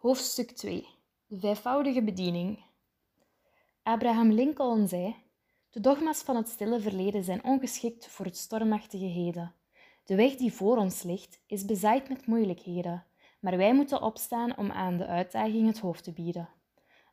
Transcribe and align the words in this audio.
Hoofdstuk 0.00 0.50
2. 0.50 0.86
De 1.26 1.38
vijfvoudige 1.38 2.02
bediening. 2.02 2.64
Abraham 3.82 4.32
Lincoln 4.32 4.88
zei: 4.88 5.16
De 5.70 5.80
dogma's 5.80 6.22
van 6.22 6.36
het 6.36 6.48
stille 6.48 6.80
verleden 6.80 7.24
zijn 7.24 7.44
ongeschikt 7.44 8.06
voor 8.06 8.24
het 8.24 8.36
stormachtige 8.36 9.04
heden. 9.04 9.54
De 10.04 10.14
weg 10.14 10.34
die 10.34 10.52
voor 10.52 10.76
ons 10.76 11.02
ligt 11.02 11.40
is 11.46 11.64
bezaaid 11.64 12.08
met 12.08 12.26
moeilijkheden, 12.26 13.06
maar 13.40 13.56
wij 13.56 13.74
moeten 13.74 14.02
opstaan 14.02 14.56
om 14.56 14.70
aan 14.70 14.96
de 14.96 15.06
uitdaging 15.06 15.66
het 15.66 15.78
hoofd 15.78 16.04
te 16.04 16.12
bieden. 16.12 16.48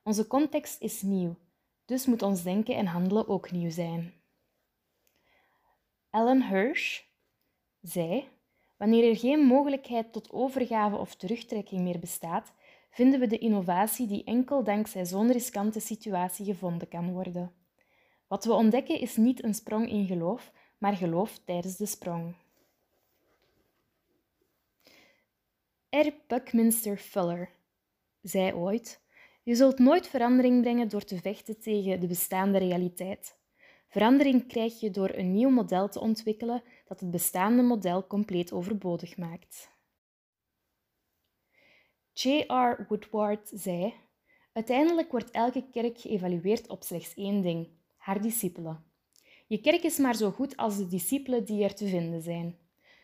Onze 0.03 0.27
context 0.27 0.81
is 0.81 1.01
nieuw, 1.01 1.35
dus 1.85 2.05
moet 2.05 2.21
ons 2.21 2.43
denken 2.43 2.75
en 2.75 2.85
handelen 2.85 3.27
ook 3.27 3.51
nieuw 3.51 3.71
zijn. 3.71 4.13
Ellen 6.09 6.47
Hirsch 6.47 7.01
zei: 7.81 8.29
Wanneer 8.77 9.09
er 9.09 9.17
geen 9.17 9.39
mogelijkheid 9.39 10.13
tot 10.13 10.31
overgave 10.31 10.95
of 10.95 11.15
terugtrekking 11.15 11.81
meer 11.81 11.99
bestaat, 11.99 12.53
vinden 12.89 13.19
we 13.19 13.27
de 13.27 13.37
innovatie 13.37 14.07
die 14.07 14.23
enkel 14.23 14.63
dankzij 14.63 15.05
zo'n 15.05 15.31
riskante 15.31 15.79
situatie 15.79 16.45
gevonden 16.45 16.87
kan 16.87 17.11
worden. 17.11 17.51
Wat 18.27 18.45
we 18.45 18.53
ontdekken 18.53 18.99
is 18.99 19.15
niet 19.15 19.43
een 19.43 19.53
sprong 19.53 19.89
in 19.89 20.05
geloof, 20.05 20.51
maar 20.77 20.93
geloof 20.95 21.39
tijdens 21.45 21.77
de 21.77 21.85
sprong. 21.85 22.35
R. 25.89 26.13
Buckminster 26.27 26.97
Fuller 26.97 27.49
zei 28.21 28.53
ooit: 28.53 29.01
Je 29.43 29.55
zult 29.55 29.79
nooit 29.79 30.07
verandering 30.07 30.61
brengen 30.61 30.89
door 30.89 31.03
te 31.03 31.21
vechten 31.21 31.59
tegen 31.59 31.99
de 31.99 32.07
bestaande 32.07 32.57
realiteit. 32.57 33.35
Verandering 33.87 34.47
krijg 34.47 34.79
je 34.79 34.91
door 34.91 35.09
een 35.13 35.31
nieuw 35.31 35.49
model 35.49 35.89
te 35.89 35.99
ontwikkelen 35.99 36.63
dat 36.87 36.99
het 36.99 37.11
bestaande 37.11 37.61
model 37.61 38.07
compleet 38.07 38.51
overbodig 38.51 39.17
maakt. 39.17 39.76
J.R. 42.19 42.85
Woodward 42.87 43.49
zei: 43.53 43.93
Uiteindelijk 44.53 45.11
wordt 45.11 45.31
elke 45.31 45.65
kerk 45.71 45.99
geëvalueerd 45.99 46.67
op 46.67 46.83
slechts 46.83 47.13
één 47.13 47.41
ding: 47.41 47.67
haar 47.97 48.21
discipelen. 48.21 48.83
Je 49.47 49.61
kerk 49.61 49.83
is 49.83 49.97
maar 49.97 50.15
zo 50.15 50.31
goed 50.31 50.57
als 50.57 50.77
de 50.77 50.87
discipelen 50.87 51.45
die 51.45 51.63
er 51.63 51.75
te 51.75 51.87
vinden 51.87 52.21
zijn. 52.21 52.57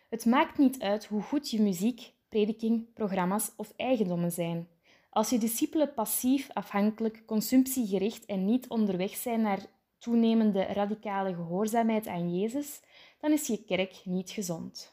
Het 0.09 0.25
maakt 0.25 0.57
niet 0.57 0.81
uit 0.81 1.05
hoe 1.05 1.21
goed 1.21 1.49
je 1.49 1.61
muziek, 1.61 2.13
prediking, 2.29 2.93
programma's 2.93 3.51
of 3.57 3.73
eigendommen 3.75 4.31
zijn. 4.31 4.67
Als 5.09 5.29
je 5.29 5.37
discipelen 5.37 5.93
passief, 5.93 6.49
afhankelijk, 6.53 7.25
consumptiegericht 7.25 8.25
en 8.25 8.45
niet 8.45 8.67
onderweg 8.67 9.15
zijn 9.15 9.41
naar 9.41 9.65
toenemende 9.97 10.61
radicale 10.61 11.35
gehoorzaamheid 11.35 12.07
aan 12.07 12.39
Jezus, 12.39 12.81
dan 13.19 13.31
is 13.31 13.47
je 13.47 13.63
kerk 13.63 14.01
niet 14.05 14.29
gezond. 14.29 14.92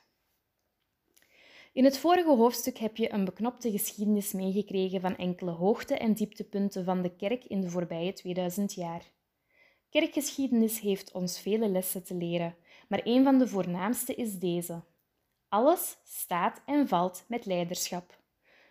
In 1.72 1.84
het 1.84 1.98
vorige 1.98 2.30
hoofdstuk 2.30 2.78
heb 2.78 2.96
je 2.96 3.12
een 3.12 3.24
beknopte 3.24 3.70
geschiedenis 3.70 4.32
meegekregen 4.32 5.00
van 5.00 5.16
enkele 5.16 5.50
hoogte- 5.50 5.98
en 5.98 6.12
dieptepunten 6.12 6.84
van 6.84 7.02
de 7.02 7.16
kerk 7.16 7.44
in 7.44 7.60
de 7.60 7.70
voorbije 7.70 8.12
2000 8.12 8.74
jaar. 8.74 9.02
Kerkgeschiedenis 9.90 10.80
heeft 10.80 11.12
ons 11.12 11.40
vele 11.40 11.68
lessen 11.68 12.04
te 12.04 12.14
leren, 12.14 12.56
maar 12.88 13.00
een 13.04 13.24
van 13.24 13.38
de 13.38 13.48
voornaamste 13.48 14.14
is 14.14 14.38
deze. 14.38 14.82
Alles 15.48 15.96
staat 16.04 16.62
en 16.66 16.88
valt 16.88 17.24
met 17.28 17.46
leiderschap. 17.46 18.18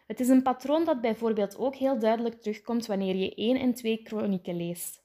Het 0.07 0.19
is 0.19 0.27
een 0.27 0.43
patroon 0.43 0.85
dat 0.85 1.01
bijvoorbeeld 1.01 1.57
ook 1.57 1.75
heel 1.75 1.99
duidelijk 1.99 2.41
terugkomt 2.41 2.85
wanneer 2.85 3.15
je 3.15 3.35
1 3.35 3.57
en 3.57 3.73
2 3.73 4.01
kronieken 4.03 4.57
leest. 4.57 5.03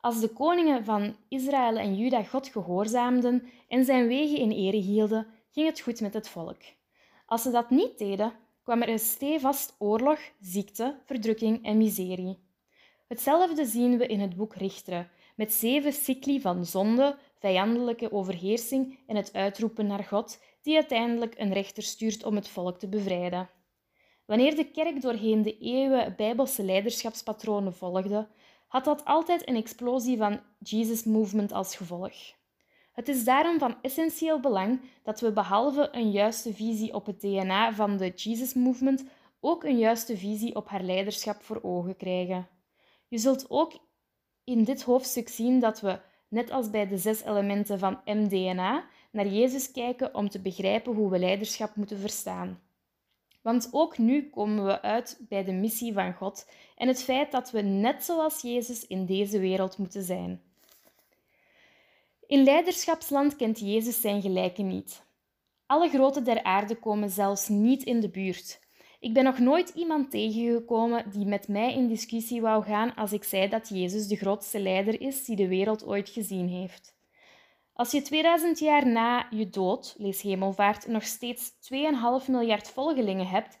Als 0.00 0.20
de 0.20 0.28
koningen 0.28 0.84
van 0.84 1.16
Israël 1.28 1.76
en 1.76 1.96
Juda 1.96 2.22
God 2.22 2.48
gehoorzaamden 2.48 3.48
en 3.68 3.84
zijn 3.84 4.06
wegen 4.06 4.38
in 4.38 4.50
ere 4.50 4.76
hielden, 4.76 5.26
ging 5.50 5.66
het 5.66 5.80
goed 5.80 6.00
met 6.00 6.14
het 6.14 6.28
volk. 6.28 6.62
Als 7.26 7.42
ze 7.42 7.50
dat 7.50 7.70
niet 7.70 7.98
deden, 7.98 8.32
kwam 8.62 8.82
er 8.82 8.88
een 8.88 8.98
stevast 8.98 9.74
oorlog, 9.78 10.18
ziekte, 10.40 10.98
verdrukking 11.04 11.64
en 11.64 11.76
miserie. 11.76 12.38
Hetzelfde 13.08 13.64
zien 13.64 13.98
we 13.98 14.06
in 14.06 14.20
het 14.20 14.36
boek 14.36 14.54
Richteren, 14.54 15.10
met 15.34 15.52
zeven 15.52 15.92
cycli 15.92 16.40
van 16.40 16.66
zonde, 16.66 17.18
vijandelijke 17.38 18.12
overheersing 18.12 18.98
en 19.06 19.16
het 19.16 19.32
uitroepen 19.32 19.86
naar 19.86 20.04
God, 20.04 20.40
die 20.62 20.74
uiteindelijk 20.74 21.34
een 21.38 21.52
rechter 21.52 21.82
stuurt 21.82 22.24
om 22.24 22.34
het 22.34 22.48
volk 22.48 22.78
te 22.78 22.88
bevrijden. 22.88 23.48
Wanneer 24.24 24.56
de 24.56 24.70
kerk 24.70 25.02
doorheen 25.02 25.42
de 25.42 25.58
eeuwen 25.58 26.14
bijbelse 26.16 26.62
leiderschapspatronen 26.62 27.74
volgde, 27.74 28.28
had 28.66 28.84
dat 28.84 29.04
altijd 29.04 29.48
een 29.48 29.56
explosie 29.56 30.16
van 30.16 30.40
Jesus 30.58 31.04
Movement 31.04 31.52
als 31.52 31.76
gevolg. 31.76 32.14
Het 33.00 33.08
is 33.08 33.24
daarom 33.24 33.58
van 33.58 33.76
essentieel 33.82 34.40
belang 34.40 34.80
dat 35.02 35.20
we 35.20 35.32
behalve 35.32 35.88
een 35.92 36.10
juiste 36.10 36.54
visie 36.54 36.94
op 36.94 37.06
het 37.06 37.20
DNA 37.20 37.74
van 37.74 37.96
de 37.96 38.08
Jesus 38.08 38.54
Movement 38.54 39.04
ook 39.40 39.64
een 39.64 39.78
juiste 39.78 40.16
visie 40.16 40.56
op 40.56 40.68
haar 40.68 40.82
leiderschap 40.82 41.42
voor 41.42 41.58
ogen 41.62 41.96
krijgen. 41.96 42.48
Je 43.08 43.18
zult 43.18 43.50
ook 43.50 43.72
in 44.44 44.64
dit 44.64 44.82
hoofdstuk 44.82 45.28
zien 45.28 45.60
dat 45.60 45.80
we, 45.80 46.00
net 46.28 46.50
als 46.50 46.70
bij 46.70 46.88
de 46.88 46.98
zes 46.98 47.24
elementen 47.24 47.78
van 47.78 48.00
MDNA, 48.04 48.84
naar 49.10 49.26
Jezus 49.26 49.70
kijken 49.70 50.14
om 50.14 50.28
te 50.28 50.40
begrijpen 50.40 50.94
hoe 50.94 51.10
we 51.10 51.18
leiderschap 51.18 51.76
moeten 51.76 51.98
verstaan. 51.98 52.60
Want 53.42 53.68
ook 53.70 53.98
nu 53.98 54.30
komen 54.30 54.64
we 54.64 54.82
uit 54.82 55.20
bij 55.28 55.44
de 55.44 55.52
missie 55.52 55.92
van 55.92 56.14
God 56.14 56.50
en 56.76 56.88
het 56.88 57.02
feit 57.02 57.32
dat 57.32 57.50
we 57.50 57.60
net 57.60 58.04
zoals 58.04 58.42
Jezus 58.42 58.86
in 58.86 59.06
deze 59.06 59.38
wereld 59.38 59.78
moeten 59.78 60.02
zijn. 60.02 60.49
In 62.30 62.44
leiderschapsland 62.44 63.36
kent 63.36 63.58
Jezus 63.58 64.00
zijn 64.00 64.22
gelijke 64.22 64.62
niet. 64.62 65.04
Alle 65.66 65.88
groten 65.88 66.24
der 66.24 66.42
aarde 66.42 66.74
komen 66.74 67.10
zelfs 67.10 67.48
niet 67.48 67.82
in 67.82 68.00
de 68.00 68.10
buurt. 68.10 68.60
Ik 69.00 69.12
ben 69.12 69.24
nog 69.24 69.38
nooit 69.38 69.68
iemand 69.68 70.10
tegengekomen 70.10 71.10
die 71.10 71.26
met 71.26 71.48
mij 71.48 71.74
in 71.74 71.88
discussie 71.88 72.40
wou 72.40 72.64
gaan 72.64 72.94
als 72.94 73.12
ik 73.12 73.24
zei 73.24 73.48
dat 73.48 73.68
Jezus 73.68 74.06
de 74.06 74.16
grootste 74.16 74.60
leider 74.60 75.00
is 75.00 75.24
die 75.24 75.36
de 75.36 75.48
wereld 75.48 75.84
ooit 75.84 76.08
gezien 76.08 76.48
heeft. 76.48 76.96
Als 77.72 77.90
je 77.90 78.02
2000 78.02 78.58
jaar 78.58 78.86
na 78.86 79.26
je 79.30 79.48
dood, 79.48 79.94
lees 79.98 80.22
hemelvaart, 80.22 80.86
nog 80.86 81.02
steeds 81.02 81.50
2,5 82.22 82.30
miljard 82.30 82.68
volgelingen 82.68 83.26
hebt, 83.26 83.58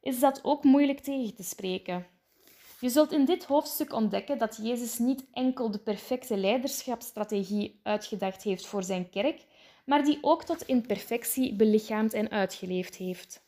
is 0.00 0.20
dat 0.20 0.40
ook 0.44 0.64
moeilijk 0.64 1.00
tegen 1.00 1.34
te 1.34 1.42
spreken. 1.42 2.06
Je 2.80 2.88
zult 2.88 3.12
in 3.12 3.24
dit 3.24 3.44
hoofdstuk 3.44 3.92
ontdekken 3.92 4.38
dat 4.38 4.58
Jezus 4.62 4.98
niet 4.98 5.24
enkel 5.32 5.70
de 5.70 5.78
perfecte 5.78 6.36
leiderschapsstrategie 6.36 7.80
uitgedacht 7.82 8.42
heeft 8.42 8.66
voor 8.66 8.82
zijn 8.82 9.10
kerk, 9.10 9.44
maar 9.84 10.04
die 10.04 10.18
ook 10.20 10.44
tot 10.44 10.62
in 10.62 10.86
perfectie 10.86 11.54
belichaamd 11.54 12.12
en 12.12 12.30
uitgeleefd 12.30 12.96
heeft. 12.96 13.46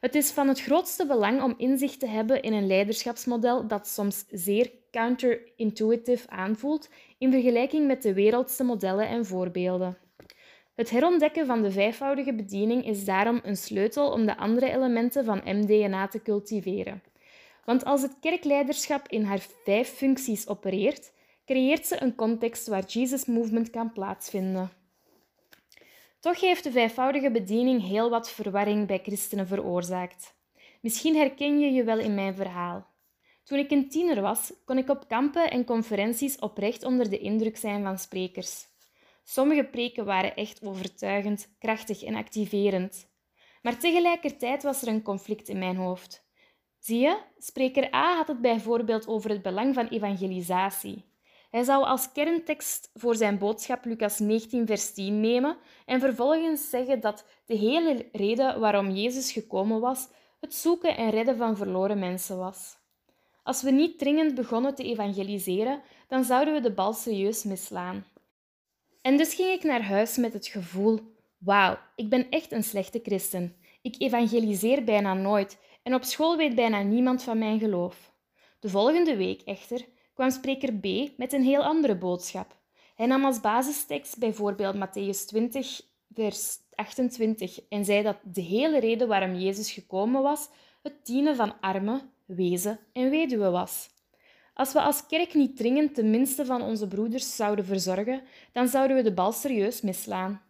Het 0.00 0.14
is 0.14 0.30
van 0.30 0.48
het 0.48 0.60
grootste 0.60 1.06
belang 1.06 1.42
om 1.42 1.54
inzicht 1.56 2.00
te 2.00 2.06
hebben 2.06 2.42
in 2.42 2.52
een 2.52 2.66
leiderschapsmodel 2.66 3.66
dat 3.66 3.88
soms 3.88 4.24
zeer 4.30 4.70
counterintuitive 4.90 6.30
aanvoelt 6.30 6.88
in 7.18 7.32
vergelijking 7.32 7.86
met 7.86 8.02
de 8.02 8.14
wereldse 8.14 8.64
modellen 8.64 9.08
en 9.08 9.26
voorbeelden. 9.26 9.98
Het 10.74 10.90
herontdekken 10.90 11.46
van 11.46 11.62
de 11.62 11.70
vijfvoudige 11.70 12.34
bediening 12.34 12.86
is 12.86 13.04
daarom 13.04 13.40
een 13.42 13.56
sleutel 13.56 14.10
om 14.10 14.26
de 14.26 14.36
andere 14.36 14.70
elementen 14.70 15.24
van 15.24 15.42
MDNA 15.44 16.08
te 16.08 16.22
cultiveren. 16.22 17.02
Want 17.64 17.84
als 17.84 18.02
het 18.02 18.18
kerkleiderschap 18.20 19.08
in 19.08 19.24
haar 19.24 19.46
vijf 19.64 19.88
functies 19.88 20.48
opereert, 20.48 21.12
creëert 21.44 21.86
ze 21.86 22.02
een 22.02 22.14
context 22.14 22.66
waar 22.66 22.84
Jesus 22.84 23.24
Movement 23.24 23.70
kan 23.70 23.92
plaatsvinden. 23.92 24.70
Toch 26.20 26.40
heeft 26.40 26.64
de 26.64 26.72
vijfvoudige 26.72 27.30
bediening 27.30 27.82
heel 27.82 28.10
wat 28.10 28.30
verwarring 28.30 28.86
bij 28.86 29.00
christenen 29.02 29.46
veroorzaakt. 29.46 30.34
Misschien 30.80 31.16
herken 31.16 31.60
je 31.60 31.72
je 31.72 31.84
wel 31.84 31.98
in 31.98 32.14
mijn 32.14 32.34
verhaal. 32.34 32.86
Toen 33.44 33.58
ik 33.58 33.70
een 33.70 33.88
tiener 33.88 34.20
was, 34.20 34.52
kon 34.64 34.78
ik 34.78 34.88
op 34.88 35.08
kampen 35.08 35.50
en 35.50 35.64
conferenties 35.64 36.38
oprecht 36.38 36.84
onder 36.84 37.10
de 37.10 37.18
indruk 37.18 37.56
zijn 37.56 37.82
van 37.82 37.98
sprekers. 37.98 38.66
Sommige 39.24 39.64
preken 39.64 40.04
waren 40.04 40.36
echt 40.36 40.62
overtuigend, 40.62 41.54
krachtig 41.58 42.02
en 42.02 42.14
activerend. 42.14 43.08
Maar 43.62 43.78
tegelijkertijd 43.78 44.62
was 44.62 44.82
er 44.82 44.88
een 44.88 45.02
conflict 45.02 45.48
in 45.48 45.58
mijn 45.58 45.76
hoofd. 45.76 46.23
Zie 46.84 46.98
je, 46.98 47.18
spreker 47.38 47.94
A 47.94 48.16
had 48.16 48.28
het 48.28 48.40
bijvoorbeeld 48.40 49.06
over 49.06 49.30
het 49.30 49.42
belang 49.42 49.74
van 49.74 49.86
evangelisatie. 49.86 51.04
Hij 51.50 51.62
zou 51.62 51.84
als 51.84 52.12
kerntekst 52.12 52.90
voor 52.94 53.14
zijn 53.16 53.38
boodschap 53.38 53.84
Lucas 53.84 54.18
19, 54.18 54.66
vers 54.66 54.92
10 54.92 55.20
nemen 55.20 55.56
en 55.86 56.00
vervolgens 56.00 56.70
zeggen 56.70 57.00
dat 57.00 57.26
de 57.46 57.54
hele 57.54 58.08
reden 58.12 58.60
waarom 58.60 58.90
Jezus 58.90 59.32
gekomen 59.32 59.80
was, 59.80 60.08
het 60.40 60.54
zoeken 60.54 60.96
en 60.96 61.10
redden 61.10 61.36
van 61.36 61.56
verloren 61.56 61.98
mensen 61.98 62.38
was. 62.38 62.76
Als 63.42 63.62
we 63.62 63.70
niet 63.70 63.98
dringend 63.98 64.34
begonnen 64.34 64.74
te 64.74 64.84
evangeliseren, 64.84 65.82
dan 66.08 66.24
zouden 66.24 66.54
we 66.54 66.60
de 66.60 66.72
bal 66.72 66.92
serieus 66.92 67.44
misslaan. 67.44 68.06
En 69.02 69.16
dus 69.16 69.34
ging 69.34 69.48
ik 69.48 69.62
naar 69.62 69.82
huis 69.82 70.16
met 70.16 70.32
het 70.32 70.46
gevoel: 70.46 71.00
wauw, 71.38 71.78
ik 71.96 72.08
ben 72.08 72.30
echt 72.30 72.52
een 72.52 72.64
slechte 72.64 73.00
christen. 73.02 73.56
Ik 73.82 73.94
evangeliseer 73.98 74.84
bijna 74.84 75.14
nooit 75.14 75.58
en 75.84 75.94
op 75.94 76.04
school 76.04 76.36
weet 76.36 76.54
bijna 76.54 76.82
niemand 76.82 77.22
van 77.22 77.38
mijn 77.38 77.58
geloof. 77.58 78.12
De 78.60 78.68
volgende 78.68 79.16
week 79.16 79.40
echter 79.40 79.84
kwam 80.14 80.30
spreker 80.30 80.74
B 80.74 81.18
met 81.18 81.32
een 81.32 81.42
heel 81.42 81.62
andere 81.62 81.96
boodschap. 81.96 82.56
Hij 82.94 83.06
nam 83.06 83.24
als 83.24 83.40
basistekst 83.40 84.18
bijvoorbeeld 84.18 84.76
Matthäus 84.76 85.26
20, 85.26 85.80
vers 86.14 86.58
28 86.74 87.60
en 87.68 87.84
zei 87.84 88.02
dat 88.02 88.16
de 88.22 88.40
hele 88.40 88.80
reden 88.80 89.08
waarom 89.08 89.34
Jezus 89.34 89.70
gekomen 89.70 90.22
was, 90.22 90.48
het 90.82 91.06
dienen 91.06 91.36
van 91.36 91.60
armen, 91.60 92.10
wezen 92.24 92.80
en 92.92 93.10
weduwen 93.10 93.52
was. 93.52 93.88
Als 94.54 94.72
we 94.72 94.80
als 94.80 95.06
kerk 95.06 95.34
niet 95.34 95.56
dringend 95.56 95.96
de 95.96 96.04
minste 96.04 96.46
van 96.46 96.62
onze 96.62 96.88
broeders 96.88 97.36
zouden 97.36 97.64
verzorgen, 97.64 98.22
dan 98.52 98.68
zouden 98.68 98.96
we 98.96 99.02
de 99.02 99.14
bal 99.14 99.32
serieus 99.32 99.80
misslaan. 99.80 100.42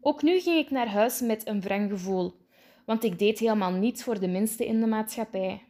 Ook 0.00 0.22
nu 0.22 0.40
ging 0.40 0.58
ik 0.58 0.70
naar 0.70 0.88
huis 0.88 1.20
met 1.20 1.46
een 1.46 1.60
wrang 1.60 1.90
gevoel, 1.90 2.41
want 2.86 3.04
ik 3.04 3.18
deed 3.18 3.38
helemaal 3.38 3.72
niets 3.72 4.02
voor 4.02 4.20
de 4.20 4.28
minste 4.28 4.66
in 4.66 4.80
de 4.80 4.86
maatschappij. 4.86 5.62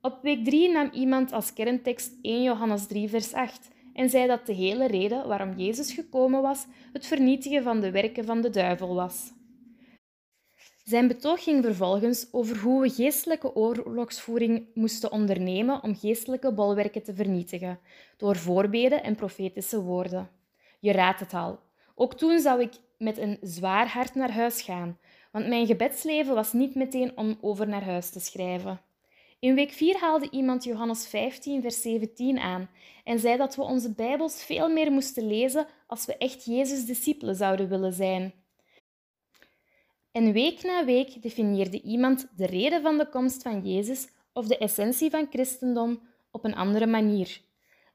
Op 0.00 0.18
week 0.22 0.44
3 0.44 0.70
nam 0.70 0.90
iemand 0.92 1.32
als 1.32 1.52
kerntekst 1.52 2.12
1 2.22 2.42
Johannes 2.42 2.86
3, 2.86 3.08
vers 3.08 3.32
8 3.32 3.68
en 3.92 4.10
zei 4.10 4.26
dat 4.26 4.46
de 4.46 4.52
hele 4.52 4.86
reden 4.86 5.28
waarom 5.28 5.56
Jezus 5.56 5.92
gekomen 5.92 6.42
was 6.42 6.66
het 6.92 7.06
vernietigen 7.06 7.62
van 7.62 7.80
de 7.80 7.90
werken 7.90 8.24
van 8.24 8.40
de 8.40 8.50
duivel 8.50 8.94
was. 8.94 9.34
Zijn 10.84 11.08
betoog 11.08 11.42
ging 11.42 11.64
vervolgens 11.64 12.28
over 12.32 12.58
hoe 12.58 12.80
we 12.80 12.90
geestelijke 12.90 13.54
oorlogsvoering 13.54 14.66
moesten 14.74 15.12
ondernemen 15.12 15.82
om 15.82 15.96
geestelijke 15.96 16.52
bolwerken 16.52 17.02
te 17.02 17.14
vernietigen, 17.14 17.78
door 18.16 18.36
voorbeden 18.36 19.02
en 19.02 19.14
profetische 19.14 19.82
woorden. 19.82 20.30
Je 20.80 20.92
raadt 20.92 21.20
het 21.20 21.34
al. 21.34 21.58
Ook 21.94 22.14
toen 22.14 22.40
zou 22.40 22.60
ik 22.60 22.72
met 22.98 23.18
een 23.18 23.38
zwaar 23.40 23.88
hart 23.88 24.14
naar 24.14 24.32
huis 24.32 24.62
gaan, 24.62 24.98
want 25.36 25.48
mijn 25.48 25.66
gebedsleven 25.66 26.34
was 26.34 26.52
niet 26.52 26.74
meteen 26.74 27.16
om 27.16 27.38
over 27.40 27.68
naar 27.68 27.84
huis 27.84 28.10
te 28.10 28.20
schrijven. 28.20 28.80
In 29.38 29.54
week 29.54 29.72
4 29.72 29.98
haalde 29.98 30.30
iemand 30.30 30.64
Johannes 30.64 31.06
15, 31.06 31.62
vers 31.62 31.82
17 31.82 32.38
aan 32.38 32.70
en 33.04 33.18
zei 33.18 33.36
dat 33.36 33.56
we 33.56 33.62
onze 33.62 33.94
Bijbels 33.94 34.44
veel 34.44 34.68
meer 34.68 34.92
moesten 34.92 35.26
lezen 35.26 35.66
als 35.86 36.06
we 36.06 36.16
echt 36.16 36.44
Jezus' 36.44 36.84
discipelen 36.84 37.34
zouden 37.34 37.68
willen 37.68 37.92
zijn. 37.92 38.32
En 40.12 40.32
week 40.32 40.62
na 40.62 40.84
week 40.84 41.22
definieerde 41.22 41.82
iemand 41.82 42.28
de 42.36 42.46
reden 42.46 42.82
van 42.82 42.98
de 42.98 43.08
komst 43.08 43.42
van 43.42 43.68
Jezus 43.68 44.08
of 44.32 44.46
de 44.46 44.58
essentie 44.58 45.10
van 45.10 45.26
christendom 45.30 46.00
op 46.30 46.44
een 46.44 46.56
andere 46.56 46.86
manier. 46.86 47.40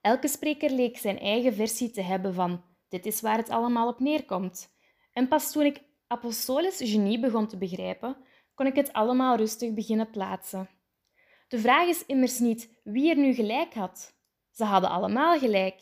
Elke 0.01 0.27
spreker 0.27 0.71
leek 0.71 0.97
zijn 0.97 1.19
eigen 1.19 1.53
versie 1.53 1.91
te 1.91 2.01
hebben 2.01 2.33
van 2.33 2.63
dit 2.89 3.05
is 3.05 3.21
waar 3.21 3.37
het 3.37 3.49
allemaal 3.49 3.87
op 3.87 3.99
neerkomt. 3.99 4.75
En 5.13 5.27
pas 5.27 5.51
toen 5.51 5.65
ik 5.65 5.81
apostolisch 6.11 6.77
genie 6.77 7.19
begon 7.19 7.47
te 7.47 7.57
begrijpen, 7.57 8.17
kon 8.53 8.65
ik 8.65 8.75
het 8.75 8.93
allemaal 8.93 9.35
rustig 9.35 9.73
beginnen 9.73 10.09
plaatsen. 10.09 10.69
De 11.47 11.59
vraag 11.59 11.87
is 11.87 12.05
immers 12.05 12.39
niet 12.39 12.69
wie 12.83 13.09
er 13.09 13.17
nu 13.17 13.33
gelijk 13.33 13.73
had. 13.73 14.13
Ze 14.51 14.63
hadden 14.63 14.89
allemaal 14.89 15.39
gelijk. 15.39 15.81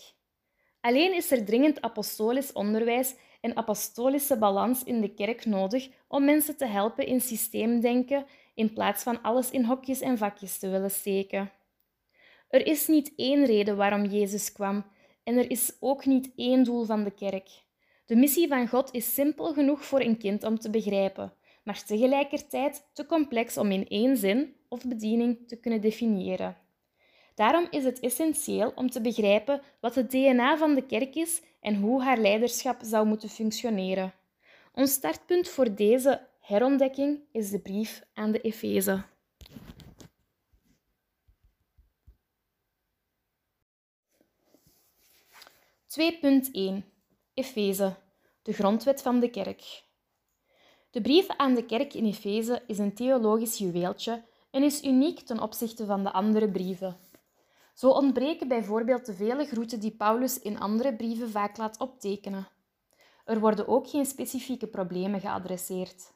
Alleen 0.82 1.16
is 1.16 1.32
er 1.32 1.46
dringend 1.46 1.82
apostolisch 1.82 2.52
onderwijs 2.52 3.16
en 3.42 3.56
apostolische 3.56 4.38
balans 4.38 4.84
in 4.84 5.02
de 5.02 5.14
kerk 5.14 5.46
nodig 5.46 5.90
om 6.08 6.26
mensen 6.26 6.58
te 6.58 6.66
helpen 6.66 7.06
in 7.06 7.22
systeemdenken 7.22 8.26
in 8.54 8.74
plaats 8.74 9.04
van 9.04 9.22
alles 9.22 9.52
in 9.52 9.64
hokjes 9.64 10.02
en 10.02 10.18
vakjes 10.18 10.60
te 10.60 10.70
willen 10.70 10.92
steken. 10.92 11.52
Er 12.50 12.66
is 12.66 12.88
niet 12.88 13.14
één 13.16 13.46
reden 13.46 13.78
waarom 13.78 14.06
Jezus 14.06 14.52
kwam 14.52 14.86
en 15.24 15.38
er 15.38 15.52
is 15.52 15.78
ook 15.80 16.06
niet 16.06 16.32
één 16.36 16.64
doel 16.64 16.86
van 16.86 17.04
de 17.04 17.12
kerk. 17.12 17.68
De 18.10 18.16
missie 18.16 18.48
van 18.48 18.68
God 18.68 18.94
is 18.94 19.14
simpel 19.14 19.54
genoeg 19.54 19.86
voor 19.86 20.00
een 20.00 20.18
kind 20.18 20.44
om 20.44 20.60
te 20.60 20.70
begrijpen, 20.70 21.34
maar 21.64 21.84
tegelijkertijd 21.84 22.90
te 22.94 23.06
complex 23.06 23.58
om 23.58 23.72
in 23.72 23.88
één 23.88 24.18
zin 24.18 24.56
of 24.68 24.86
bediening 24.86 25.48
te 25.48 25.56
kunnen 25.60 25.82
definiëren. 25.82 26.58
Daarom 27.36 27.68
is 27.70 27.84
het 27.84 28.00
essentieel 28.00 28.72
om 28.76 28.90
te 28.90 29.02
begrijpen 29.02 29.62
wat 29.80 29.96
het 29.96 30.12
DNA 30.12 30.58
van 30.58 30.76
de 30.76 30.86
kerk 30.86 31.16
is 31.16 31.42
en 31.62 31.76
hoe 31.76 32.04
haar 32.04 32.18
leiderschap 32.18 32.80
zou 32.84 33.08
moeten 33.08 33.30
functioneren. 33.30 34.14
Ons 34.74 34.92
startpunt 34.92 35.50
voor 35.50 35.76
deze 35.76 36.28
herontdekking 36.40 37.20
is 37.32 37.50
de 37.50 37.60
brief 37.60 38.04
aan 38.14 38.32
de 38.32 38.42
Efeze. 38.42 39.04
(2.1) 46.84 46.99
Efeze, 47.40 47.96
de 48.42 48.54
grondwet 48.54 49.02
van 49.02 49.20
de 49.20 49.30
kerk. 49.30 49.84
De 50.92 51.02
brief 51.02 51.28
aan 51.28 51.56
de 51.56 51.66
kerk 51.66 51.94
in 51.94 52.06
Efeze 52.06 52.64
is 52.68 52.78
een 52.78 52.94
theologisch 52.94 53.58
juweeltje 53.58 54.24
en 54.52 54.64
is 54.64 54.84
uniek 54.84 55.20
ten 55.20 55.40
opzichte 55.40 55.86
van 55.86 56.04
de 56.04 56.12
andere 56.12 56.50
brieven. 56.50 56.98
Zo 57.74 57.90
ontbreken 57.90 58.48
bijvoorbeeld 58.48 59.06
de 59.06 59.14
vele 59.14 59.46
groeten 59.46 59.80
die 59.80 59.96
Paulus 59.96 60.40
in 60.40 60.60
andere 60.60 60.96
brieven 60.96 61.30
vaak 61.30 61.58
laat 61.58 61.80
optekenen. 61.80 62.48
Er 63.26 63.40
worden 63.40 63.68
ook 63.68 63.90
geen 63.90 64.06
specifieke 64.06 64.68
problemen 64.68 65.20
geadresseerd. 65.20 66.14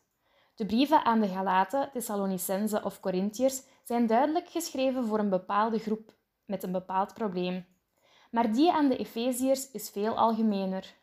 De 0.56 0.66
brieven 0.66 1.06
aan 1.06 1.20
de 1.20 1.28
Galaten, 1.28 1.90
Thessalonicenzen 1.92 2.84
of 2.84 3.00
Corinthiërs 3.00 3.62
zijn 3.84 4.08
duidelijk 4.08 4.50
geschreven 4.50 5.06
voor 5.06 5.20
een 5.20 5.30
bepaalde 5.30 5.80
groep 5.80 6.16
met 6.46 6.64
een 6.64 6.72
bepaald 6.72 7.14
probleem. 7.14 7.66
Maar 8.32 8.54
die 8.54 8.72
aan 8.72 8.90
de 8.90 8.98
Efeziërs 8.98 9.72
is 9.72 9.90
veel 9.90 10.18
algemener. 10.18 11.02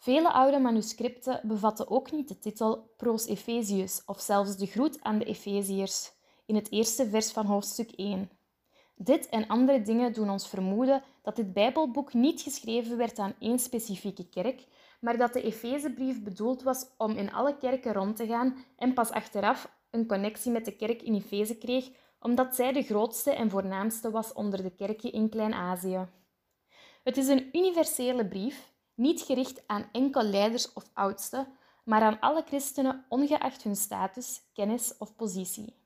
Vele 0.00 0.32
oude 0.32 0.58
manuscripten 0.58 1.40
bevatten 1.42 1.90
ook 1.90 2.12
niet 2.12 2.28
de 2.28 2.38
titel 2.38 2.92
Pros 2.96 3.26
Ephesius 3.26 4.02
of 4.06 4.20
zelfs 4.20 4.56
de 4.56 4.66
groet 4.66 5.02
aan 5.02 5.18
de 5.18 5.24
Efeziërs 5.24 6.12
in 6.46 6.54
het 6.54 6.70
eerste 6.70 7.08
vers 7.08 7.32
van 7.32 7.46
hoofdstuk 7.46 7.90
1. 7.90 8.30
Dit 8.94 9.28
en 9.28 9.46
andere 9.46 9.82
dingen 9.82 10.12
doen 10.12 10.30
ons 10.30 10.48
vermoeden 10.48 11.02
dat 11.22 11.36
dit 11.36 11.52
Bijbelboek 11.52 12.12
niet 12.12 12.40
geschreven 12.40 12.96
werd 12.96 13.18
aan 13.18 13.34
één 13.38 13.58
specifieke 13.58 14.28
kerk, 14.28 14.66
maar 15.00 15.16
dat 15.16 15.32
de 15.32 15.42
Efezebrief 15.42 16.22
bedoeld 16.22 16.62
was 16.62 16.86
om 16.96 17.10
in 17.10 17.32
alle 17.32 17.56
kerken 17.56 17.92
rond 17.92 18.16
te 18.16 18.26
gaan 18.26 18.64
en 18.76 18.94
pas 18.94 19.10
achteraf 19.10 19.70
een 19.90 20.06
connectie 20.06 20.52
met 20.52 20.64
de 20.64 20.76
kerk 20.76 21.02
in 21.02 21.14
Efeze 21.14 21.58
kreeg, 21.58 21.90
omdat 22.20 22.54
zij 22.54 22.72
de 22.72 22.82
grootste 22.82 23.30
en 23.30 23.50
voornaamste 23.50 24.10
was 24.10 24.32
onder 24.32 24.62
de 24.62 24.74
kerken 24.74 25.12
in 25.12 25.28
Klein-Azië. 25.28 26.06
Het 27.02 27.16
is 27.16 27.28
een 27.28 27.48
universele 27.52 28.26
brief, 28.26 28.69
niet 29.00 29.20
gericht 29.20 29.62
aan 29.66 29.88
enkel 29.92 30.22
leiders 30.22 30.72
of 30.72 30.84
oudsten, 30.92 31.46
maar 31.84 32.02
aan 32.02 32.20
alle 32.20 32.42
christenen 32.46 33.04
ongeacht 33.08 33.62
hun 33.62 33.76
status, 33.76 34.40
kennis 34.52 34.94
of 34.98 35.16
positie. 35.16 35.76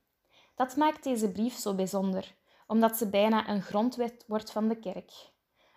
Dat 0.54 0.76
maakt 0.76 1.04
deze 1.04 1.30
brief 1.30 1.54
zo 1.54 1.74
bijzonder 1.74 2.34
omdat 2.66 2.96
ze 2.96 3.08
bijna 3.08 3.48
een 3.48 3.62
grondwet 3.62 4.24
wordt 4.26 4.50
van 4.50 4.68
de 4.68 4.76
kerk. 4.76 5.12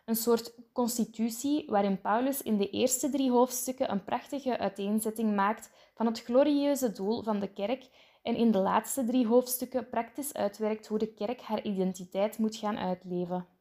Een 0.06 0.16
soort 0.16 0.54
constitutie 0.74 1.66
waarin 1.68 2.01
Paulus 2.01 2.42
in 2.42 2.57
de 2.57 2.69
eerste 2.69 3.10
drie 3.10 3.31
hoofdstukken 3.31 3.92
een 3.92 4.04
prachtige 4.04 4.57
uiteenzetting 4.57 5.36
maakt 5.36 5.69
van 5.95 6.06
het 6.06 6.24
glorieuze 6.24 6.92
doel 6.92 7.24
van 7.24 7.40
de 7.40 7.54
kerk 7.54 7.90
en 8.22 8.36
in 8.36 8.51
de 8.51 8.57
laatste 8.57 9.04
drie 9.04 9.28
hoofdstukken 9.28 9.90
praktisch 9.90 10.33
uitwerkt 10.33 10.88
hoe 10.88 10.97
de 10.97 11.14
kerk 11.14 11.42
haar 11.42 11.64
identiteit 11.64 12.38
moet 12.38 12.56
gaan 12.56 12.78
uitleven. 12.78 13.56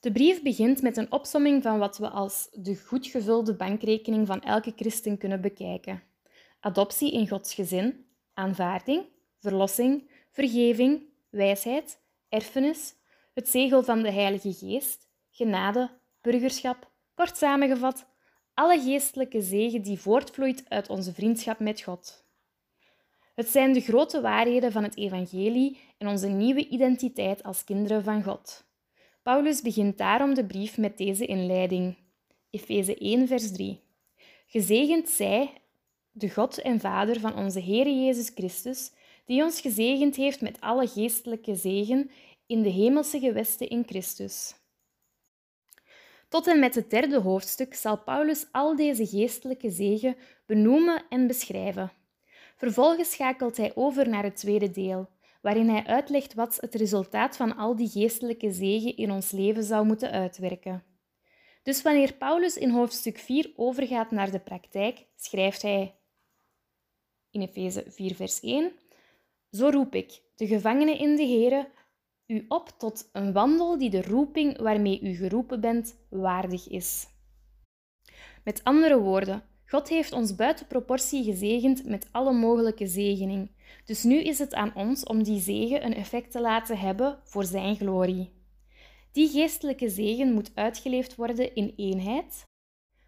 De 0.00 0.12
brief 0.12 0.42
begint 0.42 0.82
met 0.82 0.96
een 0.96 1.12
opsomming 1.12 1.62
van 1.62 1.78
wat 1.78 1.98
we 1.98 2.08
als 2.08 2.48
de 2.52 2.76
goed 2.76 3.06
gevulde 3.06 3.54
bankrekening 3.54 4.26
van 4.26 4.42
elke 4.42 4.72
christen 4.76 5.18
kunnen 5.18 5.40
bekijken. 5.40 6.02
Adoptie 6.60 7.12
in 7.12 7.28
Gods 7.28 7.54
gezin, 7.54 8.06
aanvaarding, 8.34 9.04
verlossing, 9.38 10.10
vergeving, 10.30 11.02
wijsheid, 11.30 12.00
erfenis, 12.28 12.94
het 13.34 13.48
zegel 13.48 13.82
van 13.82 14.02
de 14.02 14.10
Heilige 14.10 14.52
Geest, 14.52 15.08
genade, 15.30 15.90
burgerschap, 16.20 16.90
kort 17.14 17.36
samengevat, 17.36 18.06
alle 18.54 18.80
geestelijke 18.80 19.42
zegen 19.42 19.82
die 19.82 19.98
voortvloeit 19.98 20.64
uit 20.68 20.88
onze 20.88 21.12
vriendschap 21.12 21.58
met 21.58 21.80
God. 21.80 22.24
Het 23.34 23.48
zijn 23.48 23.72
de 23.72 23.80
grote 23.80 24.20
waarheden 24.20 24.72
van 24.72 24.82
het 24.82 24.96
Evangelie 24.96 25.78
en 25.98 26.08
onze 26.08 26.28
nieuwe 26.28 26.68
identiteit 26.68 27.42
als 27.42 27.64
kinderen 27.64 28.04
van 28.04 28.22
God. 28.22 28.68
Paulus 29.30 29.62
begint 29.62 29.98
daarom 29.98 30.34
de 30.34 30.46
brief 30.46 30.78
met 30.78 30.98
deze 30.98 31.26
inleiding. 31.26 31.96
Efeze 32.50 32.96
1, 32.96 33.26
vers 33.28 33.52
3. 33.52 33.80
Gezegend 34.46 35.08
zij, 35.08 35.52
de 36.10 36.30
God 36.30 36.60
en 36.60 36.80
Vader 36.80 37.20
van 37.20 37.36
onze 37.36 37.60
Heer 37.60 37.88
Jezus 37.88 38.30
Christus, 38.34 38.92
die 39.24 39.42
ons 39.42 39.60
gezegend 39.60 40.16
heeft 40.16 40.40
met 40.40 40.60
alle 40.60 40.86
geestelijke 40.86 41.54
zegen 41.54 42.10
in 42.46 42.62
de 42.62 42.68
hemelse 42.68 43.18
gewesten 43.18 43.68
in 43.68 43.84
Christus. 43.86 44.54
Tot 46.28 46.46
en 46.46 46.58
met 46.58 46.74
het 46.74 46.90
derde 46.90 47.20
hoofdstuk 47.20 47.74
zal 47.74 47.98
Paulus 47.98 48.46
al 48.52 48.76
deze 48.76 49.06
geestelijke 49.06 49.70
zegen 49.70 50.16
benoemen 50.46 51.02
en 51.08 51.26
beschrijven. 51.26 51.92
Vervolgens 52.56 53.10
schakelt 53.10 53.56
hij 53.56 53.72
over 53.74 54.08
naar 54.08 54.22
het 54.22 54.36
tweede 54.36 54.70
deel, 54.70 55.08
waarin 55.40 55.68
hij 55.68 55.84
uitlegt 55.84 56.34
wat 56.34 56.56
het 56.60 56.74
resultaat 56.74 57.36
van 57.36 57.56
al 57.56 57.76
die 57.76 57.88
geestelijke 57.88 58.52
zegen 58.52 58.96
in 58.96 59.10
ons 59.10 59.30
leven 59.30 59.64
zou 59.64 59.86
moeten 59.86 60.10
uitwerken. 60.10 60.84
Dus 61.62 61.82
wanneer 61.82 62.14
Paulus 62.14 62.56
in 62.56 62.70
hoofdstuk 62.70 63.18
4 63.18 63.52
overgaat 63.56 64.10
naar 64.10 64.30
de 64.30 64.40
praktijk, 64.40 65.06
schrijft 65.16 65.62
hij 65.62 65.94
in 67.30 67.40
Efeze 67.40 67.84
4, 67.88 68.14
vers 68.14 68.40
1: 68.40 68.72
zo 69.50 69.68
roep 69.68 69.94
ik, 69.94 70.20
de 70.36 70.46
gevangenen 70.46 70.98
in 70.98 71.16
de 71.16 71.26
Here, 71.26 71.68
u 72.26 72.44
op 72.48 72.68
tot 72.78 73.08
een 73.12 73.32
wandel 73.32 73.78
die 73.78 73.90
de 73.90 74.02
roeping 74.02 74.58
waarmee 74.58 75.00
u 75.00 75.14
geroepen 75.14 75.60
bent 75.60 75.96
waardig 76.08 76.68
is. 76.68 77.06
Met 78.44 78.64
andere 78.64 78.98
woorden, 78.98 79.42
God 79.66 79.88
heeft 79.88 80.12
ons 80.12 80.34
buiten 80.34 80.66
proportie 80.66 81.24
gezegend 81.24 81.84
met 81.84 82.08
alle 82.10 82.32
mogelijke 82.32 82.86
zegening. 82.86 83.50
Dus 83.84 84.02
nu 84.02 84.22
is 84.22 84.38
het 84.38 84.54
aan 84.54 84.74
ons 84.74 85.04
om 85.04 85.22
die 85.22 85.40
zegen 85.40 85.84
een 85.84 85.94
effect 85.94 86.30
te 86.30 86.40
laten 86.40 86.78
hebben 86.78 87.18
voor 87.24 87.44
Zijn 87.44 87.76
glorie. 87.76 88.32
Die 89.12 89.28
geestelijke 89.28 89.88
zegen 89.88 90.32
moet 90.32 90.50
uitgeleefd 90.54 91.16
worden 91.16 91.54
in 91.54 91.72
eenheid, 91.76 92.44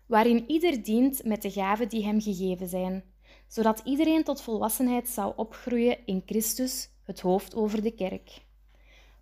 waarin 0.07 0.45
ieder 0.51 0.83
dient 0.83 1.25
met 1.25 1.43
de 1.43 1.51
gaven 1.51 1.89
die 1.89 2.05
hem 2.05 2.21
gegeven 2.21 2.69
zijn, 2.69 3.05
zodat 3.49 3.81
iedereen 3.85 4.25
tot 4.25 4.43
volwassenheid 4.43 5.09
zou 5.09 5.33
opgroeien 5.37 6.07
in 6.07 6.23
Christus, 6.27 6.91
het 7.05 7.21
hoofd 7.21 7.55
over 7.55 7.83
de 7.83 7.95
kerk. 7.95 8.45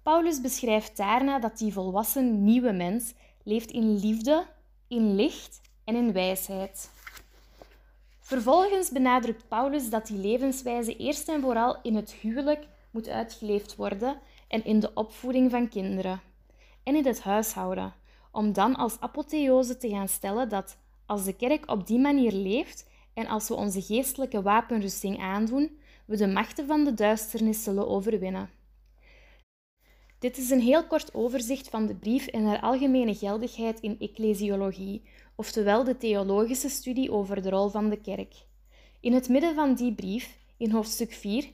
Paulus 0.03 0.41
beschrijft 0.41 0.97
daarna 0.97 1.39
dat 1.39 1.59
die 1.59 1.73
volwassen 1.73 2.45
nieuwe 2.45 2.73
mens 2.73 3.15
leeft 3.45 3.71
in 3.71 3.99
liefde, 3.99 4.47
in 4.89 5.15
licht 5.15 5.61
en 5.85 5.97
in 5.97 6.13
wijsheid. 6.13 6.91
Vervolgens 8.31 8.91
benadrukt 8.91 9.49
Paulus 9.49 9.91
dat 9.91 10.07
die 10.07 10.19
levenswijze 10.19 10.97
eerst 10.97 11.29
en 11.29 11.41
vooral 11.41 11.79
in 11.83 11.95
het 11.95 12.13
huwelijk 12.13 12.67
moet 12.91 13.09
uitgeleefd 13.09 13.77
worden 13.77 14.21
en 14.49 14.65
in 14.65 14.81
de 14.81 14.95
opvoeding 14.95 15.51
van 15.51 15.69
kinderen 15.69 16.21
en 16.83 16.97
in 16.97 17.07
het 17.07 17.23
huishouden, 17.23 17.95
om 18.33 18.53
dan 18.53 18.77
als 18.77 19.01
apotheose 19.01 19.77
te 19.77 19.89
gaan 19.89 20.09
stellen 20.09 20.49
dat 20.49 20.79
als 21.07 21.25
de 21.25 21.37
kerk 21.37 21.71
op 21.71 21.87
die 21.87 21.99
manier 21.99 22.33
leeft 22.33 22.89
en 23.15 23.27
als 23.27 23.49
we 23.49 23.55
onze 23.55 23.83
geestelijke 23.83 24.43
wapenrusting 24.43 25.19
aandoen, 25.19 25.79
we 26.05 26.17
de 26.17 26.29
machten 26.29 26.67
van 26.67 26.85
de 26.85 26.95
duisternis 26.95 27.63
zullen 27.63 27.89
overwinnen. 27.89 28.51
Dit 30.19 30.39
is 30.39 30.51
een 30.51 30.61
heel 30.61 30.87
kort 30.87 31.15
overzicht 31.15 31.69
van 31.69 31.87
de 31.87 31.95
brief 31.95 32.27
en 32.27 32.45
haar 32.45 32.61
algemene 32.61 33.15
geldigheid 33.15 33.81
in 33.81 33.99
ecclesiologie, 33.99 35.03
oftewel 35.41 35.85
de 35.85 35.97
theologische 35.97 36.69
studie 36.69 37.13
over 37.13 37.43
de 37.43 37.51
rol 37.51 37.69
van 37.69 37.89
de 37.89 38.01
kerk. 38.01 38.35
In 39.01 39.13
het 39.13 39.29
midden 39.29 39.55
van 39.55 39.75
die 39.75 39.95
brief, 39.95 40.37
in 40.57 40.71
hoofdstuk 40.71 41.13
4, 41.13 41.45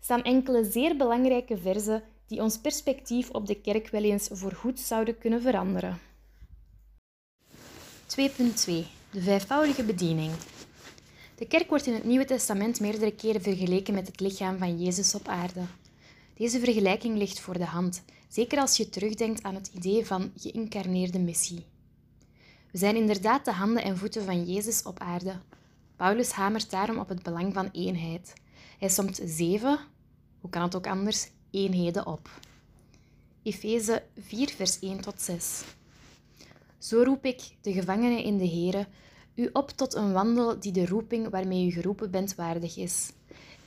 staan 0.00 0.22
enkele 0.22 0.64
zeer 0.64 0.96
belangrijke 0.96 1.58
verzen 1.58 2.02
die 2.26 2.42
ons 2.42 2.58
perspectief 2.58 3.30
op 3.30 3.46
de 3.46 3.60
kerk 3.60 3.88
wel 3.88 4.02
eens 4.02 4.28
voorgoed 4.32 4.80
zouden 4.80 5.18
kunnen 5.18 5.42
veranderen. 5.42 5.98
2.2 8.06 8.26
De 9.10 9.20
vijfvoudige 9.20 9.84
bediening. 9.84 10.32
De 11.34 11.46
kerk 11.46 11.68
wordt 11.68 11.86
in 11.86 11.94
het 11.94 12.04
Nieuwe 12.04 12.24
Testament 12.24 12.80
meerdere 12.80 13.14
keren 13.14 13.42
vergeleken 13.42 13.94
met 13.94 14.06
het 14.06 14.20
lichaam 14.20 14.58
van 14.58 14.82
Jezus 14.82 15.14
op 15.14 15.28
aarde. 15.28 15.62
Deze 16.34 16.58
vergelijking 16.60 17.16
ligt 17.18 17.40
voor 17.40 17.58
de 17.58 17.64
hand, 17.64 18.02
zeker 18.28 18.58
als 18.58 18.76
je 18.76 18.88
terugdenkt 18.88 19.42
aan 19.42 19.54
het 19.54 19.70
idee 19.74 20.06
van 20.06 20.32
geïncarneerde 20.36 21.18
missie. 21.18 21.71
We 22.72 22.78
zijn 22.78 22.96
inderdaad 22.96 23.44
de 23.44 23.52
handen 23.52 23.82
en 23.82 23.96
voeten 23.96 24.24
van 24.24 24.44
Jezus 24.44 24.82
op 24.82 24.98
aarde. 24.98 25.34
Paulus 25.96 26.30
hamert 26.30 26.70
daarom 26.70 26.98
op 26.98 27.08
het 27.08 27.22
belang 27.22 27.54
van 27.54 27.68
eenheid. 27.72 28.32
Hij 28.78 28.88
somt 28.88 29.20
zeven, 29.24 29.78
hoe 30.40 30.50
kan 30.50 30.62
het 30.62 30.76
ook 30.76 30.86
anders, 30.86 31.30
eenheden 31.50 32.06
op. 32.06 32.30
Efeze 33.42 34.02
4, 34.20 34.48
vers 34.48 34.78
1 34.78 35.00
tot 35.00 35.20
6. 35.20 35.62
Zo 36.78 37.02
roep 37.02 37.24
ik, 37.24 37.40
de 37.60 37.72
gevangenen 37.72 38.24
in 38.24 38.38
de 38.38 38.48
Here, 38.48 38.86
u 39.34 39.50
op 39.52 39.70
tot 39.70 39.94
een 39.94 40.12
wandel 40.12 40.60
die 40.60 40.72
de 40.72 40.86
roeping 40.86 41.28
waarmee 41.28 41.66
u 41.66 41.70
geroepen 41.70 42.10
bent 42.10 42.34
waardig 42.34 42.76
is. 42.76 43.12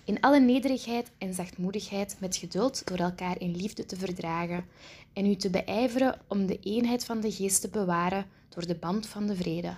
In 0.03 0.21
alle 0.21 0.39
nederigheid 0.39 1.11
en 1.17 1.33
zachtmoedigheid 1.33 2.17
met 2.19 2.35
geduld 2.35 2.87
door 2.87 2.97
elkaar 2.97 3.39
in 3.39 3.55
liefde 3.55 3.85
te 3.85 3.95
verdragen 3.95 4.65
en 5.13 5.25
u 5.25 5.35
te 5.35 5.49
beijveren 5.49 6.19
om 6.27 6.45
de 6.45 6.59
eenheid 6.59 7.05
van 7.05 7.19
de 7.19 7.31
geest 7.31 7.61
te 7.61 7.69
bewaren 7.69 8.25
door 8.55 8.67
de 8.67 8.75
band 8.75 9.07
van 9.07 9.27
de 9.27 9.35
vrede. 9.35 9.77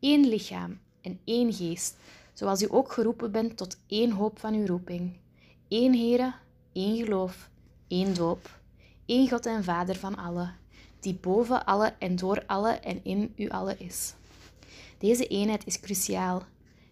Eén 0.00 0.28
lichaam 0.28 0.78
en 1.00 1.20
één 1.24 1.52
geest, 1.52 1.96
zoals 2.32 2.62
u 2.62 2.66
ook 2.70 2.92
geroepen 2.92 3.32
bent 3.32 3.56
tot 3.56 3.78
één 3.86 4.10
hoop 4.10 4.38
van 4.38 4.54
uw 4.54 4.66
roeping. 4.66 5.12
Eén 5.68 5.94
Heere, 5.94 6.34
één 6.72 6.96
geloof, 6.96 7.50
één 7.88 8.14
doop, 8.14 8.58
één 9.06 9.28
God 9.28 9.46
en 9.46 9.64
Vader 9.64 9.96
van 9.96 10.16
allen, 10.16 10.56
die 11.00 11.14
boven 11.14 11.66
alle 11.66 11.94
en 11.98 12.16
door 12.16 12.42
alle 12.46 12.72
en 12.72 13.04
in 13.04 13.32
u 13.36 13.48
allen 13.48 13.78
is. 13.78 14.14
Deze 14.98 15.26
eenheid 15.26 15.66
is 15.66 15.80
cruciaal. 15.80 16.42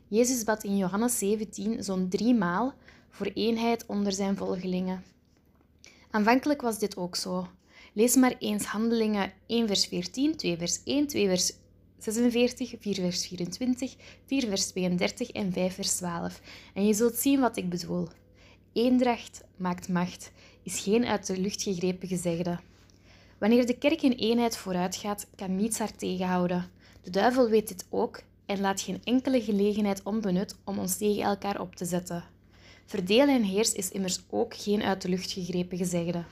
Jezus 0.09 0.45
bad 0.45 0.65
in 0.65 0.77
Johannes 0.77 1.19
17 1.19 1.85
zo'n 1.85 2.09
drie 2.09 2.35
maal 2.35 2.75
voor 3.11 3.27
eenheid 3.27 3.87
onder 3.87 4.12
zijn 4.12 4.37
volgelingen. 4.37 5.05
Aanvankelijk 6.11 6.61
was 6.61 6.79
dit 6.79 6.97
ook 6.97 7.17
zo. 7.17 7.47
Lees 7.95 8.15
maar 8.17 8.35
eens 8.39 8.65
Handelingen 8.65 9.33
1 9.47 9.67
vers 9.67 9.87
14, 9.87 10.37
2 10.37 10.57
vers 10.57 10.81
1, 10.85 11.07
2 11.07 11.29
vers 11.29 11.53
46, 11.99 12.75
4 12.79 12.95
vers 12.95 13.27
24, 13.27 13.95
4 14.27 14.49
vers 14.49 14.67
32 14.67 15.31
en 15.31 15.53
5 15.53 15.75
vers 15.75 15.97
12. 15.97 16.41
En 16.75 16.87
je 16.87 16.95
zult 16.95 17.15
zien 17.15 17.41
wat 17.41 17.57
ik 17.57 17.69
bedoel. 17.69 18.09
Eendracht 18.73 19.45
maakt 19.57 19.89
macht, 19.89 20.33
is 20.63 20.81
geen 20.81 21.07
uit 21.07 21.27
de 21.27 21.41
lucht 21.41 21.63
gegrepen 21.63 22.09
gezegde. 22.09 22.59
Wanneer 23.39 23.67
de 23.67 23.79
kerk 23.79 24.03
in 24.03 24.13
eenheid 24.13 24.57
vooruitgaat, 24.57 25.27
kan 25.37 25.57
niets 25.57 25.79
haar 25.79 25.97
tegenhouden. 25.97 26.71
De 27.03 27.11
duivel 27.11 27.49
weet 27.49 27.69
dit 27.69 27.87
ook 27.91 28.23
en 28.47 28.61
laat 28.61 28.81
geen 28.81 29.01
enkele 29.05 29.43
gelegenheid 29.43 30.03
onbenut 30.03 30.57
om 30.65 30.79
ons 30.79 30.97
tegen 30.97 31.23
elkaar 31.23 31.61
op 31.61 31.75
te 31.77 31.85
zetten. 31.85 32.25
Verdeel 32.87 33.29
en 33.29 33.43
heers 33.43 33.73
is 33.73 33.91
immers 33.91 34.21
ook 34.31 34.55
geen 34.57 34.83
uit 34.83 35.03
de 35.03 35.09
lucht 35.09 35.33
gegrepen 35.33 35.79
gezegde. 35.79 36.25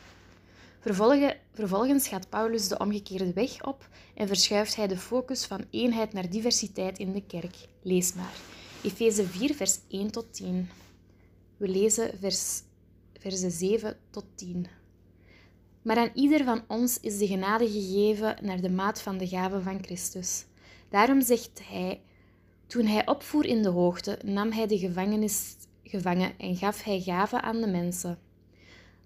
Vervolgens 0.80 2.08
gaat 2.08 2.28
Paulus 2.28 2.68
de 2.68 2.78
omgekeerde 2.78 3.32
weg 3.32 3.64
op 3.64 3.88
en 4.14 4.26
verschuift 4.26 4.76
hij 4.76 4.87
de 4.87 4.96
focus 4.96 5.44
van 5.44 5.64
eenheid 5.70 6.12
naar 6.12 6.30
diversiteit 6.30 6.99
in 6.99 7.12
de 7.12 7.22
kerk. 7.22 7.56
Lees 7.82 8.14
maar. 8.14 8.37
Efeze 8.82 9.25
4, 9.25 9.54
vers 9.54 9.78
1 9.88 10.10
tot 10.10 10.34
10. 10.34 10.68
We 11.56 11.68
lezen 11.68 12.18
vers, 12.18 12.62
versen 13.18 13.50
7 13.50 13.96
tot 14.10 14.25
10. 14.34 14.66
Maar 15.82 15.96
aan 15.96 16.10
ieder 16.14 16.44
van 16.44 16.62
ons 16.68 17.00
is 17.00 17.18
de 17.18 17.26
genade 17.26 17.70
gegeven 17.70 18.37
naar 18.42 18.60
de 18.60 18.70
maat 18.70 19.00
van 19.00 19.18
de 19.18 19.28
gave 19.28 19.60
van 19.60 19.82
Christus. 19.82 20.44
Daarom 20.88 21.22
zegt 21.22 21.60
hij: 21.62 22.00
Toen 22.66 22.87
hij 22.87 23.06
opvoer 23.06 23.46
in 23.46 23.62
de 23.62 23.68
hoogte, 23.68 24.18
nam 24.25 24.52
hij 24.52 24.66
de 24.66 24.78
gevangenis 24.78 25.56
gevangen 25.82 26.38
en 26.38 26.56
gaf 26.56 26.82
hij 26.82 27.00
gaven 27.00 27.42
aan 27.42 27.60
de 27.60 27.66
mensen. 27.66 28.18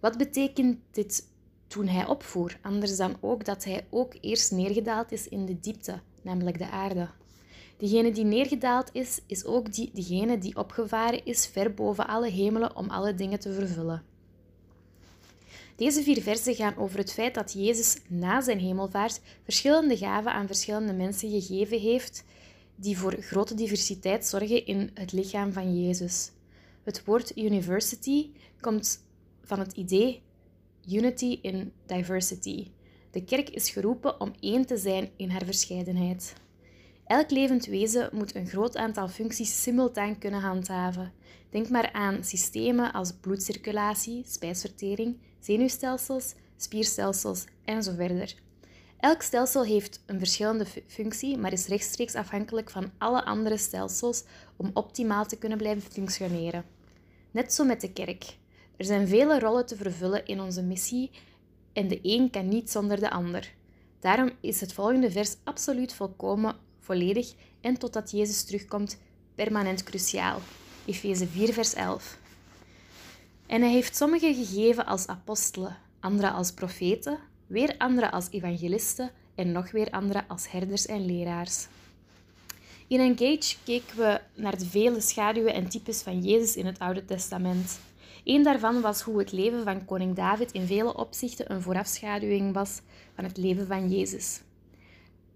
Wat 0.01 0.19
betekent 0.19 0.79
dit 0.91 1.33
toen 1.75 1.89
hij 1.89 2.07
opvoer, 2.07 2.59
anders 2.63 2.97
dan 2.97 3.17
ook 3.21 3.45
dat 3.45 3.65
hij 3.65 3.87
ook 3.91 4.15
eerst 4.21 4.53
neergedaald 4.53 5.13
is 5.13 5.29
in 5.29 5.47
de 5.47 5.61
diepte, 5.61 6.01
namelijk 6.23 6.59
de 6.59 6.71
aarde? 6.71 7.09
Degene 7.77 8.13
die 8.13 8.25
neergedaald 8.25 8.91
is, 8.93 9.21
is 9.27 9.45
ook 9.45 9.73
die, 9.73 9.91
degene 9.93 10.39
die 10.39 10.57
opgevaren 10.57 11.25
is 11.25 11.47
ver 11.47 11.75
boven 11.75 12.07
alle 12.07 12.31
hemelen 12.31 12.77
om 12.77 12.91
alle 12.91 13.15
dingen 13.15 13.41
te 13.41 13.53
vervullen. 13.53 14.03
Deze 15.77 16.03
vier 16.03 16.23
versen 16.23 16.55
gaan 16.55 16.77
over 16.77 16.99
het 16.99 17.13
feit 17.13 17.35
dat 17.35 17.53
Jezus 17.53 17.97
na 18.09 18.41
zijn 18.41 18.59
hemelvaart 18.59 19.21
verschillende 19.45 19.97
gaven 19.97 20.33
aan 20.33 20.47
verschillende 20.47 20.93
mensen 20.93 21.31
gegeven 21.31 21.81
heeft, 21.81 22.25
die 22.77 22.99
voor 22.99 23.17
grote 23.21 23.55
diversiteit 23.55 24.27
zorgen 24.27 24.67
in 24.67 24.91
het 24.95 25.13
lichaam 25.13 25.53
van 25.53 25.83
Jezus. 25.83 26.31
Het 26.83 27.05
woord 27.05 27.37
university 27.37 28.31
komt 28.61 29.05
van 29.43 29.59
het 29.59 29.73
idee 29.73 30.24
unity 30.89 31.39
in 31.43 31.73
diversity. 31.87 32.71
De 33.11 33.25
kerk 33.25 33.51
is 33.51 33.71
geroepen 33.71 34.21
om 34.21 34.33
één 34.41 34.67
te 34.67 34.77
zijn 34.77 35.11
in 35.17 35.31
haar 35.31 35.45
verscheidenheid. 35.45 36.35
Elk 37.07 37.31
levend 37.31 37.67
wezen 37.67 38.09
moet 38.13 38.35
een 38.35 38.47
groot 38.47 38.77
aantal 38.77 39.09
functies 39.09 39.63
simultaan 39.63 40.19
kunnen 40.19 40.41
handhaven. 40.41 41.13
Denk 41.51 41.69
maar 41.69 41.93
aan 41.93 42.25
systemen 42.25 42.93
als 42.93 43.13
bloedcirculatie, 43.21 44.25
spijsvertering, 44.27 45.17
zenuwstelsels, 45.41 46.35
spierstelsels 46.57 47.45
en 47.65 47.83
zo 47.83 47.95
verder. 47.95 48.35
Elk 48.99 49.23
stelsel 49.23 49.65
heeft 49.65 50.03
een 50.07 50.19
verschillende 50.19 50.67
functie, 50.87 51.39
maar 51.39 51.53
is 51.53 51.67
rechtstreeks 51.67 52.15
afhankelijk 52.15 52.71
van 52.71 52.93
alle 52.99 53.25
andere 53.25 53.57
stelsels 53.57 54.25
om 54.57 54.71
optimaal 54.75 55.27
te 55.27 55.39
kunnen 55.39 55.59
blijven 55.59 55.93
functioneren. 55.93 56.65
Net 57.31 57.53
zo 57.53 57.65
met 57.65 57.81
de 57.81 57.93
kerk. 57.93 58.37
Er 58.77 58.85
zijn 58.85 59.09
vele 59.09 59.39
rollen 59.39 59.67
te 59.67 59.77
vervullen 59.77 60.27
in 60.27 60.41
onze 60.41 60.63
missie 60.63 61.11
en 61.73 61.89
de 61.89 61.99
een 62.03 62.31
kan 62.31 62.49
niet 62.49 62.71
zonder 62.71 63.01
de 63.01 63.11
ander. 63.11 63.55
Daarom 64.01 64.31
is 64.41 64.61
het 64.61 64.73
volgende 64.73 65.11
vers 65.11 65.37
absoluut 65.45 65.95
volkomen, 65.95 66.57
volledig 66.81 67.35
en 67.61 67.79
totdat 67.79 68.11
Jezus 68.11 68.45
terugkomt 68.45 68.99
permanent 69.35 69.83
cruciaal. 69.83 70.41
Efeze 70.87 71.27
4, 71.27 71.53
vers 71.53 71.75
11. 71.75 72.19
En 73.47 73.61
hij 73.61 73.71
heeft 73.71 73.97
sommigen 73.97 74.35
gegeven 74.35 74.87
als 74.87 75.07
apostelen, 75.07 75.77
anderen 76.01 76.33
als 76.33 76.53
profeten, 76.53 77.19
weer 77.47 77.75
anderen 77.79 78.11
als 78.11 78.31
evangelisten 78.31 79.11
en 79.35 79.53
nog 79.53 79.71
weer 79.71 79.91
anderen 79.91 80.25
als 80.29 80.51
herders 80.51 80.87
en 80.87 81.07
leraars. 81.07 81.67
In 82.87 83.01
Engage 83.01 83.57
keken 83.65 83.97
we 83.97 84.21
naar 84.35 84.59
de 84.59 84.67
vele 84.67 85.01
schaduwen 85.01 85.55
en 85.55 85.69
types 85.69 86.03
van 86.03 86.21
Jezus 86.21 86.57
in 86.57 86.67
het 86.67 86.79
Oude 86.79 87.05
Testament. 87.05 87.79
Een 88.25 88.43
daarvan 88.43 88.81
was 88.81 89.01
hoe 89.03 89.19
het 89.19 89.33
leven 89.33 89.65
van 89.65 89.85
koning 89.85 90.15
David 90.15 90.53
in 90.53 90.67
vele 90.67 90.97
opzichten 90.97 91.53
een 91.53 91.63
voorafschaduwing 91.63 92.53
was 92.53 92.81
van 93.15 93.25
het 93.25 93.37
leven 93.37 93.67
van 93.67 93.89
Jezus. 93.89 94.43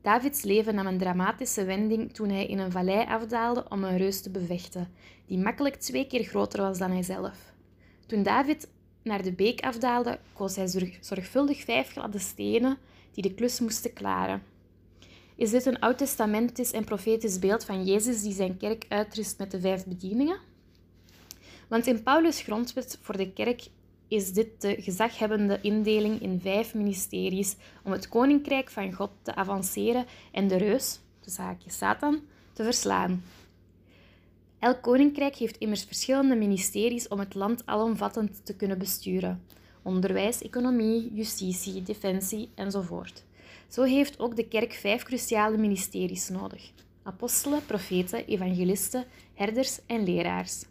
Davids 0.02 0.42
leven 0.42 0.74
nam 0.74 0.86
een 0.86 0.98
dramatische 0.98 1.64
wending 1.64 2.12
toen 2.12 2.28
hij 2.28 2.46
in 2.46 2.58
een 2.58 2.70
vallei 2.70 3.06
afdaalde 3.06 3.64
om 3.68 3.84
een 3.84 3.96
reus 3.96 4.22
te 4.22 4.30
bevechten, 4.30 4.88
die 5.26 5.38
makkelijk 5.38 5.74
twee 5.74 6.06
keer 6.06 6.24
groter 6.24 6.62
was 6.62 6.78
dan 6.78 6.90
hijzelf. 6.90 7.52
Toen 8.06 8.22
David 8.22 8.68
naar 9.02 9.22
de 9.22 9.32
beek 9.32 9.60
afdaalde, 9.60 10.18
koos 10.32 10.56
hij 10.56 10.68
zorgvuldig 11.00 11.64
vijf 11.64 11.90
gladde 11.90 12.18
stenen 12.18 12.78
die 13.12 13.22
de 13.22 13.34
klus 13.34 13.60
moesten 13.60 13.92
klaren. 13.92 14.42
Is 15.34 15.50
dit 15.50 15.66
een 15.66 15.80
oud-testamentisch 15.80 16.72
en 16.72 16.84
profetisch 16.84 17.38
beeld 17.38 17.64
van 17.64 17.84
Jezus 17.84 18.22
die 18.22 18.32
zijn 18.32 18.56
kerk 18.56 18.84
uitrust 18.88 19.38
met 19.38 19.50
de 19.50 19.60
vijf 19.60 19.84
bedieningen? 19.84 20.47
Want 21.68 21.86
in 21.86 22.02
Paulus' 22.02 22.40
grondwet 22.40 22.98
voor 23.00 23.16
de 23.16 23.32
kerk 23.32 23.68
is 24.08 24.32
dit 24.32 24.60
de 24.60 24.82
gezaghebbende 24.82 25.58
indeling 25.60 26.22
in 26.22 26.40
vijf 26.40 26.74
ministeries 26.74 27.56
om 27.84 27.92
het 27.92 28.08
koninkrijk 28.08 28.70
van 28.70 28.92
God 28.92 29.10
te 29.22 29.34
avanceren 29.34 30.06
en 30.32 30.48
de 30.48 30.56
reus, 30.56 31.00
de 31.20 31.30
zaakje 31.30 31.70
Satan, 31.70 32.20
te 32.52 32.64
verslaan. 32.64 33.22
Elk 34.58 34.82
koninkrijk 34.82 35.36
heeft 35.36 35.56
immers 35.56 35.84
verschillende 35.84 36.34
ministeries 36.34 37.08
om 37.08 37.18
het 37.18 37.34
land 37.34 37.62
alomvattend 37.66 38.40
te 38.44 38.56
kunnen 38.56 38.78
besturen: 38.78 39.42
onderwijs, 39.82 40.42
economie, 40.42 41.12
justitie, 41.14 41.82
defensie 41.82 42.48
enzovoort. 42.54 43.24
Zo 43.68 43.82
heeft 43.82 44.18
ook 44.18 44.36
de 44.36 44.48
kerk 44.48 44.72
vijf 44.72 45.02
cruciale 45.02 45.56
ministeries 45.56 46.28
nodig: 46.28 46.70
apostelen, 47.02 47.66
profeten, 47.66 48.26
evangelisten, 48.26 49.04
herders 49.34 49.78
en 49.86 50.04
leraars. 50.04 50.64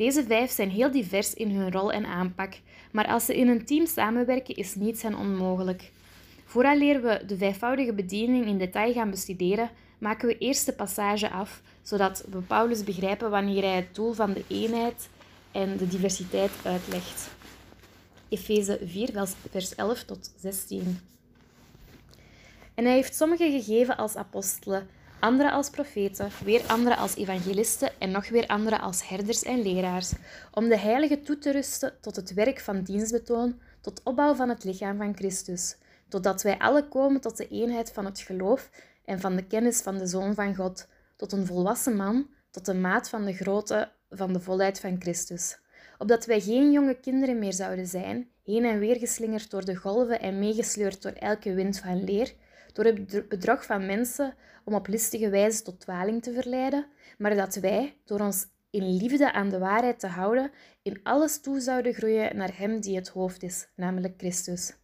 Deze 0.00 0.24
vijf 0.24 0.50
zijn 0.50 0.70
heel 0.70 0.90
divers 0.90 1.34
in 1.34 1.50
hun 1.50 1.72
rol 1.72 1.92
en 1.92 2.06
aanpak, 2.06 2.54
maar 2.90 3.06
als 3.06 3.24
ze 3.24 3.36
in 3.36 3.48
een 3.48 3.64
team 3.64 3.86
samenwerken 3.86 4.56
is 4.56 4.74
niets 4.74 5.02
hen 5.02 5.14
onmogelijk. 5.14 5.90
Vooraleer 6.44 7.02
we 7.02 7.22
de 7.26 7.36
vijfvoudige 7.36 7.92
bediening 7.92 8.46
in 8.46 8.58
detail 8.58 8.92
gaan 8.92 9.10
bestuderen, 9.10 9.70
maken 9.98 10.28
we 10.28 10.38
eerst 10.38 10.66
de 10.66 10.72
passage 10.72 11.30
af, 11.30 11.62
zodat 11.82 12.24
we 12.30 12.38
Paulus 12.38 12.84
begrijpen 12.84 13.30
wanneer 13.30 13.62
hij 13.62 13.76
het 13.76 13.94
doel 13.94 14.12
van 14.12 14.32
de 14.32 14.44
eenheid 14.48 15.08
en 15.52 15.76
de 15.76 15.88
diversiteit 15.88 16.52
uitlegt. 16.62 17.30
Efeze 18.28 18.80
4, 18.84 19.10
vers 19.50 19.74
11 19.74 20.04
tot 20.04 20.32
16. 20.38 20.98
En 22.74 22.84
hij 22.84 22.94
heeft 22.94 23.14
sommigen 23.14 23.50
gegeven 23.50 23.96
als 23.96 24.16
apostelen, 24.16 24.88
andere 25.20 25.50
als 25.50 25.70
profeten, 25.70 26.28
weer 26.44 26.62
andere 26.66 26.96
als 26.96 27.16
evangelisten 27.16 27.90
en 27.98 28.10
nog 28.10 28.28
weer 28.28 28.46
andere 28.46 28.78
als 28.78 29.08
herders 29.08 29.42
en 29.42 29.62
leraars, 29.62 30.12
om 30.52 30.68
de 30.68 30.78
heiligen 30.78 31.22
toe 31.22 31.38
te 31.38 31.52
rusten 31.52 31.92
tot 32.00 32.16
het 32.16 32.34
werk 32.34 32.60
van 32.60 32.82
dienstbetoon, 32.82 33.60
tot 33.80 34.00
opbouw 34.04 34.34
van 34.34 34.48
het 34.48 34.64
lichaam 34.64 34.96
van 34.96 35.16
Christus, 35.16 35.76
totdat 36.08 36.42
wij 36.42 36.58
alle 36.58 36.88
komen 36.88 37.20
tot 37.20 37.36
de 37.36 37.48
eenheid 37.48 37.92
van 37.92 38.04
het 38.04 38.20
geloof 38.20 38.70
en 39.04 39.20
van 39.20 39.36
de 39.36 39.46
kennis 39.46 39.80
van 39.80 39.98
de 39.98 40.06
Zoon 40.06 40.34
van 40.34 40.54
God, 40.54 40.88
tot 41.16 41.32
een 41.32 41.46
volwassen 41.46 41.96
man, 41.96 42.26
tot 42.50 42.66
de 42.66 42.74
maat 42.74 43.08
van 43.08 43.24
de 43.24 43.32
grootte 43.32 43.92
van 44.10 44.32
de 44.32 44.40
volheid 44.40 44.80
van 44.80 45.00
Christus. 45.00 45.58
Opdat 45.98 46.26
wij 46.26 46.40
geen 46.40 46.72
jonge 46.72 47.00
kinderen 47.00 47.38
meer 47.38 47.52
zouden 47.52 47.86
zijn, 47.86 48.28
heen 48.44 48.64
en 48.64 48.78
weer 48.78 48.96
geslingerd 48.96 49.50
door 49.50 49.64
de 49.64 49.76
golven 49.76 50.20
en 50.20 50.38
meegesleurd 50.38 51.02
door 51.02 51.12
elke 51.12 51.54
wind 51.54 51.78
van 51.78 52.04
leer, 52.04 52.34
door 52.72 52.84
het 52.84 53.28
bedrog 53.28 53.64
van 53.64 53.86
mensen 53.86 54.34
om 54.64 54.74
op 54.74 54.86
listige 54.86 55.28
wijze 55.28 55.62
tot 55.62 55.80
dwaling 55.80 56.22
te 56.22 56.32
verleiden, 56.32 56.86
maar 57.18 57.36
dat 57.36 57.54
wij, 57.54 57.96
door 58.04 58.20
ons 58.20 58.46
in 58.70 58.96
liefde 58.96 59.32
aan 59.32 59.48
de 59.48 59.58
waarheid 59.58 60.00
te 60.00 60.06
houden, 60.06 60.50
in 60.82 61.00
alles 61.02 61.40
toe 61.40 61.60
zouden 61.60 61.94
groeien 61.94 62.36
naar 62.36 62.56
Hem 62.56 62.80
die 62.80 62.96
het 62.96 63.08
hoofd 63.08 63.42
is, 63.42 63.68
namelijk 63.74 64.14
Christus. 64.16 64.74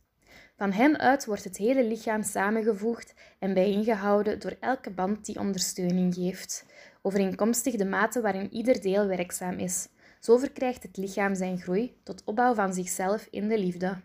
Van 0.56 0.72
Hem 0.72 0.96
uit 0.96 1.24
wordt 1.24 1.44
het 1.44 1.56
hele 1.56 1.84
lichaam 1.84 2.22
samengevoegd 2.22 3.14
en 3.38 3.54
bijeengehouden 3.54 4.38
door 4.38 4.56
elke 4.60 4.90
band 4.90 5.24
die 5.26 5.38
ondersteuning 5.38 6.14
geeft, 6.14 6.66
overeenkomstig 7.02 7.74
de 7.74 7.84
mate 7.84 8.20
waarin 8.20 8.52
ieder 8.52 8.80
deel 8.80 9.06
werkzaam 9.06 9.58
is. 9.58 9.88
Zo 10.20 10.36
verkrijgt 10.36 10.82
het 10.82 10.96
lichaam 10.96 11.34
zijn 11.34 11.58
groei 11.58 11.96
tot 12.02 12.22
opbouw 12.24 12.54
van 12.54 12.74
zichzelf 12.74 13.28
in 13.30 13.48
de 13.48 13.58
liefde. 13.58 13.96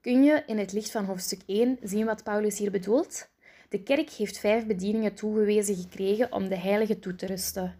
Kun 0.00 0.22
je 0.22 0.42
in 0.46 0.58
het 0.58 0.72
licht 0.72 0.90
van 0.90 1.04
hoofdstuk 1.04 1.42
1 1.46 1.78
zien 1.82 2.06
wat 2.06 2.24
Paulus 2.24 2.58
hier 2.58 2.70
bedoelt? 2.70 3.30
De 3.72 3.82
kerk 3.82 4.10
heeft 4.10 4.38
vijf 4.38 4.66
bedieningen 4.66 5.14
toegewezen 5.14 5.76
gekregen 5.76 6.32
om 6.32 6.48
de 6.48 6.56
heilige 6.56 6.98
toe 6.98 7.14
te 7.14 7.26
rusten. 7.26 7.78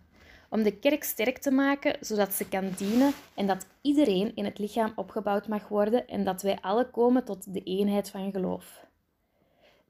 Om 0.50 0.62
de 0.62 0.78
kerk 0.78 1.04
sterk 1.04 1.38
te 1.38 1.50
maken, 1.50 1.96
zodat 2.00 2.32
ze 2.32 2.48
kan 2.48 2.70
dienen 2.76 3.12
en 3.34 3.46
dat 3.46 3.66
iedereen 3.80 4.36
in 4.36 4.44
het 4.44 4.58
lichaam 4.58 4.92
opgebouwd 4.96 5.48
mag 5.48 5.68
worden 5.68 6.08
en 6.08 6.24
dat 6.24 6.42
wij 6.42 6.58
alle 6.60 6.90
komen 6.90 7.24
tot 7.24 7.52
de 7.54 7.62
eenheid 7.62 8.10
van 8.10 8.30
geloof. 8.30 8.86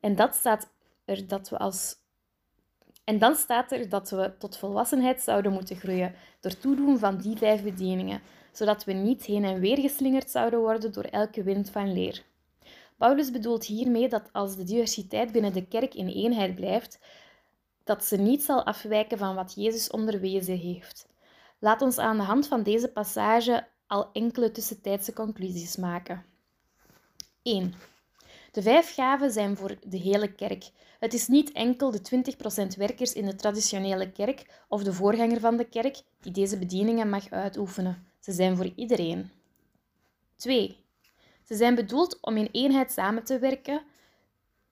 En, 0.00 0.16
dat 0.16 0.34
staat 0.34 0.70
er 1.04 1.26
dat 1.26 1.48
we 1.48 1.58
als... 1.58 1.96
en 3.04 3.18
dan 3.18 3.34
staat 3.34 3.72
er 3.72 3.88
dat 3.88 4.10
we 4.10 4.32
tot 4.38 4.56
volwassenheid 4.56 5.20
zouden 5.20 5.52
moeten 5.52 5.76
groeien 5.76 6.14
door 6.40 6.58
toedoen 6.58 6.98
van 6.98 7.16
die 7.16 7.36
vijf 7.36 7.62
bedieningen, 7.62 8.20
zodat 8.52 8.84
we 8.84 8.92
niet 8.92 9.24
heen 9.24 9.44
en 9.44 9.60
weer 9.60 9.78
geslingerd 9.78 10.30
zouden 10.30 10.60
worden 10.60 10.92
door 10.92 11.04
elke 11.04 11.42
wind 11.42 11.70
van 11.70 11.92
leer. 11.92 12.22
Paulus 13.02 13.30
bedoelt 13.30 13.64
hiermee 13.64 14.08
dat 14.08 14.28
als 14.32 14.56
de 14.56 14.64
diversiteit 14.64 15.32
binnen 15.32 15.52
de 15.52 15.66
kerk 15.66 15.94
in 15.94 16.08
eenheid 16.08 16.54
blijft, 16.54 16.98
dat 17.84 18.04
ze 18.04 18.16
niet 18.16 18.42
zal 18.42 18.64
afwijken 18.64 19.18
van 19.18 19.34
wat 19.34 19.52
Jezus 19.54 19.90
onderwezen 19.90 20.58
heeft. 20.58 21.06
Laat 21.58 21.82
ons 21.82 21.98
aan 21.98 22.16
de 22.16 22.22
hand 22.22 22.46
van 22.46 22.62
deze 22.62 22.88
passage 22.88 23.66
al 23.86 24.10
enkele 24.12 24.50
tussentijdse 24.50 25.12
conclusies 25.12 25.76
maken. 25.76 26.24
1. 27.42 27.74
De 28.52 28.62
vijf 28.62 28.94
gaven 28.94 29.32
zijn 29.32 29.56
voor 29.56 29.76
de 29.86 29.98
hele 29.98 30.32
kerk. 30.32 30.70
Het 30.98 31.14
is 31.14 31.28
niet 31.28 31.52
enkel 31.52 31.90
de 31.90 32.00
20% 32.74 32.76
werkers 32.76 33.12
in 33.12 33.26
de 33.26 33.34
traditionele 33.34 34.10
kerk 34.10 34.64
of 34.68 34.82
de 34.82 34.92
voorganger 34.92 35.40
van 35.40 35.56
de 35.56 35.64
kerk 35.64 36.02
die 36.20 36.32
deze 36.32 36.58
bedieningen 36.58 37.08
mag 37.08 37.30
uitoefenen. 37.30 38.06
Ze 38.20 38.32
zijn 38.32 38.56
voor 38.56 38.72
iedereen. 38.76 39.30
2. 40.36 40.81
Ze 41.52 41.58
zijn 41.58 41.74
bedoeld 41.74 42.18
om 42.20 42.36
in 42.36 42.48
eenheid 42.52 42.92
samen 42.92 43.24
te 43.24 43.38
werken, 43.38 43.82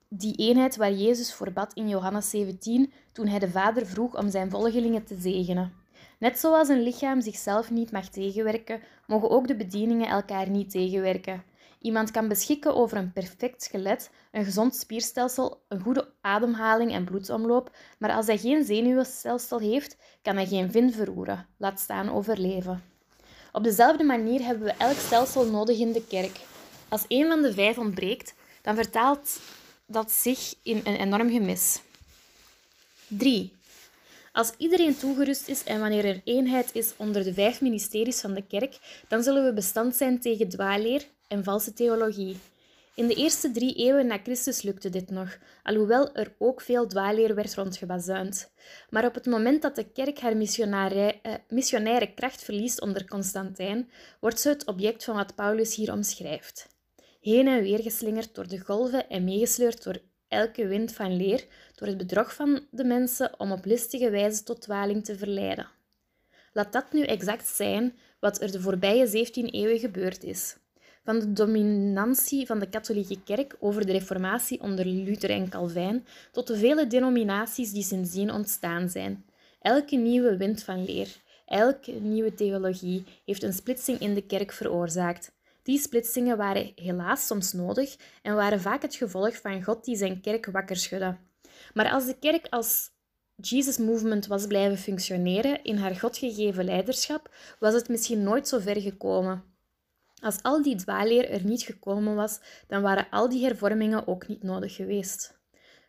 die 0.08 0.36
eenheid 0.36 0.76
waar 0.76 0.92
Jezus 0.92 1.34
voor 1.34 1.52
bad 1.52 1.72
in 1.74 1.88
Johannes 1.88 2.30
17 2.30 2.92
toen 3.12 3.26
hij 3.26 3.38
de 3.38 3.50
Vader 3.50 3.86
vroeg 3.86 4.16
om 4.16 4.30
zijn 4.30 4.50
volgelingen 4.50 5.04
te 5.04 5.16
zegenen. 5.18 5.72
Net 6.18 6.38
zoals 6.38 6.68
een 6.68 6.82
lichaam 6.82 7.20
zichzelf 7.20 7.70
niet 7.70 7.92
mag 7.92 8.08
tegenwerken, 8.08 8.80
mogen 9.06 9.30
ook 9.30 9.48
de 9.48 9.56
bedieningen 9.56 10.08
elkaar 10.08 10.48
niet 10.48 10.70
tegenwerken. 10.70 11.42
Iemand 11.80 12.10
kan 12.10 12.28
beschikken 12.28 12.74
over 12.74 12.96
een 12.96 13.12
perfect 13.12 13.62
skelet, 13.62 14.10
een 14.32 14.44
gezond 14.44 14.74
spierstelsel, 14.74 15.62
een 15.68 15.80
goede 15.80 16.12
ademhaling 16.20 16.92
en 16.92 17.04
bloedsomloop, 17.04 17.76
maar 17.98 18.12
als 18.12 18.26
hij 18.26 18.38
geen 18.38 18.64
zenuwstelsel 18.64 19.58
heeft, 19.58 19.96
kan 20.22 20.34
hij 20.34 20.46
geen 20.46 20.70
vin 20.70 20.92
verroeren, 20.92 21.46
laat 21.56 21.80
staan 21.80 22.10
overleven. 22.10 22.82
Op 23.52 23.64
dezelfde 23.64 24.04
manier 24.04 24.44
hebben 24.44 24.64
we 24.64 24.74
elk 24.78 24.96
stelsel 24.96 25.46
nodig 25.46 25.78
in 25.78 25.92
de 25.92 26.06
kerk. 26.06 26.40
Als 26.90 27.04
een 27.08 27.26
van 27.26 27.42
de 27.42 27.52
vijf 27.52 27.78
ontbreekt, 27.78 28.34
dan 28.62 28.74
vertaalt 28.74 29.40
dat 29.86 30.12
zich 30.12 30.54
in 30.62 30.80
een 30.84 30.96
enorm 30.96 31.30
gemis. 31.30 31.80
3. 33.06 33.52
Als 34.32 34.52
iedereen 34.58 34.96
toegerust 34.96 35.48
is 35.48 35.64
en 35.64 35.80
wanneer 35.80 36.04
er 36.04 36.20
eenheid 36.24 36.70
is 36.72 36.92
onder 36.96 37.24
de 37.24 37.34
vijf 37.34 37.60
ministeries 37.60 38.20
van 38.20 38.34
de 38.34 38.46
kerk, 38.46 39.02
dan 39.08 39.22
zullen 39.22 39.44
we 39.44 39.52
bestand 39.52 39.96
zijn 39.96 40.20
tegen 40.20 40.48
dwaalleer 40.48 41.06
en 41.28 41.44
valse 41.44 41.72
theologie. 41.72 42.36
In 42.94 43.06
de 43.06 43.14
eerste 43.14 43.50
drie 43.50 43.74
eeuwen 43.74 44.06
na 44.06 44.18
Christus 44.22 44.62
lukte 44.62 44.90
dit 44.90 45.10
nog, 45.10 45.38
alhoewel 45.62 46.14
er 46.14 46.34
ook 46.38 46.60
veel 46.60 46.86
dwaalleer 46.86 47.34
werd 47.34 47.54
rondgebazuind. 47.54 48.50
Maar 48.90 49.04
op 49.06 49.14
het 49.14 49.26
moment 49.26 49.62
dat 49.62 49.76
de 49.76 49.92
kerk 49.92 50.20
haar 50.20 50.36
eh, 50.36 51.34
missionaire 51.48 52.14
kracht 52.14 52.42
verliest 52.42 52.80
onder 52.80 53.08
Constantijn, 53.08 53.90
wordt 54.20 54.40
ze 54.40 54.48
het 54.48 54.66
object 54.66 55.04
van 55.04 55.16
wat 55.16 55.34
Paulus 55.34 55.74
hier 55.74 55.92
omschrijft. 55.92 56.68
Heen 57.20 57.46
en 57.46 57.62
weer 57.62 57.82
geslingerd 57.82 58.34
door 58.34 58.48
de 58.48 58.58
golven 58.58 59.08
en 59.08 59.24
meegesleurd 59.24 59.84
door 59.84 60.00
elke 60.28 60.66
wind 60.66 60.92
van 60.92 61.16
leer, 61.16 61.46
door 61.74 61.88
het 61.88 61.96
bedrog 61.96 62.34
van 62.34 62.60
de 62.70 62.84
mensen 62.84 63.40
om 63.40 63.52
op 63.52 63.64
listige 63.64 64.10
wijze 64.10 64.42
tot 64.42 64.62
dwaling 64.62 65.04
te 65.04 65.16
verleiden. 65.16 65.68
Laat 66.52 66.72
dat 66.72 66.92
nu 66.92 67.02
exact 67.02 67.46
zijn 67.46 67.98
wat 68.20 68.40
er 68.40 68.52
de 68.52 68.60
voorbije 68.60 69.06
17 69.06 69.46
eeuwen 69.46 69.78
gebeurd 69.78 70.24
is. 70.24 70.56
Van 71.04 71.18
de 71.18 71.32
dominantie 71.32 72.46
van 72.46 72.58
de 72.58 72.68
katholieke 72.68 73.22
kerk 73.22 73.56
over 73.58 73.86
de 73.86 73.92
reformatie 73.92 74.60
onder 74.60 74.86
Luther 74.86 75.30
en 75.30 75.48
Calvijn 75.48 76.06
tot 76.32 76.46
de 76.46 76.56
vele 76.56 76.86
denominaties 76.86 77.72
die 77.72 77.82
sindsdien 77.82 78.32
ontstaan 78.32 78.88
zijn. 78.88 79.24
Elke 79.60 79.96
nieuwe 79.96 80.36
wind 80.36 80.62
van 80.62 80.84
leer, 80.84 81.08
elke 81.46 81.92
nieuwe 81.92 82.34
theologie 82.34 83.04
heeft 83.24 83.42
een 83.42 83.52
splitsing 83.52 83.98
in 83.98 84.14
de 84.14 84.26
kerk 84.26 84.52
veroorzaakt. 84.52 85.32
Die 85.70 85.78
splitsingen 85.78 86.36
waren 86.36 86.72
helaas 86.74 87.26
soms 87.26 87.52
nodig 87.52 87.96
en 88.22 88.34
waren 88.34 88.60
vaak 88.60 88.82
het 88.82 88.94
gevolg 88.94 89.40
van 89.40 89.62
God 89.62 89.84
die 89.84 89.96
zijn 89.96 90.20
kerk 90.20 90.46
wakker 90.46 90.76
schudde. 90.76 91.16
Maar 91.74 91.90
als 91.90 92.06
de 92.06 92.18
kerk 92.18 92.46
als 92.48 92.90
Jesus 93.36 93.78
Movement 93.78 94.26
was 94.26 94.46
blijven 94.46 94.78
functioneren 94.78 95.62
in 95.62 95.76
haar 95.76 95.96
Godgegeven 95.96 96.64
leiderschap, 96.64 97.34
was 97.58 97.74
het 97.74 97.88
misschien 97.88 98.22
nooit 98.22 98.48
zo 98.48 98.58
ver 98.58 98.80
gekomen. 98.80 99.44
Als 100.20 100.42
al 100.42 100.62
die 100.62 100.76
dwaalleer 100.76 101.30
er 101.30 101.44
niet 101.44 101.62
gekomen 101.62 102.14
was, 102.14 102.40
dan 102.66 102.82
waren 102.82 103.10
al 103.10 103.28
die 103.28 103.44
hervormingen 103.44 104.06
ook 104.06 104.28
niet 104.28 104.42
nodig 104.42 104.74
geweest. 104.74 105.38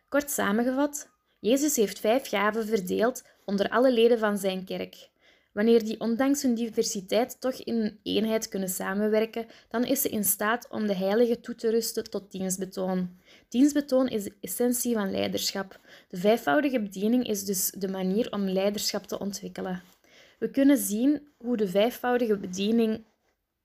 Kort 0.08 0.30
samengevat, 0.30 1.08
Jezus 1.38 1.76
heeft 1.76 2.00
vijf 2.00 2.28
gaven 2.28 2.66
verdeeld 2.66 3.24
onder 3.44 3.68
alle 3.68 3.92
leden 3.92 4.18
van 4.18 4.38
zijn 4.38 4.64
kerk. 4.64 5.10
Wanneer 5.52 5.84
die 5.84 6.00
ondanks 6.00 6.42
hun 6.42 6.54
diversiteit 6.54 7.40
toch 7.40 7.54
in 7.54 7.98
eenheid 8.02 8.48
kunnen 8.48 8.68
samenwerken, 8.68 9.46
dan 9.68 9.84
is 9.84 10.00
ze 10.00 10.08
in 10.08 10.24
staat 10.24 10.68
om 10.70 10.86
de 10.86 10.94
heilige 10.94 11.40
toe 11.40 11.54
te 11.54 11.70
rusten 11.70 12.10
tot 12.10 12.30
dienstbetoon. 12.30 13.18
Dienstbetoon 13.48 14.08
is 14.08 14.24
de 14.24 14.32
essentie 14.40 14.94
van 14.94 15.10
leiderschap. 15.10 15.80
De 16.08 16.16
vijfvoudige 16.16 16.80
bediening 16.80 17.28
is 17.28 17.44
dus 17.44 17.70
de 17.70 17.88
manier 17.88 18.32
om 18.32 18.48
leiderschap 18.48 19.04
te 19.04 19.18
ontwikkelen. 19.18 19.82
We 20.38 20.50
kunnen 20.50 20.78
zien 20.78 21.28
hoe 21.36 21.56
de 21.56 21.68
vijfvoudige 21.68 22.36
bediening, 22.36 23.04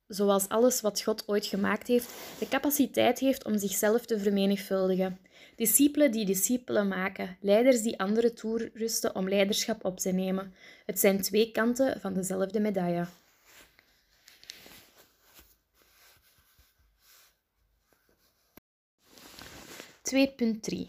zoals 0.08 0.50
alles 0.50 0.82
wat 0.82 1.02
God 1.02 1.24
ooit 1.28 1.46
gemaakt 1.46 1.88
heeft, 1.88 2.10
de 2.40 2.48
capaciteit 2.48 3.20
heeft 3.20 3.46
om 3.46 3.58
zichzelf 3.58 4.06
te 4.06 4.20
vermenigvuldigen. 4.20 5.18
Discipelen 5.58 6.12
die 6.12 6.26
discipelen 6.26 6.88
maken, 6.88 7.38
leiders 7.42 7.82
die 7.82 8.00
anderen 8.00 8.36
toerusten 8.36 9.16
om 9.16 9.30
leiderschap 9.30 9.86
op 9.86 10.00
te 10.00 10.12
nemen. 10.12 10.54
Het 10.86 11.00
zijn 11.00 11.22
twee 11.22 11.52
kanten 11.52 12.02
van 12.02 12.14
dezelfde 12.14 12.60
medaille. 12.60 13.08
(2.3) 20.04 20.88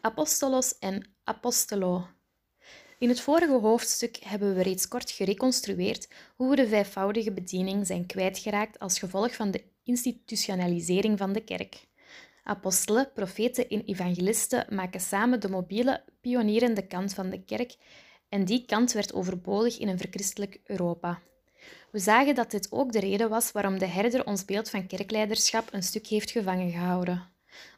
Apostolos 0.00 0.78
en 0.78 1.06
apostolo. 1.24 2.06
In 2.98 3.08
het 3.08 3.20
vorige 3.20 3.58
hoofdstuk 3.58 4.16
hebben 4.16 4.54
we 4.54 4.62
reeds 4.62 4.88
kort 4.88 5.10
gereconstrueerd 5.10 6.08
hoe 6.36 6.50
we 6.50 6.56
de 6.56 6.68
vijfvoudige 6.68 7.32
bediening 7.32 7.86
zijn 7.86 8.06
kwijtgeraakt 8.06 8.78
als 8.78 8.98
gevolg 8.98 9.34
van 9.34 9.50
de 9.50 9.62
institutionalisering 9.84 11.18
van 11.18 11.32
de 11.32 11.44
kerk. 11.44 11.88
Apostelen, 12.50 13.10
profeten 13.14 13.68
en 13.68 13.84
evangelisten 13.84 14.66
maken 14.68 15.00
samen 15.00 15.40
de 15.40 15.48
mobiele, 15.48 16.04
pionierende 16.20 16.86
kant 16.86 17.14
van 17.14 17.30
de 17.30 17.44
kerk 17.44 17.76
en 18.28 18.44
die 18.44 18.64
kant 18.64 18.92
werd 18.92 19.12
overbodig 19.12 19.78
in 19.78 19.88
een 19.88 19.98
verchristelijk 19.98 20.60
Europa. 20.64 21.20
We 21.90 21.98
zagen 21.98 22.34
dat 22.34 22.50
dit 22.50 22.72
ook 22.72 22.92
de 22.92 23.00
reden 23.00 23.28
was 23.28 23.52
waarom 23.52 23.78
de 23.78 23.86
herder 23.86 24.26
ons 24.26 24.44
beeld 24.44 24.70
van 24.70 24.86
kerkleiderschap 24.86 25.68
een 25.72 25.82
stuk 25.82 26.06
heeft 26.06 26.30
gevangen 26.30 26.70
gehouden. 26.70 27.28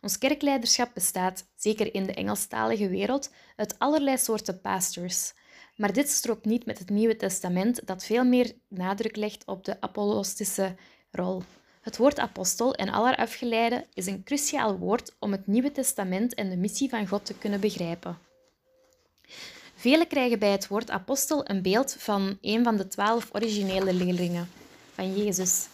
Ons 0.01 0.19
kerkleiderschap 0.19 0.91
bestaat, 0.95 1.47
zeker 1.57 1.95
in 1.95 2.05
de 2.05 2.15
Engelstalige 2.15 2.89
wereld, 2.89 3.31
uit 3.57 3.79
allerlei 3.79 4.19
soorten 4.19 4.61
pastors. 4.61 5.33
Maar 5.77 5.93
dit 5.93 6.09
strookt 6.09 6.45
niet 6.45 6.67
met 6.67 6.79
het 6.79 6.91
Nieuwe 6.91 7.17
Testament, 7.17 7.87
dat 7.87 8.05
veel 8.05 8.25
meer 8.25 8.53
nadruk 8.69 9.17
legt 9.17 9.47
op 9.47 9.65
de 9.65 9.81
apolostische 9.81 10.75
rol. 11.11 11.43
Het 11.83 11.97
woord 11.97 12.19
apostel 12.19 12.75
en 12.75 12.89
aller 12.89 13.17
afgeleide 13.17 13.87
is 13.95 14.07
een 14.07 14.25
cruciaal 14.25 14.79
woord 14.79 15.15
om 15.19 15.33
het 15.33 15.47
Nieuwe 15.47 15.73
Testament 15.73 16.35
en 16.35 16.51
de 16.51 16.57
missie 16.57 16.89
van 16.89 17.07
God 17.07 17.25
te 17.25 17.35
kunnen 17.35 17.61
begrijpen. 17.61 18.19
Velen 19.75 20.07
krijgen 20.07 20.39
bij 20.39 20.51
het 20.51 20.69
woord 20.69 20.91
apostel 20.91 21.51
een 21.51 21.63
beeld 21.63 21.97
van 21.99 22.39
een 22.41 22.65
van 22.65 22.77
de 22.77 22.89
twaalf 22.89 23.29
originele 23.33 23.95
leerlingen 23.95 24.49
van 24.95 25.17
Jezus. 25.17 25.67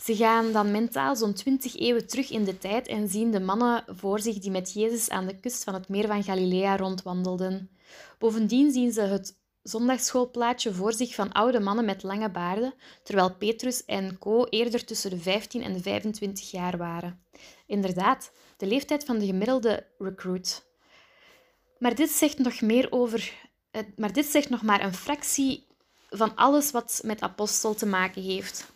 Ze 0.00 0.16
gaan 0.16 0.52
dan 0.52 0.70
mentaal 0.70 1.16
zo'n 1.16 1.34
twintig 1.34 1.76
eeuwen 1.76 2.06
terug 2.06 2.30
in 2.30 2.44
de 2.44 2.58
tijd 2.58 2.88
en 2.88 3.08
zien 3.08 3.30
de 3.30 3.40
mannen 3.40 3.84
voor 3.86 4.20
zich 4.20 4.38
die 4.38 4.50
met 4.50 4.72
Jezus 4.72 5.08
aan 5.08 5.26
de 5.26 5.36
kust 5.40 5.64
van 5.64 5.74
het 5.74 5.88
meer 5.88 6.06
van 6.06 6.22
Galilea 6.22 6.76
rondwandelden. 6.76 7.70
Bovendien 8.18 8.72
zien 8.72 8.92
ze 8.92 9.00
het 9.00 9.34
zondagsschoolplaatje 9.64 10.74
voor 10.74 10.92
zich 10.92 11.14
van 11.14 11.32
oude 11.32 11.60
mannen 11.60 11.84
met 11.84 12.02
lange 12.02 12.30
baarden, 12.30 12.74
terwijl 13.02 13.34
Petrus 13.34 13.84
en 13.84 14.18
Co. 14.18 14.44
eerder 14.44 14.84
tussen 14.84 15.10
de 15.10 15.18
15 15.18 15.62
en 15.62 15.72
de 15.72 15.80
25 15.80 16.50
jaar 16.50 16.76
waren. 16.76 17.24
Inderdaad, 17.66 18.30
de 18.56 18.66
leeftijd 18.66 19.04
van 19.04 19.18
de 19.18 19.26
gemiddelde 19.26 19.86
recruit. 19.98 20.66
Maar 21.78 21.94
dit 21.94 22.10
zegt 22.10 22.38
nog 22.38 22.60
meer 22.60 22.92
over. 22.92 23.32
Maar 23.96 24.12
dit 24.12 24.26
zegt 24.26 24.48
nog 24.48 24.62
maar 24.62 24.84
een 24.84 24.94
fractie 24.94 25.66
van 26.10 26.34
alles 26.34 26.70
wat 26.70 27.00
met 27.04 27.20
apostel 27.20 27.74
te 27.74 27.86
maken 27.86 28.22
heeft. 28.22 28.72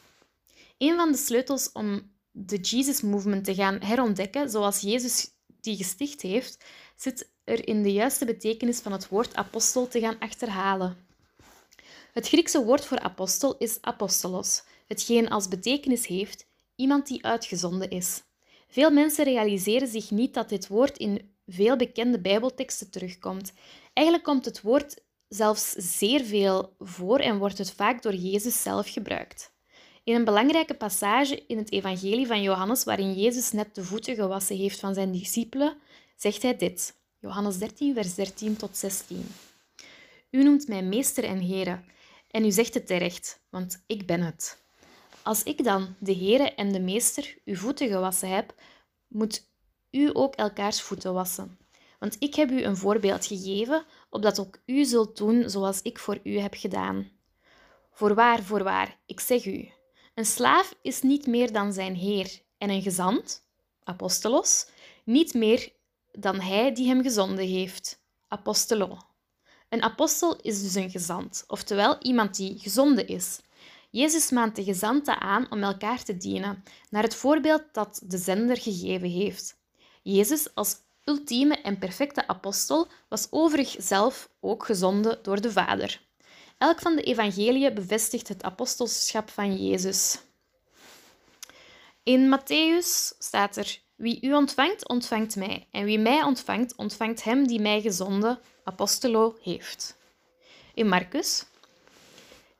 Een 0.78 0.96
van 0.96 1.12
de 1.12 1.18
sleutels 1.18 1.72
om 1.72 2.12
de 2.30 2.56
Jesus 2.56 3.00
Movement 3.00 3.44
te 3.44 3.54
gaan 3.54 3.80
herontdekken, 3.80 4.50
zoals 4.50 4.80
Jezus 4.80 5.30
die 5.60 5.76
gesticht 5.76 6.22
heeft, 6.22 6.64
zit 6.96 7.30
er 7.48 7.68
in 7.68 7.82
de 7.82 7.92
juiste 7.92 8.24
betekenis 8.24 8.80
van 8.80 8.92
het 8.92 9.08
woord 9.08 9.34
apostel 9.34 9.88
te 9.88 10.00
gaan 10.00 10.18
achterhalen. 10.18 10.96
Het 12.12 12.28
Griekse 12.28 12.64
woord 12.64 12.84
voor 12.84 12.98
apostel 12.98 13.56
is 13.58 13.78
apostolos, 13.80 14.62
hetgeen 14.86 15.28
als 15.28 15.48
betekenis 15.48 16.06
heeft 16.06 16.46
iemand 16.76 17.06
die 17.06 17.24
uitgezonden 17.24 17.90
is. 17.90 18.22
Veel 18.68 18.90
mensen 18.90 19.24
realiseren 19.24 19.88
zich 19.88 20.10
niet 20.10 20.34
dat 20.34 20.48
dit 20.48 20.66
woord 20.66 20.98
in 20.98 21.30
veel 21.46 21.76
bekende 21.76 22.20
Bijbelteksten 22.20 22.90
terugkomt. 22.90 23.52
Eigenlijk 23.92 24.26
komt 24.26 24.44
het 24.44 24.60
woord 24.60 25.00
zelfs 25.28 25.70
zeer 25.70 26.24
veel 26.24 26.74
voor 26.78 27.18
en 27.18 27.38
wordt 27.38 27.58
het 27.58 27.72
vaak 27.72 28.02
door 28.02 28.14
Jezus 28.14 28.62
zelf 28.62 28.92
gebruikt. 28.92 29.52
In 30.04 30.14
een 30.14 30.24
belangrijke 30.24 30.74
passage 30.74 31.44
in 31.46 31.58
het 31.58 31.72
Evangelie 31.72 32.26
van 32.26 32.42
Johannes, 32.42 32.84
waarin 32.84 33.14
Jezus 33.14 33.52
net 33.52 33.74
de 33.74 33.84
voeten 33.84 34.14
gewassen 34.14 34.56
heeft 34.56 34.80
van 34.80 34.94
zijn 34.94 35.12
discipelen, 35.12 35.76
zegt 36.16 36.42
hij 36.42 36.56
dit. 36.56 36.97
Johannes 37.20 37.58
13, 37.58 37.94
vers 37.94 38.14
13 38.14 38.56
tot 38.56 38.76
16. 38.76 39.26
U 40.30 40.42
noemt 40.42 40.68
mij 40.68 40.82
meester 40.82 41.24
en 41.24 41.46
Heere, 41.46 41.80
en 42.30 42.44
u 42.44 42.50
zegt 42.50 42.74
het 42.74 42.86
terecht, 42.86 43.40
want 43.50 43.82
ik 43.86 44.06
ben 44.06 44.20
het. 44.20 44.62
Als 45.22 45.42
ik 45.42 45.64
dan, 45.64 45.94
de 45.98 46.14
Heere 46.14 46.54
en 46.54 46.72
de 46.72 46.80
Meester, 46.80 47.38
uw 47.44 47.56
voeten 47.56 47.88
gewassen 47.88 48.28
heb, 48.28 48.54
moet 49.08 49.46
u 49.90 50.10
ook 50.12 50.34
elkaars 50.34 50.80
voeten 50.80 51.14
wassen. 51.14 51.58
Want 51.98 52.16
ik 52.18 52.34
heb 52.34 52.50
u 52.50 52.62
een 52.62 52.76
voorbeeld 52.76 53.26
gegeven, 53.26 53.84
opdat 54.10 54.40
ook 54.40 54.58
u 54.66 54.84
zult 54.84 55.16
doen 55.16 55.50
zoals 55.50 55.82
ik 55.82 55.98
voor 55.98 56.20
u 56.22 56.38
heb 56.38 56.54
gedaan. 56.54 57.10
Voorwaar, 57.90 58.42
voorwaar, 58.42 58.98
ik 59.06 59.20
zeg 59.20 59.46
u, 59.46 59.68
een 60.14 60.26
slaaf 60.26 60.74
is 60.82 61.02
niet 61.02 61.26
meer 61.26 61.52
dan 61.52 61.72
zijn 61.72 61.94
heer, 61.94 62.40
en 62.58 62.70
een 62.70 62.82
gezant, 62.82 63.42
apostolos, 63.82 64.66
niet 65.04 65.34
meer 65.34 65.76
dan 66.20 66.40
hij 66.40 66.74
die 66.74 66.88
hem 66.88 67.02
gezonden 67.02 67.46
heeft. 67.46 68.00
Apostolo. 68.28 68.98
Een 69.68 69.82
apostel 69.82 70.36
is 70.36 70.62
dus 70.62 70.74
een 70.74 70.90
gezant, 70.90 71.44
oftewel 71.46 72.02
iemand 72.02 72.36
die 72.36 72.58
gezonden 72.58 73.06
is. 73.06 73.40
Jezus 73.90 74.30
maant 74.30 74.56
de 74.56 74.64
gezanten 74.64 75.20
aan 75.20 75.50
om 75.50 75.62
elkaar 75.62 76.02
te 76.04 76.16
dienen, 76.16 76.64
naar 76.90 77.02
het 77.02 77.14
voorbeeld 77.14 77.62
dat 77.72 78.00
de 78.04 78.18
zender 78.18 78.60
gegeven 78.60 79.08
heeft. 79.08 79.56
Jezus 80.02 80.54
als 80.54 80.76
ultieme 81.04 81.54
en 81.56 81.78
perfecte 81.78 82.26
apostel 82.26 82.86
was 83.08 83.26
overig 83.30 83.74
zelf 83.78 84.30
ook 84.40 84.64
gezonden 84.64 85.18
door 85.22 85.40
de 85.40 85.52
Vader. 85.52 86.06
Elk 86.58 86.80
van 86.80 86.96
de 86.96 87.02
evangeliën 87.02 87.74
bevestigt 87.74 88.28
het 88.28 88.42
apostelschap 88.42 89.30
van 89.30 89.56
Jezus. 89.56 90.18
In 92.02 92.38
Matthäus 92.38 93.16
staat 93.18 93.56
er 93.56 93.80
wie 93.98 94.18
u 94.20 94.34
ontvangt, 94.34 94.88
ontvangt 94.88 95.36
mij. 95.36 95.66
En 95.70 95.84
wie 95.84 95.98
mij 95.98 96.22
ontvangt, 96.22 96.76
ontvangt 96.76 97.24
hem 97.24 97.46
die 97.46 97.60
mij 97.60 97.80
gezonden, 97.80 98.38
apostolo, 98.64 99.36
heeft. 99.42 99.96
In 100.74 100.88
Marcus. 100.88 101.44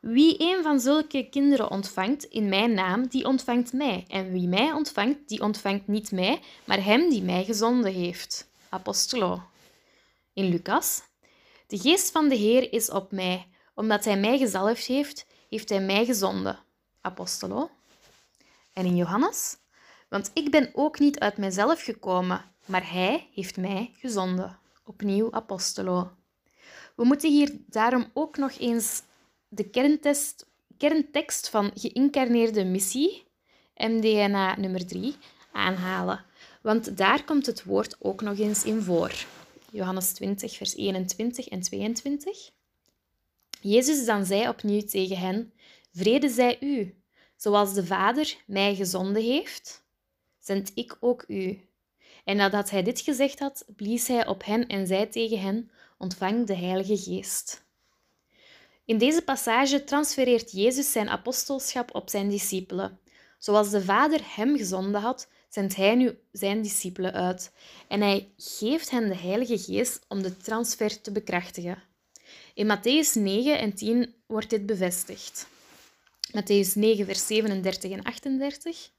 Wie 0.01 0.37
een 0.39 0.63
van 0.63 0.81
zulke 0.81 1.29
kinderen 1.31 1.71
ontvangt 1.71 2.25
in 2.25 2.49
mijn 2.49 2.75
naam, 2.75 3.07
die 3.07 3.25
ontvangt 3.25 3.73
mij. 3.73 4.05
En 4.09 4.33
wie 4.33 4.49
mij 4.49 4.73
ontvangt, 4.73 5.29
die 5.29 5.41
ontvangt 5.41 5.87
niet 5.87 6.13
mij, 6.13 6.41
maar 6.65 6.85
hem 6.85 7.11
die 7.11 7.23
mij 7.23 7.45
gezonden 7.45 7.93
heeft. 7.93 8.49
Apostolo. 8.69 9.43
In 10.33 10.49
Lucas. 10.49 11.03
De 11.67 11.79
geest 11.79 12.11
van 12.11 12.29
de 12.29 12.35
Heer 12.35 12.73
is 12.73 12.91
op 12.91 13.13
mij. 13.13 13.47
Omdat 13.75 14.05
hij 14.05 14.17
mij 14.17 14.39
gezalfd 14.39 14.87
heeft, 14.87 15.27
heeft 15.49 15.69
hij 15.69 15.81
mij 15.81 16.05
gezonden. 16.05 16.59
Apostolo. 17.01 17.71
En 18.73 18.85
in 18.85 18.97
Johannes. 18.97 19.57
Want 20.09 20.31
ik 20.35 20.51
ben 20.51 20.71
ook 20.75 20.99
niet 20.99 21.19
uit 21.19 21.37
mijzelf 21.37 21.83
gekomen, 21.83 22.45
maar 22.65 22.93
Hij 22.93 23.29
heeft 23.35 23.57
mij 23.57 23.93
gezonden. 23.97 24.59
Opnieuw 24.85 25.33
Apostolo. 25.33 26.11
We 26.97 27.05
moeten 27.05 27.31
hier 27.31 27.51
daarom 27.67 28.11
ook 28.13 28.37
nog 28.37 28.59
eens 28.59 29.03
de 29.49 29.71
kerntest, 29.71 30.47
kerntekst 30.77 31.49
van 31.49 31.71
geïncarneerde 31.75 32.65
missie, 32.65 33.27
MDNA 33.77 34.59
nummer 34.59 34.87
3, 34.87 35.17
aanhalen. 35.53 36.25
Want 36.63 36.97
daar 36.97 37.25
komt 37.25 37.47
het 37.47 37.65
woord 37.65 37.97
ook 37.99 38.21
nog 38.21 38.39
eens 38.39 38.65
in 38.65 38.83
voor. 38.83 39.13
Johannes 39.71 40.13
20, 40.13 40.57
vers 40.57 40.77
21 40.77 41.49
en 41.49 41.61
22. 41.61 42.51
Jezus 43.61 44.05
dan 44.05 44.25
zei 44.25 44.49
opnieuw 44.49 44.83
tegen 44.83 45.19
hen: 45.19 45.53
Vrede 45.93 46.29
zij 46.29 46.57
u, 46.61 47.03
zoals 47.37 47.75
de 47.75 47.87
Vader 47.87 48.37
mij 48.47 48.75
gezonden 48.75 49.23
heeft, 49.23 49.83
zend 50.49 50.73
ik 50.75 50.97
ook 51.01 51.25
u. 51.27 51.61
En 52.25 52.37
nadat 52.37 52.71
hij 52.71 52.83
dit 52.83 53.01
gezegd 53.01 53.39
had, 53.39 53.65
blies 53.77 54.07
hij 54.07 54.27
op 54.27 54.45
hen 54.45 54.67
en 54.67 54.87
zei 54.87 55.09
tegen 55.09 55.41
hen: 55.41 55.71
Ontvang 55.99 56.47
de 56.47 56.55
Heilige 56.55 56.97
Geest. 56.97 57.67
In 58.85 58.99
deze 58.99 59.23
passage 59.23 59.85
transfereert 59.85 60.53
Jezus 60.53 60.93
zijn 60.93 61.09
apostelschap 61.09 61.95
op 61.95 62.09
zijn 62.09 62.29
discipelen. 62.29 62.99
Zoals 63.39 63.71
de 63.71 63.83
Vader 63.83 64.21
hem 64.25 64.57
gezonden 64.57 65.01
had, 65.01 65.29
zendt 65.49 65.77
hij 65.77 65.95
nu 65.95 66.19
zijn 66.33 66.63
discipelen 66.63 67.13
uit. 67.13 67.53
En 67.89 68.01
hij 68.01 68.33
geeft 68.37 68.91
hen 68.91 69.09
de 69.09 69.17
Heilige 69.17 69.59
Geest 69.59 70.05
om 70.09 70.23
de 70.23 70.37
transfer 70.37 71.01
te 71.01 71.13
bekrachtigen. 71.13 71.83
In 72.55 72.67
Matthäus 72.77 73.13
9 73.13 73.59
en 73.59 73.75
10 73.75 74.15
wordt 74.27 74.51
dit 74.51 74.67
bevestigd. 74.67 75.47
Matthäus 76.37 76.75
9, 76.75 77.05
vers 77.05 77.27
37 77.27 77.91
en 77.91 78.03
38. 78.03 78.91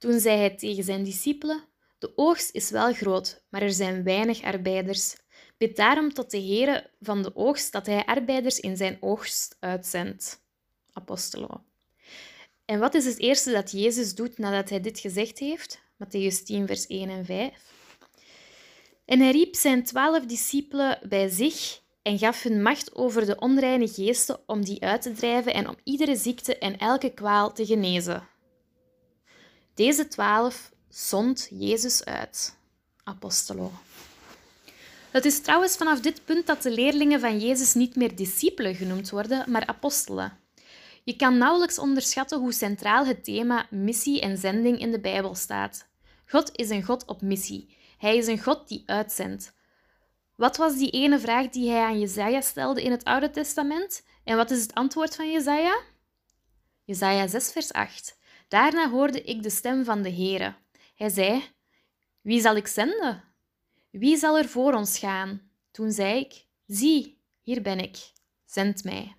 Toen 0.00 0.20
zei 0.20 0.38
hij 0.38 0.50
tegen 0.50 0.84
zijn 0.84 1.04
discipelen: 1.04 1.64
De 1.98 2.12
oogst 2.16 2.54
is 2.54 2.70
wel 2.70 2.92
groot, 2.92 3.42
maar 3.48 3.62
er 3.62 3.72
zijn 3.72 4.02
weinig 4.02 4.42
arbeiders. 4.42 5.16
Bid 5.58 5.76
daarom 5.76 6.12
tot 6.12 6.30
de 6.30 6.40
Heere 6.40 6.90
van 7.00 7.22
de 7.22 7.36
oogst 7.36 7.72
dat 7.72 7.86
hij 7.86 8.04
arbeiders 8.04 8.60
in 8.60 8.76
zijn 8.76 8.96
oogst 9.00 9.56
uitzendt. 9.60 10.42
Apostolo. 10.92 11.62
En 12.64 12.78
wat 12.78 12.94
is 12.94 13.04
het 13.04 13.18
eerste 13.18 13.52
dat 13.52 13.70
Jezus 13.70 14.14
doet 14.14 14.38
nadat 14.38 14.68
hij 14.68 14.80
dit 14.80 14.98
gezegd 14.98 15.38
heeft? 15.38 15.80
Matthäus 16.04 16.42
10, 16.44 16.66
vers 16.66 16.86
1 16.86 17.08
en 17.08 17.24
5. 17.24 17.72
En 19.04 19.20
hij 19.20 19.30
riep 19.30 19.54
zijn 19.54 19.84
twaalf 19.84 20.26
discipelen 20.26 20.98
bij 21.08 21.28
zich 21.28 21.80
en 22.02 22.18
gaf 22.18 22.42
hun 22.42 22.62
macht 22.62 22.94
over 22.94 23.26
de 23.26 23.38
onreine 23.38 23.88
geesten 23.88 24.40
om 24.46 24.64
die 24.64 24.82
uit 24.82 25.02
te 25.02 25.12
drijven 25.12 25.54
en 25.54 25.68
om 25.68 25.76
iedere 25.84 26.16
ziekte 26.16 26.58
en 26.58 26.78
elke 26.78 27.14
kwaal 27.14 27.52
te 27.52 27.66
genezen. 27.66 28.28
Deze 29.80 30.08
twaalf 30.08 30.72
zond 30.88 31.48
Jezus 31.50 32.04
uit. 32.04 32.56
Apostolo. 33.04 33.72
Het 35.10 35.24
is 35.24 35.40
trouwens 35.40 35.76
vanaf 35.76 36.00
dit 36.00 36.24
punt 36.24 36.46
dat 36.46 36.62
de 36.62 36.70
leerlingen 36.70 37.20
van 37.20 37.38
Jezus 37.38 37.74
niet 37.74 37.96
meer 37.96 38.16
discipelen 38.16 38.74
genoemd 38.74 39.10
worden, 39.10 39.50
maar 39.50 39.66
apostelen. 39.66 40.38
Je 41.04 41.16
kan 41.16 41.38
nauwelijks 41.38 41.78
onderschatten 41.78 42.38
hoe 42.38 42.52
centraal 42.52 43.06
het 43.06 43.24
thema 43.24 43.66
missie 43.70 44.20
en 44.20 44.38
zending 44.38 44.78
in 44.78 44.90
de 44.90 45.00
Bijbel 45.00 45.34
staat. 45.34 45.88
God 46.26 46.50
is 46.52 46.70
een 46.70 46.84
God 46.84 47.04
op 47.04 47.22
missie. 47.22 47.76
Hij 47.98 48.16
is 48.16 48.26
een 48.26 48.42
God 48.42 48.68
die 48.68 48.82
uitzendt. 48.86 49.52
Wat 50.36 50.56
was 50.56 50.76
die 50.76 50.90
ene 50.90 51.18
vraag 51.18 51.48
die 51.48 51.70
hij 51.70 51.82
aan 51.82 52.00
Jezaja 52.00 52.40
stelde 52.40 52.82
in 52.82 52.90
het 52.90 53.04
Oude 53.04 53.30
Testament? 53.30 54.02
En 54.24 54.36
wat 54.36 54.50
is 54.50 54.62
het 54.62 54.74
antwoord 54.74 55.16
van 55.16 55.30
Jezaja? 55.32 55.80
Jezaja 56.84 57.26
6 57.26 57.52
vers 57.52 57.72
8. 57.72 58.18
Daarna 58.50 58.90
hoorde 58.90 59.22
ik 59.22 59.42
de 59.42 59.50
stem 59.50 59.84
van 59.84 60.02
de 60.02 60.12
Heere. 60.12 60.54
Hij 60.94 61.08
zei, 61.08 61.44
Wie 62.20 62.40
zal 62.40 62.56
ik 62.56 62.66
zenden? 62.66 63.22
Wie 63.90 64.16
zal 64.16 64.38
er 64.38 64.48
voor 64.48 64.72
ons 64.72 64.98
gaan? 64.98 65.50
Toen 65.70 65.90
zei 65.90 66.20
ik, 66.20 66.44
Zie, 66.66 67.18
hier 67.42 67.62
ben 67.62 67.78
ik. 67.78 67.96
Zend 68.46 68.84
mij. 68.84 69.14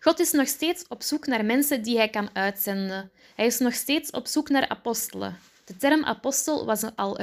God 0.00 0.18
is 0.18 0.30
nog 0.30 0.48
steeds 0.48 0.84
op 0.88 1.02
zoek 1.02 1.26
naar 1.26 1.44
mensen 1.44 1.82
die 1.82 1.96
hij 1.96 2.08
kan 2.08 2.30
uitzenden. 2.32 3.10
Hij 3.34 3.46
is 3.46 3.58
nog 3.58 3.74
steeds 3.74 4.10
op 4.10 4.26
zoek 4.26 4.48
naar 4.48 4.68
apostelen. 4.68 5.38
De 5.64 5.76
term 5.76 6.04
apostel 6.04 6.66
was 6.66 6.82
al, 6.96 7.18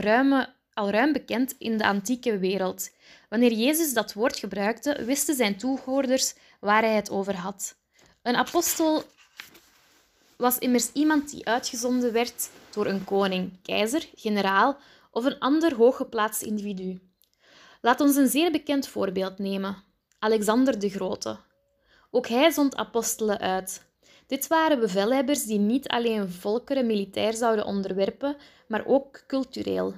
al 0.73 0.89
ruim 0.89 1.13
bekend 1.13 1.55
in 1.57 1.77
de 1.77 1.85
antieke 1.85 2.37
wereld. 2.37 2.89
Wanneer 3.29 3.51
Jezus 3.51 3.93
dat 3.93 4.13
woord 4.13 4.39
gebruikte, 4.39 5.03
wisten 5.03 5.35
zijn 5.35 5.57
toehoorders 5.57 6.33
waar 6.59 6.81
hij 6.81 6.95
het 6.95 7.09
over 7.09 7.35
had. 7.35 7.75
Een 8.21 8.35
apostel 8.35 9.03
was 10.37 10.57
immers 10.57 10.91
iemand 10.91 11.29
die 11.29 11.47
uitgezonden 11.47 12.13
werd 12.13 12.49
door 12.71 12.85
een 12.85 13.03
koning, 13.03 13.51
keizer, 13.61 14.09
generaal 14.15 14.77
of 15.11 15.25
een 15.25 15.39
ander 15.39 15.75
hooggeplaatst 15.75 16.41
individu. 16.41 16.99
Laat 17.81 18.01
ons 18.01 18.15
een 18.15 18.27
zeer 18.27 18.51
bekend 18.51 18.87
voorbeeld 18.87 19.37
nemen: 19.37 19.83
Alexander 20.19 20.79
de 20.79 20.89
Grote. 20.89 21.37
Ook 22.11 22.27
hij 22.27 22.51
zond 22.51 22.75
apostelen 22.75 23.39
uit. 23.39 23.83
Dit 24.27 24.47
waren 24.47 24.79
bevelhebbers 24.79 25.45
die 25.45 25.59
niet 25.59 25.87
alleen 25.87 26.29
volkeren 26.29 26.85
militair 26.85 27.33
zouden 27.33 27.65
onderwerpen, 27.65 28.37
maar 28.67 28.85
ook 28.85 29.23
cultureel. 29.27 29.93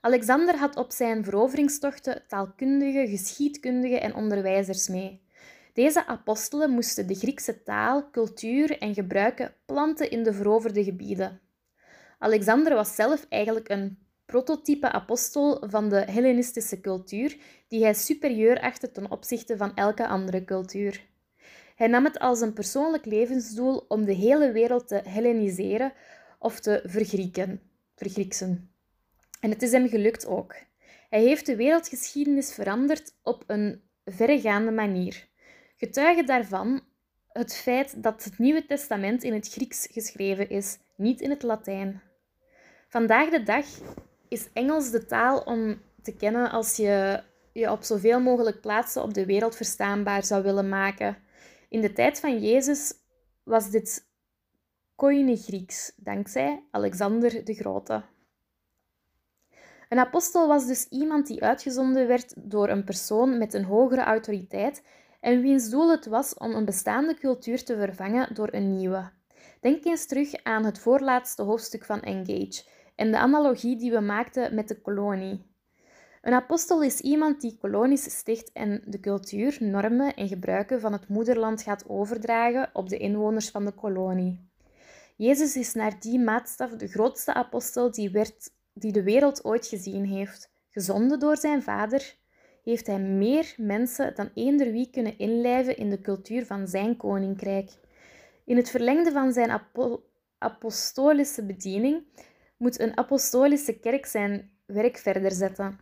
Alexander 0.00 0.56
had 0.56 0.76
op 0.76 0.92
zijn 0.92 1.24
veroveringstochten 1.24 2.22
taalkundige, 2.28 3.06
geschiedkundige 3.08 3.98
en 3.98 4.14
onderwijzers 4.14 4.88
mee. 4.88 5.20
Deze 5.72 6.06
apostelen 6.06 6.70
moesten 6.70 7.06
de 7.06 7.14
Griekse 7.14 7.62
taal, 7.62 8.10
cultuur 8.10 8.78
en 8.78 8.94
gebruiken 8.94 9.54
planten 9.66 10.10
in 10.10 10.22
de 10.22 10.32
veroverde 10.32 10.84
gebieden. 10.84 11.40
Alexander 12.18 12.74
was 12.74 12.94
zelf 12.94 13.26
eigenlijk 13.28 13.68
een 13.68 13.98
prototype 14.26 14.92
apostel 14.92 15.64
van 15.68 15.88
de 15.88 15.96
Hellenistische 15.96 16.80
cultuur, 16.80 17.36
die 17.68 17.82
hij 17.82 17.94
superieur 17.94 18.60
achtte 18.60 18.90
ten 18.90 19.10
opzichte 19.10 19.56
van 19.56 19.74
elke 19.74 20.06
andere 20.08 20.44
cultuur. 20.44 21.06
Hij 21.76 21.86
nam 21.86 22.04
het 22.04 22.18
als 22.18 22.40
een 22.40 22.52
persoonlijk 22.52 23.04
levensdoel 23.04 23.84
om 23.88 24.04
de 24.04 24.12
hele 24.12 24.52
wereld 24.52 24.88
te 24.88 25.00
helleniseren 25.04 25.92
of 26.38 26.60
te 26.60 26.82
vergrieken, 26.84 27.60
vergrieksen. 27.94 28.74
En 29.40 29.50
het 29.50 29.62
is 29.62 29.72
hem 29.72 29.88
gelukt 29.88 30.26
ook. 30.26 30.54
Hij 31.08 31.22
heeft 31.22 31.46
de 31.46 31.56
wereldgeschiedenis 31.56 32.54
veranderd 32.54 33.14
op 33.22 33.44
een 33.46 33.82
verregaande 34.04 34.70
manier. 34.70 35.30
Getuige 35.84 36.24
daarvan 36.24 36.80
het 37.28 37.54
feit 37.54 38.02
dat 38.02 38.24
het 38.24 38.38
Nieuwe 38.38 38.66
Testament 38.66 39.22
in 39.22 39.32
het 39.32 39.48
Grieks 39.48 39.88
geschreven 39.90 40.48
is, 40.48 40.78
niet 40.96 41.20
in 41.20 41.30
het 41.30 41.42
Latijn. 41.42 42.02
Vandaag 42.88 43.30
de 43.30 43.42
dag 43.42 43.66
is 44.28 44.48
Engels 44.52 44.90
de 44.90 45.06
taal 45.06 45.40
om 45.40 45.80
te 46.02 46.16
kennen 46.16 46.50
als 46.50 46.76
je 46.76 47.22
je 47.52 47.70
op 47.70 47.82
zoveel 47.82 48.20
mogelijk 48.20 48.60
plaatsen 48.60 49.02
op 49.02 49.14
de 49.14 49.26
wereld 49.26 49.56
verstaanbaar 49.56 50.24
zou 50.24 50.42
willen 50.42 50.68
maken. 50.68 51.16
In 51.68 51.80
de 51.80 51.92
tijd 51.92 52.20
van 52.20 52.40
Jezus 52.40 52.94
was 53.42 53.70
dit 53.70 54.06
Koine 54.94 55.36
Grieks, 55.36 55.92
dankzij 55.96 56.64
Alexander 56.70 57.44
de 57.44 57.54
Grote. 57.54 58.02
Een 59.88 59.98
apostel 59.98 60.48
was 60.48 60.66
dus 60.66 60.88
iemand 60.88 61.26
die 61.26 61.42
uitgezonden 61.42 62.06
werd 62.06 62.34
door 62.36 62.68
een 62.68 62.84
persoon 62.84 63.38
met 63.38 63.54
een 63.54 63.64
hogere 63.64 64.02
autoriteit 64.02 64.82
en 65.22 65.40
wiens 65.40 65.70
doel 65.70 65.90
het 65.90 66.06
was 66.06 66.34
om 66.34 66.54
een 66.54 66.64
bestaande 66.64 67.14
cultuur 67.14 67.64
te 67.64 67.76
vervangen 67.76 68.34
door 68.34 68.48
een 68.50 68.76
nieuwe. 68.76 69.10
Denk 69.60 69.84
eens 69.84 70.06
terug 70.06 70.42
aan 70.42 70.64
het 70.64 70.78
voorlaatste 70.78 71.42
hoofdstuk 71.42 71.84
van 71.84 72.00
Engage 72.00 72.64
en 72.94 73.10
de 73.10 73.18
analogie 73.18 73.76
die 73.76 73.90
we 73.90 74.00
maakten 74.00 74.54
met 74.54 74.68
de 74.68 74.80
kolonie. 74.80 75.50
Een 76.22 76.32
apostel 76.32 76.82
is 76.82 77.00
iemand 77.00 77.40
die 77.40 77.58
kolonies 77.60 78.18
sticht 78.18 78.52
en 78.52 78.82
de 78.86 79.00
cultuur, 79.00 79.56
normen 79.60 80.14
en 80.14 80.28
gebruiken 80.28 80.80
van 80.80 80.92
het 80.92 81.08
moederland 81.08 81.62
gaat 81.62 81.88
overdragen 81.88 82.70
op 82.72 82.88
de 82.88 82.96
inwoners 82.96 83.50
van 83.50 83.64
de 83.64 83.72
kolonie. 83.72 84.50
Jezus 85.16 85.56
is 85.56 85.74
naar 85.74 86.00
die 86.00 86.18
maatstaf 86.18 86.70
de 86.70 86.88
grootste 86.88 87.34
apostel 87.34 87.90
die, 87.90 88.10
werd, 88.10 88.50
die 88.72 88.92
de 88.92 89.02
wereld 89.02 89.44
ooit 89.44 89.66
gezien 89.66 90.04
heeft. 90.04 90.50
Gezonden 90.68 91.18
door 91.18 91.36
zijn 91.36 91.62
vader, 91.62 92.16
heeft 92.62 92.86
hij 92.86 92.98
meer 92.98 93.54
mensen 93.56 94.14
dan 94.14 94.30
eender 94.34 94.72
wie 94.72 94.90
kunnen 94.90 95.18
inlijven 95.18 95.76
in 95.76 95.90
de 95.90 96.00
cultuur 96.00 96.46
van 96.46 96.68
zijn 96.68 96.96
koninkrijk. 96.96 97.70
In 98.44 98.56
het 98.56 98.70
verlengde 98.70 99.10
van 99.10 99.32
zijn 99.32 99.60
apostolische 100.38 101.44
bediening 101.46 102.04
moet 102.56 102.80
een 102.80 102.96
apostolische 102.96 103.78
kerk 103.78 104.06
zijn 104.06 104.50
werk 104.66 104.96
verder 104.96 105.32
zetten. 105.32 105.78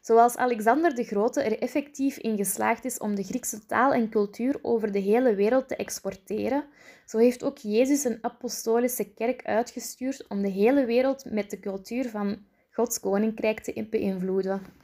Zoals 0.00 0.36
Alexander 0.36 0.94
de 0.94 1.04
Grote 1.04 1.42
er 1.42 1.58
effectief 1.58 2.16
in 2.16 2.36
geslaagd 2.36 2.84
is 2.84 2.98
om 2.98 3.14
de 3.14 3.22
Griekse 3.22 3.66
taal 3.66 3.92
en 3.92 4.08
cultuur 4.08 4.58
over 4.62 4.92
de 4.92 4.98
hele 4.98 5.34
wereld 5.34 5.68
te 5.68 5.76
exporteren, 5.76 6.64
zo 7.06 7.18
heeft 7.18 7.44
ook 7.44 7.58
Jezus 7.58 8.04
een 8.04 8.18
apostolische 8.20 9.14
kerk 9.14 9.44
uitgestuurd 9.44 10.26
om 10.28 10.42
de 10.42 10.48
hele 10.48 10.84
wereld 10.84 11.24
met 11.24 11.50
de 11.50 11.60
cultuur 11.60 12.08
van 12.08 12.38
Gods 12.70 13.00
koninkrijk 13.00 13.60
te 13.60 13.86
beïnvloeden. 13.90 14.83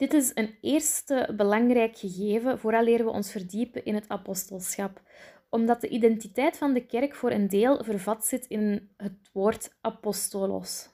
Dit 0.00 0.12
is 0.12 0.30
een 0.34 0.54
eerste 0.60 1.32
belangrijk 1.36 1.98
gegeven 1.98 2.58
vooraleer 2.58 3.04
we 3.04 3.10
ons 3.10 3.30
verdiepen 3.30 3.84
in 3.84 3.94
het 3.94 4.08
apostelschap, 4.08 5.02
omdat 5.48 5.80
de 5.80 5.88
identiteit 5.88 6.56
van 6.56 6.72
de 6.72 6.86
kerk 6.86 7.14
voor 7.14 7.30
een 7.30 7.48
deel 7.48 7.84
vervat 7.84 8.24
zit 8.24 8.46
in 8.46 8.90
het 8.96 9.30
woord 9.32 9.74
apostolos. 9.80 10.88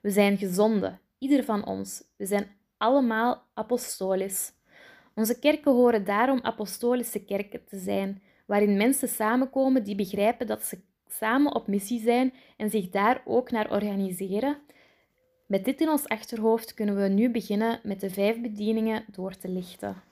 We 0.00 0.10
zijn 0.10 0.38
gezonden, 0.38 1.00
ieder 1.18 1.44
van 1.44 1.66
ons. 1.66 2.02
We 2.16 2.26
zijn 2.26 2.46
allemaal 2.76 3.42
apostolisch. 3.54 4.52
Onze 5.14 5.38
kerken 5.38 5.72
horen 5.72 6.04
daarom 6.04 6.40
apostolische 6.42 7.24
kerken 7.24 7.64
te 7.64 7.78
zijn, 7.78 8.22
waarin 8.44 8.76
mensen 8.76 9.08
samenkomen 9.08 9.84
die 9.84 9.94
begrijpen 9.94 10.46
dat 10.46 10.62
ze 10.62 10.78
samen 11.08 11.54
op 11.54 11.66
missie 11.66 12.00
zijn 12.00 12.32
en 12.56 12.70
zich 12.70 12.88
daar 12.88 13.22
ook 13.24 13.50
naar 13.50 13.70
organiseren. 13.70 14.58
Met 15.46 15.64
dit 15.64 15.80
in 15.80 15.88
ons 15.88 16.06
achterhoofd 16.06 16.74
kunnen 16.74 16.96
we 17.02 17.08
nu 17.08 17.30
beginnen 17.30 17.80
met 17.82 18.00
de 18.00 18.10
vijf 18.10 18.40
bedieningen 18.40 19.04
door 19.12 19.36
te 19.36 19.48
lichten. 19.48 20.02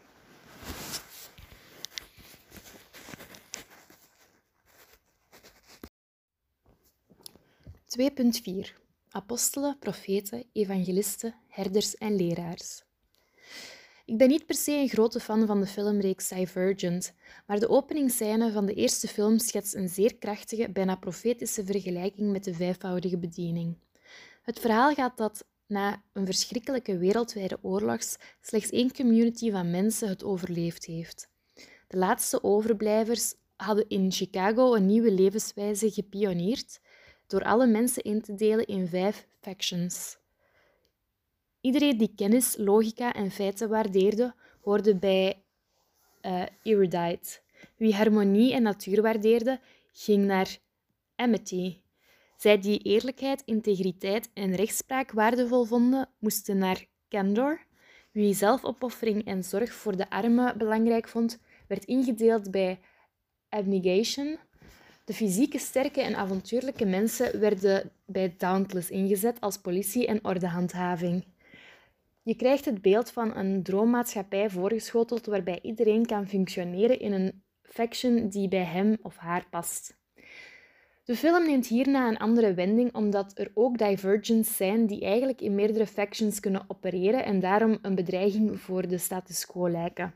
2.4 7.99 8.83
apostelen, 9.11 9.79
profeten, 9.79 10.45
evangelisten, 10.53 11.35
herders 11.49 11.97
en 11.97 12.17
leraars. 12.17 12.83
Ik 14.05 14.19
ben 14.19 14.29
niet 14.29 14.47
per 14.47 14.55
se 14.55 14.73
een 14.73 14.89
grote 14.89 15.21
fan 15.21 15.47
van 15.47 15.61
de 15.61 15.67
filmreeks 15.67 16.29
Divergent, 16.29 17.13
maar 17.47 17.59
de 17.59 17.69
openingsscène 17.69 18.53
van 18.53 18.67
de 18.67 18.75
eerste 18.75 19.09
film 19.09 19.39
schetst 19.39 19.75
een 19.75 19.89
zeer 19.89 20.15
krachtige, 20.15 20.71
bijna 20.71 20.97
profetische 20.97 21.65
vergelijking 21.65 22.33
met 22.33 22.45
de 22.45 22.55
vijfvoudige 22.55 23.19
bediening. 23.19 23.77
Het 24.45 24.61
verhaal 24.61 24.95
gaat 24.95 25.17
dat 25.17 25.47
na 25.67 26.03
een 26.13 26.27
verschrikkelijke 26.27 26.99
wereldwijde 26.99 27.59
oorlog 27.63 28.01
slechts 28.41 28.71
één 28.71 28.93
community 28.93 29.51
van 29.51 29.71
mensen 29.71 30.09
het 30.09 30.25
overleefd 30.25 30.85
heeft. 30.85 31.29
De 31.89 31.97
laatste 31.97 32.43
overblijvers 32.43 33.35
hadden 33.57 33.89
in 33.89 34.13
Chicago 34.13 34.75
een 34.75 34.87
nieuwe 34.87 35.13
levenswijze 35.13 35.91
gepioneerd 35.91 36.81
door 37.27 37.45
alle 37.45 37.67
mensen 37.67 38.03
in 38.03 38.23
te 38.23 38.35
delen 38.35 38.67
in 38.67 38.89
vijf 38.89 39.27
factions. 39.41 40.19
Iedereen 41.61 41.99
die 41.99 42.13
kennis, 42.17 42.57
logica 42.57 43.13
en 43.13 43.31
feiten 43.31 43.69
waardeerde, 43.69 44.35
hoorde 44.61 44.97
bij 44.97 45.43
uh, 46.23 46.43
erudite. 46.63 47.41
Wie 47.77 47.95
harmonie 47.95 48.53
en 48.53 48.63
natuur 48.63 49.03
waardeerde, 49.03 49.61
ging 49.93 50.25
naar 50.25 50.59
amity. 51.17 51.84
Zij 52.37 52.59
die 52.59 52.79
eerlijkheid, 52.79 53.43
integriteit 53.45 54.31
en 54.35 54.55
rechtspraak 54.55 55.13
waardevol 55.13 55.65
vonden, 55.65 56.09
moesten 56.19 56.59
naar 56.59 56.85
candor. 57.09 57.61
Wie 58.13 58.35
zelfopoffering 58.35 59.25
en 59.25 59.45
zorg 59.45 59.73
voor 59.73 59.97
de 59.97 60.11
armen 60.11 60.59
belangrijk 60.59 61.09
vond, 61.09 61.41
werd 61.69 61.85
ingedeeld 61.85 62.51
bij 62.51 62.81
abnegation. 63.49 64.39
De 65.05 65.15
fysieke 65.15 65.59
sterke 65.59 66.01
en 66.01 66.15
avontuurlijke 66.15 66.85
mensen 66.85 67.41
werden 67.41 67.91
bij 68.07 68.35
Dauntless 68.39 68.91
ingezet 68.91 69.41
als 69.41 69.59
politie 69.59 70.07
en 70.07 70.25
ordehandhaving. 70.25 71.25
Je 72.23 72.37
krijgt 72.37 72.65
het 72.65 72.83
beeld 72.83 73.11
van 73.11 73.37
een 73.37 73.63
droommaatschappij 73.63 74.51
voorgeschoteld 74.51 75.27
waarbij 75.27 75.59
iedereen 75.63 76.07
kan 76.07 76.29
functioneren 76.29 77.01
in 77.01 77.13
een 77.13 77.43
faction 77.63 78.29
die 78.29 78.49
bij 78.49 78.65
hem 78.65 78.97
of 79.03 79.17
haar 79.17 79.47
past. 79.51 79.97
De 81.05 81.17
film 81.17 81.47
neemt 81.47 81.67
hierna 81.67 82.09
een 82.09 82.17
andere 82.17 82.55
wending 82.55 82.95
omdat 82.95 83.39
er 83.39 83.51
ook 83.55 83.79
divergents 83.79 84.57
zijn 84.57 84.87
die 84.87 85.01
eigenlijk 85.01 85.41
in 85.41 85.55
meerdere 85.55 85.87
factions 85.87 86.41
kunnen 86.41 86.65
opereren 86.69 87.25
en 87.25 87.41
daarom 87.41 87.79
een 87.83 87.95
bedreiging 87.95 88.61
voor 88.61 88.89
de 88.89 88.99
status 88.99 89.47
quo 89.47 89.69
lijken. 89.69 90.15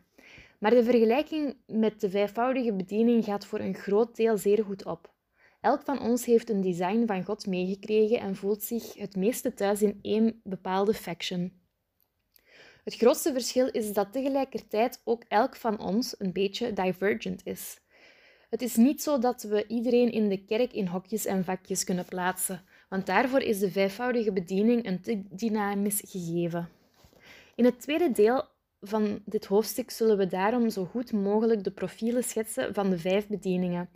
Maar 0.59 0.70
de 0.70 0.85
vergelijking 0.85 1.57
met 1.66 2.01
de 2.01 2.11
vijfvoudige 2.11 2.72
bediening 2.72 3.24
gaat 3.24 3.46
voor 3.46 3.61
een 3.61 3.74
groot 3.74 4.16
deel 4.16 4.37
zeer 4.37 4.64
goed 4.64 4.85
op. 4.85 5.12
Elk 5.61 5.83
van 5.83 6.01
ons 6.01 6.24
heeft 6.24 6.51
een 6.51 6.61
design 6.61 7.07
van 7.07 7.24
God 7.24 7.46
meegekregen 7.46 8.20
en 8.20 8.37
voelt 8.37 8.62
zich 8.62 8.94
het 8.94 9.16
meeste 9.16 9.55
thuis 9.55 9.83
in 9.83 9.98
één 10.03 10.40
bepaalde 10.44 10.94
faction. 10.94 11.53
Het 12.85 12.94
grootste 12.94 13.33
verschil 13.33 13.70
is 13.70 13.92
dat 13.92 14.12
tegelijkertijd 14.12 15.01
ook 15.05 15.24
elk 15.29 15.57
van 15.57 15.81
ons 15.81 16.14
een 16.18 16.33
beetje 16.33 16.72
divergent 16.72 17.46
is. 17.46 17.81
Het 18.49 18.63
is 18.63 18.77
niet 18.77 19.03
zo 19.03 19.19
dat 19.19 19.43
we 19.43 19.67
iedereen 19.67 20.13
in 20.13 20.29
de 20.29 20.45
kerk 20.45 20.73
in 20.73 20.87
hokjes 20.87 21.25
en 21.25 21.45
vakjes 21.45 21.85
kunnen 21.85 22.05
plaatsen, 22.05 22.63
want 22.89 23.07
daarvoor 23.07 23.41
is 23.41 23.59
de 23.59 23.71
vijfvoudige 23.71 24.33
bediening 24.33 24.87
een 24.87 25.01
te 25.01 25.23
dynamisch 25.31 26.03
gegeven. 26.07 26.69
In 27.55 27.65
het 27.65 27.81
tweede 27.81 28.11
deel 28.11 28.45
van 28.81 29.23
dit 29.25 29.47
hoofdstuk 29.47 29.91
zullen 29.91 30.17
we 30.17 30.27
daarom 30.27 30.71
zo 30.71 30.85
goed 30.85 31.13
mogelijk 31.13 31.65
de 31.65 31.71
profielen 31.71 32.25
schetsen 32.25 32.75
van 32.75 32.91
de 32.91 32.99
vijf 32.99 33.27
bedieningen. 33.27 33.89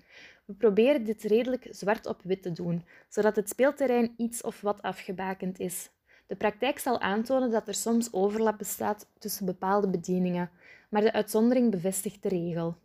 We 0.45 0.55
proberen 0.55 1.05
dit 1.05 1.23
redelijk 1.23 1.67
zwart 1.71 2.07
op 2.07 2.21
wit 2.23 2.43
te 2.43 2.53
doen, 2.53 2.85
zodat 3.09 3.37
het 3.37 3.49
speelterrein 3.49 4.15
iets 4.17 4.43
of 4.43 4.61
wat 4.61 4.83
afgebakend 4.83 5.59
is. 5.59 5.91
De 6.27 6.37
praktijk 6.37 6.79
zal 6.79 7.01
aantonen 7.01 7.51
dat 7.51 7.69
er 7.69 7.75
soms 7.75 8.13
overlap 8.13 8.59
bestaat 8.59 9.07
tussen 9.19 9.47
bepaalde 9.47 9.89
bedieningen, 9.89 10.51
maar 10.89 11.03
de 11.03 11.13
uitzondering 11.13 11.71
bevestigt 11.71 12.23
de 12.23 12.29
regel. 12.29 12.77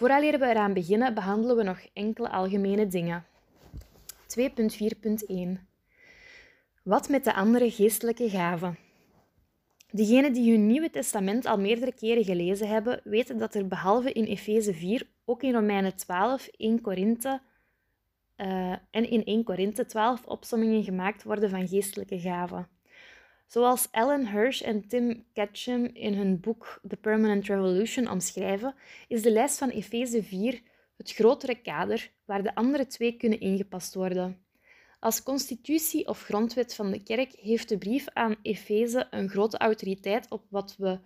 Vooraleer 0.00 0.38
we 0.38 0.46
eraan 0.46 0.72
beginnen, 0.72 1.14
behandelen 1.14 1.56
we 1.56 1.62
nog 1.62 1.78
enkele 1.92 2.30
algemene 2.30 2.86
dingen. 2.86 3.24
2.4.1 4.26 5.36
Wat 6.82 7.08
met 7.08 7.24
de 7.24 7.34
andere 7.34 7.70
geestelijke 7.70 8.30
gaven? 8.30 8.78
Degenen 9.90 10.32
die 10.32 10.52
hun 10.52 10.66
Nieuwe 10.66 10.90
Testament 10.90 11.46
al 11.46 11.58
meerdere 11.58 11.92
keren 11.92 12.24
gelezen 12.24 12.68
hebben, 12.68 13.00
weten 13.04 13.38
dat 13.38 13.54
er 13.54 13.68
behalve 13.68 14.12
in 14.12 14.24
Efeze 14.24 14.74
4 14.74 15.06
ook 15.24 15.42
in 15.42 15.52
Romeinen 15.52 15.96
12, 15.96 16.46
1 16.46 16.80
Korinthe 16.80 17.40
uh, 18.36 18.72
en 18.90 19.10
in 19.10 19.24
1 19.24 19.44
Korinthe 19.44 19.86
12 19.86 20.24
opsommingen 20.24 20.84
gemaakt 20.84 21.22
worden 21.22 21.50
van 21.50 21.68
geestelijke 21.68 22.20
gaven. 22.20 22.68
Zoals 23.50 23.88
Ellen 23.90 24.28
Hirsch 24.28 24.62
en 24.62 24.88
Tim 24.88 25.24
Ketchum 25.32 25.84
in 25.84 26.14
hun 26.14 26.40
boek 26.40 26.80
The 26.88 26.96
Permanent 26.96 27.46
Revolution 27.46 28.08
omschrijven, 28.08 28.74
is 29.08 29.22
de 29.22 29.32
lijst 29.32 29.58
van 29.58 29.68
Efeze 29.68 30.22
4 30.22 30.62
het 30.96 31.12
grotere 31.12 31.54
kader 31.54 32.10
waar 32.24 32.42
de 32.42 32.54
andere 32.54 32.86
twee 32.86 33.16
kunnen 33.16 33.40
ingepast 33.40 33.94
worden. 33.94 34.44
Als 35.00 35.22
constitutie 35.22 36.06
of 36.06 36.22
grondwet 36.22 36.74
van 36.74 36.90
de 36.90 37.02
kerk 37.02 37.32
heeft 37.32 37.68
de 37.68 37.78
brief 37.78 38.08
aan 38.08 38.36
Efeze 38.42 39.06
een 39.10 39.28
grote 39.28 39.58
autoriteit 39.58 40.30
op 40.30 40.44
wat 40.48 40.76
we 40.78 40.98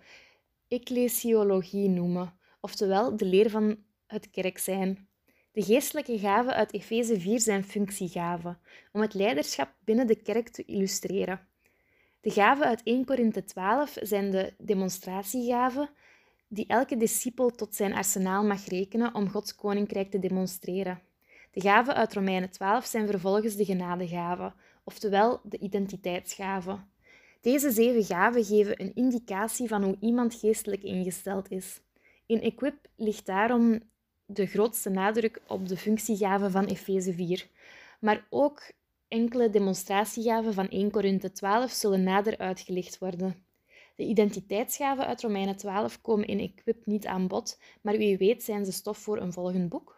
ecclesiologie 0.67 1.89
noemen, 1.89 2.33
oftewel 2.61 3.17
de 3.17 3.25
leer 3.25 3.49
van 3.49 3.77
het 4.07 4.29
kerk 4.29 4.57
zijn. 4.57 5.07
De 5.51 5.63
geestelijke 5.63 6.19
gaven 6.19 6.53
uit 6.53 6.73
Efeze 6.73 7.19
4 7.19 7.39
zijn 7.39 7.63
functiegaven, 7.63 8.59
om 8.91 9.01
het 9.01 9.13
leiderschap 9.13 9.73
binnen 9.83 10.07
de 10.07 10.21
kerk 10.21 10.47
te 10.47 10.65
illustreren. 10.65 11.53
De 12.25 12.31
gaven 12.31 12.65
uit 12.65 12.83
1 12.83 13.05
Korinthe 13.05 13.43
12 13.43 13.97
zijn 14.01 14.31
de 14.31 14.53
demonstratiegaven, 14.57 15.89
die 16.47 16.67
elke 16.67 16.97
discipel 16.97 17.49
tot 17.49 17.75
zijn 17.75 17.93
arsenaal 17.93 18.43
mag 18.43 18.67
rekenen 18.67 19.15
om 19.15 19.29
Gods 19.29 19.55
koninkrijk 19.55 20.11
te 20.11 20.19
demonstreren. 20.19 21.01
De 21.51 21.61
gaven 21.61 21.95
uit 21.95 22.13
Romeinen 22.13 22.49
12 22.49 22.85
zijn 22.85 23.07
vervolgens 23.07 23.55
de 23.55 23.65
genadegaven, 23.65 24.53
oftewel 24.83 25.39
de 25.43 25.57
identiteitsgaven. 25.57 26.87
Deze 27.41 27.71
zeven 27.71 28.03
gaven 28.03 28.43
geven 28.43 28.81
een 28.81 28.95
indicatie 28.95 29.67
van 29.67 29.83
hoe 29.83 29.97
iemand 29.99 30.33
geestelijk 30.33 30.83
ingesteld 30.83 31.51
is. 31.51 31.81
In 32.25 32.41
Equip 32.41 32.87
ligt 32.95 33.25
daarom 33.25 33.79
de 34.25 34.45
grootste 34.45 34.89
nadruk 34.89 35.41
op 35.47 35.67
de 35.67 35.77
functiegaven 35.77 36.51
van 36.51 36.65
Efeze 36.65 37.13
4, 37.13 37.47
maar 37.99 38.25
ook 38.29 38.61
enkele 39.15 39.49
demonstratiegaven 39.49 40.53
van 40.53 40.69
1 40.69 40.91
Korinthe 40.91 41.31
12 41.31 41.71
zullen 41.71 42.03
nader 42.03 42.37
uitgelicht 42.37 42.97
worden. 42.97 43.45
De 43.95 44.03
identiteitsgaven 44.03 45.05
uit 45.05 45.21
Romeinen 45.21 45.55
12 45.55 46.01
komen 46.01 46.27
in 46.27 46.39
Equip 46.39 46.85
niet 46.85 47.05
aan 47.05 47.27
bod, 47.27 47.59
maar 47.81 47.97
wie 47.97 48.17
weet 48.17 48.43
zijn 48.43 48.65
ze 48.65 48.71
stof 48.71 48.97
voor 48.97 49.17
een 49.17 49.33
volgend 49.33 49.69
boek. 49.69 49.97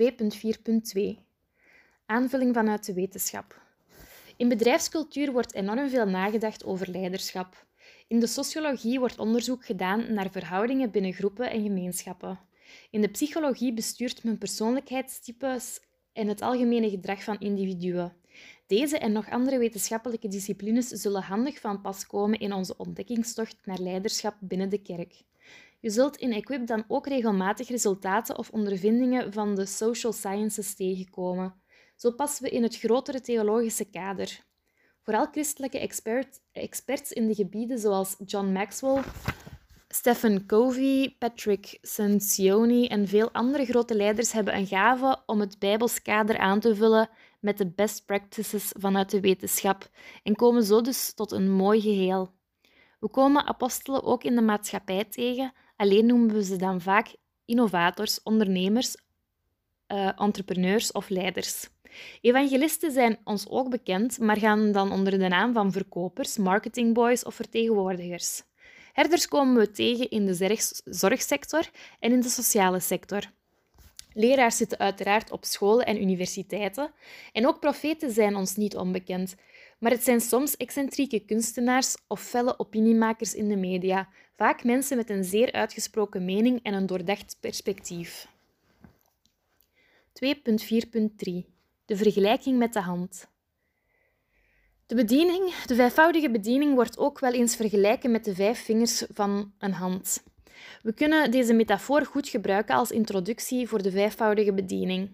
2.4.2 0.00 1.18
Aanvulling 2.06 2.54
vanuit 2.54 2.86
de 2.86 2.92
wetenschap. 2.94 3.60
In 4.36 4.48
bedrijfscultuur 4.48 5.32
wordt 5.32 5.54
enorm 5.54 5.88
veel 5.88 6.06
nagedacht 6.06 6.64
over 6.64 6.90
leiderschap. 6.90 7.66
In 8.08 8.20
de 8.20 8.26
sociologie 8.26 8.98
wordt 8.98 9.18
onderzoek 9.18 9.64
gedaan 9.64 10.12
naar 10.12 10.30
verhoudingen 10.30 10.90
binnen 10.90 11.12
groepen 11.12 11.50
en 11.50 11.62
gemeenschappen. 11.62 12.40
In 12.90 13.00
de 13.00 13.08
psychologie 13.08 13.74
bestuurt 13.74 14.24
men 14.24 14.38
persoonlijkheidstypes 14.38 15.80
en 16.12 16.28
het 16.28 16.40
algemene 16.40 16.90
gedrag 16.90 17.22
van 17.22 17.38
individuen. 17.38 18.12
Deze 18.66 18.98
en 18.98 19.12
nog 19.12 19.30
andere 19.30 19.58
wetenschappelijke 19.58 20.28
disciplines 20.28 20.88
zullen 20.88 21.22
handig 21.22 21.60
van 21.60 21.80
pas 21.80 22.06
komen 22.06 22.38
in 22.38 22.52
onze 22.52 22.76
ontdekkingstocht 22.76 23.56
naar 23.64 23.78
leiderschap 23.78 24.36
binnen 24.40 24.68
de 24.68 24.82
kerk. 24.82 25.22
Je 25.80 25.90
zult 25.90 26.16
in 26.16 26.32
Equip 26.32 26.66
dan 26.66 26.84
ook 26.88 27.06
regelmatig 27.06 27.68
resultaten 27.68 28.38
of 28.38 28.50
ondervindingen 28.50 29.32
van 29.32 29.54
de 29.54 29.66
social 29.66 30.12
sciences 30.12 30.74
tegenkomen. 30.74 31.54
Zo 31.96 32.10
passen 32.10 32.44
we 32.44 32.50
in 32.50 32.62
het 32.62 32.78
grotere 32.78 33.20
theologische 33.20 33.90
kader. 33.90 34.44
Vooral 35.02 35.26
christelijke 35.30 35.78
expert, 35.78 36.40
experts 36.52 37.12
in 37.12 37.26
de 37.26 37.34
gebieden 37.34 37.78
zoals 37.78 38.16
John 38.26 38.52
Maxwell, 38.52 39.02
Stephen 39.94 40.46
Covey, 40.46 41.16
Patrick 41.18 41.78
Sancioni 41.82 42.86
en 42.86 43.08
veel 43.08 43.32
andere 43.32 43.64
grote 43.64 43.94
leiders 43.94 44.32
hebben 44.32 44.56
een 44.56 44.66
gave 44.66 45.22
om 45.26 45.40
het 45.40 45.58
Bijbels 45.58 46.02
kader 46.02 46.38
aan 46.38 46.60
te 46.60 46.74
vullen 46.74 47.08
met 47.40 47.58
de 47.58 47.66
best 47.66 48.06
practices 48.06 48.72
vanuit 48.78 49.10
de 49.10 49.20
wetenschap 49.20 49.88
en 50.22 50.34
komen 50.34 50.62
zo 50.62 50.80
dus 50.80 51.14
tot 51.14 51.32
een 51.32 51.50
mooi 51.50 51.80
geheel. 51.80 52.30
We 53.00 53.08
komen 53.08 53.46
apostelen 53.46 54.02
ook 54.02 54.24
in 54.24 54.34
de 54.34 54.40
maatschappij 54.40 55.04
tegen, 55.04 55.52
alleen 55.76 56.06
noemen 56.06 56.34
we 56.34 56.44
ze 56.44 56.56
dan 56.56 56.80
vaak 56.80 57.14
innovators, 57.44 58.22
ondernemers, 58.22 58.96
uh, 59.88 60.20
entrepreneurs 60.20 60.92
of 60.92 61.08
leiders. 61.08 61.68
Evangelisten 62.20 62.92
zijn 62.92 63.18
ons 63.24 63.48
ook 63.48 63.70
bekend, 63.70 64.18
maar 64.18 64.38
gaan 64.38 64.72
dan 64.72 64.92
onder 64.92 65.18
de 65.18 65.28
naam 65.28 65.52
van 65.52 65.72
verkopers, 65.72 66.36
marketingboys 66.36 67.24
of 67.24 67.34
vertegenwoordigers. 67.34 68.42
Herders 68.92 69.28
komen 69.28 69.56
we 69.56 69.70
tegen 69.70 70.10
in 70.10 70.26
de 70.26 70.58
zorgsector 70.84 71.70
en 72.00 72.12
in 72.12 72.20
de 72.20 72.28
sociale 72.28 72.80
sector. 72.80 73.30
Leraars 74.14 74.56
zitten 74.56 74.78
uiteraard 74.78 75.30
op 75.30 75.44
scholen 75.44 75.86
en 75.86 76.02
universiteiten. 76.02 76.92
En 77.32 77.46
ook 77.46 77.60
profeten 77.60 78.10
zijn 78.10 78.36
ons 78.36 78.56
niet 78.56 78.76
onbekend. 78.76 79.34
Maar 79.78 79.90
het 79.90 80.04
zijn 80.04 80.20
soms 80.20 80.56
excentrieke 80.56 81.20
kunstenaars 81.20 81.96
of 82.08 82.20
felle 82.20 82.58
opiniemakers 82.58 83.34
in 83.34 83.48
de 83.48 83.56
media, 83.56 84.08
vaak 84.36 84.64
mensen 84.64 84.96
met 84.96 85.10
een 85.10 85.24
zeer 85.24 85.52
uitgesproken 85.52 86.24
mening 86.24 86.62
en 86.62 86.74
een 86.74 86.86
doordacht 86.86 87.36
perspectief. 87.40 88.28
2.4.3 90.24 90.32
De 91.84 91.96
vergelijking 91.96 92.58
met 92.58 92.72
de 92.72 92.80
hand. 92.80 93.31
De 94.92 94.98
bediening, 94.98 95.54
de 95.54 95.74
vijfvoudige 95.74 96.30
bediening, 96.30 96.74
wordt 96.74 96.98
ook 96.98 97.18
wel 97.18 97.32
eens 97.32 97.56
vergelijken 97.56 98.10
met 98.10 98.24
de 98.24 98.34
vijf 98.34 98.64
vingers 98.64 99.04
van 99.12 99.52
een 99.58 99.72
hand. 99.72 100.22
We 100.82 100.92
kunnen 100.92 101.30
deze 101.30 101.52
metafoor 101.52 102.06
goed 102.06 102.28
gebruiken 102.28 102.74
als 102.74 102.90
introductie 102.90 103.68
voor 103.68 103.82
de 103.82 103.90
vijfvoudige 103.90 104.52
bediening. 104.52 105.10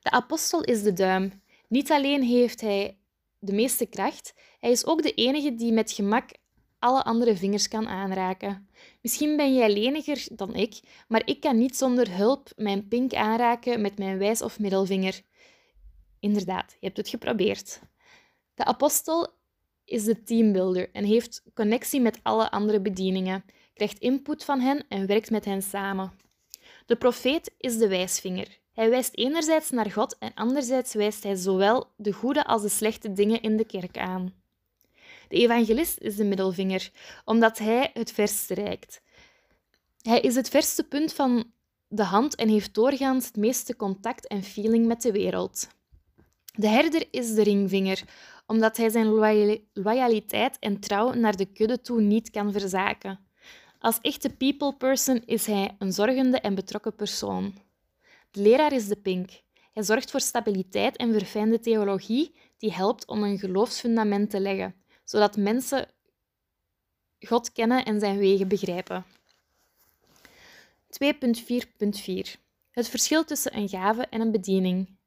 De 0.00 0.10
apostel 0.10 0.62
is 0.62 0.82
de 0.82 0.92
duim. 0.92 1.42
Niet 1.68 1.90
alleen 1.90 2.22
heeft 2.22 2.60
hij 2.60 2.98
de 3.38 3.52
meeste 3.52 3.86
kracht, 3.86 4.34
hij 4.60 4.70
is 4.70 4.86
ook 4.86 5.02
de 5.02 5.14
enige 5.14 5.54
die 5.54 5.72
met 5.72 5.92
gemak 5.92 6.30
alle 6.78 7.02
andere 7.02 7.36
vingers 7.36 7.68
kan 7.68 7.88
aanraken. 7.88 8.68
Misschien 9.02 9.36
ben 9.36 9.54
jij 9.54 9.72
leniger 9.72 10.26
dan 10.32 10.54
ik, 10.54 10.80
maar 11.08 11.22
ik 11.24 11.40
kan 11.40 11.58
niet 11.58 11.76
zonder 11.76 12.16
hulp 12.16 12.48
mijn 12.56 12.88
pink 12.88 13.14
aanraken 13.14 13.80
met 13.80 13.98
mijn 13.98 14.18
wijs- 14.18 14.42
of 14.42 14.58
middelvinger. 14.58 15.20
Inderdaad, 16.20 16.76
je 16.80 16.86
hebt 16.86 16.96
het 16.96 17.08
geprobeerd. 17.08 17.80
De 18.60 18.66
apostel 18.66 19.28
is 19.84 20.04
de 20.04 20.22
teambuilder 20.22 20.90
en 20.92 21.04
heeft 21.04 21.42
connectie 21.54 22.00
met 22.00 22.18
alle 22.22 22.50
andere 22.50 22.80
bedieningen, 22.80 23.44
krijgt 23.74 23.98
input 23.98 24.44
van 24.44 24.60
hen 24.60 24.84
en 24.88 25.06
werkt 25.06 25.30
met 25.30 25.44
hen 25.44 25.62
samen. 25.62 26.12
De 26.86 26.96
profeet 26.96 27.54
is 27.58 27.78
de 27.78 27.88
wijsvinger. 27.88 28.58
Hij 28.72 28.90
wijst 28.90 29.14
enerzijds 29.14 29.70
naar 29.70 29.90
God 29.90 30.18
en 30.18 30.34
anderzijds 30.34 30.94
wijst 30.94 31.22
hij 31.22 31.34
zowel 31.34 31.86
de 31.96 32.12
goede 32.12 32.44
als 32.44 32.62
de 32.62 32.68
slechte 32.68 33.12
dingen 33.12 33.42
in 33.42 33.56
de 33.56 33.64
kerk 33.64 33.98
aan. 33.98 34.34
De 35.28 35.36
evangelist 35.36 35.98
is 35.98 36.16
de 36.16 36.24
middelvinger, 36.24 36.90
omdat 37.24 37.58
hij 37.58 37.90
het 37.94 38.12
verste 38.12 38.54
reikt. 38.54 39.02
Hij 40.02 40.20
is 40.20 40.34
het 40.34 40.48
verste 40.48 40.84
punt 40.84 41.12
van 41.12 41.52
de 41.88 42.04
hand 42.04 42.34
en 42.34 42.48
heeft 42.48 42.74
doorgaans 42.74 43.26
het 43.26 43.36
meeste 43.36 43.76
contact 43.76 44.26
en 44.26 44.42
feeling 44.42 44.86
met 44.86 45.02
de 45.02 45.12
wereld. 45.12 45.68
De 46.54 46.68
herder 46.68 47.06
is 47.10 47.34
de 47.34 47.42
ringvinger, 47.42 48.02
omdat 48.50 48.76
hij 48.76 48.88
zijn 48.88 49.06
loyaliteit 49.72 50.58
en 50.58 50.80
trouw 50.80 51.12
naar 51.12 51.36
de 51.36 51.44
kudde 51.44 51.80
toe 51.80 52.00
niet 52.00 52.30
kan 52.30 52.52
verzaken. 52.52 53.18
Als 53.78 53.98
echte 54.00 54.30
people 54.30 54.74
person 54.74 55.22
is 55.26 55.46
hij 55.46 55.76
een 55.78 55.92
zorgende 55.92 56.40
en 56.40 56.54
betrokken 56.54 56.94
persoon. 56.94 57.54
De 58.30 58.42
leraar 58.42 58.72
is 58.72 58.88
de 58.88 58.96
pink. 58.96 59.30
Hij 59.72 59.82
zorgt 59.82 60.10
voor 60.10 60.20
stabiliteit 60.20 60.96
en 60.96 61.12
verfijnde 61.12 61.60
theologie 61.60 62.34
die 62.58 62.72
helpt 62.72 63.06
om 63.06 63.22
een 63.22 63.38
geloofsfundament 63.38 64.30
te 64.30 64.40
leggen, 64.40 64.74
zodat 65.04 65.36
mensen 65.36 65.88
God 67.20 67.52
kennen 67.52 67.84
en 67.84 68.00
zijn 68.00 68.18
wegen 68.18 68.48
begrijpen. 68.48 69.04
2.4.4 71.04 72.40
Het 72.70 72.88
verschil 72.88 73.24
tussen 73.24 73.56
een 73.56 73.68
gave 73.68 74.06
en 74.06 74.20
een 74.20 74.32
bediening. 74.32 74.98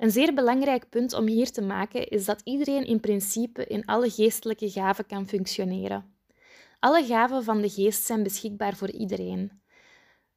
Een 0.00 0.10
zeer 0.10 0.34
belangrijk 0.34 0.88
punt 0.88 1.12
om 1.12 1.26
hier 1.26 1.50
te 1.50 1.62
maken 1.62 2.08
is 2.08 2.24
dat 2.24 2.40
iedereen 2.44 2.86
in 2.86 3.00
principe 3.00 3.66
in 3.66 3.84
alle 3.84 4.10
geestelijke 4.10 4.70
gaven 4.70 5.06
kan 5.06 5.28
functioneren. 5.28 6.14
Alle 6.78 7.04
gaven 7.04 7.44
van 7.44 7.60
de 7.60 7.68
geest 7.68 8.04
zijn 8.04 8.22
beschikbaar 8.22 8.76
voor 8.76 8.90
iedereen. 8.90 9.62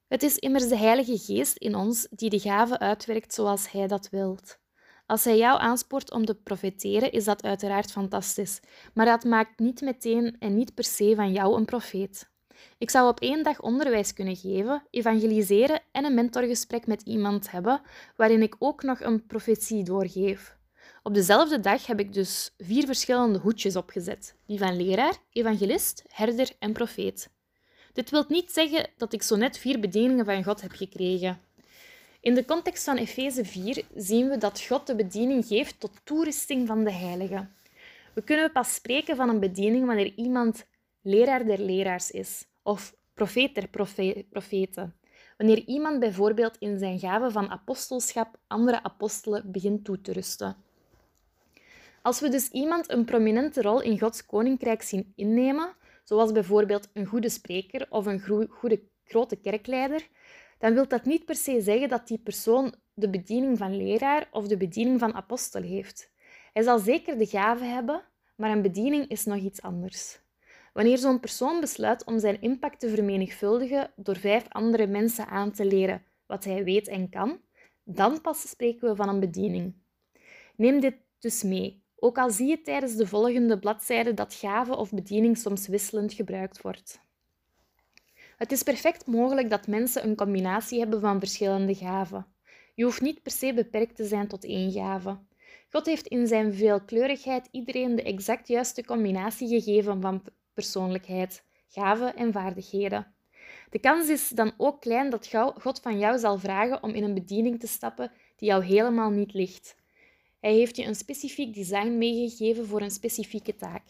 Het 0.08 0.24
is 0.24 0.38
immers 0.38 0.68
de 0.68 0.78
Heilige 0.78 1.18
Geest 1.18 1.58
in 1.58 1.76
ons 1.76 2.08
die 2.10 2.30
de 2.30 2.40
gaven 2.40 2.80
uitwerkt 2.80 3.34
zoals 3.34 3.72
Hij 3.72 3.88
dat 3.88 4.10
wilt. 4.10 4.60
Als 5.06 5.24
Hij 5.24 5.38
jou 5.38 5.60
aanspoort 5.60 6.12
om 6.12 6.26
te 6.26 6.36
profeteren, 6.36 7.12
is 7.12 7.24
dat 7.24 7.44
uiteraard 7.44 7.92
fantastisch, 7.92 8.60
maar 8.94 9.06
dat 9.06 9.24
maakt 9.24 9.60
niet 9.60 9.82
meteen 9.82 10.36
en 10.40 10.56
niet 10.56 10.74
per 10.74 10.84
se 10.84 11.14
van 11.16 11.32
jou 11.32 11.58
een 11.58 11.66
profeet. 11.66 12.33
Ik 12.78 12.90
zou 12.90 13.08
op 13.08 13.20
één 13.20 13.44
dag 13.44 13.62
onderwijs 13.62 14.14
kunnen 14.14 14.36
geven, 14.36 14.84
evangeliseren 14.90 15.82
en 15.92 16.06
een 16.06 16.14
mentorgesprek 16.14 16.88
met 16.88 17.02
iemand 17.02 17.52
hebben, 17.52 17.82
waarin 18.16 18.42
ik 18.42 18.56
ook 18.60 18.84
nog 18.84 19.00
een 19.00 19.26
profetie 19.26 19.84
doorgeef. 19.84 20.58
Op 21.04 21.14
dezelfde 21.14 21.60
dag 21.60 21.86
heb 21.86 22.00
ik 22.00 22.14
dus 22.14 22.54
vier 22.58 22.86
verschillende 22.86 23.40
hoedjes 23.40 23.76
opgezet: 23.76 24.36
die 24.46 24.58
van 24.58 24.76
leraar, 24.76 25.18
evangelist, 25.32 26.04
herder 26.08 26.50
en 26.60 26.74
profeet. 26.74 27.30
Dit 27.94 28.10
wil 28.10 28.26
niet 28.28 28.52
zeggen 28.52 28.90
dat 28.98 29.14
ik 29.14 29.24
zo 29.24 29.36
net 29.36 29.58
vier 29.58 29.80
bedieningen 29.80 30.26
van 30.26 30.44
God 30.44 30.62
heb 30.62 30.72
gekregen. 30.72 31.42
In 32.20 32.34
de 32.34 32.46
context 32.46 32.84
van 32.84 32.98
Efeze 32.98 33.46
4 33.46 33.84
zien 33.96 34.30
we 34.30 34.38
dat 34.38 34.62
God 34.62 34.88
de 34.88 34.96
bediening 34.96 35.46
geeft 35.46 35.80
tot 35.80 35.92
toerusting 36.04 36.68
van 36.68 36.84
de 36.84 36.92
heiligen. 36.92 37.56
We 38.14 38.24
kunnen 38.24 38.52
pas 38.52 38.74
spreken 38.74 39.16
van 39.16 39.30
een 39.30 39.40
bediening 39.40 39.86
wanneer 39.86 40.14
iemand 40.16 40.66
leraar 41.04 41.46
der 41.46 41.60
leraars 41.60 42.12
is 42.12 42.46
of 42.64 42.96
profeet 43.14 43.56
der 43.56 43.68
profeten. 44.30 44.94
Wanneer 45.38 45.64
iemand 45.66 46.00
bijvoorbeeld 46.00 46.58
in 46.60 46.80
zijn 46.80 47.00
gave 47.00 47.32
van 47.32 47.50
apostelschap 47.50 48.38
andere 48.48 48.84
apostelen 48.84 49.52
begint 49.52 49.84
toe 49.84 50.02
te 50.02 50.12
rusten. 50.12 50.56
Als 52.02 52.20
we 52.20 52.30
dus 52.30 52.50
iemand 52.50 52.92
een 52.92 53.06
prominente 53.06 53.62
rol 53.62 53.82
in 53.82 54.00
Gods 54.00 54.26
koninkrijk 54.26 54.82
zien 54.82 55.14
innemen, 55.16 55.76
zoals 56.04 56.32
bijvoorbeeld 56.32 56.90
een 56.94 57.06
goede 57.06 57.30
spreker 57.30 57.88
of 57.90 58.06
een 58.06 58.48
goede 58.50 58.82
grote 59.04 59.36
kerkleider, 59.36 60.08
dan 60.58 60.74
wil 60.74 60.88
dat 60.88 61.06
niet 61.06 61.26
per 61.26 61.36
se 61.36 61.62
zeggen 61.62 61.90
dat 61.90 62.08
die 62.08 62.18
persoon 62.18 62.76
de 62.94 63.10
bediening 63.10 63.58
van 63.58 63.78
leraar 63.78 64.28
of 64.32 64.48
de 64.48 64.58
bediening 64.58 65.00
van 65.00 65.14
apostel 65.14 65.62
heeft. 65.62 66.12
Hij 66.54 66.64
zal 66.64 66.80
zeker 66.80 67.18
de 67.18 67.26
gave 67.26 67.64
hebben, 67.64 68.04
maar 68.36 68.52
een 68.52 68.62
bediening 68.62 69.08
is 69.08 69.26
nog 69.26 69.38
iets 69.38 69.62
anders. 69.62 70.23
Wanneer 70.74 70.98
zo'n 70.98 71.20
persoon 71.20 71.60
besluit 71.60 72.06
om 72.06 72.20
zijn 72.20 72.42
impact 72.42 72.80
te 72.80 72.90
vermenigvuldigen 72.90 73.92
door 73.96 74.18
vijf 74.18 74.46
andere 74.50 74.88
mensen 74.88 75.28
aan 75.28 75.52
te 75.52 75.66
leren 75.66 76.04
wat 76.26 76.44
hij 76.44 76.64
weet 76.64 76.88
en 76.88 77.10
kan, 77.10 77.42
dan 77.84 78.22
pas 78.22 78.50
spreken 78.50 78.90
we 78.90 78.96
van 78.96 79.10
een 79.10 79.20
bediening. 79.20 79.74
Neem 80.56 80.80
dit 80.80 80.96
dus 81.20 81.44
mee 81.44 81.84
ook 82.04 82.18
al 82.18 82.30
zie 82.32 82.48
je 82.48 82.62
tijdens 82.62 82.96
de 82.96 83.08
volgende 83.08 83.60
bladzijde 83.60 84.14
dat 84.14 84.34
gave 84.34 84.76
of 84.76 84.92
bediening 84.92 85.38
soms 85.38 85.68
wisselend 85.68 86.14
gebruikt 86.14 86.62
wordt. 86.62 87.02
Het 88.38 88.52
is 88.52 88.64
perfect 88.64 89.06
mogelijk 89.06 89.50
dat 89.50 89.68
mensen 89.68 90.04
een 90.04 90.16
combinatie 90.16 90.80
hebben 90.80 91.00
van 91.00 91.20
verschillende 91.20 91.76
gaven. 91.76 92.26
Je 92.76 92.84
hoeft 92.84 93.02
niet 93.02 93.22
per 93.22 93.32
se 93.32 93.54
beperkt 93.54 93.96
te 93.96 94.06
zijn 94.06 94.28
tot 94.28 94.46
één 94.46 94.72
gave. 94.72 95.18
God 95.70 95.86
heeft 95.86 96.08
in 96.08 96.28
zijn 96.28 96.54
veelkleurigheid 96.54 97.48
iedereen 97.52 97.96
de 97.96 98.04
exact 98.04 98.48
juiste 98.48 98.86
combinatie 98.86 99.48
gegeven 99.48 100.02
van 100.02 100.24
persoonlijkheid, 100.54 101.44
gaven 101.68 102.16
en 102.16 102.32
vaardigheden. 102.32 103.14
De 103.70 103.80
kans 103.80 104.10
is 104.10 104.30
dan 104.30 104.54
ook 104.58 104.82
klein 104.82 105.10
dat 105.10 105.32
God 105.60 105.80
van 105.80 106.00
jou 106.00 106.18
zal 106.18 106.38
vragen 106.38 106.84
om 106.84 106.90
in 106.90 107.04
een 107.04 107.14
bediening 107.14 107.60
te 107.60 107.68
stappen 107.68 108.12
die 108.36 108.50
jou 108.50 108.64
helemaal 108.64 109.10
niet 109.10 109.34
ligt. 109.34 109.76
Hij 110.40 110.54
heeft 110.54 110.76
je 110.76 110.84
een 110.84 110.96
specifiek 110.96 111.54
design 111.54 111.98
meegegeven 111.98 112.68
voor 112.68 112.82
een 112.82 112.92
specifieke 112.92 113.56
taak. 113.56 113.84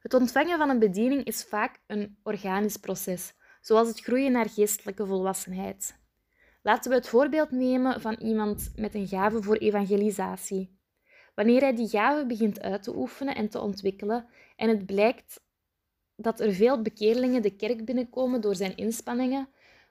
Het 0.00 0.14
ontvangen 0.14 0.58
van 0.58 0.70
een 0.70 0.78
bediening 0.78 1.24
is 1.24 1.44
vaak 1.44 1.80
een 1.86 2.16
organisch 2.22 2.76
proces, 2.76 3.34
zoals 3.60 3.88
het 3.88 4.00
groeien 4.00 4.32
naar 4.32 4.48
geestelijke 4.48 5.06
volwassenheid. 5.06 6.02
Laten 6.62 6.90
we 6.90 6.96
het 6.96 7.08
voorbeeld 7.08 7.50
nemen 7.50 8.00
van 8.00 8.14
iemand 8.14 8.72
met 8.76 8.94
een 8.94 9.08
gave 9.08 9.42
voor 9.42 9.56
evangelisatie. 9.56 10.78
Wanneer 11.34 11.60
hij 11.60 11.74
die 11.74 11.88
gave 11.88 12.26
begint 12.26 12.60
uit 12.60 12.82
te 12.82 12.96
oefenen 12.96 13.34
en 13.34 13.48
te 13.48 13.60
ontwikkelen 13.60 14.26
en 14.56 14.68
het 14.68 14.86
blijkt 14.86 15.40
dat 16.16 16.40
er 16.40 16.52
veel 16.52 16.82
bekeerlingen 16.82 17.42
de 17.42 17.56
kerk 17.56 17.84
binnenkomen 17.84 18.40
door 18.40 18.54
zijn 18.54 18.76
inspanningen, 18.76 19.48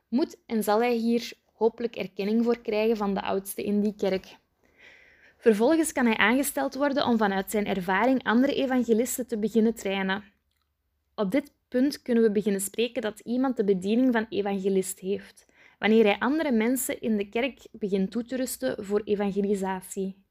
moet 0.07 0.37
en 0.45 0.63
zal 0.63 0.79
hij 0.79 0.95
hier 0.95 1.33
hopelijk 1.53 1.95
erkenning 1.95 2.43
voor 2.43 2.61
krijgen 2.61 2.97
van 2.97 3.13
de 3.13 3.21
oudste 3.21 3.63
in 3.63 3.81
die 3.81 3.95
kerk. 3.95 4.37
Vervolgens 5.37 5.91
kan 5.91 6.05
hij 6.05 6.17
aangesteld 6.17 6.75
worden 6.75 7.05
om 7.05 7.17
vanuit 7.17 7.51
zijn 7.51 7.65
ervaring 7.65 8.23
andere 8.23 8.55
evangelisten 8.55 9.27
te 9.27 9.37
beginnen 9.37 9.73
trainen. 9.73 10.23
Op 11.15 11.31
dit 11.31 11.51
punt 11.67 12.01
kunnen 12.01 12.23
we 12.23 12.31
beginnen 12.31 12.61
spreken 12.61 13.01
dat 13.01 13.19
iemand 13.19 13.57
de 13.57 13.63
bediening 13.63 14.13
van 14.13 14.25
evangelist 14.29 14.99
heeft, 14.99 15.45
wanneer 15.79 16.03
hij 16.03 16.19
andere 16.19 16.51
mensen 16.51 17.01
in 17.01 17.17
de 17.17 17.29
kerk 17.29 17.67
begint 17.71 18.11
toe 18.11 18.23
te 18.23 18.35
rusten 18.35 18.85
voor 18.85 19.01
evangelisatie. 19.03 20.23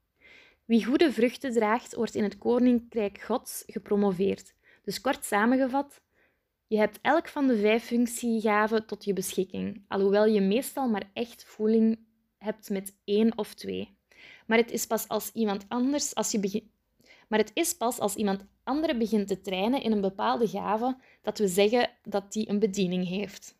Wie 0.64 0.84
goede 0.84 1.12
vruchten 1.12 1.52
draagt, 1.52 1.94
wordt 1.94 2.14
in 2.14 2.22
het 2.22 2.38
koninkrijk 2.38 3.20
Gods 3.20 3.62
gepromoveerd. 3.66 4.54
Dus 4.82 5.00
kort 5.00 5.24
samengevat, 5.24 6.00
je 6.66 6.78
hebt 6.78 6.98
elk 7.02 7.28
van 7.28 7.46
de 7.46 7.58
vijf 7.58 7.84
functiegaven 7.84 8.86
tot 8.86 9.04
je 9.04 9.12
beschikking, 9.12 9.84
alhoewel 9.88 10.26
je 10.26 10.40
meestal 10.40 10.88
maar 10.88 11.10
echt 11.12 11.44
voeling 11.44 11.98
hebt 12.38 12.70
met 12.70 12.94
één 13.04 13.38
of 13.38 13.54
twee. 13.54 13.96
Maar 14.46 14.58
het 14.58 14.70
is 14.70 14.86
pas 14.86 15.08
als 15.08 15.30
iemand 15.32 15.64
anders, 15.68 16.14
als 16.14 16.30
je 16.30 16.40
begint. 16.40 16.70
Maar 17.28 17.38
het 17.38 17.50
is 17.54 17.74
pas 17.74 17.98
als 17.98 18.14
iemand 18.14 18.44
anderen 18.64 18.98
begint 18.98 19.28
te 19.28 19.40
trainen 19.40 19.82
in 19.82 19.92
een 19.92 20.00
bepaalde 20.00 20.48
gave 20.48 20.96
dat 21.22 21.38
we 21.38 21.48
zeggen 21.48 21.90
dat 22.02 22.32
die 22.32 22.48
een 22.48 22.58
bediening 22.58 23.08
heeft. 23.08 23.54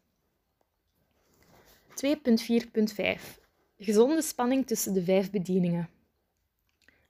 2.4.5 1.94 3.40
Gezonde 3.78 4.22
spanning 4.22 4.66
tussen 4.66 4.92
de 4.92 5.02
vijf 5.02 5.30
bedieningen. 5.30 5.88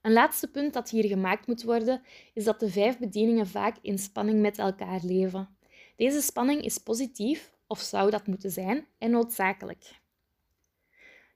Een 0.03 0.13
laatste 0.13 0.51
punt 0.51 0.73
dat 0.73 0.91
hier 0.91 1.05
gemaakt 1.05 1.47
moet 1.47 1.63
worden, 1.63 2.03
is 2.35 2.45
dat 2.45 2.61
de 2.61 2.71
vijf 2.71 2.99
bedieningen 2.99 3.47
vaak 3.47 3.77
in 3.83 3.99
spanning 3.99 4.41
met 4.41 4.59
elkaar 4.59 5.01
leven. 5.03 5.57
Deze 5.97 6.21
spanning 6.21 6.63
is 6.63 6.79
positief, 6.79 7.57
of 7.67 7.81
zou 7.81 8.11
dat 8.11 8.27
moeten 8.27 8.51
zijn, 8.51 8.87
en 8.99 9.11
noodzakelijk. 9.11 10.01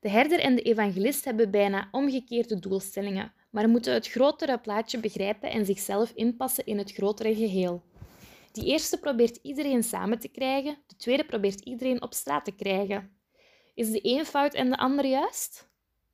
De 0.01 0.09
herder 0.09 0.41
en 0.41 0.55
de 0.55 0.63
evangelist 0.63 1.25
hebben 1.25 1.51
bijna 1.51 1.89
omgekeerde 1.91 2.59
doelstellingen, 2.59 3.33
maar 3.51 3.69
moeten 3.69 3.95
het 3.95 4.09
grotere 4.09 4.59
plaatje 4.59 5.01
begrijpen 5.01 5.51
en 5.51 5.67
zichzelf 5.67 6.13
inpassen 6.15 6.67
in 6.67 6.79
het 6.79 6.93
grotere 6.93 7.35
geheel. 7.35 7.83
Die 8.53 8.65
eerste 8.65 8.99
probeert 8.99 9.39
iedereen 9.43 9.83
samen 9.83 10.19
te 10.19 10.29
krijgen, 10.29 10.79
de 10.87 10.97
tweede 10.97 11.25
probeert 11.25 11.61
iedereen 11.61 12.03
op 12.03 12.15
straat 12.15 12.45
te 12.45 12.55
krijgen. 12.55 13.17
Is 13.75 13.91
de 13.91 14.01
een 14.03 14.25
fout 14.25 14.55
en 14.55 14.71
de 14.71 14.77
ander 14.77 15.07
juist? 15.07 15.69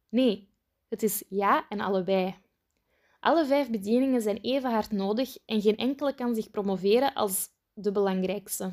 Nee, 0.09 0.48
het 0.88 1.03
is 1.03 1.24
ja 1.28 1.66
en 1.68 1.80
allebei. 1.80 2.41
Alle 3.22 3.46
vijf 3.46 3.70
bedieningen 3.70 4.22
zijn 4.22 4.38
even 4.40 4.70
hard 4.70 4.90
nodig 4.90 5.36
en 5.46 5.60
geen 5.60 5.76
enkele 5.76 6.14
kan 6.14 6.34
zich 6.34 6.50
promoveren 6.50 7.14
als 7.14 7.48
de 7.72 7.92
belangrijkste. 7.92 8.72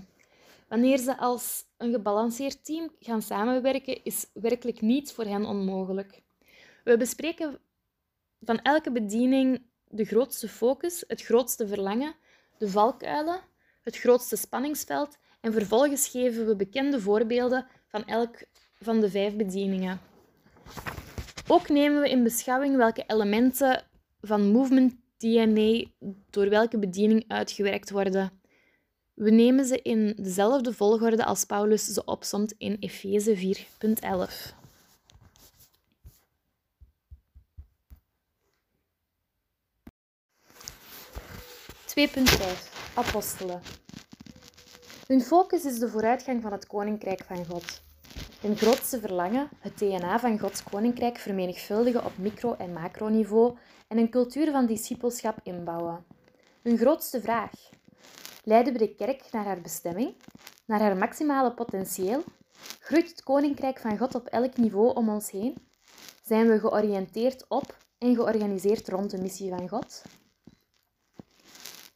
Wanneer 0.68 0.98
ze 0.98 1.18
als 1.18 1.64
een 1.78 1.92
gebalanceerd 1.92 2.66
team 2.66 2.92
gaan 3.00 3.22
samenwerken, 3.22 4.04
is 4.04 4.30
werkelijk 4.34 4.82
niets 4.82 5.14
voor 5.14 5.24
hen 5.24 5.46
onmogelijk. 5.46 6.22
We 6.84 6.98
bespreken 6.98 7.60
van 8.42 8.62
elke 8.62 8.92
bediening 8.92 9.62
de 9.88 10.06
grootste 10.06 10.48
focus, 10.48 11.04
het 11.08 11.22
grootste 11.22 11.68
verlangen, 11.68 12.16
de 12.58 12.70
valkuilen, 12.70 13.42
het 13.84 13.98
grootste 13.98 14.36
spanningsveld 14.36 15.18
en 15.42 15.54
vervolgens 15.54 16.08
geven 16.08 16.46
we 16.46 16.56
bekende 16.56 17.02
voorbeelden 17.02 17.68
van 17.88 18.06
elk 18.06 18.44
van 18.82 19.00
de 19.00 19.10
vijf 19.10 19.36
bedieningen. 19.36 20.00
Ook 21.48 21.70
nemen 21.70 22.02
we 22.02 22.10
in 22.10 22.24
beschouwing 22.24 22.76
welke 22.76 23.04
elementen 23.08 23.88
van 24.22 24.52
movement 24.52 24.96
DNA 25.18 25.84
door 26.30 26.50
welke 26.50 26.80
bediening 26.80 27.24
uitgewerkt 27.28 27.90
worden. 27.90 28.32
We 29.14 29.32
nemen 29.32 29.66
ze 29.66 29.82
in 29.82 30.14
dezelfde 30.22 30.74
volgorde 30.74 31.26
als 31.26 31.46
Paulus 31.46 31.86
ze 31.86 32.06
opsomt 32.06 32.54
in 32.58 32.78
Efeze 32.80 33.36
4.11. 33.38 34.58
2.5 42.00 42.96
Apostelen. 42.96 43.62
Hun 45.08 45.22
focus 45.22 45.66
is 45.66 45.80
de 45.80 45.90
vooruitgang 45.90 46.42
van 46.42 46.52
het 46.52 46.68
Koninkrijk 46.68 47.24
van 47.24 47.46
God. 47.46 47.82
Hun 48.40 48.58
grootste 48.58 49.00
verlangen, 49.00 49.50
het 49.60 49.78
DNA 49.78 50.20
van 50.20 50.40
Gods 50.40 50.64
Koninkrijk 50.64 51.18
vermenigvuldigen 51.18 52.06
op 52.06 52.18
micro- 52.18 52.56
en 52.58 52.74
macroniveau 52.74 53.58
en 53.88 53.98
een 53.98 54.10
cultuur 54.10 54.52
van 54.52 54.66
discipelschap 54.66 55.40
inbouwen. 55.44 56.06
Hun 56.62 56.78
grootste 56.78 57.22
vraag, 57.22 57.52
leiden 58.44 58.74
we 58.74 58.80
de 58.80 58.96
kerk 58.96 59.32
naar 59.32 59.46
haar 59.46 59.62
bestemming, 59.62 60.16
naar 60.66 60.80
haar 60.80 60.98
maximale 60.98 61.54
potentieel? 61.54 62.24
Groeit 62.80 63.10
het 63.10 63.24
Koninkrijk 63.24 63.80
van 63.80 63.98
God 63.98 64.16
op 64.16 64.28
elk 64.28 64.58
niveau 64.58 64.96
om 64.96 65.10
ons 65.10 65.32
heen? 65.32 65.56
Zijn 66.24 66.48
we 66.48 66.60
georiënteerd 66.60 67.46
op 67.48 67.78
en 67.98 68.16
georganiseerd 68.16 68.88
rond 68.88 69.12
de 69.12 69.22
missie 69.22 69.50
van 69.50 69.70
God? 69.70 70.02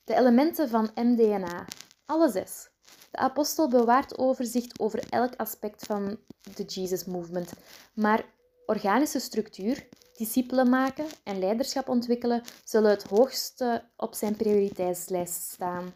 De 0.04 0.16
elementen 0.16 0.70
van 0.70 0.92
MDNA. 0.96 1.66
Alle 2.06 2.30
zes. 2.32 2.73
De 3.14 3.20
apostel 3.20 3.68
bewaart 3.68 4.18
overzicht 4.18 4.80
over 4.80 5.04
elk 5.10 5.36
aspect 5.36 5.86
van 5.86 6.18
de 6.56 6.64
Jesus 6.64 7.06
Movement, 7.06 7.50
maar 7.94 8.26
organische 8.66 9.20
structuur, 9.20 9.88
discipelen 10.18 10.70
maken 10.70 11.06
en 11.24 11.40
leiderschap 11.40 11.90
ontwikkelen 11.90 12.42
zullen 12.64 12.90
het 12.90 13.04
hoogste 13.04 13.84
op 13.98 14.14
zijn 14.14 14.36
prioriteitslijst 14.36 15.42
staan. 15.52 15.94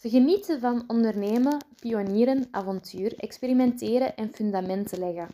Ze 0.00 0.08
genieten 0.08 0.60
van 0.60 0.84
ondernemen, 0.86 1.64
pionieren, 1.80 2.48
avontuur, 2.50 3.14
experimenteren 3.16 4.16
en 4.16 4.34
fundamenten 4.34 4.98
leggen. 4.98 5.28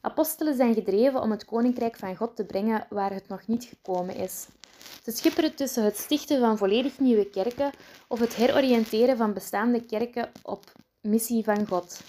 Apostelen 0.00 0.56
zijn 0.56 0.74
gedreven 0.74 1.20
om 1.20 1.30
het 1.30 1.44
koninkrijk 1.44 1.96
van 1.96 2.16
God 2.16 2.36
te 2.36 2.44
brengen 2.44 2.86
waar 2.90 3.12
het 3.12 3.28
nog 3.28 3.46
niet 3.46 3.64
gekomen 3.64 4.14
is. 4.16 4.46
Ze 5.04 5.10
schipperen 5.10 5.54
tussen 5.54 5.84
het 5.84 5.96
stichten 5.96 6.40
van 6.40 6.58
volledig 6.58 6.98
nieuwe 6.98 7.30
kerken 7.30 7.70
of 8.08 8.18
het 8.18 8.34
heroriënteren 8.34 9.16
van 9.16 9.32
bestaande 9.32 9.84
kerken 9.86 10.32
op 10.42 10.72
missie 11.00 11.44
van 11.44 11.66
God. 11.66 12.00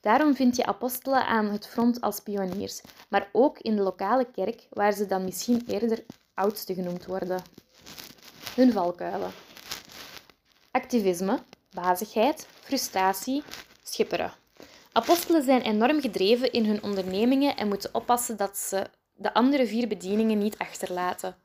Daarom 0.00 0.34
vind 0.34 0.56
je 0.56 0.66
apostelen 0.66 1.26
aan 1.26 1.46
het 1.46 1.66
front 1.66 2.00
als 2.00 2.20
pioniers, 2.20 2.80
maar 3.08 3.28
ook 3.32 3.58
in 3.58 3.76
de 3.76 3.82
lokale 3.82 4.30
kerk, 4.30 4.66
waar 4.70 4.92
ze 4.92 5.06
dan 5.06 5.24
misschien 5.24 5.62
eerder 5.66 6.04
oudste 6.34 6.74
genoemd 6.74 7.06
worden. 7.06 7.42
Hun 8.54 8.72
valkuilen. 8.72 9.30
Activisme, 10.70 11.38
bazigheid, 11.70 12.46
frustratie, 12.60 13.42
schipperen. 13.82 14.32
Apostelen 14.92 15.42
zijn 15.42 15.62
enorm 15.62 16.00
gedreven 16.00 16.52
in 16.52 16.64
hun 16.64 16.82
ondernemingen 16.82 17.56
en 17.56 17.68
moeten 17.68 17.94
oppassen 17.94 18.36
dat 18.36 18.56
ze 18.56 18.86
de 19.14 19.34
andere 19.34 19.66
vier 19.66 19.88
bedieningen 19.88 20.38
niet 20.38 20.58
achterlaten. 20.58 21.36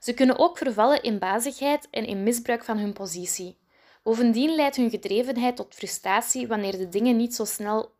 Ze 0.00 0.14
kunnen 0.14 0.38
ook 0.38 0.58
vervallen 0.58 1.02
in 1.02 1.18
bazigheid 1.18 1.88
en 1.90 2.06
in 2.06 2.22
misbruik 2.22 2.64
van 2.64 2.78
hun 2.78 2.92
positie. 2.92 3.58
Bovendien 4.02 4.54
leidt 4.54 4.76
hun 4.76 4.90
gedrevenheid 4.90 5.56
tot 5.56 5.74
frustratie 5.74 6.46
wanneer 6.46 6.78
de 6.78 6.88
dingen 6.88 7.16
niet 7.16 7.34
zo 7.34 7.44
snel 7.44 7.96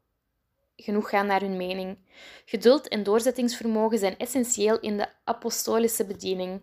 genoeg 0.77 1.09
gaan 1.09 1.27
naar 1.27 1.41
hun 1.41 1.57
mening. 1.57 1.99
Geduld 2.45 2.89
en 2.89 3.03
doorzettingsvermogen 3.03 3.99
zijn 3.99 4.19
essentieel 4.19 4.81
in 4.81 4.97
de 4.97 5.09
apostolische 5.25 6.05
bediening. 6.05 6.63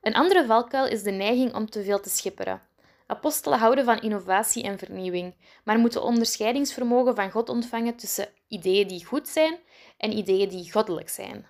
Een 0.00 0.14
andere 0.14 0.46
valkuil 0.46 0.86
is 0.86 1.02
de 1.02 1.10
neiging 1.10 1.54
om 1.54 1.70
te 1.70 1.82
veel 1.82 2.00
te 2.00 2.10
schipperen. 2.10 2.60
Apostelen 3.06 3.58
houden 3.58 3.84
van 3.84 4.00
innovatie 4.00 4.62
en 4.62 4.78
vernieuwing, 4.78 5.34
maar 5.64 5.78
moeten 5.78 6.02
onderscheidingsvermogen 6.02 7.14
van 7.14 7.30
God 7.30 7.48
ontvangen 7.48 7.96
tussen 7.96 8.28
ideeën 8.48 8.88
die 8.88 9.04
goed 9.04 9.28
zijn 9.28 9.58
en 9.96 10.16
ideeën 10.16 10.48
die 10.48 10.72
goddelijk 10.72 11.08
zijn. 11.08 11.46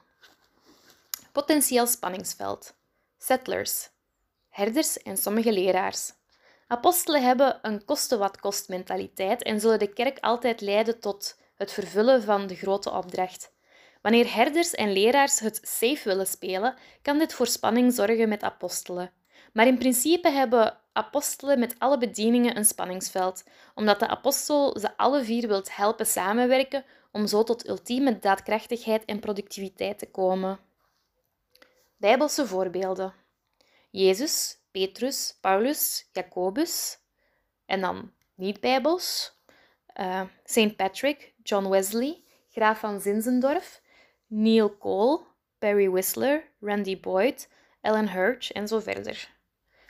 Potentieel 1.32 1.86
spanningsveld 1.86 2.74
settlers, 3.23 3.89
herders 4.49 5.03
en 5.03 5.16
sommige 5.16 5.53
leraars. 5.53 6.12
Apostelen 6.66 7.23
hebben 7.23 7.59
een 7.62 7.85
koste 7.85 8.18
wat 8.18 8.41
kost 8.41 8.68
mentaliteit 8.68 9.43
en 9.43 9.61
zullen 9.61 9.79
de 9.79 9.93
kerk 9.93 10.18
altijd 10.21 10.61
leiden 10.61 11.01
tot 11.01 11.39
het 11.57 11.73
vervullen 11.73 12.23
van 12.23 12.47
de 12.47 12.55
grote 12.55 12.91
opdracht. 12.91 13.53
Wanneer 14.03 14.35
herders 14.35 14.71
en 14.71 14.93
leraars 14.93 15.41
het 15.41 15.61
safe 15.62 16.01
willen 16.05 16.27
spelen, 16.27 16.75
kan 17.03 17.18
dit 17.18 17.33
voor 17.35 17.47
spanning 17.47 17.93
zorgen 17.93 18.29
met 18.29 18.43
apostelen. 18.43 19.12
Maar 19.53 19.66
in 19.66 19.79
principe 19.79 20.31
hebben 20.31 20.79
apostelen 20.93 21.59
met 21.59 21.75
alle 21.79 21.99
bedieningen 21.99 22.57
een 22.57 22.64
spanningsveld, 22.64 23.45
omdat 23.75 23.99
de 23.99 24.07
apostel 24.07 24.79
ze 24.79 24.97
alle 24.97 25.25
vier 25.25 25.49
wilt 25.49 25.77
helpen 25.77 26.07
samenwerken 26.07 26.85
om 27.12 27.27
zo 27.27 27.43
tot 27.43 27.68
ultieme 27.68 28.18
daadkrachtigheid 28.18 29.05
en 29.05 29.21
productiviteit 29.21 29.99
te 29.99 30.11
komen. 30.11 30.70
Bijbelse 32.01 32.47
voorbeelden. 32.47 33.15
Jezus, 33.91 34.59
Petrus, 34.71 35.39
Paulus, 35.41 36.09
Jacobus 36.13 36.99
en 37.67 37.81
dan 37.81 38.13
niet-bijbels. 38.35 39.33
Uh, 39.97 40.23
St. 40.45 40.77
Patrick, 40.77 41.35
John 41.43 41.69
Wesley, 41.69 42.23
graaf 42.51 42.79
van 42.79 43.01
Zinzendorf, 43.01 43.83
Neil 44.27 44.79
Cole, 44.79 45.21
Barry 45.59 45.91
Whistler, 45.91 46.51
Randy 46.61 47.01
Boyd, 47.01 47.49
Ellen 47.81 48.09
Hurch 48.09 48.53
en 48.53 48.69
zo 48.69 48.79
verder. 48.79 49.31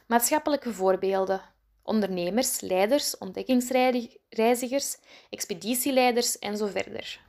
Maatschappelijke 0.06 0.72
voorbeelden. 0.72 1.40
Ondernemers, 1.82 2.60
leiders, 2.60 3.18
ontdekkingsreizigers, 3.18 4.96
expeditieleiders 5.30 6.38
en 6.38 6.56
zo 6.56 6.66
verder. 6.66 7.20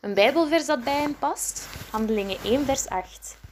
Een 0.00 0.14
Bijbelvers 0.14 0.66
dat 0.66 0.84
bij 0.84 1.00
hem 1.00 1.18
past, 1.18 1.68
Handelingen 1.90 2.38
1, 2.42 2.64
vers 2.64 2.88
8. 2.88 3.44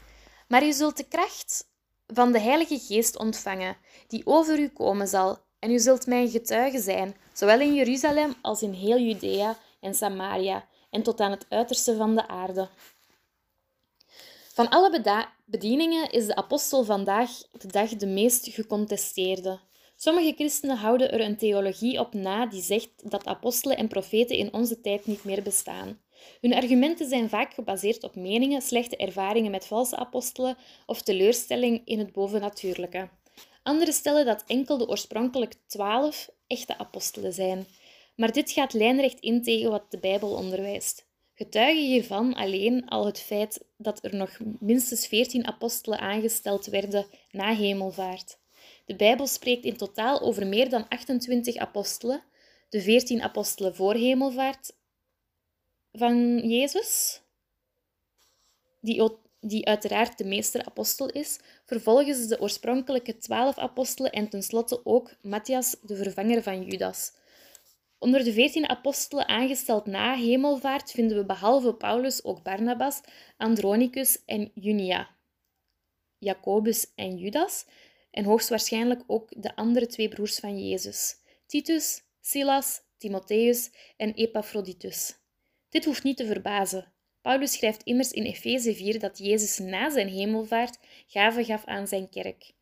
Maar 0.48 0.64
je 0.64 0.72
zult 0.72 0.96
de 0.96 1.08
kracht 1.08 1.72
van 2.06 2.32
de 2.32 2.40
Heilige 2.40 2.78
Geest 2.78 3.18
ontvangen, 3.18 3.76
die 4.08 4.26
over 4.26 4.58
u 4.58 4.68
komen 4.68 5.08
zal, 5.08 5.38
en 5.58 5.70
u 5.70 5.78
zult 5.78 6.06
mijn 6.06 6.28
getuige 6.28 6.80
zijn, 6.80 7.16
zowel 7.32 7.60
in 7.60 7.74
Jeruzalem 7.74 8.34
als 8.42 8.62
in 8.62 8.72
heel 8.72 8.98
Judea 8.98 9.56
en 9.80 9.94
Samaria, 9.94 10.68
en 10.90 11.02
tot 11.02 11.20
aan 11.20 11.30
het 11.30 11.46
uiterste 11.48 11.96
van 11.96 12.14
de 12.14 12.28
aarde. 12.28 12.68
Van 14.52 14.68
alle 14.68 15.26
bedieningen 15.44 16.10
is 16.10 16.26
de 16.26 16.36
apostel 16.36 16.84
vandaag 16.84 17.30
de 17.50 17.68
dag 17.68 17.88
de 17.88 18.06
meest 18.06 18.48
gecontesteerde. 18.48 19.60
Sommige 19.96 20.32
christenen 20.32 20.76
houden 20.76 21.12
er 21.12 21.20
een 21.20 21.36
theologie 21.36 22.00
op 22.00 22.14
na 22.14 22.46
die 22.46 22.62
zegt 22.62 23.10
dat 23.10 23.26
apostelen 23.26 23.76
en 23.76 23.88
profeten 23.88 24.36
in 24.36 24.52
onze 24.52 24.80
tijd 24.80 25.06
niet 25.06 25.24
meer 25.24 25.42
bestaan. 25.42 26.00
Hun 26.40 26.54
argumenten 26.54 27.08
zijn 27.08 27.28
vaak 27.28 27.54
gebaseerd 27.54 28.04
op 28.04 28.16
meningen, 28.16 28.62
slechte 28.62 28.96
ervaringen 28.96 29.50
met 29.50 29.66
valse 29.66 29.96
apostelen 29.96 30.56
of 30.86 31.02
teleurstelling 31.02 31.82
in 31.84 31.98
het 31.98 32.12
bovennatuurlijke. 32.12 33.08
Anderen 33.62 33.94
stellen 33.94 34.26
dat 34.26 34.44
enkel 34.46 34.78
de 34.78 34.88
oorspronkelijk 34.88 35.54
twaalf 35.66 36.30
echte 36.46 36.78
apostelen 36.78 37.32
zijn. 37.32 37.66
Maar 38.16 38.32
dit 38.32 38.50
gaat 38.50 38.72
lijnrecht 38.72 39.20
in 39.20 39.42
tegen 39.42 39.70
wat 39.70 39.90
de 39.90 39.98
Bijbel 39.98 40.30
onderwijst. 40.30 41.06
Getuige 41.34 41.80
hiervan 41.80 42.34
alleen 42.34 42.88
al 42.88 43.06
het 43.06 43.20
feit 43.20 43.64
dat 43.76 44.04
er 44.04 44.16
nog 44.16 44.38
minstens 44.60 45.06
veertien 45.06 45.46
apostelen 45.46 45.98
aangesteld 45.98 46.66
werden 46.66 47.06
na 47.30 47.54
hemelvaart. 47.54 48.38
De 48.84 48.96
Bijbel 48.96 49.26
spreekt 49.26 49.64
in 49.64 49.76
totaal 49.76 50.20
over 50.20 50.46
meer 50.46 50.68
dan 50.68 50.88
28 50.88 51.56
apostelen, 51.56 52.22
de 52.68 52.80
veertien 52.80 53.22
apostelen 53.22 53.74
voor 53.74 53.94
hemelvaart 53.94 54.72
van 55.96 56.38
Jezus, 56.48 57.22
die, 58.80 59.10
die 59.40 59.66
uiteraard 59.66 60.18
de 60.18 60.24
meesterapostel 60.24 61.10
is, 61.10 61.38
vervolgens 61.64 62.26
de 62.26 62.40
oorspronkelijke 62.40 63.18
twaalf 63.18 63.58
apostelen 63.58 64.12
en 64.12 64.28
tenslotte 64.28 64.80
ook 64.84 65.10
Matthias, 65.22 65.76
de 65.82 65.96
vervanger 65.96 66.42
van 66.42 66.62
Judas. 66.62 67.12
Onder 67.98 68.24
de 68.24 68.32
veertien 68.32 68.68
apostelen 68.68 69.28
aangesteld 69.28 69.86
na 69.86 70.14
hemelvaart 70.14 70.90
vinden 70.90 71.16
we 71.16 71.24
behalve 71.24 71.74
Paulus 71.74 72.24
ook 72.24 72.42
Barnabas, 72.42 73.00
Andronicus 73.36 74.24
en 74.24 74.50
Junia, 74.54 75.08
Jacobus 76.18 76.92
en 76.94 77.16
Judas 77.16 77.66
en 78.10 78.24
hoogstwaarschijnlijk 78.24 79.02
ook 79.06 79.42
de 79.42 79.56
andere 79.56 79.86
twee 79.86 80.08
broers 80.08 80.38
van 80.38 80.68
Jezus, 80.68 81.16
Titus, 81.46 82.02
Silas, 82.20 82.80
Timotheus 82.98 83.70
en 83.96 84.14
Epaphroditus. 84.14 85.22
Dit 85.74 85.84
hoeft 85.84 86.02
niet 86.02 86.16
te 86.16 86.26
verbazen. 86.26 86.92
Paulus 87.22 87.52
schrijft 87.52 87.82
immers 87.82 88.10
in 88.10 88.24
Efeze 88.24 88.74
4 88.74 88.98
dat 88.98 89.18
Jezus 89.18 89.58
na 89.58 89.90
zijn 89.90 90.08
hemelvaart 90.08 90.78
gaven 91.06 91.44
gaf 91.44 91.64
aan 91.64 91.88
zijn 91.88 92.08
kerk. 92.08 92.52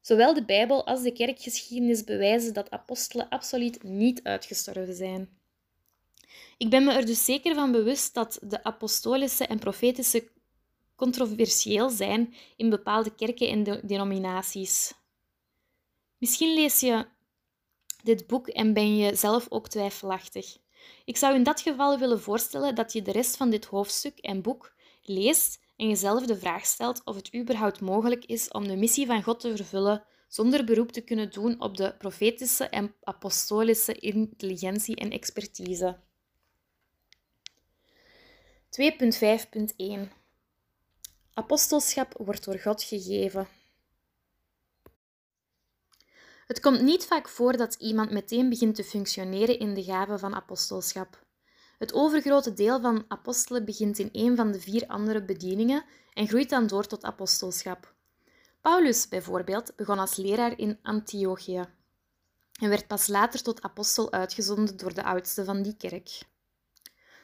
Zowel 0.00 0.34
de 0.34 0.44
Bijbel 0.44 0.86
als 0.86 1.02
de 1.02 1.12
kerkgeschiedenis 1.12 2.04
bewijzen 2.04 2.54
dat 2.54 2.70
apostelen 2.70 3.28
absoluut 3.28 3.82
niet 3.82 4.22
uitgestorven 4.22 4.94
zijn. 4.94 5.28
Ik 6.56 6.70
ben 6.70 6.84
me 6.84 6.92
er 6.92 7.06
dus 7.06 7.24
zeker 7.24 7.54
van 7.54 7.72
bewust 7.72 8.14
dat 8.14 8.38
de 8.42 8.64
apostolische 8.64 9.46
en 9.46 9.58
profetische 9.58 10.28
controversieel 10.96 11.90
zijn 11.90 12.34
in 12.56 12.70
bepaalde 12.70 13.14
kerken 13.14 13.48
en 13.48 13.86
denominaties. 13.86 14.94
Misschien 16.18 16.54
lees 16.54 16.80
je 16.80 17.06
dit 18.02 18.26
boek 18.26 18.48
en 18.48 18.72
ben 18.72 18.96
je 18.96 19.14
zelf 19.14 19.46
ook 19.48 19.68
twijfelachtig. 19.68 20.62
Ik 21.04 21.16
zou 21.16 21.34
in 21.34 21.42
dat 21.42 21.60
geval 21.60 21.98
willen 21.98 22.20
voorstellen 22.20 22.74
dat 22.74 22.92
je 22.92 23.02
de 23.02 23.12
rest 23.12 23.36
van 23.36 23.50
dit 23.50 23.64
hoofdstuk 23.64 24.18
en 24.18 24.42
boek 24.42 24.74
leest 25.02 25.60
en 25.76 25.88
jezelf 25.88 26.26
de 26.26 26.38
vraag 26.38 26.66
stelt 26.66 27.04
of 27.04 27.16
het 27.16 27.34
überhaupt 27.34 27.80
mogelijk 27.80 28.24
is 28.24 28.48
om 28.48 28.68
de 28.68 28.76
missie 28.76 29.06
van 29.06 29.22
God 29.22 29.40
te 29.40 29.56
vervullen 29.56 30.04
zonder 30.28 30.64
beroep 30.64 30.92
te 30.92 31.00
kunnen 31.00 31.30
doen 31.30 31.60
op 31.60 31.76
de 31.76 31.94
profetische 31.98 32.68
en 32.68 32.94
apostolische 33.02 33.94
intelligentie 33.94 34.96
en 34.96 35.10
expertise. 35.10 35.96
2.5.1 38.70 40.12
Apostelschap 41.34 42.14
wordt 42.16 42.44
door 42.44 42.58
God 42.58 42.82
gegeven. 42.82 43.48
Het 46.46 46.60
komt 46.60 46.82
niet 46.82 47.06
vaak 47.06 47.28
voor 47.28 47.56
dat 47.56 47.74
iemand 47.74 48.10
meteen 48.10 48.48
begint 48.48 48.74
te 48.74 48.84
functioneren 48.84 49.58
in 49.58 49.74
de 49.74 49.82
gave 49.82 50.18
van 50.18 50.34
apostelschap. 50.34 51.22
Het 51.78 51.92
overgrote 51.92 52.52
deel 52.52 52.80
van 52.80 53.04
apostelen 53.08 53.64
begint 53.64 53.98
in 53.98 54.08
een 54.12 54.36
van 54.36 54.52
de 54.52 54.60
vier 54.60 54.86
andere 54.86 55.24
bedieningen 55.24 55.84
en 56.12 56.28
groeit 56.28 56.50
dan 56.50 56.66
door 56.66 56.86
tot 56.86 57.04
apostelschap. 57.04 57.94
Paulus 58.60 59.08
bijvoorbeeld 59.08 59.76
begon 59.76 59.98
als 59.98 60.16
leraar 60.16 60.58
in 60.58 60.78
Antiochië 60.82 61.64
en 62.60 62.68
werd 62.68 62.86
pas 62.86 63.06
later 63.06 63.42
tot 63.42 63.62
apostel 63.62 64.12
uitgezonden 64.12 64.76
door 64.76 64.94
de 64.94 65.04
oudste 65.04 65.44
van 65.44 65.62
die 65.62 65.76
kerk. 65.76 66.22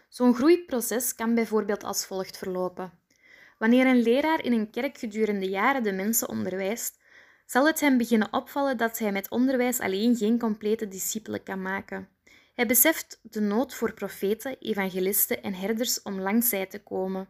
Zo'n 0.09 0.35
groeiproces 0.35 1.15
kan 1.15 1.35
bijvoorbeeld 1.35 1.85
als 1.85 2.07
volgt 2.07 2.37
verlopen. 2.37 2.93
Wanneer 3.59 3.87
een 3.87 4.03
leraar 4.03 4.45
in 4.45 4.53
een 4.53 4.71
kerk 4.71 4.99
gedurende 4.99 5.49
jaren 5.49 5.83
de 5.83 5.93
mensen 5.93 6.29
onderwijst, 6.29 6.99
zal 7.51 7.67
het 7.67 7.81
hem 7.81 7.99
beginnen 7.99 8.33
opvallen 8.33 8.77
dat 8.77 8.99
hij 8.99 9.13
met 9.13 9.31
onderwijs 9.31 9.81
alleen 9.81 10.17
geen 10.17 10.39
complete 10.39 10.89
discipelen 10.89 11.43
kan 11.43 11.63
maken. 11.63 12.09
Hij 12.55 12.67
beseft 12.67 13.21
de 13.23 13.41
nood 13.41 13.75
voor 13.75 13.95
profeten, 13.95 14.57
evangelisten 14.59 15.43
en 15.43 15.55
herders 15.55 16.03
om 16.03 16.21
langs 16.21 16.49
zij 16.49 16.67
te 16.67 16.83
komen. 16.83 17.29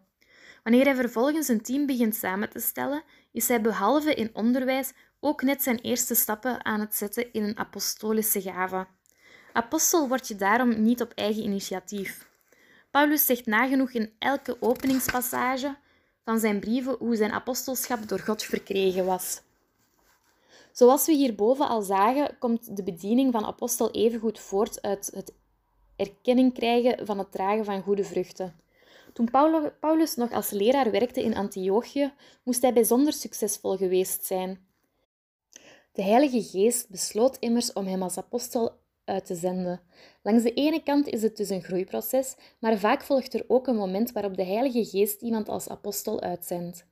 Wanneer 0.62 0.84
hij 0.84 0.94
vervolgens 0.94 1.48
een 1.48 1.62
team 1.62 1.86
begint 1.86 2.14
samen 2.14 2.50
te 2.50 2.60
stellen, 2.60 3.02
is 3.32 3.48
hij 3.48 3.60
behalve 3.60 4.14
in 4.14 4.30
onderwijs 4.32 4.92
ook 5.20 5.42
net 5.42 5.62
zijn 5.62 5.78
eerste 5.78 6.14
stappen 6.14 6.64
aan 6.64 6.80
het 6.80 6.94
zetten 6.94 7.32
in 7.32 7.42
een 7.42 7.58
apostolische 7.58 8.42
gave. 8.42 8.86
Apostel 9.52 10.08
word 10.08 10.28
je 10.28 10.36
daarom 10.36 10.82
niet 10.82 11.00
op 11.00 11.12
eigen 11.14 11.42
initiatief. 11.42 12.28
Paulus 12.90 13.26
zegt 13.26 13.46
nagenoeg 13.46 13.90
in 13.90 14.12
elke 14.18 14.56
openingspassage 14.60 15.76
van 16.24 16.38
zijn 16.38 16.60
brieven 16.60 16.96
hoe 16.98 17.16
zijn 17.16 17.32
apostelschap 17.32 18.08
door 18.08 18.20
God 18.20 18.42
verkregen 18.42 19.04
was. 19.04 19.40
Zoals 20.80 21.06
we 21.06 21.12
hierboven 21.12 21.68
al 21.68 21.82
zagen, 21.82 22.38
komt 22.38 22.76
de 22.76 22.82
bediening 22.82 23.32
van 23.32 23.44
apostel 23.44 23.90
evengoed 23.90 24.38
voort 24.38 24.82
uit 24.82 25.10
het 25.14 25.32
erkenning 25.96 26.54
krijgen 26.54 27.06
van 27.06 27.18
het 27.18 27.32
dragen 27.32 27.64
van 27.64 27.82
goede 27.82 28.04
vruchten. 28.04 28.54
Toen 29.12 29.30
Paulus 29.80 30.14
nog 30.14 30.32
als 30.32 30.50
leraar 30.50 30.90
werkte 30.90 31.22
in 31.22 31.36
Antiochië, 31.36 32.12
moest 32.42 32.62
hij 32.62 32.72
bijzonder 32.72 33.12
succesvol 33.12 33.76
geweest 33.76 34.24
zijn. 34.24 34.66
De 35.92 36.02
Heilige 36.02 36.42
Geest 36.42 36.88
besloot 36.88 37.36
immers 37.36 37.72
om 37.72 37.86
hem 37.86 38.02
als 38.02 38.16
apostel 38.16 38.72
uit 39.04 39.26
te 39.26 39.34
zenden. 39.34 39.80
Langs 40.22 40.42
de 40.42 40.54
ene 40.54 40.82
kant 40.82 41.06
is 41.06 41.22
het 41.22 41.36
dus 41.36 41.48
een 41.48 41.62
groeiproces, 41.62 42.36
maar 42.58 42.78
vaak 42.78 43.02
volgt 43.02 43.34
er 43.34 43.44
ook 43.48 43.66
een 43.66 43.76
moment 43.76 44.12
waarop 44.12 44.36
de 44.36 44.44
Heilige 44.44 44.84
Geest 44.84 45.22
iemand 45.22 45.48
als 45.48 45.68
apostel 45.68 46.20
uitzendt. 46.20 46.88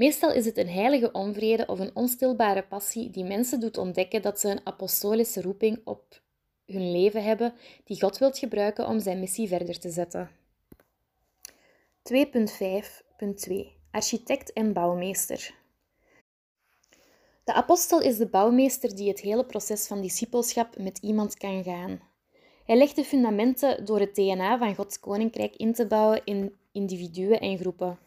Meestal 0.00 0.32
is 0.32 0.44
het 0.44 0.56
een 0.56 0.68
heilige 0.68 1.12
onvrede 1.12 1.66
of 1.66 1.78
een 1.78 1.90
onstilbare 1.94 2.62
passie 2.62 3.10
die 3.10 3.24
mensen 3.24 3.60
doet 3.60 3.78
ontdekken 3.78 4.22
dat 4.22 4.40
ze 4.40 4.48
een 4.48 4.66
apostolische 4.66 5.42
roeping 5.42 5.80
op 5.84 6.20
hun 6.66 6.92
leven 6.92 7.24
hebben 7.24 7.54
die 7.84 8.00
God 8.00 8.18
wilt 8.18 8.38
gebruiken 8.38 8.86
om 8.86 9.00
zijn 9.00 9.20
missie 9.20 9.48
verder 9.48 9.78
te 9.78 9.90
zetten. 9.90 10.30
2.5.2 12.02 13.54
Architect 13.90 14.52
en 14.52 14.72
bouwmeester 14.72 15.54
De 17.44 17.52
apostel 17.52 18.00
is 18.00 18.16
de 18.16 18.26
bouwmeester 18.26 18.96
die 18.96 19.08
het 19.08 19.20
hele 19.20 19.44
proces 19.44 19.86
van 19.86 20.00
discipelschap 20.00 20.78
met 20.78 20.98
iemand 20.98 21.36
kan 21.36 21.62
gaan. 21.62 22.00
Hij 22.64 22.76
legt 22.76 22.96
de 22.96 23.04
fundamenten 23.04 23.84
door 23.84 24.00
het 24.00 24.14
DNA 24.14 24.58
van 24.58 24.74
Gods 24.74 25.00
koninkrijk 25.00 25.56
in 25.56 25.72
te 25.72 25.86
bouwen 25.86 26.20
in 26.24 26.56
individuen 26.72 27.40
en 27.40 27.58
groepen. 27.58 27.98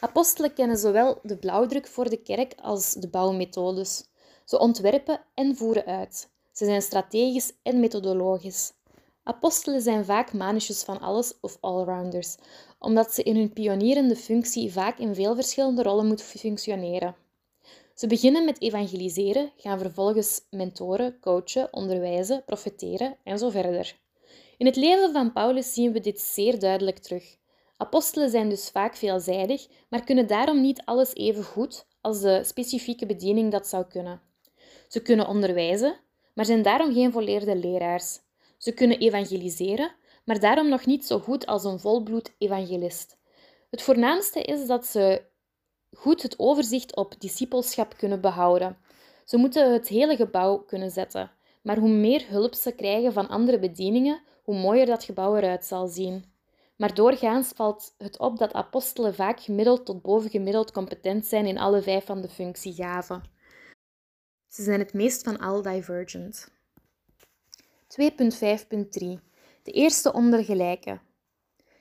Apostelen 0.00 0.54
kennen 0.54 0.78
zowel 0.78 1.18
de 1.22 1.36
blauwdruk 1.36 1.86
voor 1.86 2.10
de 2.10 2.22
kerk 2.22 2.54
als 2.62 2.92
de 2.92 3.08
bouwmethodes. 3.08 4.04
Ze 4.44 4.58
ontwerpen 4.58 5.20
en 5.34 5.56
voeren 5.56 5.84
uit. 5.84 6.30
Ze 6.52 6.64
zijn 6.64 6.82
strategisch 6.82 7.52
en 7.62 7.80
methodologisch. 7.80 8.72
Apostelen 9.22 9.82
zijn 9.82 10.04
vaak 10.04 10.32
manusjes 10.32 10.82
van 10.82 11.00
alles 11.00 11.34
of 11.40 11.58
allrounders, 11.60 12.36
omdat 12.78 13.14
ze 13.14 13.22
in 13.22 13.36
hun 13.36 13.52
pionierende 13.52 14.16
functie 14.16 14.72
vaak 14.72 14.98
in 14.98 15.14
veel 15.14 15.34
verschillende 15.34 15.82
rollen 15.82 16.06
moeten 16.06 16.26
functioneren. 16.26 17.16
Ze 17.94 18.06
beginnen 18.06 18.44
met 18.44 18.60
evangeliseren, 18.60 19.52
gaan 19.56 19.78
vervolgens 19.78 20.40
mentoren, 20.50 21.20
coachen, 21.20 21.72
onderwijzen, 21.72 22.44
profeteren 22.44 23.16
en 23.24 23.38
zo 23.38 23.50
verder. 23.50 23.96
In 24.56 24.66
het 24.66 24.76
leven 24.76 25.12
van 25.12 25.32
Paulus 25.32 25.74
zien 25.74 25.92
we 25.92 26.00
dit 26.00 26.20
zeer 26.20 26.58
duidelijk 26.58 26.98
terug. 26.98 27.36
Apostelen 27.84 28.30
zijn 28.30 28.48
dus 28.48 28.68
vaak 28.68 28.96
veelzijdig, 28.96 29.66
maar 29.88 30.04
kunnen 30.04 30.26
daarom 30.26 30.60
niet 30.60 30.82
alles 30.84 31.14
even 31.14 31.44
goed 31.44 31.86
als 32.00 32.20
de 32.20 32.44
specifieke 32.44 33.06
bediening 33.06 33.52
dat 33.52 33.66
zou 33.66 33.84
kunnen. 33.84 34.20
Ze 34.88 35.02
kunnen 35.02 35.26
onderwijzen, 35.26 35.96
maar 36.34 36.44
zijn 36.44 36.62
daarom 36.62 36.92
geen 36.92 37.12
volleerde 37.12 37.56
leraars. 37.56 38.20
Ze 38.58 38.72
kunnen 38.72 38.98
evangeliseren, 38.98 39.94
maar 40.24 40.40
daarom 40.40 40.68
nog 40.68 40.86
niet 40.86 41.06
zo 41.06 41.18
goed 41.18 41.46
als 41.46 41.64
een 41.64 41.80
volbloed 41.80 42.34
evangelist. 42.38 43.16
Het 43.70 43.82
voornaamste 43.82 44.42
is 44.42 44.66
dat 44.66 44.86
ze 44.86 45.22
goed 45.92 46.22
het 46.22 46.38
overzicht 46.38 46.96
op 46.96 47.14
discipelschap 47.18 47.96
kunnen 47.96 48.20
behouden. 48.20 48.76
Ze 49.24 49.36
moeten 49.36 49.72
het 49.72 49.88
hele 49.88 50.16
gebouw 50.16 50.58
kunnen 50.58 50.90
zetten, 50.90 51.30
maar 51.62 51.78
hoe 51.78 51.88
meer 51.88 52.24
hulp 52.28 52.54
ze 52.54 52.72
krijgen 52.72 53.12
van 53.12 53.28
andere 53.28 53.58
bedieningen, 53.58 54.22
hoe 54.42 54.56
mooier 54.56 54.86
dat 54.86 55.04
gebouw 55.04 55.36
eruit 55.36 55.64
zal 55.64 55.86
zien. 55.86 56.33
Maar 56.84 56.94
doorgaans 56.94 57.52
valt 57.54 57.94
het 57.98 58.18
op 58.18 58.38
dat 58.38 58.52
apostelen 58.52 59.14
vaak 59.14 59.40
gemiddeld 59.40 59.86
tot 59.86 60.02
bovengemiddeld 60.02 60.72
competent 60.72 61.26
zijn 61.26 61.46
in 61.46 61.58
alle 61.58 61.82
vijf 61.82 62.04
van 62.04 62.20
de 62.20 62.28
functiegaven. 62.28 63.22
Ze 64.48 64.62
zijn 64.62 64.78
het 64.78 64.92
meest 64.92 65.22
van 65.22 65.38
al 65.38 65.62
divergent. 65.62 66.48
2.5.3 68.00 68.08
De 69.62 69.72
eerste 69.72 70.12
onder 70.12 70.44
gelijken. 70.44 71.00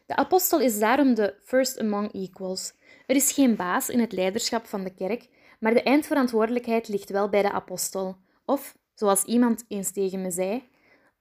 De 0.05 0.15
apostel 0.15 0.59
is 0.59 0.79
daarom 0.79 1.13
de 1.13 1.35
first 1.43 1.79
among 1.79 2.13
equals. 2.13 2.73
Er 3.05 3.15
is 3.15 3.31
geen 3.31 3.55
baas 3.55 3.89
in 3.89 3.99
het 3.99 4.11
leiderschap 4.11 4.65
van 4.65 4.83
de 4.83 4.93
kerk, 4.93 5.29
maar 5.59 5.73
de 5.73 5.83
eindverantwoordelijkheid 5.83 6.87
ligt 6.87 7.09
wel 7.09 7.29
bij 7.29 7.41
de 7.41 7.51
apostel. 7.51 8.17
Of, 8.45 8.77
zoals 8.93 9.23
iemand 9.23 9.65
eens 9.67 9.91
tegen 9.91 10.21
me 10.21 10.31
zei, 10.31 10.63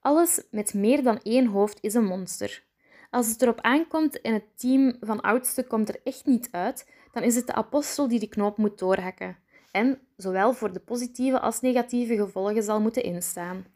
alles 0.01 0.43
met 0.51 0.75
meer 0.75 1.03
dan 1.03 1.21
één 1.23 1.47
hoofd 1.47 1.79
is 1.81 1.95
een 1.95 2.07
monster. 2.07 2.71
Als 3.13 3.29
het 3.29 3.43
erop 3.43 3.61
aankomt 3.61 4.21
en 4.21 4.33
het 4.33 4.59
team 4.59 4.97
van 5.01 5.21
oudste 5.21 5.67
komt 5.67 5.89
er 5.89 6.01
echt 6.05 6.27
niet 6.27 6.49
uit, 6.51 6.91
dan 7.13 7.23
is 7.23 7.35
het 7.35 7.47
de 7.47 7.55
apostel 7.55 8.09
die 8.09 8.21
de 8.21 8.29
knoop 8.29 8.57
moet 8.57 8.79
doorhakken 8.79 9.37
en 9.71 10.01
zowel 10.17 10.53
voor 10.53 10.73
de 10.73 10.81
positieve 10.81 11.41
als 11.41 11.61
negatieve 11.61 12.17
gevolgen 12.17 12.63
zal 12.63 12.81
moeten 12.81 13.03
instaan. 13.03 13.67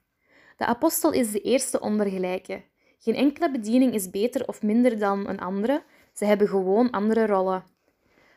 De 0.56 0.66
apostel 0.66 1.12
is 1.12 1.30
de 1.30 1.40
eerste 1.40 1.80
onder 1.80 2.06
gelijken. 2.06 2.64
Geen 2.98 3.14
enkele 3.14 3.50
bediening 3.50 3.94
is 3.94 4.10
beter 4.10 4.48
of 4.48 4.62
minder 4.62 4.98
dan 4.98 5.28
een 5.28 5.40
andere, 5.40 5.82
ze 6.12 6.24
hebben 6.24 6.48
gewoon 6.48 6.90
andere 6.90 7.26
rollen. 7.26 7.64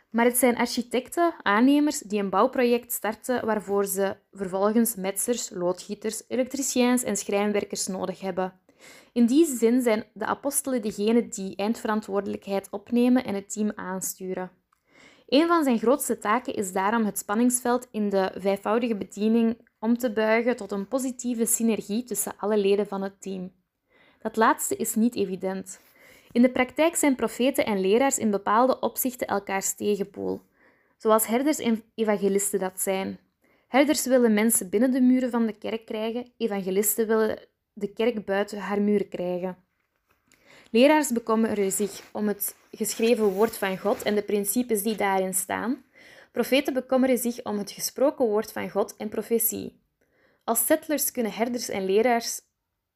Maar 0.09 0.25
het 0.25 0.37
zijn 0.37 0.57
architecten, 0.57 1.33
aannemers 1.41 1.99
die 1.99 2.19
een 2.19 2.29
bouwproject 2.29 2.91
starten 2.91 3.45
waarvoor 3.45 3.85
ze 3.85 4.15
vervolgens 4.31 4.95
metsers, 4.95 5.49
loodgieters, 5.49 6.23
elektriciëns 6.27 7.03
en 7.03 7.17
schrijnwerkers 7.17 7.87
nodig 7.87 8.19
hebben. 8.19 8.59
In 9.13 9.25
die 9.25 9.45
zin 9.45 9.81
zijn 9.81 10.05
de 10.13 10.25
apostelen 10.25 10.81
degenen 10.81 11.29
die 11.29 11.55
eindverantwoordelijkheid 11.55 12.67
opnemen 12.71 13.23
en 13.23 13.35
het 13.35 13.53
team 13.53 13.71
aansturen. 13.75 14.51
Een 15.27 15.47
van 15.47 15.63
zijn 15.63 15.79
grootste 15.79 16.17
taken 16.17 16.53
is 16.55 16.71
daarom 16.71 17.05
het 17.05 17.17
spanningsveld 17.17 17.87
in 17.91 18.09
de 18.09 18.31
vijfvoudige 18.35 18.95
bediening 18.95 19.67
om 19.79 19.97
te 19.97 20.13
buigen 20.13 20.55
tot 20.55 20.71
een 20.71 20.87
positieve 20.87 21.45
synergie 21.45 22.03
tussen 22.03 22.33
alle 22.37 22.57
leden 22.57 22.87
van 22.87 23.01
het 23.01 23.21
team. 23.21 23.51
Dat 24.21 24.35
laatste 24.35 24.75
is 24.75 24.95
niet 24.95 25.15
evident. 25.15 25.79
In 26.31 26.41
de 26.41 26.51
praktijk 26.51 26.95
zijn 26.95 27.15
profeten 27.15 27.65
en 27.65 27.81
leraars 27.81 28.17
in 28.17 28.31
bepaalde 28.31 28.79
opzichten 28.79 29.27
elkaars 29.27 29.75
tegenpool, 29.75 30.41
zoals 30.97 31.27
herders 31.27 31.59
en 31.59 31.83
evangelisten 31.95 32.59
dat 32.59 32.81
zijn. 32.81 33.19
Herders 33.67 34.05
willen 34.05 34.33
mensen 34.33 34.69
binnen 34.69 34.91
de 34.91 35.01
muren 35.01 35.31
van 35.31 35.45
de 35.45 35.57
kerk 35.57 35.85
krijgen, 35.85 36.31
evangelisten 36.37 37.07
willen 37.07 37.39
de 37.79 37.93
kerk 37.93 38.25
buiten 38.25 38.59
haar 38.59 38.81
muren 38.81 39.09
krijgen. 39.09 39.57
Leraars 40.71 41.11
bekommeren 41.11 41.71
zich 41.71 42.01
om 42.11 42.27
het 42.27 42.55
geschreven 42.71 43.25
woord 43.25 43.57
van 43.57 43.77
God 43.77 44.03
en 44.03 44.15
de 44.15 44.21
principes 44.21 44.83
die 44.83 44.95
daarin 44.95 45.33
staan. 45.33 45.83
Profeten 46.31 46.73
bekommeren 46.73 47.17
zich 47.17 47.43
om 47.43 47.57
het 47.57 47.71
gesproken 47.71 48.25
woord 48.25 48.51
van 48.51 48.69
God 48.69 48.95
en 48.97 49.09
profetie. 49.09 49.81
Als 50.43 50.65
settlers 50.65 51.11
kunnen 51.11 51.31
herders 51.31 51.69
en 51.69 51.85
leraars 51.85 52.41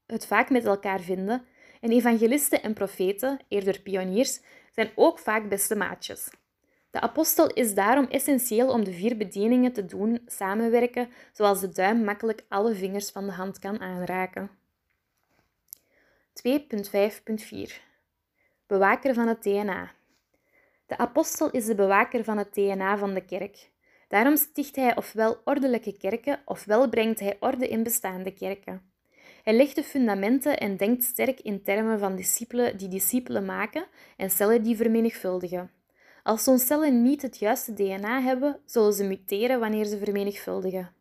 het 0.05 0.25
vaak 0.25 0.49
met 0.49 0.65
elkaar 0.65 0.99
vinden 0.99 1.45
en 1.81 1.91
evangelisten 1.91 2.63
en 2.63 2.73
profeten, 2.73 3.39
eerder 3.47 3.81
pioniers, 3.81 4.39
zijn 4.71 4.89
ook 4.95 5.19
vaak 5.19 5.49
beste 5.49 5.75
maatjes. 5.75 6.29
De 6.91 6.99
apostel 6.99 7.53
is 7.53 7.73
daarom 7.73 8.05
essentieel 8.05 8.69
om 8.69 8.83
de 8.83 8.91
vier 8.91 9.17
bedieningen 9.17 9.73
te 9.73 9.85
doen 9.85 10.21
samenwerken, 10.25 11.09
zoals 11.31 11.59
de 11.59 11.69
duim 11.69 12.03
makkelijk 12.03 12.45
alle 12.49 12.75
vingers 12.75 13.09
van 13.09 13.25
de 13.25 13.31
hand 13.31 13.59
kan 13.59 13.79
aanraken. 13.79 14.62
2.5.4 16.33 17.73
Bewaker 18.67 19.13
van 19.13 19.27
het 19.27 19.43
DNA. 19.43 19.91
De 20.85 20.97
apostel 20.97 21.51
is 21.51 21.65
de 21.65 21.75
bewaker 21.75 22.23
van 22.23 22.37
het 22.37 22.53
DNA 22.53 22.97
van 22.97 23.13
de 23.13 23.25
kerk. 23.25 23.69
Daarom 24.07 24.37
sticht 24.37 24.75
hij 24.75 24.95
ofwel 24.95 25.41
ordelijke 25.45 25.97
kerken, 25.97 26.39
ofwel 26.45 26.89
brengt 26.89 27.19
hij 27.19 27.37
orde 27.39 27.67
in 27.67 27.83
bestaande 27.83 28.31
kerken. 28.33 28.81
Hij 29.43 29.53
legt 29.53 29.75
de 29.75 29.83
fundamenten 29.83 30.57
en 30.57 30.77
denkt 30.77 31.03
sterk 31.03 31.39
in 31.39 31.63
termen 31.63 31.99
van 31.99 32.15
discipelen 32.15 32.77
die 32.77 32.87
discipelen 32.87 33.45
maken 33.45 33.85
en 34.17 34.29
cellen 34.29 34.63
die 34.63 34.75
vermenigvuldigen. 34.75 35.71
Als 36.23 36.43
zo'n 36.43 36.59
cellen 36.59 37.01
niet 37.01 37.21
het 37.21 37.37
juiste 37.37 37.73
DNA 37.73 38.21
hebben, 38.21 38.59
zullen 38.65 38.93
ze 38.93 39.03
muteren 39.03 39.59
wanneer 39.59 39.85
ze 39.85 39.97
vermenigvuldigen. 39.97 40.93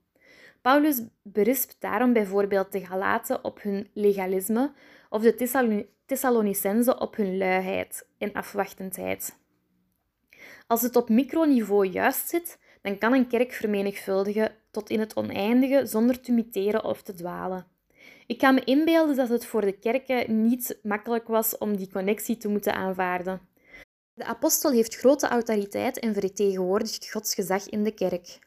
Paulus 0.63 1.03
berispt 1.23 1.77
daarom 1.79 2.13
bijvoorbeeld 2.13 2.73
de 2.73 2.87
Galaten 2.87 3.45
op 3.45 3.63
hun 3.63 3.89
legalisme 3.93 4.73
of 5.13 5.23
de 5.23 5.87
Thessalonicenzen 6.07 7.01
op 7.01 7.17
hun 7.17 7.37
luiheid 7.39 8.07
en 8.19 8.33
afwachtendheid. 8.33 9.37
Als 10.67 10.83
het 10.83 10.97
op 10.97 11.09
microniveau 11.09 11.87
juist 11.87 12.29
zit, 12.29 12.59
dan 12.83 12.99
kan 12.99 13.13
een 13.13 13.29
kerk 13.29 13.53
vermenigvuldigen 13.53 14.55
tot 14.71 14.91
in 14.91 15.01
het 15.01 15.17
oneindige 15.17 15.87
zonder 15.87 16.21
te 16.21 16.33
muteren 16.33 16.85
of 16.85 17.03
te 17.03 17.15
dwalen. 17.15 17.67
Ik 18.27 18.39
kan 18.39 18.55
me 18.55 18.65
inbeelden 18.65 19.17
dat 19.17 19.29
het 19.29 19.47
voor 19.47 19.61
de 19.61 19.79
kerken 19.79 20.47
niet 20.47 20.79
makkelijk 20.83 21.29
was 21.29 21.59
om 21.59 21.77
die 21.77 21.91
connectie 21.91 22.37
te 22.37 22.49
moeten 22.49 22.75
aanvaarden. 22.75 23.41
De 24.15 24.25
apostel 24.25 24.71
heeft 24.71 24.97
grote 24.97 25.29
autoriteit 25.29 25.99
en 25.99 26.15
vertegenwoordigt 26.15 27.11
Gods 27.11 27.35
gezag 27.35 27.69
in 27.69 27.83
de 27.83 27.95
kerk. 27.95 28.39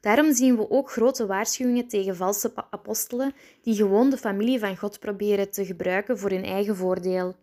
Daarom 0.00 0.32
zien 0.32 0.56
we 0.56 0.70
ook 0.70 0.90
grote 0.90 1.26
waarschuwingen 1.26 1.88
tegen 1.88 2.16
valse 2.16 2.52
apostelen 2.70 3.34
die 3.62 3.74
gewoon 3.74 4.10
de 4.10 4.16
familie 4.16 4.58
van 4.58 4.76
God 4.76 5.00
proberen 5.00 5.50
te 5.50 5.66
gebruiken 5.66 6.18
voor 6.18 6.30
hun 6.30 6.44
eigen 6.44 6.76
voordeel. 6.76 7.36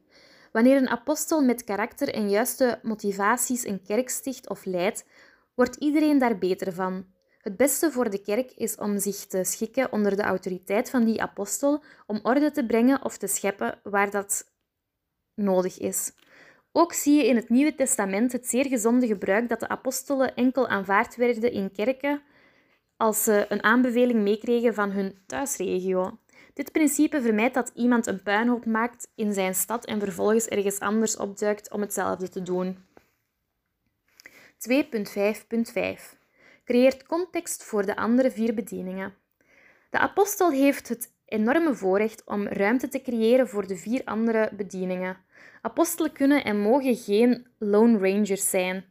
Wanneer 0.52 0.78
een 0.78 0.90
apostel 0.90 1.42
met 1.42 1.64
karakter 1.64 2.14
en 2.14 2.30
juiste 2.30 2.80
motivaties 2.84 3.66
een 3.66 3.84
kerk 3.84 4.10
sticht 4.10 4.50
of 4.50 4.66
leidt, 4.66 5.06
wordt 5.56 5.76
iedereen 5.76 6.18
daar 6.18 6.38
beter 6.38 6.74
van. 6.74 7.06
Het 7.42 7.58
beste 7.58 7.92
voor 7.92 8.10
de 8.10 8.22
kerk 8.22 8.52
is 8.52 8.76
om 8.76 9.00
zich 9.00 9.26
te 9.26 9.44
schikken 9.44 9.92
onder 9.92 10.16
de 10.16 10.22
autoriteit 10.22 10.90
van 10.90 11.06
die 11.06 11.22
apostel, 11.22 11.84
om 12.06 12.20
orde 12.24 12.52
te 12.52 12.66
brengen 12.66 13.06
of 13.06 13.18
te 13.18 13.28
scheppen 13.28 13.80
waar 13.84 14.12
dat 14.12 14.52
nodig 15.36 15.80
is. 15.80 16.12
Ook 16.72 16.94
zie 16.94 17.16
je 17.16 17.28
in 17.28 17.36
het 17.36 17.50
Nieuwe 17.50 17.76
Testament 17.76 18.32
het 18.32 18.48
zeer 18.48 18.66
gezonde 18.66 19.08
gebruik 19.08 19.50
dat 19.50 19.60
de 19.60 19.68
apostelen 19.68 20.36
enkel 20.36 20.68
aanvaard 20.68 21.16
werden 21.16 21.52
in 21.52 21.72
kerken 21.72 22.22
als 22.98 23.24
ze 23.24 23.46
een 23.50 23.64
aanbeveling 23.64 24.22
meekregen 24.22 24.74
van 24.74 24.92
hun 24.92 25.18
thuisregio. 25.26 26.18
Dit 26.54 26.72
principe 26.72 27.22
vermijdt 27.22 27.54
dat 27.54 27.72
iemand 27.76 28.08
een 28.08 28.24
puinhoop 28.24 28.66
maakt 28.66 29.12
in 29.16 29.34
zijn 29.34 29.56
stad 29.56 29.86
en 29.86 30.00
vervolgens 30.00 30.48
ergens 30.48 30.80
anders 30.80 31.18
opduikt 31.18 31.72
om 31.72 31.82
hetzelfde 31.82 32.30
te 32.30 32.42
doen. 32.42 32.78
2.5.5 34.58 36.18
creëert 36.66 37.06
context 37.06 37.64
voor 37.64 37.86
de 37.86 37.96
andere 37.96 38.32
vier 38.32 38.54
bedieningen. 38.54 39.14
De 39.90 39.98
apostel 39.98 40.52
heeft 40.52 40.88
het 40.88 41.14
enorme 41.26 41.76
voorrecht 41.76 42.24
om 42.26 42.48
ruimte 42.48 42.88
te 42.88 43.02
creëren 43.02 43.48
voor 43.48 43.68
de 43.68 43.76
vier 43.76 44.02
andere 44.06 44.50
bedieningen. 44.54 45.18
Apostelen 45.62 46.12
kunnen 46.12 46.44
en 46.44 46.60
mogen 46.60 46.96
geen 46.96 47.48
lone 47.58 47.98
rangers 47.98 48.50
zijn. 48.50 48.86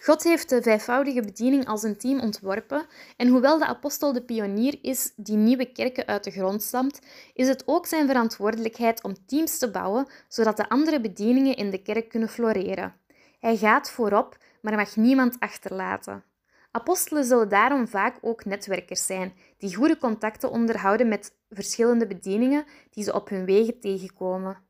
God 0.00 0.22
heeft 0.22 0.48
de 0.48 0.62
vijfvoudige 0.62 1.20
bediening 1.20 1.66
als 1.66 1.82
een 1.82 1.96
team 1.96 2.20
ontworpen 2.20 2.86
en 3.16 3.28
hoewel 3.28 3.58
de 3.58 3.66
apostel 3.66 4.12
de 4.12 4.22
pionier 4.22 4.78
is 4.82 5.12
die 5.16 5.36
nieuwe 5.36 5.72
kerken 5.72 6.06
uit 6.06 6.24
de 6.24 6.30
grond 6.30 6.62
stamt, 6.62 7.00
is 7.34 7.48
het 7.48 7.62
ook 7.66 7.86
zijn 7.86 8.06
verantwoordelijkheid 8.06 9.02
om 9.02 9.26
teams 9.26 9.58
te 9.58 9.70
bouwen 9.70 10.06
zodat 10.28 10.56
de 10.56 10.68
andere 10.68 11.00
bedieningen 11.00 11.56
in 11.56 11.70
de 11.70 11.82
kerk 11.82 12.08
kunnen 12.08 12.28
floreren. 12.28 12.94
Hij 13.40 13.56
gaat 13.56 13.90
voorop, 13.90 14.36
maar 14.60 14.76
mag 14.76 14.96
niemand 14.96 15.36
achterlaten. 15.38 16.24
Apostelen 16.70 17.24
zullen 17.24 17.48
daarom 17.48 17.88
vaak 17.88 18.18
ook 18.20 18.44
netwerkers 18.44 19.06
zijn, 19.06 19.32
die 19.58 19.74
goede 19.74 19.98
contacten 19.98 20.50
onderhouden 20.50 21.08
met 21.08 21.32
verschillende 21.50 22.06
bedieningen 22.06 22.64
die 22.90 23.04
ze 23.04 23.14
op 23.14 23.28
hun 23.28 23.44
wegen 23.44 23.80
tegenkomen. 23.80 24.67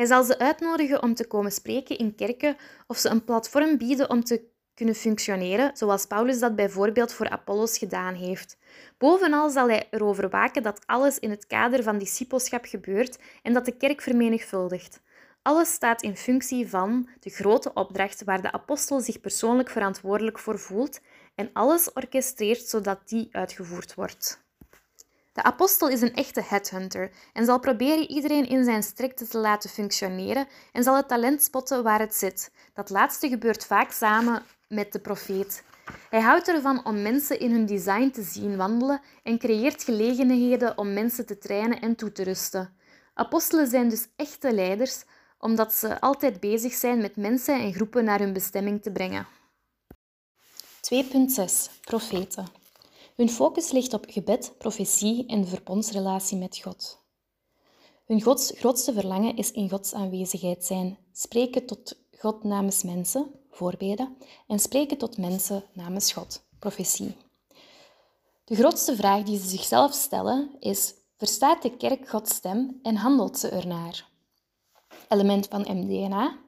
Hij 0.00 0.08
zal 0.08 0.24
ze 0.24 0.38
uitnodigen 0.38 1.02
om 1.02 1.14
te 1.14 1.26
komen 1.26 1.52
spreken 1.52 1.98
in 1.98 2.14
kerken 2.14 2.56
of 2.86 2.98
ze 2.98 3.08
een 3.08 3.24
platform 3.24 3.78
bieden 3.78 4.10
om 4.10 4.24
te 4.24 4.42
kunnen 4.74 4.94
functioneren, 4.94 5.76
zoals 5.76 6.06
Paulus 6.06 6.38
dat 6.38 6.56
bijvoorbeeld 6.56 7.12
voor 7.12 7.28
Apollos 7.28 7.78
gedaan 7.78 8.14
heeft. 8.14 8.56
Bovenal 8.98 9.50
zal 9.50 9.68
hij 9.68 9.86
erover 9.90 10.28
waken 10.30 10.62
dat 10.62 10.86
alles 10.86 11.18
in 11.18 11.30
het 11.30 11.46
kader 11.46 11.82
van 11.82 11.98
discipelschap 11.98 12.64
gebeurt 12.64 13.18
en 13.42 13.52
dat 13.52 13.64
de 13.64 13.76
kerk 13.76 14.00
vermenigvuldigt. 14.00 15.02
Alles 15.42 15.72
staat 15.72 16.02
in 16.02 16.16
functie 16.16 16.68
van 16.68 17.08
de 17.20 17.30
grote 17.30 17.72
opdracht 17.72 18.24
waar 18.24 18.42
de 18.42 18.52
apostel 18.52 19.00
zich 19.00 19.20
persoonlijk 19.20 19.70
verantwoordelijk 19.70 20.38
voor 20.38 20.58
voelt 20.58 21.00
en 21.34 21.50
alles 21.52 21.92
orchestreert 21.92 22.62
zodat 22.66 23.08
die 23.08 23.28
uitgevoerd 23.30 23.94
wordt. 23.94 24.48
De 25.40 25.46
apostel 25.46 25.88
is 25.88 26.00
een 26.00 26.14
echte 26.14 26.42
headhunter 26.44 27.10
en 27.32 27.44
zal 27.44 27.60
proberen 27.60 28.10
iedereen 28.10 28.48
in 28.48 28.64
zijn 28.64 28.82
strikte 28.82 29.28
te 29.28 29.38
laten 29.38 29.70
functioneren 29.70 30.46
en 30.72 30.82
zal 30.82 30.96
het 30.96 31.08
talent 31.08 31.42
spotten 31.42 31.82
waar 31.82 31.98
het 31.98 32.14
zit. 32.14 32.52
Dat 32.74 32.90
laatste 32.90 33.28
gebeurt 33.28 33.66
vaak 33.66 33.90
samen 33.90 34.42
met 34.68 34.92
de 34.92 34.98
profeet. 34.98 35.64
Hij 36.10 36.20
houdt 36.20 36.48
ervan 36.48 36.84
om 36.84 37.02
mensen 37.02 37.40
in 37.40 37.50
hun 37.50 37.66
design 37.66 38.10
te 38.10 38.22
zien 38.22 38.56
wandelen 38.56 39.00
en 39.22 39.38
creëert 39.38 39.82
gelegenheden 39.82 40.78
om 40.78 40.92
mensen 40.92 41.26
te 41.26 41.38
trainen 41.38 41.80
en 41.80 41.96
toe 41.96 42.12
te 42.12 42.22
rusten. 42.22 42.76
Apostelen 43.14 43.66
zijn 43.66 43.88
dus 43.88 44.06
echte 44.16 44.54
leiders, 44.54 45.04
omdat 45.38 45.74
ze 45.74 46.00
altijd 46.00 46.40
bezig 46.40 46.72
zijn 46.72 47.00
met 47.00 47.16
mensen 47.16 47.60
en 47.60 47.72
groepen 47.72 48.04
naar 48.04 48.18
hun 48.18 48.32
bestemming 48.32 48.82
te 48.82 48.90
brengen. 48.90 49.26
2.6 50.94 51.80
Profeten. 51.80 52.59
Hun 53.20 53.30
focus 53.30 53.70
ligt 53.70 53.94
op 53.94 54.04
gebed, 54.08 54.54
profetie 54.58 55.26
en 55.26 55.40
de 55.40 55.46
verbondsrelatie 55.46 56.38
met 56.38 56.58
God. 56.58 56.98
Hun 58.06 58.22
Gods 58.22 58.52
grootste 58.54 58.92
verlangen 58.92 59.36
is 59.36 59.50
in 59.50 59.70
Gods 59.70 59.94
aanwezigheid 59.94 60.64
zijn, 60.64 60.98
spreken 61.12 61.66
tot 61.66 61.96
God 62.18 62.44
namens 62.44 62.82
mensen, 62.82 63.30
voorbeden, 63.50 64.16
en 64.46 64.58
spreken 64.58 64.98
tot 64.98 65.18
mensen 65.18 65.64
namens 65.72 66.12
God, 66.12 66.42
profetie. 66.58 67.16
De 68.44 68.54
grootste 68.54 68.96
vraag 68.96 69.22
die 69.22 69.38
ze 69.38 69.48
zichzelf 69.48 69.94
stellen 69.94 70.50
is: 70.60 70.94
verstaat 71.16 71.62
de 71.62 71.76
kerk 71.76 72.08
Gods 72.08 72.34
stem 72.34 72.78
en 72.82 72.96
handelt 72.96 73.38
ze 73.38 73.48
ernaar? 73.48 74.08
element 75.08 75.46
van 75.46 75.66
MDNA. 75.68 76.38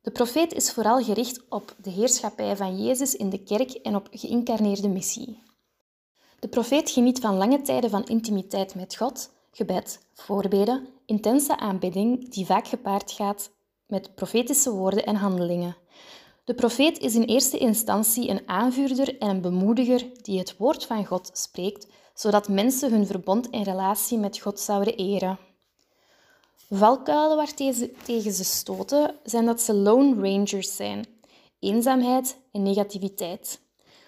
De 0.00 0.10
profeet 0.10 0.52
is 0.52 0.72
vooral 0.72 1.02
gericht 1.02 1.48
op 1.48 1.76
de 1.82 1.90
heerschappij 1.90 2.56
van 2.56 2.82
Jezus 2.84 3.16
in 3.16 3.30
de 3.30 3.42
kerk 3.42 3.70
en 3.70 3.96
op 3.96 4.08
geïncarneerde 4.10 4.88
missie. 4.88 5.52
De 6.44 6.50
profeet 6.50 6.90
geniet 6.90 7.20
van 7.20 7.36
lange 7.36 7.62
tijden 7.62 7.90
van 7.90 8.04
intimiteit 8.04 8.74
met 8.74 8.96
God, 8.96 9.30
gebed, 9.52 10.00
voorbeden, 10.14 10.88
intense 11.06 11.56
aanbidding 11.56 12.30
die 12.30 12.46
vaak 12.46 12.68
gepaard 12.68 13.12
gaat 13.12 13.50
met 13.86 14.14
profetische 14.14 14.70
woorden 14.70 15.04
en 15.04 15.14
handelingen. 15.14 15.76
De 16.44 16.54
profeet 16.54 16.98
is 16.98 17.14
in 17.14 17.22
eerste 17.22 17.58
instantie 17.58 18.28
een 18.28 18.48
aanvuurder 18.48 19.18
en 19.18 19.28
een 19.28 19.40
bemoediger 19.40 20.06
die 20.22 20.38
het 20.38 20.56
woord 20.56 20.84
van 20.84 21.06
God 21.06 21.30
spreekt, 21.32 21.86
zodat 22.14 22.48
mensen 22.48 22.92
hun 22.92 23.06
verbond 23.06 23.50
en 23.50 23.62
relatie 23.62 24.18
met 24.18 24.38
God 24.38 24.60
zouden 24.60 24.96
eren. 24.96 25.38
Valkuilen 26.70 27.36
waar 27.36 27.54
tegen 28.04 28.32
ze 28.32 28.44
stoten 28.44 29.14
zijn 29.22 29.46
dat 29.46 29.60
ze 29.60 29.74
lone 29.74 30.30
rangers 30.30 30.76
zijn, 30.76 31.06
eenzaamheid 31.58 32.36
en 32.52 32.62
negativiteit. 32.62 33.62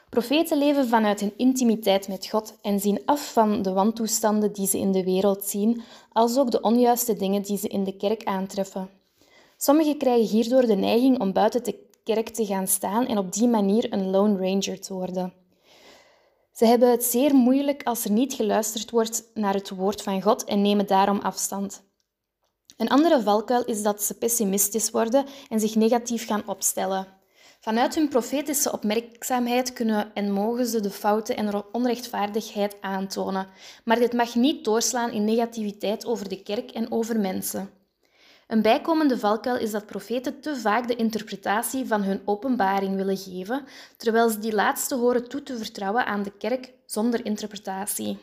Profeten 0.09 0.59
leven 0.59 0.89
vanuit 0.89 1.21
hun 1.21 1.33
intimiteit 1.37 2.09
met 2.09 2.27
God 2.27 2.59
en 2.63 2.81
zien 2.81 3.03
af 3.05 3.33
van 3.33 3.63
de 3.63 3.73
wantoestanden 3.73 4.53
die 4.53 4.67
ze 4.67 4.79
in 4.79 4.93
de 4.93 5.05
wereld 5.05 5.45
zien, 5.45 5.83
als 6.13 6.39
ook 6.39 6.51
de 6.51 6.61
onjuiste 6.61 7.15
dingen 7.15 7.43
die 7.43 7.59
ze 7.59 7.69
in 7.69 7.85
de 7.85 7.97
kerk 7.97 8.25
aantreffen. 8.25 8.91
Sommigen 9.57 9.99
krijgen 9.99 10.27
hierdoor 10.27 10.67
de 10.67 10.75
neiging 10.75 11.21
om 11.21 11.33
buiten 11.33 11.65
de 11.65 11.79
kerk 12.05 12.29
te 12.29 12.47
gaan 12.47 12.67
staan 12.67 13.07
en 13.07 13.19
op 13.19 13.33
die 13.33 13.49
manier 13.49 13.93
een 13.93 14.11
lone 14.11 14.39
ranger 14.39 14.81
te 14.81 14.95
worden. 14.95 15.33
Ze 16.53 16.67
hebben 16.67 16.91
het 16.91 17.05
zeer 17.05 17.35
moeilijk 17.35 17.83
als 17.83 18.05
er 18.05 18.11
niet 18.11 18.35
geluisterd 18.35 18.91
wordt 18.91 19.31
naar 19.35 19.55
het 19.55 19.71
woord 19.71 20.03
van 20.03 20.23
God 20.23 20.45
en 20.45 20.63
nemen 20.63 20.87
daarom 20.87 21.19
afstand. 21.21 21.83
Een 22.77 22.89
andere 22.89 23.23
valkuil 23.23 23.65
is 23.65 23.83
dat 23.83 24.03
ze 24.03 24.15
pessimistisch 24.15 24.91
worden 24.91 25.27
en 25.49 25.61
zich 25.61 25.75
negatief 25.75 26.27
gaan 26.27 26.49
opstellen. 26.49 27.16
Vanuit 27.67 27.95
hun 27.95 28.09
profetische 28.09 28.73
opmerkzaamheid 28.73 29.73
kunnen 29.73 30.15
en 30.15 30.33
mogen 30.33 30.67
ze 30.67 30.81
de 30.81 30.91
fouten 30.91 31.37
en 31.37 31.65
onrechtvaardigheid 31.73 32.77
aantonen, 32.81 33.49
maar 33.85 33.99
dit 33.99 34.13
mag 34.13 34.35
niet 34.35 34.65
doorslaan 34.65 35.11
in 35.11 35.25
negativiteit 35.25 36.07
over 36.07 36.29
de 36.29 36.43
kerk 36.43 36.71
en 36.71 36.93
over 36.93 37.21
mensen. 37.21 37.71
Een 38.47 38.63
bijkomende 38.63 39.19
valkuil 39.19 39.57
is 39.59 39.71
dat 39.71 39.87
profeten 39.87 40.41
te 40.41 40.57
vaak 40.57 40.89
de 40.89 40.97
interpretatie 40.97 41.87
van 41.87 42.03
hun 42.03 42.21
openbaring 42.25 42.97
willen 42.97 43.17
geven, 43.17 43.65
terwijl 43.97 44.29
ze 44.29 44.39
die 44.39 44.55
laatste 44.55 44.95
horen 44.95 45.29
toe 45.29 45.43
te 45.43 45.57
vertrouwen 45.57 46.07
aan 46.07 46.23
de 46.23 46.33
kerk 46.39 46.73
zonder 46.85 47.25
interpretatie. 47.25 48.19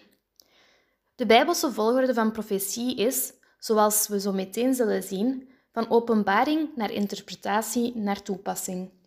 De 1.16 1.26
bijbelse 1.26 1.72
volgorde 1.72 2.14
van 2.14 2.32
profetie 2.32 2.96
is, 2.96 3.34
zoals 3.60 4.08
we 4.08 4.20
zo 4.20 4.32
meteen 4.32 4.74
zullen 4.74 5.04
zien, 5.04 5.50
van 5.72 5.90
openbaring 5.90 6.70
naar 6.76 6.92
interpretatie 6.92 7.96
naar 7.96 8.22
toepassing. 8.22 9.02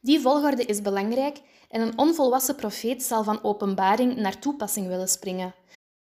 Die 0.00 0.20
volgorde 0.20 0.64
is 0.64 0.82
belangrijk 0.82 1.40
en 1.68 1.80
een 1.80 1.98
onvolwassen 1.98 2.54
profeet 2.54 3.02
zal 3.02 3.24
van 3.24 3.42
openbaring 3.42 4.16
naar 4.16 4.38
toepassing 4.38 4.86
willen 4.86 5.08
springen, 5.08 5.54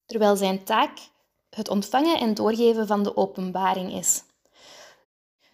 terwijl 0.06 0.36
zijn 0.36 0.64
taak 0.64 0.98
het 1.50 1.70
ontvangen 1.70 2.20
en 2.20 2.34
doorgeven 2.34 2.88
van 2.88 3.04
de 3.04 3.18
openbaring 3.18 3.94
is. 3.94 4.24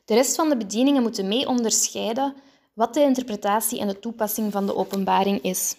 De 0.06 0.14
rest 0.14 0.36
van 0.36 0.50
de 0.50 0.58
bedieningen 0.58 1.02
moeten 1.02 1.28
mee 1.28 1.48
onderscheiden 1.48 2.36
wat 2.74 2.94
de 2.94 3.02
interpretatie 3.02 3.80
en 3.80 3.88
de 3.88 4.00
toepassing 4.00 4.52
van 4.52 4.66
de 4.66 4.76
openbaring 4.76 5.42
is. 5.42 5.76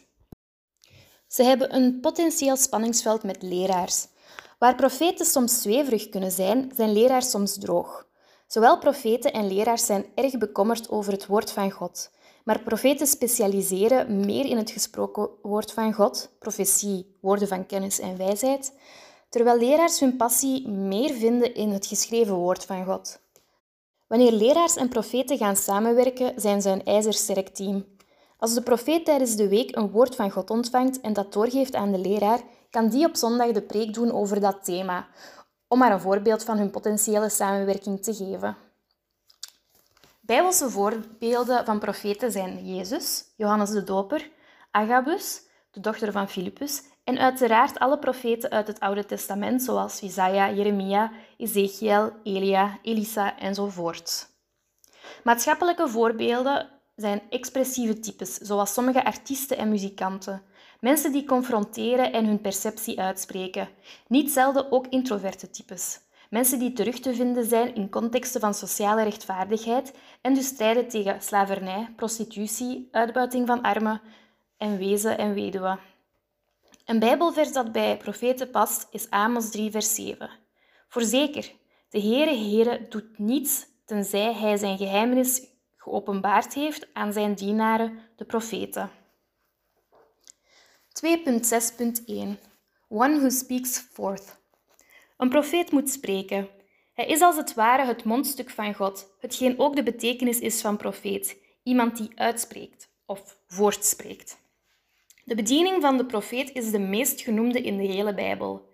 Ze 1.29 1.43
hebben 1.43 1.75
een 1.75 2.01
potentieel 2.01 2.57
spanningsveld 2.57 3.23
met 3.23 3.43
leraars. 3.43 4.07
Waar 4.59 4.75
profeten 4.75 5.27
soms 5.27 5.63
zweverig 5.63 6.09
kunnen 6.09 6.31
zijn, 6.31 6.73
zijn 6.75 6.93
leraars 6.93 7.31
soms 7.31 7.59
droog. 7.59 8.07
Zowel 8.47 8.79
profeten 8.79 9.33
en 9.33 9.47
leraars 9.47 9.87
zijn 9.87 10.07
erg 10.15 10.39
bekommerd 10.39 10.89
over 10.91 11.13
het 11.13 11.27
woord 11.27 11.51
van 11.51 11.71
God. 11.71 12.11
Maar 12.47 12.61
profeten 12.61 13.07
specialiseren 13.07 14.20
meer 14.20 14.44
in 14.44 14.57
het 14.57 14.70
gesproken 14.70 15.28
woord 15.42 15.72
van 15.72 15.92
God, 15.92 16.30
profetie, 16.38 17.16
woorden 17.20 17.49
van 17.49 17.66
kennis 17.66 18.01
en 18.01 18.16
wijsheid, 18.16 18.72
terwijl 19.28 19.59
leraars 19.59 20.01
hun 20.01 20.16
passie 20.16 20.68
meer 20.68 21.14
vinden 21.14 21.55
in 21.55 21.70
het 21.70 21.86
geschreven 21.86 22.34
woord 22.34 22.64
van 22.64 22.84
God. 22.84 23.20
Wanneer 24.07 24.32
leraars 24.32 24.76
en 24.76 24.88
profeten 24.88 25.38
gaan 25.38 25.57
samenwerken, 25.57 26.40
zijn 26.40 26.62
ze 26.62 26.70
een 26.70 26.84
ijzersterk 26.84 27.49
team. 27.49 27.84
Als 28.38 28.55
de 28.55 28.62
profeet 28.62 29.05
tijdens 29.05 29.36
de 29.36 29.49
week 29.49 29.76
een 29.76 29.90
woord 29.90 30.14
van 30.14 30.30
God 30.30 30.51
ontvangt 30.51 31.01
en 31.01 31.12
dat 31.12 31.32
doorgeeft 31.32 31.74
aan 31.74 31.92
de 31.92 31.99
leraar, 31.99 32.40
kan 32.70 32.88
die 32.88 33.07
op 33.07 33.16
zondag 33.16 33.53
de 33.53 33.62
preek 33.62 33.94
doen 33.94 34.12
over 34.12 34.40
dat 34.40 34.64
thema, 34.64 35.09
om 35.68 35.78
maar 35.78 35.92
een 35.92 36.01
voorbeeld 36.01 36.44
van 36.44 36.59
hun 36.59 36.70
potentiële 36.70 37.28
samenwerking 37.28 38.03
te 38.03 38.14
geven. 38.14 38.66
Bijbelse 40.27 40.70
voorbeelden 40.70 41.64
van 41.64 41.79
profeten 41.79 42.31
zijn 42.31 42.74
Jezus, 42.74 43.24
Johannes 43.37 43.70
de 43.70 43.85
Doper, 43.85 44.31
Agabus, 44.70 45.43
de 45.70 45.81
dochter 45.81 46.12
van 46.12 46.29
Filippus, 46.29 46.83
en 47.05 47.18
uiteraard 47.18 47.79
alle 47.79 47.99
profeten 47.99 48.51
uit 48.51 48.66
het 48.66 48.81
Oude 48.81 49.05
Testament, 49.05 49.62
zoals 49.62 50.01
Isaiah, 50.01 50.57
Jeremia, 50.57 51.12
Ezekiel, 51.37 52.12
Elia, 52.22 52.79
Elisa 52.83 53.39
enzovoort. 53.39 54.29
Maatschappelijke 55.24 55.89
voorbeelden 55.89 56.68
zijn 56.97 57.22
expressieve 57.31 57.99
types, 57.99 58.35
zoals 58.35 58.72
sommige 58.72 59.05
artiesten 59.05 59.57
en 59.57 59.68
muzikanten. 59.68 60.43
Mensen 60.81 61.12
die 61.12 61.24
confronteren 61.24 62.12
en 62.12 62.27
hun 62.27 62.41
perceptie 62.41 63.01
uitspreken. 63.01 63.68
Niet 64.09 64.31
zelden 64.31 64.72
ook 64.72 64.87
introverte 64.87 65.51
types. 65.51 66.01
Mensen 66.37 66.59
die 66.59 66.72
terug 66.72 66.99
te 67.01 67.14
vinden 67.14 67.45
zijn 67.45 67.74
in 67.74 67.91
contexten 67.91 68.41
van 68.41 68.55
sociale 68.55 69.03
rechtvaardigheid 69.03 69.95
en 70.20 70.34
dus 70.34 70.47
strijden 70.47 70.89
tegen 70.89 71.22
slavernij, 71.22 71.93
prostitutie, 71.97 72.89
uitbuiting 72.91 73.47
van 73.47 73.62
armen 73.62 74.01
en 74.57 74.78
wezen 74.78 75.18
en 75.18 75.34
weduwen. 75.34 75.78
Een 76.84 76.99
Bijbelvers 76.99 77.53
dat 77.53 77.72
bij 77.72 77.97
profeten 77.97 78.51
past 78.51 78.87
is 78.91 79.11
Amos 79.11 79.51
3, 79.51 79.70
vers 79.70 79.95
7. 79.95 80.30
Voorzeker, 80.89 81.53
de 81.89 82.01
Heere 82.01 82.37
Heere 82.37 82.87
doet 82.89 83.18
niets 83.18 83.66
tenzij 83.84 84.34
hij 84.34 84.57
zijn 84.57 84.78
geheimenis 84.78 85.43
geopenbaard 85.76 86.55
heeft 86.55 86.87
aan 86.93 87.12
zijn 87.12 87.34
dienaren, 87.34 87.99
de 88.16 88.24
profeten. 88.24 88.91
2.6.1 91.07 92.12
One 92.89 93.18
who 93.18 93.28
speaks 93.28 93.78
forth. 93.78 94.36
Een 95.17 95.29
profeet 95.29 95.71
moet 95.71 95.91
spreken. 95.91 96.49
Hij 96.95 97.07
is 97.07 97.21
als 97.21 97.37
het 97.37 97.55
ware 97.55 97.85
het 97.85 98.05
mondstuk 98.05 98.51
van 98.51 98.75
God, 98.75 99.14
hetgeen 99.21 99.59
ook 99.59 99.77
de 99.77 99.83
betekenis 99.83 100.39
is 100.39 100.61
van 100.61 100.77
profeet, 100.77 101.37
iemand 101.62 101.97
die 101.97 102.11
uitspreekt 102.14 102.89
of 103.07 103.39
voortspreekt. 103.47 104.39
De 105.25 105.35
bediening 105.35 105.83
van 105.83 105.97
de 105.97 106.05
profeet 106.05 106.53
is 106.53 106.71
de 106.71 106.79
meest 106.79 107.21
genoemde 107.21 107.61
in 107.61 107.77
de 107.77 107.83
hele 107.83 108.14
Bijbel. 108.14 108.69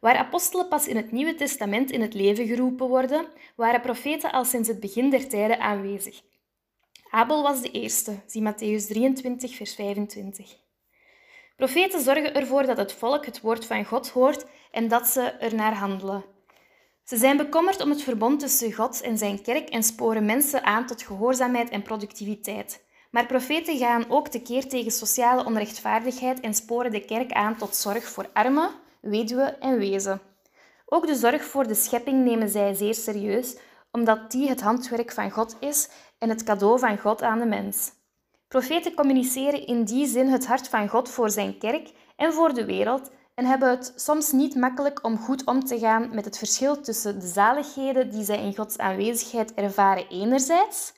Waar 0.00 0.16
apostelen 0.16 0.68
pas 0.68 0.86
in 0.86 0.96
het 0.96 1.12
Nieuwe 1.12 1.34
Testament 1.34 1.90
in 1.90 2.00
het 2.00 2.14
leven 2.14 2.46
geroepen 2.46 2.88
worden, 2.88 3.26
waren 3.56 3.80
profeten 3.80 4.32
al 4.32 4.44
sinds 4.44 4.68
het 4.68 4.80
begin 4.80 5.10
der 5.10 5.28
tijden 5.28 5.60
aanwezig. 5.60 6.22
Abel 7.10 7.42
was 7.42 7.62
de 7.62 7.70
eerste, 7.70 8.20
zie 8.26 8.42
Matthäus 8.42 8.86
23, 8.86 9.54
vers 9.54 9.74
25. 9.74 10.56
Profeten 11.56 12.00
zorgen 12.00 12.34
ervoor 12.34 12.66
dat 12.66 12.76
het 12.76 12.92
volk 12.92 13.26
het 13.26 13.40
woord 13.40 13.66
van 13.66 13.84
God 13.84 14.08
hoort 14.08 14.46
en 14.72 14.88
dat 14.88 15.06
ze 15.06 15.20
ernaar 15.20 15.74
handelen. 15.74 16.24
Ze 17.04 17.16
zijn 17.16 17.36
bekommerd 17.36 17.82
om 17.82 17.90
het 17.90 18.02
verbond 18.02 18.40
tussen 18.40 18.72
God 18.72 19.00
en 19.00 19.18
zijn 19.18 19.42
kerk 19.42 19.68
en 19.68 19.82
sporen 19.82 20.24
mensen 20.24 20.64
aan 20.64 20.86
tot 20.86 21.02
gehoorzaamheid 21.02 21.70
en 21.70 21.82
productiviteit. 21.82 22.84
Maar 23.10 23.26
profeten 23.26 23.78
gaan 23.78 24.10
ook 24.10 24.28
tekeer 24.28 24.68
tegen 24.68 24.90
sociale 24.90 25.44
onrechtvaardigheid 25.44 26.40
en 26.40 26.54
sporen 26.54 26.90
de 26.90 27.04
kerk 27.04 27.32
aan 27.32 27.56
tot 27.56 27.76
zorg 27.76 28.04
voor 28.04 28.30
armen, 28.32 28.70
weduwen 29.00 29.60
en 29.60 29.78
wezen. 29.78 30.20
Ook 30.86 31.06
de 31.06 31.14
zorg 31.14 31.44
voor 31.44 31.66
de 31.66 31.74
schepping 31.74 32.24
nemen 32.24 32.48
zij 32.48 32.74
zeer 32.74 32.94
serieus, 32.94 33.56
omdat 33.90 34.30
die 34.30 34.48
het 34.48 34.60
handwerk 34.60 35.12
van 35.12 35.30
God 35.30 35.56
is 35.60 35.88
en 36.18 36.28
het 36.28 36.42
cadeau 36.42 36.78
van 36.78 36.98
God 36.98 37.22
aan 37.22 37.38
de 37.38 37.46
mens. 37.46 37.92
Profeten 38.48 38.94
communiceren 38.94 39.66
in 39.66 39.84
die 39.84 40.06
zin 40.06 40.28
het 40.28 40.46
hart 40.46 40.68
van 40.68 40.88
God 40.88 41.08
voor 41.08 41.30
zijn 41.30 41.58
kerk 41.58 41.90
en 42.16 42.32
voor 42.32 42.54
de 42.54 42.64
wereld 42.64 43.10
en 43.34 43.44
hebben 43.44 43.70
het 43.70 43.92
soms 43.96 44.32
niet 44.32 44.54
makkelijk 44.54 45.04
om 45.04 45.18
goed 45.18 45.44
om 45.44 45.64
te 45.64 45.78
gaan 45.78 46.14
met 46.14 46.24
het 46.24 46.38
verschil 46.38 46.80
tussen 46.80 47.20
de 47.20 47.26
zaligheden 47.26 48.10
die 48.10 48.24
zij 48.24 48.44
in 48.44 48.56
Gods 48.56 48.78
aanwezigheid 48.78 49.54
ervaren 49.54 50.08
enerzijds 50.08 50.92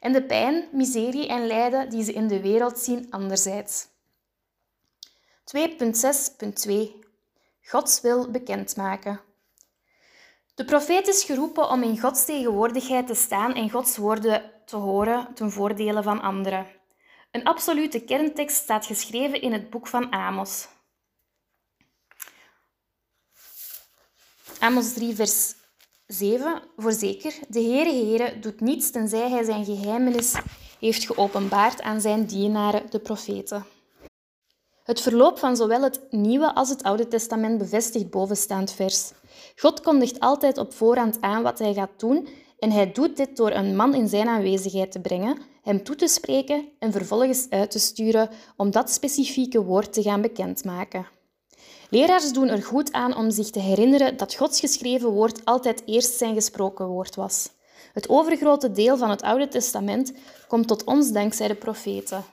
en 0.00 0.12
de 0.12 0.22
pijn, 0.22 0.68
miserie 0.72 1.28
en 1.28 1.46
lijden 1.46 1.90
die 1.90 2.04
ze 2.04 2.12
in 2.12 2.28
de 2.28 2.40
wereld 2.40 2.78
zien 2.78 3.06
anderzijds. 3.10 3.88
2.6.2 5.56 6.72
Gods 7.62 8.00
wil 8.00 8.30
bekendmaken. 8.30 9.20
De 10.54 10.64
profeet 10.64 11.08
is 11.08 11.24
geroepen 11.24 11.68
om 11.68 11.82
in 11.82 12.00
Gods 12.00 12.24
tegenwoordigheid 12.24 13.06
te 13.06 13.14
staan 13.14 13.54
en 13.54 13.70
Gods 13.70 13.96
woorden 13.96 14.52
te 14.64 14.76
horen 14.76 15.34
ten 15.34 15.50
voordele 15.50 16.02
van 16.02 16.20
anderen. 16.20 16.66
Een 17.30 17.44
absolute 17.44 18.00
kerntekst 18.00 18.56
staat 18.56 18.86
geschreven 18.86 19.40
in 19.40 19.52
het 19.52 19.70
boek 19.70 19.86
van 19.86 20.12
Amos. 20.12 20.68
Amos 24.60 24.92
3, 24.92 25.14
vers 25.14 25.54
7. 26.06 26.62
Voorzeker, 26.76 27.34
de 27.48 27.60
Heere 27.60 27.90
Heere 27.90 28.38
doet 28.38 28.60
niets 28.60 28.90
tenzij 28.90 29.30
hij 29.30 29.44
zijn 29.44 29.64
geheimenis 29.64 30.34
heeft 30.80 31.06
geopenbaard 31.06 31.82
aan 31.82 32.00
zijn 32.00 32.26
dienaren, 32.26 32.90
de 32.90 32.98
profeten. 32.98 33.64
Het 34.82 35.00
verloop 35.00 35.38
van 35.38 35.56
zowel 35.56 35.82
het 35.82 36.00
Nieuwe 36.10 36.54
als 36.54 36.68
het 36.68 36.82
Oude 36.82 37.08
Testament 37.08 37.58
bevestigt 37.58 38.10
bovenstaand 38.10 38.72
vers. 38.72 39.12
God 39.56 39.80
kondigt 39.80 40.20
altijd 40.20 40.58
op 40.58 40.72
voorhand 40.72 41.20
aan 41.20 41.42
wat 41.42 41.58
hij 41.58 41.74
gaat 41.74 42.00
doen 42.00 42.28
en 42.58 42.70
hij 42.70 42.92
doet 42.92 43.16
dit 43.16 43.36
door 43.36 43.50
een 43.50 43.76
man 43.76 43.94
in 43.94 44.08
zijn 44.08 44.28
aanwezigheid 44.28 44.92
te 44.92 45.00
brengen, 45.00 45.38
hem 45.62 45.82
toe 45.82 45.96
te 45.96 46.08
spreken 46.08 46.68
en 46.78 46.92
vervolgens 46.92 47.46
uit 47.50 47.70
te 47.70 47.78
sturen 47.78 48.30
om 48.56 48.70
dat 48.70 48.90
specifieke 48.90 49.62
woord 49.62 49.92
te 49.92 50.02
gaan 50.02 50.20
bekendmaken. 50.20 51.15
Leraars 51.90 52.32
doen 52.32 52.48
er 52.48 52.62
goed 52.62 52.92
aan 52.92 53.16
om 53.16 53.30
zich 53.30 53.50
te 53.50 53.60
herinneren 53.60 54.16
dat 54.16 54.34
Gods 54.34 54.60
geschreven 54.60 55.10
woord 55.10 55.44
altijd 55.44 55.82
eerst 55.86 56.16
zijn 56.16 56.34
gesproken 56.34 56.86
woord 56.86 57.14
was. 57.14 57.50
Het 57.92 58.08
overgrote 58.08 58.72
deel 58.72 58.96
van 58.96 59.10
het 59.10 59.22
Oude 59.22 59.48
Testament 59.48 60.12
komt 60.48 60.68
tot 60.68 60.84
ons 60.84 61.12
dankzij 61.12 61.48
de 61.48 61.54
profeten. 61.54 62.24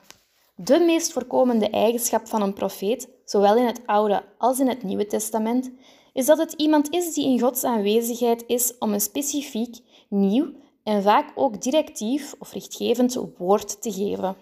De 0.54 0.78
meest 0.78 1.12
voorkomende 1.12 1.70
eigenschap 1.70 2.28
van 2.28 2.42
een 2.42 2.52
profeet, 2.52 3.08
zowel 3.24 3.56
in 3.56 3.66
het 3.66 3.80
Oude 3.86 4.24
als 4.38 4.58
in 4.58 4.68
het 4.68 4.82
Nieuwe 4.82 5.06
Testament, 5.06 5.70
is 6.12 6.26
dat 6.26 6.38
het 6.38 6.52
iemand 6.52 6.90
is 6.90 7.14
die 7.14 7.24
in 7.24 7.40
Gods 7.40 7.64
aanwezigheid 7.64 8.44
is 8.46 8.78
om 8.78 8.92
een 8.92 9.00
specifiek, 9.00 9.76
nieuw 10.08 10.52
en 10.82 11.02
vaak 11.02 11.32
ook 11.34 11.62
directief 11.62 12.34
of 12.38 12.52
richtgevend 12.52 13.18
woord 13.38 13.82
te 13.82 13.92
geven. 13.92 14.36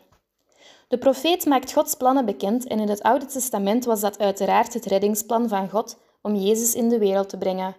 De 0.92 0.98
profeet 0.98 1.46
maakt 1.46 1.72
Gods 1.72 1.94
plannen 1.94 2.24
bekend 2.24 2.66
en 2.66 2.78
in 2.78 2.88
het 2.88 3.02
Oude 3.02 3.26
Testament 3.26 3.84
was 3.84 4.00
dat 4.00 4.18
uiteraard 4.18 4.74
het 4.74 4.84
reddingsplan 4.84 5.48
van 5.48 5.70
God 5.70 5.98
om 6.22 6.34
Jezus 6.34 6.74
in 6.74 6.88
de 6.88 6.98
wereld 6.98 7.28
te 7.28 7.38
brengen. 7.38 7.76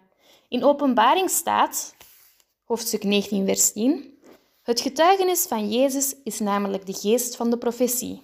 In 0.48 0.64
Openbaring 0.64 1.30
staat, 1.30 1.96
hoofdstuk 2.64 3.04
19, 3.04 3.46
vers 3.46 3.72
10, 3.72 4.18
het 4.64 4.82
getuigenis 4.82 5.46
van 5.46 5.70
Jezus 5.70 6.16
is 6.24 6.40
namelijk 6.40 6.86
de 6.86 6.94
geest 6.94 7.36
van 7.36 7.50
de 7.50 7.58
profetie. 7.58 8.22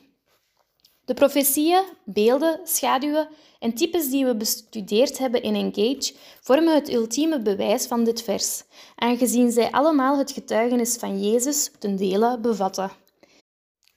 De 1.06 1.14
profetieën, 1.14 1.84
beelden, 2.06 2.60
schaduwen 2.64 3.30
en 3.60 3.74
types 3.74 4.10
die 4.10 4.26
we 4.26 4.36
bestudeerd 4.36 5.18
hebben 5.18 5.42
in 5.42 5.56
Engage 5.56 6.14
vormen 6.42 6.74
het 6.74 6.94
ultieme 6.94 7.42
bewijs 7.42 7.86
van 7.86 8.04
dit 8.04 8.22
vers, 8.22 8.64
aangezien 8.96 9.52
zij 9.52 9.72
allemaal 9.72 10.18
het 10.18 10.32
getuigenis 10.32 10.96
van 10.96 11.22
Jezus 11.22 11.72
ten 11.80 11.96
dele 11.96 12.40
bevatten. 12.40 12.92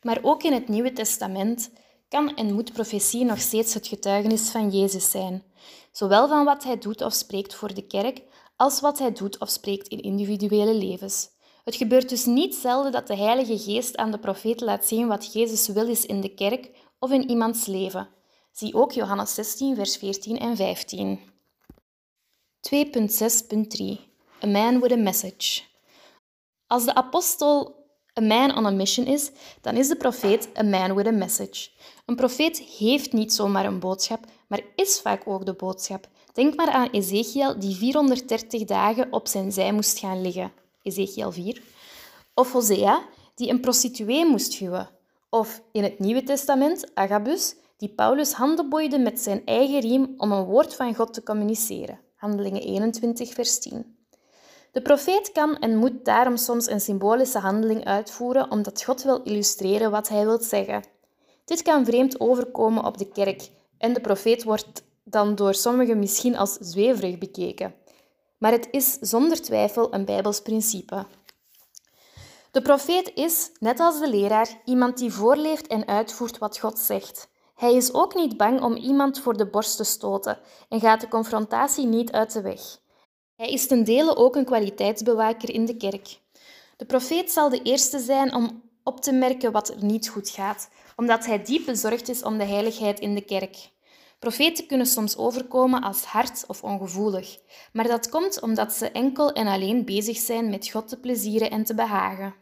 Maar 0.02 0.18
ook 0.22 0.42
in 0.42 0.52
het 0.52 0.68
Nieuwe 0.68 0.92
Testament 0.92 1.70
kan 2.08 2.36
en 2.36 2.54
moet 2.54 2.72
profetie 2.72 3.24
nog 3.24 3.40
steeds 3.40 3.74
het 3.74 3.86
getuigenis 3.86 4.50
van 4.50 4.70
Jezus 4.70 5.10
zijn, 5.10 5.42
zowel 5.92 6.28
van 6.28 6.44
wat 6.44 6.64
hij 6.64 6.78
doet 6.78 7.02
of 7.02 7.12
spreekt 7.12 7.54
voor 7.54 7.74
de 7.74 7.86
kerk, 7.86 8.22
als 8.56 8.80
wat 8.80 8.98
hij 8.98 9.12
doet 9.12 9.38
of 9.38 9.48
spreekt 9.48 9.88
in 9.88 10.00
individuele 10.00 10.74
levens. 10.74 11.28
Het 11.64 11.74
gebeurt 11.74 12.08
dus 12.08 12.24
niet 12.24 12.54
zelden 12.54 12.92
dat 12.92 13.06
de 13.06 13.16
Heilige 13.16 13.58
Geest 13.58 13.96
aan 13.96 14.10
de 14.10 14.18
profeet 14.18 14.60
laat 14.60 14.86
zien 14.86 15.06
wat 15.06 15.32
Jezus 15.32 15.68
wil 15.68 15.88
is 15.88 16.06
in 16.06 16.20
de 16.20 16.34
kerk 16.34 16.70
of 16.98 17.10
in 17.10 17.30
iemands 17.30 17.66
leven. 17.66 18.08
Zie 18.52 18.74
ook 18.74 18.92
Johannes 18.92 19.34
16, 19.34 19.74
vers 19.74 19.96
14 19.96 20.38
en 20.38 20.56
15. 20.56 21.20
2.6.3 22.74 24.10
A 24.42 24.46
man 24.46 24.80
with 24.80 24.92
a 24.92 24.96
message. 24.96 25.62
Als 26.66 26.84
de 26.84 26.94
apostel 26.94 27.81
a 28.18 28.22
man 28.22 28.56
on 28.56 28.66
a 28.66 28.70
mission 28.70 29.06
is, 29.06 29.30
dan 29.60 29.76
is 29.76 29.88
de 29.88 29.96
profeet 29.96 30.48
a 30.58 30.62
man 30.62 30.94
with 30.94 31.06
a 31.06 31.10
message. 31.10 31.70
Een 32.06 32.16
profeet 32.16 32.58
heeft 32.58 33.12
niet 33.12 33.32
zomaar 33.32 33.64
een 33.64 33.78
boodschap, 33.78 34.24
maar 34.46 34.60
is 34.74 35.00
vaak 35.00 35.22
ook 35.24 35.46
de 35.46 35.54
boodschap. 35.54 36.08
Denk 36.32 36.54
maar 36.54 36.70
aan 36.70 36.90
Ezekiel, 36.90 37.58
die 37.58 37.76
430 37.76 38.64
dagen 38.64 39.12
op 39.12 39.28
zijn 39.28 39.52
zij 39.52 39.72
moest 39.72 39.98
gaan 39.98 40.20
liggen. 40.20 40.52
Ezekiel 40.82 41.32
4. 41.32 41.62
Of 42.34 42.52
Hosea, 42.52 43.02
die 43.34 43.50
een 43.50 43.60
prostituee 43.60 44.26
moest 44.26 44.54
huwen. 44.54 44.90
Of 45.30 45.62
in 45.72 45.82
het 45.82 45.98
Nieuwe 45.98 46.22
Testament 46.22 46.90
Agabus, 46.94 47.54
die 47.76 47.88
Paulus 47.88 48.32
handen 48.32 48.68
boeide 48.68 48.98
met 48.98 49.20
zijn 49.20 49.42
eigen 49.44 49.80
riem 49.80 50.14
om 50.16 50.32
een 50.32 50.44
woord 50.44 50.74
van 50.74 50.94
God 50.94 51.14
te 51.14 51.22
communiceren. 51.22 52.00
Handelingen 52.16 52.62
21, 52.62 53.32
vers 53.32 53.58
10. 53.58 54.01
De 54.72 54.82
profeet 54.82 55.32
kan 55.32 55.58
en 55.58 55.76
moet 55.76 56.04
daarom 56.04 56.36
soms 56.36 56.70
een 56.70 56.80
symbolische 56.80 57.38
handeling 57.38 57.84
uitvoeren 57.84 58.50
omdat 58.50 58.84
God 58.84 59.02
wil 59.02 59.22
illustreren 59.22 59.90
wat 59.90 60.08
hij 60.08 60.24
wil 60.24 60.40
zeggen. 60.40 60.84
Dit 61.44 61.62
kan 61.62 61.84
vreemd 61.84 62.20
overkomen 62.20 62.84
op 62.84 62.98
de 62.98 63.08
kerk 63.08 63.50
en 63.78 63.92
de 63.92 64.00
profeet 64.00 64.42
wordt 64.42 64.84
dan 65.04 65.34
door 65.34 65.54
sommigen 65.54 65.98
misschien 65.98 66.36
als 66.36 66.56
zweverig 66.60 67.18
bekeken. 67.18 67.74
Maar 68.38 68.52
het 68.52 68.68
is 68.70 68.98
zonder 69.00 69.42
twijfel 69.42 69.94
een 69.94 70.04
Bijbels 70.04 70.40
principe. 70.40 71.06
De 72.50 72.62
profeet 72.62 73.12
is, 73.14 73.50
net 73.58 73.80
als 73.80 73.98
de 73.98 74.08
leraar, 74.08 74.60
iemand 74.64 74.98
die 74.98 75.12
voorleeft 75.12 75.66
en 75.66 75.86
uitvoert 75.86 76.38
wat 76.38 76.58
God 76.58 76.78
zegt. 76.78 77.28
Hij 77.54 77.74
is 77.74 77.94
ook 77.94 78.14
niet 78.14 78.36
bang 78.36 78.62
om 78.62 78.76
iemand 78.76 79.20
voor 79.20 79.36
de 79.36 79.46
borst 79.46 79.76
te 79.76 79.84
stoten 79.84 80.38
en 80.68 80.80
gaat 80.80 81.00
de 81.00 81.08
confrontatie 81.08 81.86
niet 81.86 82.12
uit 82.12 82.32
de 82.32 82.40
weg. 82.40 82.60
Hij 83.42 83.50
is 83.50 83.66
ten 83.66 83.84
dele 83.84 84.16
ook 84.16 84.36
een 84.36 84.44
kwaliteitsbewaker 84.44 85.50
in 85.50 85.64
de 85.66 85.76
kerk. 85.76 86.18
De 86.76 86.84
profeet 86.84 87.30
zal 87.30 87.48
de 87.48 87.62
eerste 87.62 87.98
zijn 87.98 88.34
om 88.34 88.62
op 88.84 89.00
te 89.00 89.12
merken 89.12 89.52
wat 89.52 89.68
er 89.68 89.84
niet 89.84 90.08
goed 90.08 90.28
gaat, 90.28 90.68
omdat 90.96 91.26
hij 91.26 91.42
diep 91.42 91.64
bezorgd 91.64 92.08
is 92.08 92.22
om 92.22 92.38
de 92.38 92.44
heiligheid 92.44 93.00
in 93.00 93.14
de 93.14 93.24
kerk. 93.24 93.56
Profeten 94.18 94.66
kunnen 94.66 94.86
soms 94.86 95.16
overkomen 95.16 95.82
als 95.82 96.04
hard 96.04 96.44
of 96.46 96.62
ongevoelig, 96.62 97.38
maar 97.72 97.88
dat 97.88 98.08
komt 98.08 98.40
omdat 98.40 98.72
ze 98.72 98.90
enkel 98.90 99.32
en 99.32 99.46
alleen 99.46 99.84
bezig 99.84 100.16
zijn 100.16 100.50
met 100.50 100.68
God 100.68 100.88
te 100.88 101.00
plezieren 101.00 101.50
en 101.50 101.64
te 101.64 101.74
behagen. 101.74 102.34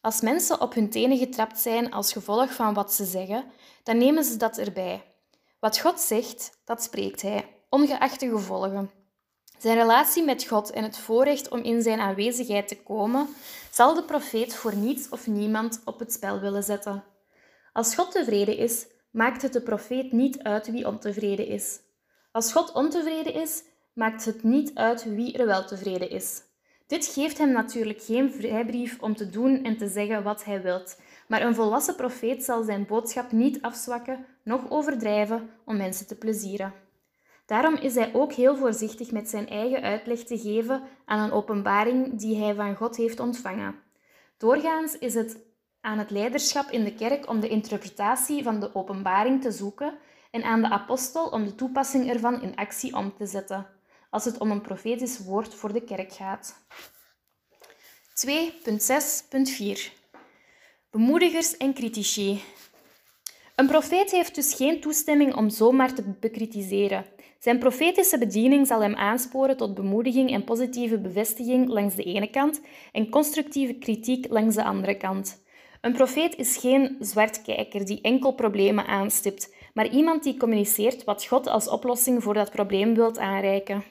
Als 0.00 0.20
mensen 0.20 0.60
op 0.60 0.74
hun 0.74 0.90
tenen 0.90 1.18
getrapt 1.18 1.58
zijn 1.58 1.92
als 1.92 2.12
gevolg 2.12 2.54
van 2.54 2.74
wat 2.74 2.92
ze 2.92 3.04
zeggen, 3.04 3.44
dan 3.82 3.98
nemen 3.98 4.24
ze 4.24 4.36
dat 4.36 4.58
erbij. 4.58 5.04
Wat 5.60 5.78
God 5.78 6.00
zegt, 6.00 6.60
dat 6.64 6.82
spreekt 6.82 7.22
Hij, 7.22 7.48
ongeacht 7.68 8.20
de 8.20 8.28
gevolgen. 8.28 9.01
Zijn 9.62 9.76
relatie 9.76 10.24
met 10.24 10.44
God 10.44 10.70
en 10.70 10.82
het 10.82 10.98
voorrecht 10.98 11.48
om 11.48 11.62
in 11.62 11.82
zijn 11.82 12.00
aanwezigheid 12.00 12.68
te 12.68 12.82
komen, 12.82 13.28
zal 13.70 13.94
de 13.94 14.04
profeet 14.04 14.54
voor 14.54 14.76
niets 14.76 15.08
of 15.08 15.26
niemand 15.26 15.82
op 15.84 15.98
het 15.98 16.12
spel 16.12 16.40
willen 16.40 16.62
zetten. 16.62 17.04
Als 17.72 17.94
God 17.94 18.12
tevreden 18.12 18.56
is, 18.56 18.86
maakt 19.10 19.42
het 19.42 19.52
de 19.52 19.60
profeet 19.60 20.12
niet 20.12 20.42
uit 20.42 20.70
wie 20.70 20.86
ontevreden 20.86 21.46
is. 21.46 21.80
Als 22.32 22.52
God 22.52 22.72
ontevreden 22.72 23.34
is, 23.34 23.62
maakt 23.94 24.24
het 24.24 24.42
niet 24.42 24.74
uit 24.74 25.04
wie 25.04 25.38
er 25.38 25.46
wel 25.46 25.64
tevreden 25.64 26.10
is. 26.10 26.42
Dit 26.86 27.06
geeft 27.06 27.38
hem 27.38 27.52
natuurlijk 27.52 28.02
geen 28.02 28.32
vrijbrief 28.32 29.00
om 29.00 29.16
te 29.16 29.30
doen 29.30 29.64
en 29.64 29.76
te 29.76 29.88
zeggen 29.88 30.22
wat 30.22 30.44
hij 30.44 30.62
wilt, 30.62 31.00
maar 31.28 31.42
een 31.42 31.54
volwassen 31.54 31.96
profeet 31.96 32.44
zal 32.44 32.62
zijn 32.62 32.86
boodschap 32.86 33.32
niet 33.32 33.62
afzwakken, 33.62 34.26
noch 34.44 34.70
overdrijven 34.70 35.50
om 35.64 35.76
mensen 35.76 36.06
te 36.06 36.16
plezieren. 36.16 36.81
Daarom 37.52 37.74
is 37.74 37.94
hij 37.94 38.14
ook 38.14 38.32
heel 38.32 38.56
voorzichtig 38.56 39.10
met 39.10 39.28
zijn 39.28 39.48
eigen 39.48 39.82
uitleg 39.82 40.18
te 40.18 40.38
geven 40.38 40.82
aan 41.04 41.20
een 41.20 41.32
openbaring 41.32 42.18
die 42.18 42.36
hij 42.36 42.54
van 42.54 42.76
God 42.76 42.96
heeft 42.96 43.20
ontvangen. 43.20 43.74
Doorgaans 44.38 44.98
is 44.98 45.14
het 45.14 45.38
aan 45.80 45.98
het 45.98 46.10
leiderschap 46.10 46.70
in 46.70 46.84
de 46.84 46.94
kerk 46.94 47.28
om 47.28 47.40
de 47.40 47.48
interpretatie 47.48 48.42
van 48.42 48.60
de 48.60 48.74
openbaring 48.74 49.42
te 49.42 49.50
zoeken 49.50 49.98
en 50.30 50.42
aan 50.42 50.60
de 50.62 50.68
apostel 50.68 51.26
om 51.26 51.44
de 51.44 51.54
toepassing 51.54 52.10
ervan 52.10 52.42
in 52.42 52.56
actie 52.56 52.96
om 52.96 53.14
te 53.16 53.26
zetten, 53.26 53.66
als 54.10 54.24
het 54.24 54.38
om 54.38 54.50
een 54.50 54.60
profetisch 54.60 55.18
woord 55.18 55.54
voor 55.54 55.72
de 55.72 55.84
kerk 55.84 56.12
gaat. 56.12 56.54
2.6.4 58.26 59.92
Bemoedigers 60.90 61.56
en 61.56 61.74
critici. 61.74 62.42
Een 63.56 63.66
profeet 63.66 64.10
heeft 64.10 64.34
dus 64.34 64.54
geen 64.54 64.80
toestemming 64.80 65.34
om 65.34 65.50
zomaar 65.50 65.94
te 65.94 66.02
bekritiseren. 66.20 67.11
Zijn 67.42 67.58
profetische 67.58 68.18
bediening 68.18 68.66
zal 68.66 68.82
hem 68.82 68.94
aansporen 68.94 69.56
tot 69.56 69.74
bemoediging 69.74 70.30
en 70.30 70.44
positieve 70.44 70.98
bevestiging 70.98 71.68
langs 71.68 71.94
de 71.94 72.02
ene 72.02 72.30
kant 72.30 72.60
en 72.92 73.08
constructieve 73.08 73.74
kritiek 73.74 74.26
langs 74.30 74.54
de 74.54 74.64
andere 74.64 74.96
kant. 74.96 75.42
Een 75.80 75.92
profeet 75.92 76.36
is 76.36 76.56
geen 76.56 76.96
zwartkijker 77.00 77.84
die 77.84 78.00
enkel 78.00 78.32
problemen 78.32 78.86
aanstipt, 78.86 79.54
maar 79.74 79.88
iemand 79.88 80.22
die 80.22 80.36
communiceert 80.36 81.04
wat 81.04 81.24
God 81.24 81.46
als 81.46 81.68
oplossing 81.68 82.22
voor 82.22 82.34
dat 82.34 82.50
probleem 82.50 82.94
wilt 82.94 83.18
aanreiken. 83.18 83.84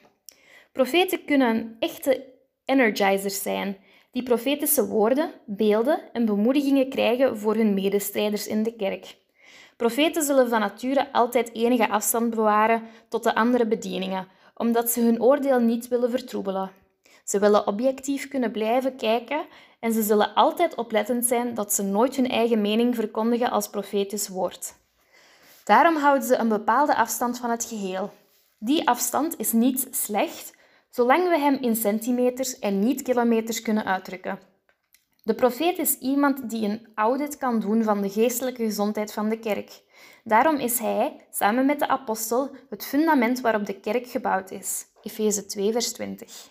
Profeten 0.71 1.25
kunnen 1.25 1.75
echte 1.79 2.25
energizers 2.65 3.41
zijn, 3.41 3.77
die 4.11 4.23
profetische 4.23 4.87
woorden, 4.87 5.31
beelden 5.45 6.11
en 6.13 6.25
bemoedigingen 6.25 6.89
krijgen 6.89 7.37
voor 7.37 7.55
hun 7.55 7.73
medestrijders 7.73 8.47
in 8.47 8.63
de 8.63 8.75
kerk. 8.75 9.19
Profeten 9.81 10.23
zullen 10.23 10.49
van 10.49 10.59
nature 10.59 11.13
altijd 11.13 11.53
enige 11.53 11.89
afstand 11.89 12.29
bewaren 12.29 12.83
tot 13.09 13.23
de 13.23 13.35
andere 13.35 13.65
bedieningen, 13.65 14.27
omdat 14.55 14.89
ze 14.89 15.01
hun 15.01 15.21
oordeel 15.21 15.59
niet 15.59 15.87
willen 15.87 16.09
vertroebelen. 16.09 16.71
Ze 17.23 17.39
willen 17.39 17.67
objectief 17.67 18.27
kunnen 18.27 18.51
blijven 18.51 18.95
kijken 18.95 19.45
en 19.79 19.93
ze 19.93 20.01
zullen 20.01 20.33
altijd 20.33 20.75
oplettend 20.75 21.25
zijn 21.25 21.53
dat 21.53 21.73
ze 21.73 21.83
nooit 21.83 22.15
hun 22.15 22.29
eigen 22.29 22.61
mening 22.61 22.95
verkondigen 22.95 23.51
als 23.51 23.69
profetisch 23.69 24.27
woord. 24.27 24.73
Daarom 25.63 25.95
houden 25.95 26.27
ze 26.27 26.35
een 26.35 26.49
bepaalde 26.49 26.95
afstand 26.95 27.39
van 27.39 27.49
het 27.49 27.65
geheel. 27.65 28.11
Die 28.59 28.87
afstand 28.87 29.39
is 29.39 29.51
niet 29.51 29.87
slecht, 29.91 30.55
zolang 30.89 31.29
we 31.29 31.39
hem 31.39 31.57
in 31.61 31.75
centimeters 31.75 32.59
en 32.59 32.79
niet 32.79 33.01
kilometers 33.01 33.61
kunnen 33.61 33.85
uitdrukken. 33.85 34.50
De 35.23 35.35
profeet 35.35 35.77
is 35.77 35.97
iemand 35.97 36.49
die 36.49 36.69
een 36.69 36.87
audit 36.95 37.37
kan 37.37 37.59
doen 37.59 37.83
van 37.83 38.01
de 38.01 38.09
geestelijke 38.09 38.63
gezondheid 38.63 39.13
van 39.13 39.29
de 39.29 39.39
kerk. 39.39 39.81
Daarom 40.23 40.55
is 40.55 40.79
hij, 40.79 41.27
samen 41.31 41.65
met 41.65 41.79
de 41.79 41.87
apostel, 41.87 42.49
het 42.69 42.85
fundament 42.85 43.41
waarop 43.41 43.65
de 43.65 43.79
kerk 43.79 44.07
gebouwd 44.07 44.51
is. 44.51 44.85
Efeze 45.01 45.45
2, 45.45 45.71
vers 45.71 45.91
20. 45.91 46.49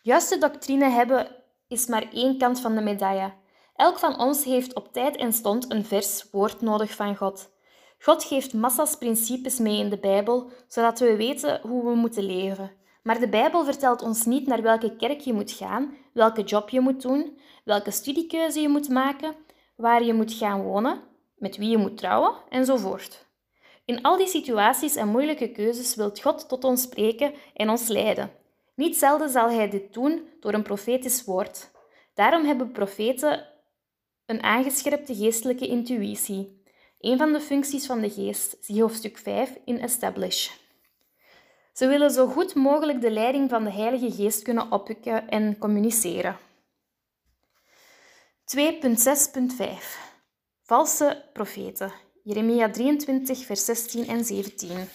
Juiste 0.00 0.38
doctrine 0.38 0.88
hebben 0.88 1.36
is 1.68 1.86
maar 1.86 2.12
één 2.12 2.38
kant 2.38 2.60
van 2.60 2.74
de 2.74 2.80
medaille. 2.80 3.32
Elk 3.76 3.98
van 3.98 4.18
ons 4.18 4.44
heeft 4.44 4.74
op 4.74 4.92
tijd 4.92 5.16
en 5.16 5.32
stond 5.32 5.72
een 5.72 5.84
vers 5.84 6.30
woord 6.30 6.60
nodig 6.60 6.94
van 6.94 7.16
God. 7.16 7.50
God 7.98 8.24
geeft 8.24 8.52
massa's 8.52 8.96
principes 8.96 9.58
mee 9.58 9.78
in 9.78 9.90
de 9.90 9.98
Bijbel, 9.98 10.50
zodat 10.68 10.98
we 10.98 11.16
weten 11.16 11.60
hoe 11.60 11.84
we 11.84 11.94
moeten 11.94 12.24
leven. 12.24 12.70
Maar 13.02 13.20
de 13.20 13.28
Bijbel 13.28 13.64
vertelt 13.64 14.02
ons 14.02 14.24
niet 14.24 14.46
naar 14.46 14.62
welke 14.62 14.96
kerk 14.96 15.20
je 15.20 15.32
moet 15.32 15.50
gaan, 15.50 15.96
welke 16.12 16.42
job 16.42 16.68
je 16.68 16.80
moet 16.80 17.02
doen, 17.02 17.38
welke 17.64 17.90
studiekeuze 17.90 18.60
je 18.60 18.68
moet 18.68 18.88
maken, 18.88 19.34
waar 19.76 20.04
je 20.04 20.14
moet 20.14 20.32
gaan 20.32 20.62
wonen, 20.62 21.00
met 21.36 21.56
wie 21.56 21.70
je 21.70 21.76
moet 21.76 21.96
trouwen 21.96 22.34
enzovoort. 22.48 23.26
In 23.84 24.02
al 24.02 24.16
die 24.16 24.26
situaties 24.26 24.96
en 24.96 25.08
moeilijke 25.08 25.52
keuzes 25.52 25.94
wilt 25.94 26.20
God 26.20 26.48
tot 26.48 26.64
ons 26.64 26.82
spreken 26.82 27.34
en 27.54 27.70
ons 27.70 27.88
leiden. 27.88 28.30
Niet 28.74 28.96
zelden 28.96 29.28
zal 29.28 29.50
Hij 29.50 29.70
dit 29.70 29.92
doen 29.92 30.28
door 30.40 30.52
een 30.52 30.62
profetisch 30.62 31.24
woord. 31.24 31.70
Daarom 32.14 32.44
hebben 32.44 32.72
profeten 32.72 33.46
een 34.26 34.42
aangescherpte 34.42 35.14
geestelijke 35.14 35.66
intuïtie. 35.66 36.62
Een 37.00 37.18
van 37.18 37.32
de 37.32 37.40
functies 37.40 37.86
van 37.86 38.00
de 38.00 38.10
geest, 38.10 38.56
zie 38.60 38.80
hoofdstuk 38.80 39.18
5 39.18 39.58
in 39.64 39.80
Establish. 39.80 40.61
Ze 41.72 41.86
willen 41.86 42.10
zo 42.10 42.26
goed 42.26 42.54
mogelijk 42.54 43.00
de 43.00 43.10
leiding 43.10 43.50
van 43.50 43.64
de 43.64 43.72
Heilige 43.72 44.12
Geest 44.12 44.42
kunnen 44.42 44.70
oppikken 44.70 45.28
en 45.28 45.58
communiceren. 45.58 46.36
2.6.5 48.56 49.64
Valse 50.62 51.24
profeten. 51.32 51.92
Jeremia 52.22 52.70
23, 52.70 53.44
vers 53.44 53.64
16 53.64 54.06
en 54.06 54.24
17. 54.24 54.88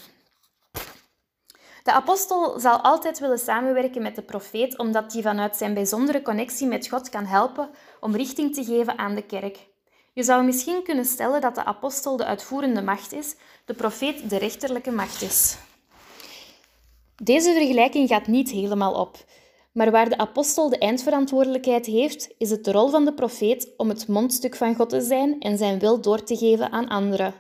De 1.84 1.92
apostel 1.92 2.60
zal 2.60 2.82
altijd 2.82 3.20
willen 3.20 3.40
samenwerken 3.40 4.02
met 4.02 4.16
de 4.16 4.22
profeet, 4.22 4.78
omdat 4.78 5.14
hij 5.14 5.22
vanuit 5.22 5.56
zijn 5.56 5.74
bijzondere 5.74 6.22
connectie 6.22 6.68
met 6.68 6.88
God 6.88 7.10
kan 7.10 7.26
helpen 7.26 7.70
om 8.00 8.16
richting 8.16 8.54
te 8.54 8.64
geven 8.64 8.98
aan 8.98 9.16
de 9.16 9.26
kerk. 9.26 9.68
Je 10.14 10.24
zou 10.24 10.44
misschien 10.44 10.84
kunnen 10.84 11.06
stellen 11.06 11.42
dat 11.42 11.56
de 11.56 11.64
apostel 11.64 12.18
de 12.18 12.26
uitvoerende 12.26 12.82
macht 12.82 13.14
is, 13.14 13.36
de 13.66 13.74
profeet 13.74 14.30
de 14.30 14.38
rechterlijke 14.38 14.92
macht 14.92 15.22
is. 15.22 15.58
Deze 17.24 17.54
vergelijking 17.54 18.08
gaat 18.08 18.28
niet 18.28 18.52
helemaal 18.52 18.94
op, 18.94 19.26
maar 19.72 19.92
waar 19.92 20.10
de 20.10 20.18
apostel 20.18 20.70
de 20.70 20.78
eindverantwoordelijkheid 20.78 21.86
heeft, 21.86 22.30
is 22.38 22.50
het 22.50 22.64
de 22.64 22.72
rol 22.72 22.90
van 22.90 23.06
de 23.06 23.14
profeet 23.14 23.74
om 23.78 23.90
het 23.90 24.08
mondstuk 24.08 24.56
van 24.56 24.76
God 24.76 24.90
te 24.90 25.02
zijn 25.02 25.40
en 25.40 25.58
zijn 25.58 25.80
wil 25.80 26.02
door 26.02 26.24
te 26.24 26.38
geven 26.38 26.72
aan 26.72 26.88
anderen. 26.88 27.34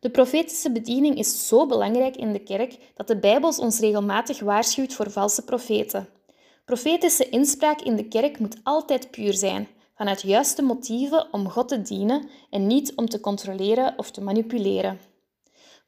De 0.00 0.10
profetische 0.10 0.72
bediening 0.72 1.18
is 1.18 1.48
zo 1.48 1.66
belangrijk 1.66 2.16
in 2.16 2.32
de 2.32 2.38
kerk 2.38 2.76
dat 2.94 3.06
de 3.06 3.18
Bijbel 3.18 3.52
ons 3.58 3.78
regelmatig 3.78 4.40
waarschuwt 4.40 4.94
voor 4.94 5.10
valse 5.10 5.44
profeten. 5.44 6.08
Profetische 6.64 7.28
inspraak 7.28 7.80
in 7.80 7.96
de 7.96 8.08
kerk 8.08 8.38
moet 8.38 8.60
altijd 8.62 9.10
puur 9.10 9.34
zijn, 9.34 9.68
vanuit 9.94 10.22
juiste 10.22 10.62
motieven 10.62 11.28
om 11.32 11.48
God 11.48 11.68
te 11.68 11.82
dienen 11.82 12.28
en 12.50 12.66
niet 12.66 12.92
om 12.96 13.08
te 13.08 13.20
controleren 13.20 13.94
of 13.96 14.10
te 14.10 14.20
manipuleren. 14.20 15.09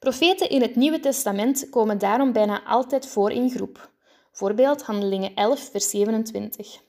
Profeten 0.03 0.49
in 0.49 0.61
het 0.61 0.75
Nieuwe 0.75 0.99
Testament 0.99 1.69
komen 1.69 1.97
daarom 1.97 2.31
bijna 2.31 2.63
altijd 2.63 3.07
voor 3.07 3.31
in 3.31 3.49
groep. 3.49 3.91
Voorbeeld 4.31 4.81
Handelingen 4.81 5.35
11, 5.35 5.69
vers 5.71 5.89
27. 5.89 6.81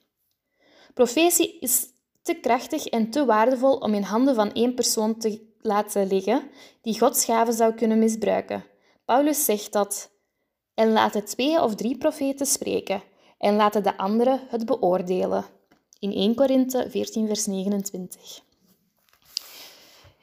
Profetie 0.95 1.59
is 1.59 1.87
te 2.23 2.35
krachtig 2.35 2.87
en 2.87 3.11
te 3.11 3.25
waardevol 3.25 3.77
om 3.77 3.95
in 3.95 4.03
handen 4.03 4.35
van 4.35 4.53
één 4.53 4.75
persoon 4.75 5.19
te 5.19 5.47
laten 5.61 6.07
liggen 6.07 6.51
die 6.83 6.99
Gods 6.99 7.25
gaven 7.25 7.53
zou 7.53 7.75
kunnen 7.75 7.99
misbruiken. 7.99 8.65
Paulus 9.05 9.45
zegt 9.45 9.73
dat 9.73 10.11
en 10.75 10.93
laten 10.93 11.25
twee 11.25 11.63
of 11.63 11.75
drie 11.75 11.99
profeten 11.99 12.47
spreken 12.47 13.03
en 13.39 13.57
laten 13.57 13.83
de 13.83 13.97
anderen 13.97 14.41
het 14.49 14.67
beoordelen. 14.67 15.45
In 15.99 16.13
1 16.13 16.35
Korinthe 16.35 16.87
14, 16.91 17.27
vers 17.27 17.47
29. 17.47 18.41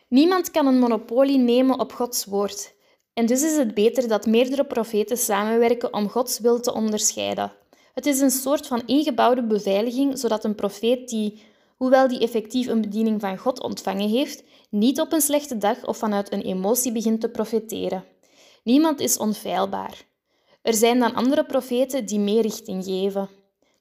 Niemand 0.08 0.52
kan 0.52 0.68
een 0.68 0.80
monopolie 0.80 1.38
nemen 1.38 1.80
op 1.80 1.92
Gods 1.92 2.26
woord. 2.26 2.80
En 3.22 3.28
dus 3.28 3.44
is 3.44 3.58
het 3.58 3.74
beter 3.74 4.08
dat 4.08 4.26
meerdere 4.26 4.66
profeten 4.66 5.18
samenwerken 5.18 5.94
om 5.94 6.10
Gods 6.10 6.40
wil 6.40 6.60
te 6.60 6.74
onderscheiden. 6.74 7.52
Het 7.94 8.06
is 8.06 8.20
een 8.20 8.32
soort 8.32 8.68
van 8.68 8.84
ingebouwde 8.86 9.44
beveiliging, 9.44 10.20
zodat 10.20 10.44
een 10.44 10.56
profeet 10.56 11.10
die, 11.10 11.42
hoewel 11.78 12.08
die 12.08 12.20
effectief 12.20 12.68
een 12.68 12.82
bediening 12.82 13.22
van 13.22 13.38
God 13.38 13.62
ontvangen 13.62 14.10
heeft, 14.10 14.44
niet 14.70 15.00
op 15.00 15.14
een 15.14 15.22
slechte 15.22 15.58
dag 15.58 15.86
of 15.86 15.98
vanuit 15.98 16.34
een 16.34 16.42
emotie 16.42 16.92
begint 16.92 17.22
te 17.22 17.30
profeteren. 17.30 18.04
Niemand 18.64 19.00
is 19.00 19.18
onfeilbaar. 19.18 20.06
Er 20.62 20.74
zijn 20.74 21.00
dan 21.00 21.14
andere 21.14 21.46
profeten 21.46 22.06
die 22.06 22.20
meer 22.20 22.42
richting 22.42 22.84
geven. 22.84 23.30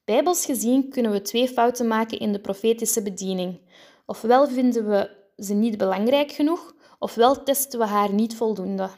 Bijbels 0.04 0.44
gezien 0.44 0.88
kunnen 0.90 1.12
we 1.12 1.22
twee 1.22 1.48
fouten 1.48 1.86
maken 1.86 2.18
in 2.18 2.32
de 2.32 2.40
profetische 2.40 3.02
bediening. 3.02 3.60
Ofwel 4.06 4.48
vinden 4.48 4.88
we 4.88 5.10
ze 5.36 5.54
niet 5.54 5.78
belangrijk 5.78 6.32
genoeg, 6.32 6.74
ofwel 6.98 7.42
testen 7.42 7.78
we 7.78 7.84
haar 7.84 8.12
niet 8.12 8.36
voldoende. 8.36 8.90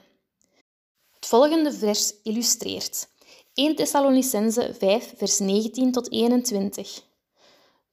Volgende 1.32 1.72
vers 1.72 2.14
illustreert 2.22 3.08
1 3.54 3.74
Thessalonicense 3.76 4.74
5, 4.78 5.12
vers 5.16 5.38
19 5.38 5.92
tot 5.92 6.10
21. 6.10 7.02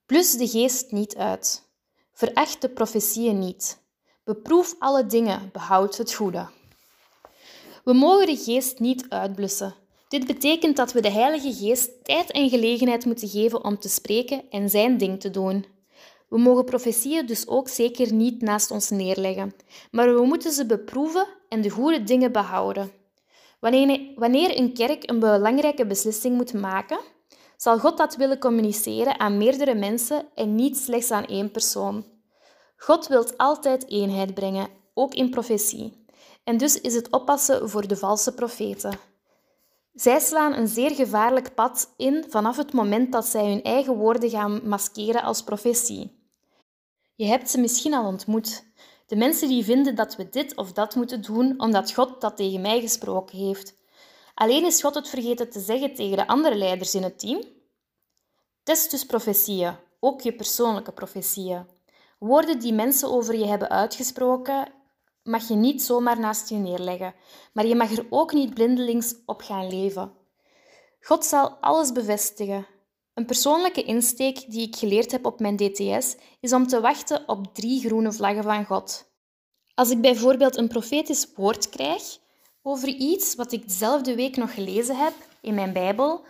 Plus 0.05 0.37
de 0.37 0.47
geest 0.47 0.91
niet 0.91 1.15
uit. 1.15 1.63
Veracht 2.13 2.61
de 2.61 2.69
profetieën 2.69 3.39
niet. 3.39 3.81
Beproef 4.23 4.75
alle 4.79 5.05
dingen, 5.05 5.49
behoud 5.51 5.97
het 5.97 6.13
goede. 6.13 6.49
We 7.83 7.93
mogen 7.93 8.25
de 8.25 8.37
geest 8.37 8.79
niet 8.79 9.05
uitblussen. 9.09 9.75
Dit 10.07 10.27
betekent 10.27 10.75
dat 10.75 10.91
we 10.91 11.01
de 11.01 11.11
Heilige 11.11 11.53
Geest 11.53 12.03
tijd 12.03 12.31
en 12.31 12.49
gelegenheid 12.49 13.05
moeten 13.05 13.27
geven 13.27 13.63
om 13.63 13.79
te 13.79 13.89
spreken 13.89 14.43
en 14.49 14.69
zijn 14.69 14.97
ding 14.97 15.19
te 15.19 15.29
doen. 15.29 15.65
We 16.29 16.37
mogen 16.37 16.65
profetieën 16.65 17.25
dus 17.25 17.47
ook 17.47 17.69
zeker 17.69 18.13
niet 18.13 18.41
naast 18.41 18.71
ons 18.71 18.89
neerleggen, 18.89 19.55
maar 19.91 20.13
we 20.15 20.21
moeten 20.21 20.51
ze 20.51 20.65
beproeven 20.65 21.27
en 21.49 21.61
de 21.61 21.69
goede 21.69 22.03
dingen 22.03 22.31
behouden. 22.31 22.98
Wanneer 23.59 24.57
een 24.57 24.73
kerk 24.73 25.09
een 25.09 25.19
belangrijke 25.19 25.85
beslissing 25.85 26.35
moet 26.35 26.53
maken, 26.53 26.99
zal 27.57 27.79
God 27.79 27.97
dat 27.97 28.15
willen 28.15 28.39
communiceren 28.39 29.19
aan 29.19 29.37
meerdere 29.37 29.75
mensen 29.75 30.25
en 30.35 30.55
niet 30.55 30.77
slechts 30.77 31.11
aan 31.11 31.25
één 31.25 31.51
persoon. 31.51 32.05
God 32.77 33.07
wil 33.07 33.25
altijd 33.37 33.89
eenheid 33.89 34.33
brengen, 34.33 34.67
ook 34.93 35.13
in 35.13 35.29
profetie. 35.29 36.05
En 36.43 36.57
dus 36.57 36.81
is 36.81 36.95
het 36.95 37.11
oppassen 37.11 37.69
voor 37.69 37.87
de 37.87 37.97
valse 37.97 38.33
profeten. 38.33 38.99
Zij 39.93 40.19
slaan 40.19 40.53
een 40.53 40.67
zeer 40.67 40.95
gevaarlijk 40.95 41.55
pad 41.55 41.93
in 41.97 42.25
vanaf 42.29 42.57
het 42.57 42.73
moment 42.73 43.11
dat 43.11 43.25
zij 43.25 43.49
hun 43.49 43.63
eigen 43.63 43.95
woorden 43.95 44.29
gaan 44.29 44.67
maskeren 44.67 45.21
als 45.23 45.43
profetie. 45.43 46.17
Je 47.15 47.25
hebt 47.25 47.49
ze 47.49 47.59
misschien 47.59 47.93
al 47.93 48.05
ontmoet. 48.05 48.68
De 49.09 49.15
mensen 49.15 49.47
die 49.47 49.63
vinden 49.63 49.95
dat 49.95 50.15
we 50.15 50.29
dit 50.29 50.55
of 50.55 50.71
dat 50.71 50.95
moeten 50.95 51.21
doen 51.21 51.53
omdat 51.57 51.93
God 51.93 52.21
dat 52.21 52.37
tegen 52.37 52.61
mij 52.61 52.81
gesproken 52.81 53.37
heeft. 53.37 53.73
Alleen 54.33 54.65
is 54.65 54.81
God 54.81 54.95
het 54.95 55.09
vergeten 55.09 55.49
te 55.49 55.59
zeggen 55.59 55.93
tegen 55.93 56.17
de 56.17 56.27
andere 56.27 56.55
leiders 56.55 56.95
in 56.95 57.03
het 57.03 57.19
team. 57.19 57.43
Test 58.63 58.91
dus 58.91 59.05
profetieën, 59.05 59.75
ook 59.99 60.21
je 60.21 60.33
persoonlijke 60.33 60.91
profetieën. 60.91 61.65
Woorden 62.19 62.59
die 62.59 62.73
mensen 62.73 63.11
over 63.11 63.35
je 63.35 63.45
hebben 63.45 63.69
uitgesproken, 63.69 64.67
mag 65.23 65.47
je 65.47 65.55
niet 65.55 65.81
zomaar 65.81 66.19
naast 66.19 66.49
je 66.49 66.55
neerleggen, 66.55 67.13
maar 67.53 67.65
je 67.65 67.75
mag 67.75 67.91
er 67.91 68.05
ook 68.09 68.33
niet 68.33 68.53
blindelings 68.53 69.15
op 69.25 69.41
gaan 69.41 69.69
leven. 69.69 70.11
God 71.01 71.25
zal 71.25 71.49
alles 71.49 71.91
bevestigen. 71.91 72.67
Een 73.19 73.25
persoonlijke 73.25 73.83
insteek 73.83 74.51
die 74.51 74.67
ik 74.67 74.75
geleerd 74.75 75.11
heb 75.11 75.25
op 75.25 75.39
mijn 75.39 75.55
DTS 75.55 76.15
is 76.39 76.53
om 76.53 76.67
te 76.67 76.81
wachten 76.81 77.27
op 77.27 77.55
drie 77.55 77.79
groene 77.79 78.11
vlaggen 78.11 78.43
van 78.43 78.65
God. 78.65 79.11
Als 79.73 79.89
ik 79.89 80.01
bijvoorbeeld 80.01 80.57
een 80.57 80.67
profetisch 80.67 81.27
woord 81.35 81.69
krijg 81.69 82.03
over 82.61 82.87
iets 82.87 83.35
wat 83.35 83.51
ik 83.51 83.67
dezelfde 83.67 84.15
week 84.15 84.35
nog 84.35 84.53
gelezen 84.53 84.97
heb 84.97 85.13
in 85.41 85.53
mijn 85.53 85.73
Bijbel 85.73 86.25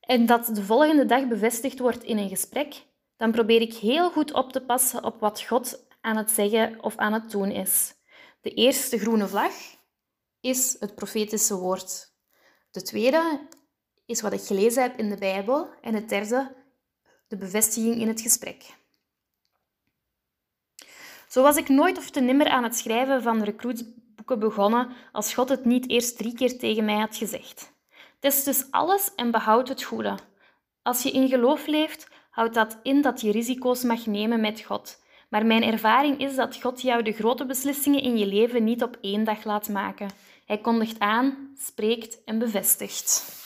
en 0.00 0.26
dat 0.26 0.46
de 0.46 0.62
volgende 0.62 1.06
dag 1.06 1.28
bevestigd 1.28 1.78
wordt 1.78 2.04
in 2.04 2.18
een 2.18 2.28
gesprek, 2.28 2.84
dan 3.16 3.32
probeer 3.32 3.60
ik 3.60 3.74
heel 3.74 4.10
goed 4.10 4.32
op 4.32 4.52
te 4.52 4.60
passen 4.60 5.04
op 5.04 5.20
wat 5.20 5.42
God 5.42 5.86
aan 6.00 6.16
het 6.16 6.30
zeggen 6.30 6.82
of 6.82 6.96
aan 6.96 7.12
het 7.12 7.30
doen 7.30 7.50
is. 7.50 7.94
De 8.40 8.50
eerste 8.50 8.98
groene 8.98 9.26
vlag 9.26 9.52
is 10.40 10.76
het 10.78 10.94
profetische 10.94 11.56
woord. 11.56 12.12
De 12.70 12.82
tweede 12.82 13.48
is 14.06 14.20
wat 14.20 14.32
ik 14.32 14.40
gelezen 14.40 14.82
heb 14.82 14.98
in 14.98 15.08
de 15.08 15.16
Bijbel. 15.16 15.68
En 15.80 15.94
het 15.94 16.08
derde, 16.08 16.54
de 17.28 17.36
bevestiging 17.36 18.00
in 18.00 18.08
het 18.08 18.20
gesprek. 18.20 18.74
Zo 21.28 21.42
was 21.42 21.56
ik 21.56 21.68
nooit 21.68 21.98
of 21.98 22.10
te 22.10 22.20
nimmer 22.20 22.48
aan 22.48 22.62
het 22.62 22.76
schrijven 22.76 23.22
van 23.22 23.42
recruitsboeken 23.42 24.38
begonnen 24.38 24.88
als 25.12 25.34
God 25.34 25.48
het 25.48 25.64
niet 25.64 25.90
eerst 25.90 26.16
drie 26.16 26.34
keer 26.34 26.58
tegen 26.58 26.84
mij 26.84 26.98
had 26.98 27.16
gezegd. 27.16 27.72
Test 28.18 28.44
dus 28.44 28.66
alles 28.70 29.14
en 29.14 29.30
behoud 29.30 29.68
het 29.68 29.82
goede. 29.82 30.18
Als 30.82 31.02
je 31.02 31.10
in 31.10 31.28
geloof 31.28 31.66
leeft, 31.66 32.08
houdt 32.30 32.54
dat 32.54 32.78
in 32.82 33.02
dat 33.02 33.20
je 33.20 33.32
risico's 33.32 33.82
mag 33.82 34.06
nemen 34.06 34.40
met 34.40 34.60
God. 34.60 35.02
Maar 35.28 35.46
mijn 35.46 35.62
ervaring 35.62 36.20
is 36.20 36.34
dat 36.34 36.60
God 36.60 36.80
jou 36.80 37.02
de 37.02 37.12
grote 37.12 37.46
beslissingen 37.46 38.02
in 38.02 38.18
je 38.18 38.26
leven 38.26 38.64
niet 38.64 38.82
op 38.82 38.98
één 39.00 39.24
dag 39.24 39.44
laat 39.44 39.68
maken. 39.68 40.10
Hij 40.44 40.58
kondigt 40.58 40.98
aan, 40.98 41.54
spreekt 41.58 42.24
en 42.24 42.38
bevestigt. 42.38 43.42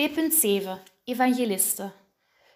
2.7 0.00 0.68
Evangelisten. 1.04 1.92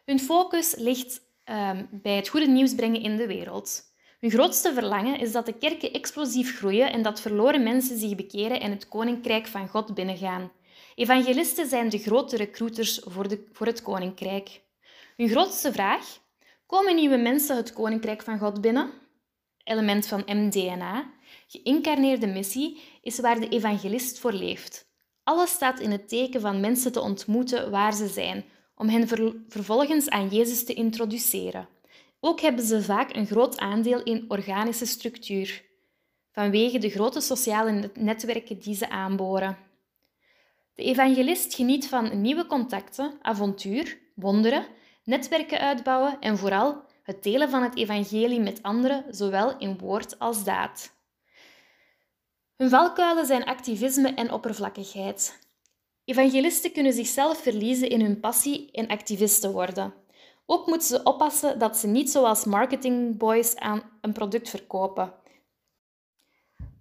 Hun 0.05 0.21
focus 0.21 0.75
ligt 0.77 1.21
um, 1.45 1.89
bij 1.91 2.17
het 2.17 2.29
goede 2.29 2.47
nieuws 2.47 2.75
brengen 2.75 3.01
in 3.01 3.17
de 3.17 3.27
wereld. 3.27 3.83
Hun 4.21 4.31
grootste 4.31 4.73
verlangen 4.73 5.19
is 5.19 5.33
dat 5.33 5.47
de 5.47 5.53
kerken 5.53 5.93
explosief 5.93 6.57
groeien 6.57 6.93
en 6.93 7.03
dat 7.03 7.21
verloren 7.21 7.63
mensen 7.63 7.99
zich 7.99 8.15
bekeren 8.15 8.61
en 8.61 8.71
het 8.71 8.89
koninkrijk 8.89 9.47
van 9.47 9.69
God 9.69 9.95
binnengaan. 9.95 10.53
Evangelisten 10.95 11.69
zijn 11.69 11.89
de 11.89 11.99
grote 11.99 12.37
recruiters 12.37 13.01
voor, 13.05 13.29
de, 13.29 13.47
voor 13.53 13.67
het 13.67 13.83
koninkrijk. 13.83 14.61
Hun 15.17 15.29
grootste 15.29 15.73
vraag: 15.73 16.19
komen 16.67 16.95
nieuwe 16.95 17.17
mensen 17.17 17.57
het 17.57 17.73
koninkrijk 17.73 18.23
van 18.23 18.39
God 18.39 18.61
binnen? 18.61 18.91
Element 19.65 20.07
van 20.07 20.23
MDNA, 20.27 21.11
geïncarneerde 21.47 22.27
missie, 22.27 22.81
is 23.03 23.21
waar 23.21 23.41
de 23.41 23.49
evangelist 23.49 24.19
voor 24.19 24.33
leeft. 24.33 24.88
Alles 25.29 25.51
staat 25.51 25.81
in 25.81 25.91
het 25.91 26.09
teken 26.09 26.41
van 26.41 26.61
mensen 26.61 26.93
te 26.93 27.01
ontmoeten 27.01 27.71
waar 27.71 27.95
ze 27.95 28.07
zijn, 28.07 28.45
om 28.75 28.89
hen 28.89 29.09
vervolgens 29.49 30.09
aan 30.09 30.29
Jezus 30.29 30.65
te 30.65 30.75
introduceren. 30.75 31.69
Ook 32.21 32.41
hebben 32.41 32.65
ze 32.65 32.83
vaak 32.83 33.15
een 33.15 33.27
groot 33.27 33.59
aandeel 33.59 34.03
in 34.03 34.25
organische 34.29 34.87
structuur, 34.87 35.65
vanwege 36.33 36.79
de 36.79 36.91
grote 36.91 37.21
sociale 37.21 37.91
netwerken 37.95 38.59
die 38.59 38.75
ze 38.75 38.91
aanboren. 38.91 39.57
De 40.75 40.83
evangelist 40.83 41.55
geniet 41.55 41.89
van 41.89 42.21
nieuwe 42.21 42.47
contacten, 42.47 43.19
avontuur, 43.23 43.99
wonderen, 44.15 44.67
netwerken 45.05 45.61
uitbouwen 45.61 46.17
en 46.21 46.39
vooral 46.39 46.83
het 47.03 47.23
delen 47.23 47.51
van 47.51 47.63
het 47.63 47.77
evangelie 47.77 48.41
met 48.41 48.63
anderen, 48.63 49.05
zowel 49.11 49.59
in 49.59 49.79
woord 49.79 50.19
als 50.19 50.45
daad. 50.45 50.97
Hun 52.59 52.71
valkuilen 52.71 53.27
zijn 53.27 53.45
activisme 53.45 54.09
en 54.09 54.33
oppervlakkigheid. 54.33 55.39
Evangelisten 56.05 56.73
kunnen 56.73 56.93
zichzelf 56.93 57.43
verliezen 57.43 57.89
in 57.89 58.01
hun 58.01 58.21
passie 58.21 58.71
en 58.73 58.89
activisten 58.89 59.53
worden. 59.53 59.95
Ook 60.47 60.67
moeten 60.67 60.89
ze 60.89 61.03
oppassen 61.03 61.59
dat 61.59 61.77
ze 61.77 61.87
niet 61.87 62.11
zoals 62.11 62.45
marketingboys 62.45 63.57
aan 63.57 63.83
een 64.01 64.13
product 64.13 64.51
verkopen, 64.51 65.13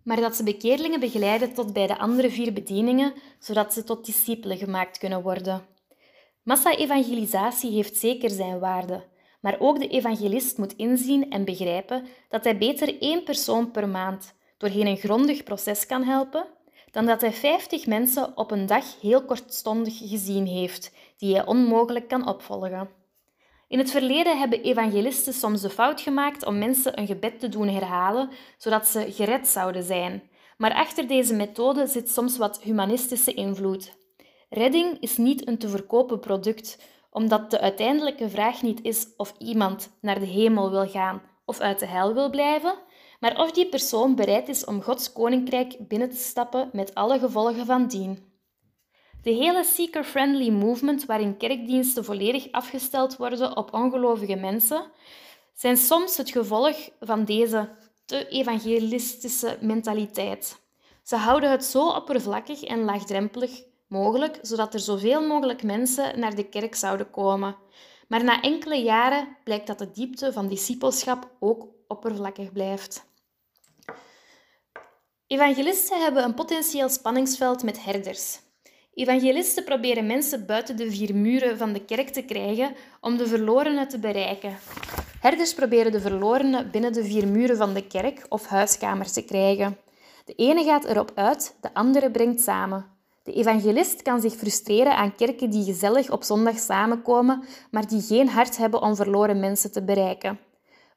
maar 0.04 0.20
dat 0.20 0.36
ze 0.36 0.44
bekeerlingen 0.44 1.00
begeleiden 1.00 1.54
tot 1.54 1.74
bij 1.74 1.88
de 1.88 1.98
andere 1.98 2.30
vier 2.30 2.54
bedieningen, 2.54 3.14
zodat 3.40 3.74
ze 3.74 3.84
tot 3.84 4.06
discipelen 4.06 4.58
gemaakt 4.58 4.98
kunnen 4.98 5.22
worden. 5.22 5.66
Massa-evangelisatie 6.44 7.72
heeft 7.72 7.98
zeker 7.98 8.30
zijn 8.30 8.60
waarde, 8.60 9.04
maar 9.40 9.60
ook 9.60 9.80
de 9.80 9.88
evangelist 9.88 10.58
moet 10.58 10.76
inzien 10.76 11.32
en 11.32 11.46
begrijpen 11.46 12.08
dat 12.30 12.44
hij 12.44 12.58
beter 12.58 13.02
één 13.02 13.24
persoon 13.24 13.72
per 13.72 13.90
maand 13.90 14.36
doorheen 14.58 14.88
een 14.88 14.98
grondig 14.98 15.44
proces 15.44 15.86
kan 15.86 16.04
helpen, 16.04 16.46
dan 16.92 17.06
dat 17.06 17.22
hij 17.22 17.34
50 17.34 17.86
mensen 17.86 18.38
op 18.38 18.52
een 18.52 18.66
dag 18.66 19.02
heel 19.02 19.26
kortstondig 19.26 19.98
gezien 19.98 20.46
heeft, 20.46 20.92
die 21.18 21.36
hij 21.36 21.46
onmogelijk 21.46 22.08
kan 22.08 22.28
opvolgen. 22.28 22.90
In 23.68 23.78
het 23.78 23.92
verleden 23.92 24.38
hebben 24.38 24.62
evangelisten 24.62 25.34
soms 25.34 25.62
de 25.62 25.70
fout 25.70 26.02
gemaakt 26.02 26.46
om 26.46 26.58
mensen 26.58 27.00
een 27.00 27.08
gebed 27.08 27.40
te 27.40 27.50
doen 27.50 27.68
herhalen, 27.68 28.30
zodat 28.58 28.88
ze 28.88 29.12
gered 29.12 29.48
zouden 29.48 29.84
zijn. 29.84 30.30
Maar 30.58 30.74
achter 30.74 31.08
deze 31.08 31.34
methode 31.34 31.88
zit 31.88 32.10
soms 32.10 32.38
wat 32.38 32.62
humanistische 32.62 33.34
invloed. 33.34 33.96
Redding 34.50 34.98
is 35.00 35.18
niet 35.18 35.48
een 35.48 35.58
te 35.58 35.70
verkopen 35.70 36.20
product, 36.20 36.80
omdat 37.10 37.52
de 37.52 37.60
uiteindelijke 37.60 38.30
vraag 38.30 38.62
niet 38.62 38.82
is 38.82 39.08
of 39.18 39.34
iemand 39.38 39.98
naar 40.02 40.20
de 40.20 40.26
hemel 40.26 40.72
wil 40.72 40.88
gaan 40.88 41.22
of 41.46 41.60
uit 41.60 41.80
de 41.80 41.86
hel 41.86 42.14
wil 42.14 42.30
blijven, 42.30 42.74
maar 43.20 43.40
of 43.40 43.52
die 43.52 43.70
persoon 43.70 44.16
bereid 44.16 44.50
is 44.50 44.66
om 44.66 44.82
Gods 44.82 45.14
koninkrijk 45.14 45.88
binnen 45.88 46.10
te 46.10 46.16
stappen 46.16 46.70
met 46.74 46.94
alle 46.96 47.20
gevolgen 47.20 47.66
van 47.66 47.88
dien. 47.88 48.26
De 49.22 49.32
hele 49.32 49.64
seeker-friendly 49.64 50.50
movement, 50.50 51.06
waarin 51.06 51.38
kerkdiensten 51.38 52.06
volledig 52.06 52.52
afgesteld 52.52 53.18
worden 53.18 53.58
op 53.58 53.74
ongelovige 53.74 54.36
mensen, 54.36 54.92
zijn 55.54 55.78
soms 55.78 56.18
het 56.18 56.32
gevolg 56.32 56.90
van 57.00 57.26
deze 57.26 57.70
te 58.06 58.28
evangelistische 58.28 59.58
mentaliteit. 59.62 60.62
Ze 61.04 61.16
houden 61.16 61.52
het 61.52 61.64
zo 61.64 61.90
oppervlakkig 61.90 62.64
en 62.64 62.84
laagdrempelig 62.84 63.64
mogelijk, 63.88 64.40
zodat 64.42 64.74
er 64.74 64.80
zoveel 64.80 65.28
mogelijk 65.28 65.64
mensen 65.64 66.20
naar 66.20 66.36
de 66.36 66.50
kerk 66.50 66.76
zouden 66.76 67.10
komen. 67.10 67.56
Maar 68.08 68.24
na 68.24 68.42
enkele 68.42 68.76
jaren 68.76 69.38
blijkt 69.44 69.68
dat 69.68 69.80
de 69.80 69.92
diepte 69.92 70.34
van 70.34 70.48
discipelschap 70.48 71.30
ook 71.40 71.68
oppervlakkig 71.88 72.52
blijft. 72.52 73.07
Evangelisten 75.28 76.02
hebben 76.02 76.24
een 76.24 76.34
potentieel 76.34 76.90
spanningsveld 76.90 77.64
met 77.64 77.84
herders. 77.84 78.40
Evangelisten 78.94 79.64
proberen 79.64 80.06
mensen 80.06 80.46
buiten 80.46 80.78
de 80.78 80.92
vier 80.92 81.16
muren 81.16 81.58
van 81.58 81.74
de 81.74 81.86
kerk 81.86 82.10
te 82.10 82.22
krijgen 82.22 82.76
om 83.02 83.18
de 83.18 83.28
verlorenen 83.28 83.88
te 83.88 84.00
bereiken. 84.00 84.58
Herders 85.20 85.54
proberen 85.54 85.92
de 85.92 86.02
verlorenen 86.02 86.72
binnen 86.72 86.94
de 86.94 87.04
vier 87.04 87.28
muren 87.28 87.58
van 87.58 87.74
de 87.74 87.88
kerk 87.88 88.26
of 88.30 88.46
huiskamer 88.46 89.12
te 89.12 89.22
krijgen. 89.22 89.78
De 90.26 90.34
ene 90.34 90.64
gaat 90.64 90.86
erop 90.86 91.12
uit, 91.16 91.56
de 91.62 91.74
andere 91.74 92.12
brengt 92.12 92.42
samen. 92.42 92.86
De 93.24 93.34
evangelist 93.34 94.02
kan 94.02 94.22
zich 94.22 94.34
frustreren 94.34 94.96
aan 94.96 95.16
kerken 95.16 95.50
die 95.50 95.64
gezellig 95.64 96.12
op 96.12 96.24
zondag 96.24 96.60
samenkomen, 96.60 97.44
maar 97.72 97.88
die 97.88 98.02
geen 98.02 98.30
hart 98.30 98.58
hebben 98.58 98.82
om 98.82 98.96
verloren 98.96 99.40
mensen 99.40 99.72
te 99.72 99.84
bereiken. 99.84 100.40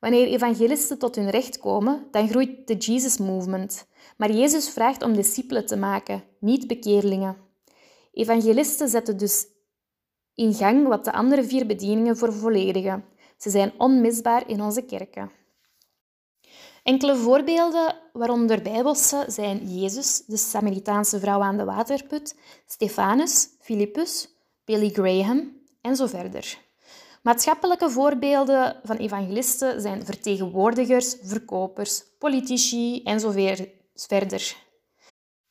Wanneer 0.00 0.26
evangelisten 0.26 0.98
tot 0.98 1.16
hun 1.16 1.30
recht 1.30 1.58
komen, 1.58 2.06
dan 2.10 2.28
groeit 2.28 2.66
de 2.66 2.76
Jesus 2.76 3.18
Movement. 3.18 3.88
Maar 4.20 4.32
Jezus 4.32 4.68
vraagt 4.68 5.02
om 5.02 5.14
discipelen 5.14 5.66
te 5.66 5.76
maken, 5.76 6.24
niet 6.40 6.66
bekeerlingen. 6.66 7.36
Evangelisten 8.12 8.88
zetten 8.88 9.16
dus 9.16 9.46
in 10.34 10.54
gang 10.54 10.88
wat 10.88 11.04
de 11.04 11.12
andere 11.12 11.44
vier 11.44 11.66
bedieningen 11.66 12.16
vervolledigen. 12.16 13.04
Ze 13.36 13.50
zijn 13.50 13.72
onmisbaar 13.78 14.48
in 14.48 14.62
onze 14.62 14.82
kerken. 14.82 15.30
Enkele 16.82 17.16
voorbeelden, 17.16 17.96
waaronder 18.12 18.62
bijbelse, 18.62 19.24
zijn 19.28 19.78
Jezus, 19.78 20.22
de 20.26 20.36
Samaritaanse 20.36 21.20
vrouw 21.20 21.40
aan 21.42 21.56
de 21.56 21.64
waterput, 21.64 22.36
Stefanus, 22.66 23.48
Filippus, 23.60 24.28
Billy 24.64 24.88
Graham 24.88 25.52
en 25.80 25.96
zo 25.96 26.06
verder. 26.06 26.58
Maatschappelijke 27.22 27.90
voorbeelden 27.90 28.80
van 28.84 28.96
evangelisten 28.96 29.80
zijn 29.80 30.04
vertegenwoordigers, 30.04 31.16
verkopers, 31.22 32.04
politici 32.18 33.02
en 33.02 33.20
zo 33.20 33.30
verder. 34.06 34.56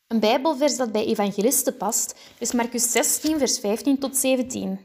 Een 0.07 0.19
Bijbelvers 0.19 0.77
dat 0.77 0.91
bij 0.91 1.05
evangelisten 1.05 1.77
past 1.77 2.15
is 2.37 2.51
Marcus 2.51 2.91
16, 2.91 3.37
vers 3.37 3.59
15 3.59 3.99
tot 3.99 4.17
17. 4.17 4.79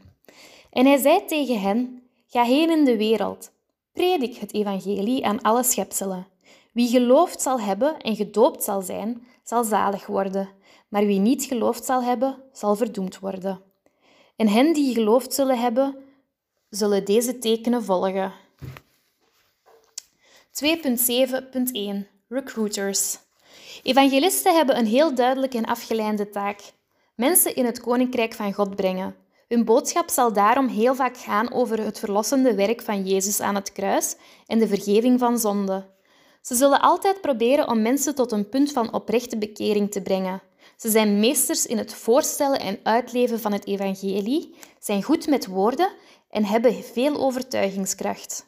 En 0.71 0.87
hij 0.87 0.99
zei 0.99 1.25
tegen 1.25 1.61
hen: 1.61 2.03
Ga 2.27 2.43
heen 2.43 2.71
in 2.71 2.85
de 2.85 2.97
wereld, 2.97 3.51
predik 3.93 4.37
het 4.37 4.55
evangelie 4.55 5.27
aan 5.27 5.43
alle 5.43 5.63
schepselen. 5.63 6.27
Wie 6.73 6.89
geloofd 6.89 7.43
zal 7.43 7.61
hebben 7.61 7.99
en 7.99 8.17
gedoopt 8.17 8.65
zal 8.65 8.83
zijn, 8.83 9.27
zal 9.45 9.65
zalig 9.65 10.07
worden, 10.07 10.49
maar 10.89 11.07
wie 11.07 11.19
niet 11.19 11.45
geloofd 11.45 11.85
zal 11.85 12.03
hebben, 12.03 12.43
zal 12.53 12.77
verdoemd 12.77 13.19
worden. 13.19 13.63
En 14.37 14.49
hen 14.49 14.73
die 14.73 14.95
geloofd 14.95 15.35
zullen 15.35 15.59
hebben, 15.59 15.97
zullen 16.71 17.05
deze 17.05 17.39
tekenen 17.39 17.85
volgen. 17.85 18.33
2.7.1 20.65 22.07
Recruiters 22.29 23.19
Evangelisten 23.83 24.55
hebben 24.55 24.79
een 24.79 24.87
heel 24.87 25.15
duidelijke 25.15 25.57
en 25.57 25.65
afgeleide 25.65 26.31
taak. 26.31 26.61
Mensen 27.15 27.55
in 27.55 27.65
het 27.65 27.81
koninkrijk 27.81 28.35
van 28.35 28.53
God 28.53 28.77
brengen. 28.77 29.15
Hun 29.49 29.65
boodschap 29.65 30.11
zal 30.11 30.33
daarom 30.33 30.67
heel 30.67 30.95
vaak 30.95 31.17
gaan 31.17 31.53
over 31.53 31.81
het 31.81 31.99
verlossende 31.99 32.55
werk 32.55 32.83
van 32.83 33.07
Jezus 33.07 33.41
aan 33.41 33.55
het 33.55 33.73
kruis 33.73 34.17
en 34.47 34.59
de 34.59 34.69
vergeving 34.69 35.19
van 35.19 35.39
zonde. 35.39 35.93
Ze 36.43 36.55
zullen 36.55 36.81
altijd 36.81 37.21
proberen 37.21 37.69
om 37.69 37.83
mensen 37.83 38.15
tot 38.15 38.33
een 38.33 38.49
punt 38.49 38.73
van 38.73 38.93
oprechte 38.93 39.39
bekering 39.39 39.91
te 39.91 40.03
brengen. 40.03 40.43
Ze 40.77 40.91
zijn 40.91 41.21
meesters 41.21 41.67
in 41.67 41.79
het 41.79 41.95
voorstellen 41.95 42.61
en 42.61 42.79
uitleven 42.83 43.41
van 43.41 43.53
het 43.53 43.67
evangelie, 43.67 44.55
zijn 44.79 45.03
goed 45.03 45.27
met 45.27 45.47
woorden 45.47 45.93
en 46.31 46.45
hebben 46.45 46.85
veel 46.85 47.17
overtuigingskracht. 47.17 48.47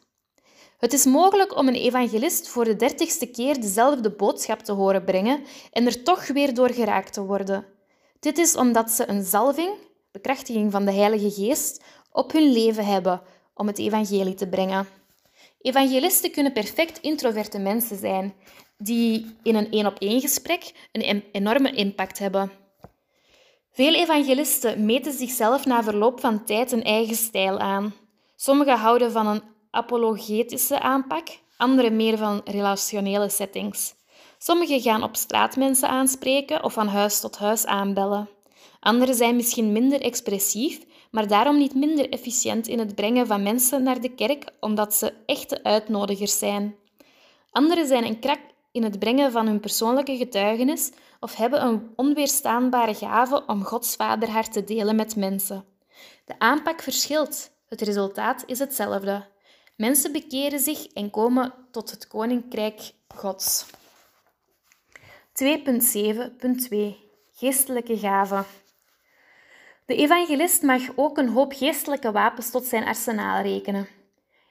Het 0.77 0.93
is 0.93 1.05
mogelijk 1.05 1.57
om 1.57 1.67
een 1.67 1.75
evangelist 1.75 2.47
voor 2.47 2.65
de 2.65 2.75
dertigste 2.75 3.25
keer 3.25 3.61
dezelfde 3.61 4.11
boodschap 4.11 4.59
te 4.59 4.71
horen 4.71 5.03
brengen 5.03 5.43
en 5.71 5.85
er 5.85 6.03
toch 6.03 6.27
weer 6.27 6.53
door 6.53 6.69
geraakt 6.69 7.13
te 7.13 7.25
worden. 7.25 7.65
Dit 8.19 8.37
is 8.37 8.55
omdat 8.55 8.91
ze 8.91 9.09
een 9.09 9.23
zalving, 9.23 9.73
bekrachtiging 10.11 10.71
van 10.71 10.85
de 10.85 10.91
Heilige 10.91 11.31
Geest, 11.31 11.83
op 12.11 12.31
hun 12.31 12.51
leven 12.51 12.85
hebben 12.85 13.21
om 13.53 13.67
het 13.67 13.79
evangelie 13.79 14.33
te 14.33 14.47
brengen. 14.47 14.87
Evangelisten 15.61 16.31
kunnen 16.31 16.53
perfect 16.53 16.99
introverte 16.99 17.59
mensen 17.59 17.97
zijn, 17.97 18.33
die 18.77 19.35
in 19.43 19.55
een 19.55 19.71
één-op-één 19.71 20.21
gesprek 20.21 20.87
een 20.91 21.23
enorme 21.31 21.71
impact 21.71 22.19
hebben. 22.19 22.51
Veel 23.71 23.93
evangelisten 23.93 24.85
meten 24.85 25.13
zichzelf 25.13 25.65
na 25.65 25.83
verloop 25.83 26.19
van 26.19 26.45
tijd 26.45 26.71
een 26.71 26.83
eigen 26.83 27.15
stijl 27.15 27.59
aan. 27.59 27.93
Sommigen 28.35 28.77
houden 28.77 29.11
van 29.11 29.27
een 29.27 29.41
apologetische 29.71 30.79
aanpak, 30.79 31.27
anderen 31.57 31.95
meer 31.95 32.17
van 32.17 32.41
relationele 32.45 33.29
settings. 33.29 33.95
Sommigen 34.37 34.81
gaan 34.81 35.03
op 35.03 35.15
straat 35.15 35.55
mensen 35.55 35.89
aanspreken 35.89 36.63
of 36.63 36.73
van 36.73 36.87
huis 36.87 37.19
tot 37.19 37.37
huis 37.37 37.65
aanbellen. 37.65 38.29
Anderen 38.79 39.15
zijn 39.15 39.35
misschien 39.35 39.71
minder 39.71 40.01
expressief, 40.01 40.85
maar 41.11 41.27
daarom 41.27 41.57
niet 41.57 41.75
minder 41.75 42.09
efficiënt 42.09 42.67
in 42.67 42.79
het 42.79 42.95
brengen 42.95 43.27
van 43.27 43.43
mensen 43.43 43.83
naar 43.83 44.01
de 44.01 44.09
kerk, 44.09 44.51
omdat 44.59 44.93
ze 44.93 45.13
echte 45.25 45.63
uitnodigers 45.63 46.39
zijn. 46.39 46.75
Anderen 47.51 47.87
zijn 47.87 48.05
een 48.05 48.19
krak 48.19 48.39
in 48.71 48.83
het 48.83 48.99
brengen 48.99 49.31
van 49.31 49.47
hun 49.47 49.59
persoonlijke 49.59 50.17
getuigenis 50.17 50.91
of 51.19 51.35
hebben 51.35 51.65
een 51.65 51.91
onweerstaanbare 51.95 52.93
gave 52.93 53.43
om 53.45 53.63
Gods 53.63 53.95
vaderhart 53.95 54.53
te 54.53 54.63
delen 54.63 54.95
met 54.95 55.15
mensen. 55.15 55.65
De 56.25 56.39
aanpak 56.39 56.81
verschilt, 56.81 57.51
het 57.67 57.81
resultaat 57.81 58.43
is 58.45 58.59
hetzelfde. 58.59 59.25
Mensen 59.77 60.11
bekeren 60.11 60.59
zich 60.59 60.87
en 60.87 61.09
komen 61.09 61.53
tot 61.71 61.91
het 61.91 62.07
koninkrijk 62.07 62.91
Gods. 63.07 63.65
2.7.2 65.33 66.77
Geestelijke 67.33 67.97
gaven. 67.97 68.45
De 69.85 69.95
evangelist 69.95 70.61
mag 70.61 70.81
ook 70.95 71.17
een 71.17 71.29
hoop 71.29 71.53
geestelijke 71.53 72.11
wapens 72.11 72.51
tot 72.51 72.65
zijn 72.65 72.83
arsenaal 72.83 73.41
rekenen. 73.41 73.87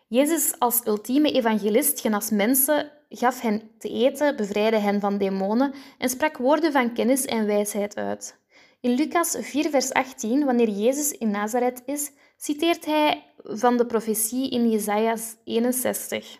Jezus 0.09 0.59
als 0.59 0.87
ultieme 0.87 1.33
evangelist 1.33 2.01
genas 2.01 2.31
mensen, 2.31 2.93
gaf 3.09 3.41
hen 3.41 3.71
te 3.79 3.89
eten, 3.89 4.37
bevrijdde 4.37 4.79
hen 4.79 5.01
van 5.01 5.19
demonen 5.19 5.75
en 5.99 6.09
sprak 6.09 6.37
woorden 6.37 6.73
van 6.73 6.93
kennis 6.93 7.25
en 7.25 7.47
wijsheid 7.47 7.97
uit. 7.97 8.39
In 8.81 8.95
Lucas 8.95 9.37
4, 9.41 9.71
vers 9.71 9.93
18, 9.93 10.45
wanneer 10.45 10.69
Jezus 10.69 11.11
in 11.11 11.31
Nazareth 11.31 11.83
is, 11.87 12.11
citeert 12.37 12.85
hij 12.85 13.25
van 13.49 13.77
de 13.77 13.87
profetie 13.87 14.51
in 14.51 14.71
Jesaja 14.71 15.17
61. 15.45 16.39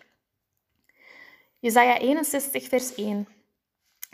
Jesaja 1.59 1.97
61, 1.97 2.67
vers 2.67 2.95
1. 2.95 3.27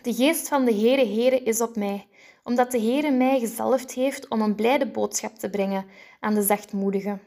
De 0.01 0.13
geest 0.13 0.47
van 0.47 0.65
de 0.65 0.73
Heere 0.73 1.05
Heere 1.05 1.39
is 1.43 1.61
op 1.61 1.75
mij, 1.75 2.07
omdat 2.43 2.71
de 2.71 2.79
Heere 2.81 3.11
mij 3.11 3.39
gezalfd 3.39 3.91
heeft 3.91 4.27
om 4.27 4.41
een 4.41 4.55
blijde 4.55 4.87
boodschap 4.87 5.35
te 5.35 5.49
brengen 5.49 5.85
aan 6.19 6.33
de 6.33 6.41
zachtmoedigen. 6.41 7.21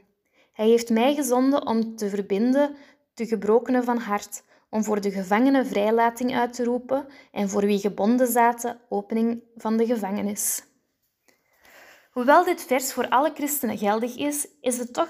Hij 0.53 0.67
heeft 0.67 0.91
mij 0.91 1.15
gezonden 1.15 1.67
om 1.67 1.97
te 1.97 2.09
verbinden 2.09 2.77
de 3.15 3.27
gebrokenen 3.27 3.85
van 3.85 3.99
hart, 3.99 4.43
om 4.71 4.85
voor 4.85 5.01
de 5.01 5.11
gevangenen 5.11 5.67
vrijlating 5.67 6.37
uit 6.37 6.53
te 6.53 6.65
roepen 6.65 7.07
en 7.33 7.49
voor 7.49 7.65
wie 7.65 7.79
gebonden 7.79 8.27
zaten 8.29 8.81
opening 8.89 9.43
van 9.57 9.77
de 9.77 9.87
gevangenis. 9.87 10.65
Hoewel 12.11 12.45
dit 12.45 12.63
vers 12.63 12.93
voor 12.93 13.09
alle 13.09 13.31
christenen 13.35 13.79
geldig 13.79 14.17
is, 14.17 14.49
is 14.61 14.79
het 14.79 14.93
toch 14.93 15.09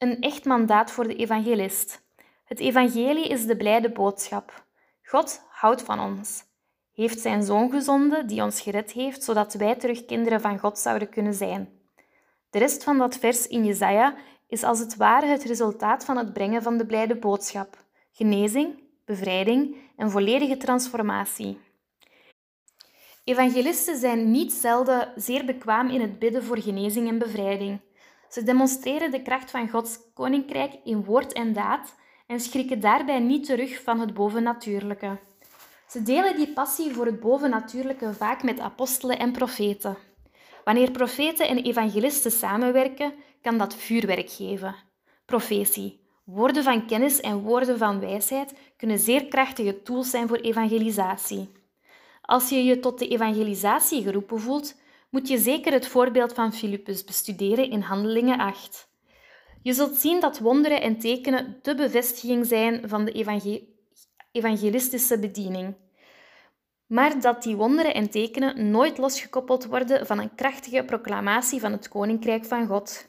een 0.00 0.20
echt 0.20 0.44
mandaat 0.44 0.90
voor 0.90 1.08
de 1.08 1.16
evangelist. 1.16 2.02
Het 2.44 2.60
evangelie 2.60 3.28
is 3.28 3.46
de 3.46 3.56
blijde 3.56 3.90
boodschap. 3.90 4.64
God 5.02 5.42
houdt 5.48 5.82
van 5.82 6.00
ons, 6.00 6.44
heeft 6.92 7.20
zijn 7.20 7.42
zoon 7.42 7.70
gezonden 7.70 8.26
die 8.26 8.42
ons 8.42 8.60
gered 8.60 8.92
heeft, 8.92 9.22
zodat 9.22 9.54
wij 9.54 9.74
terug 9.74 10.04
kinderen 10.04 10.40
van 10.40 10.58
God 10.58 10.78
zouden 10.78 11.08
kunnen 11.08 11.34
zijn. 11.34 11.68
De 12.50 12.58
rest 12.58 12.84
van 12.84 12.98
dat 12.98 13.16
vers 13.16 13.46
in 13.46 13.64
Jesaja 13.64 14.14
is 14.48 14.62
als 14.62 14.78
het 14.78 14.96
ware 14.96 15.26
het 15.26 15.44
resultaat 15.44 16.04
van 16.04 16.16
het 16.16 16.32
brengen 16.32 16.62
van 16.62 16.76
de 16.76 16.86
blijde 16.86 17.16
boodschap: 17.16 17.84
genezing, 18.12 18.82
bevrijding 19.04 19.76
en 19.96 20.10
volledige 20.10 20.56
transformatie. 20.56 21.58
Evangelisten 23.24 23.96
zijn 23.96 24.30
niet 24.30 24.52
zelden 24.52 25.12
zeer 25.16 25.44
bekwaam 25.44 25.88
in 25.88 26.00
het 26.00 26.18
bidden 26.18 26.44
voor 26.44 26.58
genezing 26.58 27.08
en 27.08 27.18
bevrijding. 27.18 27.80
Ze 28.30 28.42
demonstreren 28.42 29.10
de 29.10 29.22
kracht 29.22 29.50
van 29.50 29.68
Gods 29.68 29.98
koninkrijk 30.14 30.74
in 30.84 31.04
woord 31.04 31.32
en 31.32 31.52
daad 31.52 31.94
en 32.26 32.40
schrikken 32.40 32.80
daarbij 32.80 33.18
niet 33.18 33.44
terug 33.44 33.82
van 33.82 34.00
het 34.00 34.14
bovennatuurlijke. 34.14 35.18
Ze 35.88 36.02
delen 36.02 36.36
die 36.36 36.52
passie 36.52 36.92
voor 36.92 37.06
het 37.06 37.20
bovennatuurlijke 37.20 38.14
vaak 38.14 38.42
met 38.42 38.60
apostelen 38.60 39.18
en 39.18 39.32
profeten. 39.32 39.96
Wanneer 40.64 40.90
profeten 40.90 41.48
en 41.48 41.62
evangelisten 41.62 42.30
samenwerken, 42.30 43.14
kan 43.42 43.58
dat 43.58 43.74
vuurwerk 43.74 44.30
geven. 44.30 44.74
Profetie, 45.24 46.00
woorden 46.24 46.62
van 46.62 46.86
kennis 46.86 47.20
en 47.20 47.42
woorden 47.42 47.78
van 47.78 48.00
wijsheid 48.00 48.54
kunnen 48.76 48.98
zeer 48.98 49.26
krachtige 49.26 49.82
tools 49.82 50.10
zijn 50.10 50.28
voor 50.28 50.36
evangelisatie. 50.36 51.52
Als 52.20 52.48
je 52.48 52.64
je 52.64 52.80
tot 52.80 52.98
de 52.98 53.08
evangelisatie 53.08 54.02
geroepen 54.02 54.40
voelt, 54.40 54.79
moet 55.10 55.28
je 55.28 55.38
zeker 55.38 55.72
het 55.72 55.86
voorbeeld 55.86 56.32
van 56.32 56.52
Filippus 56.52 57.04
bestuderen 57.04 57.70
in 57.70 57.80
Handelingen 57.80 58.38
8. 58.38 58.88
Je 59.62 59.72
zult 59.72 59.96
zien 59.96 60.20
dat 60.20 60.38
wonderen 60.38 60.82
en 60.82 60.98
tekenen 60.98 61.58
de 61.62 61.74
bevestiging 61.74 62.46
zijn 62.46 62.88
van 62.88 63.04
de 63.04 63.46
evangelistische 64.32 65.18
bediening. 65.18 65.74
Maar 66.86 67.20
dat 67.20 67.42
die 67.42 67.56
wonderen 67.56 67.94
en 67.94 68.10
tekenen 68.10 68.70
nooit 68.70 68.98
losgekoppeld 68.98 69.66
worden 69.66 70.06
van 70.06 70.18
een 70.18 70.34
krachtige 70.34 70.84
proclamatie 70.84 71.60
van 71.60 71.72
het 71.72 71.88
Koninkrijk 71.88 72.44
van 72.44 72.66
God. 72.66 73.08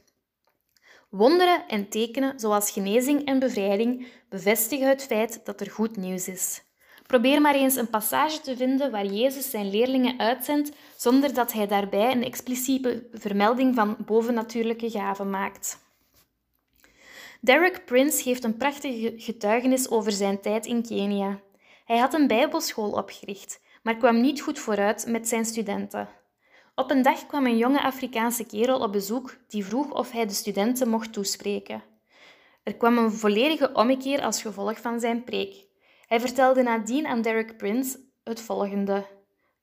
Wonderen 1.09 1.67
en 1.67 1.89
tekenen, 1.89 2.39
zoals 2.39 2.71
genezing 2.71 3.25
en 3.25 3.39
bevrijding, 3.39 4.07
bevestigen 4.29 4.89
het 4.89 5.03
feit 5.03 5.45
dat 5.45 5.61
er 5.61 5.71
goed 5.71 5.97
nieuws 5.97 6.27
is. 6.27 6.63
Probeer 7.11 7.41
maar 7.41 7.55
eens 7.55 7.75
een 7.75 7.89
passage 7.89 8.41
te 8.41 8.57
vinden 8.57 8.91
waar 8.91 9.05
Jezus 9.05 9.49
zijn 9.49 9.69
leerlingen 9.69 10.19
uitzendt 10.19 10.71
zonder 10.95 11.33
dat 11.33 11.53
hij 11.53 11.67
daarbij 11.67 12.11
een 12.11 12.23
expliciete 12.23 13.07
vermelding 13.13 13.75
van 13.75 13.97
bovennatuurlijke 14.05 14.89
gaven 14.89 15.29
maakt. 15.29 15.79
Derek 17.41 17.85
Prince 17.85 18.21
geeft 18.21 18.43
een 18.43 18.57
prachtige 18.57 19.13
getuigenis 19.15 19.89
over 19.89 20.11
zijn 20.11 20.41
tijd 20.41 20.65
in 20.65 20.83
Kenia. 20.83 21.39
Hij 21.85 21.97
had 21.97 22.13
een 22.13 22.27
bijbelschool 22.27 22.91
opgericht, 22.91 23.61
maar 23.83 23.97
kwam 23.97 24.21
niet 24.21 24.41
goed 24.41 24.59
vooruit 24.59 25.05
met 25.07 25.27
zijn 25.27 25.45
studenten. 25.45 26.09
Op 26.75 26.91
een 26.91 27.01
dag 27.01 27.25
kwam 27.25 27.45
een 27.45 27.57
jonge 27.57 27.81
Afrikaanse 27.81 28.45
kerel 28.45 28.79
op 28.79 28.91
bezoek 28.91 29.37
die 29.47 29.65
vroeg 29.65 29.91
of 29.91 30.11
hij 30.11 30.25
de 30.25 30.33
studenten 30.33 30.89
mocht 30.89 31.13
toespreken. 31.13 31.83
Er 32.63 32.75
kwam 32.75 32.97
een 32.97 33.11
volledige 33.11 33.71
ommekeer 33.73 34.21
als 34.21 34.41
gevolg 34.41 34.79
van 34.79 34.99
zijn 34.99 35.23
preek. 35.23 35.69
Hij 36.11 36.19
vertelde 36.19 36.61
nadien 36.61 37.07
aan 37.07 37.21
Derek 37.21 37.57
Prince 37.57 37.99
het 38.23 38.41
volgende: 38.41 39.05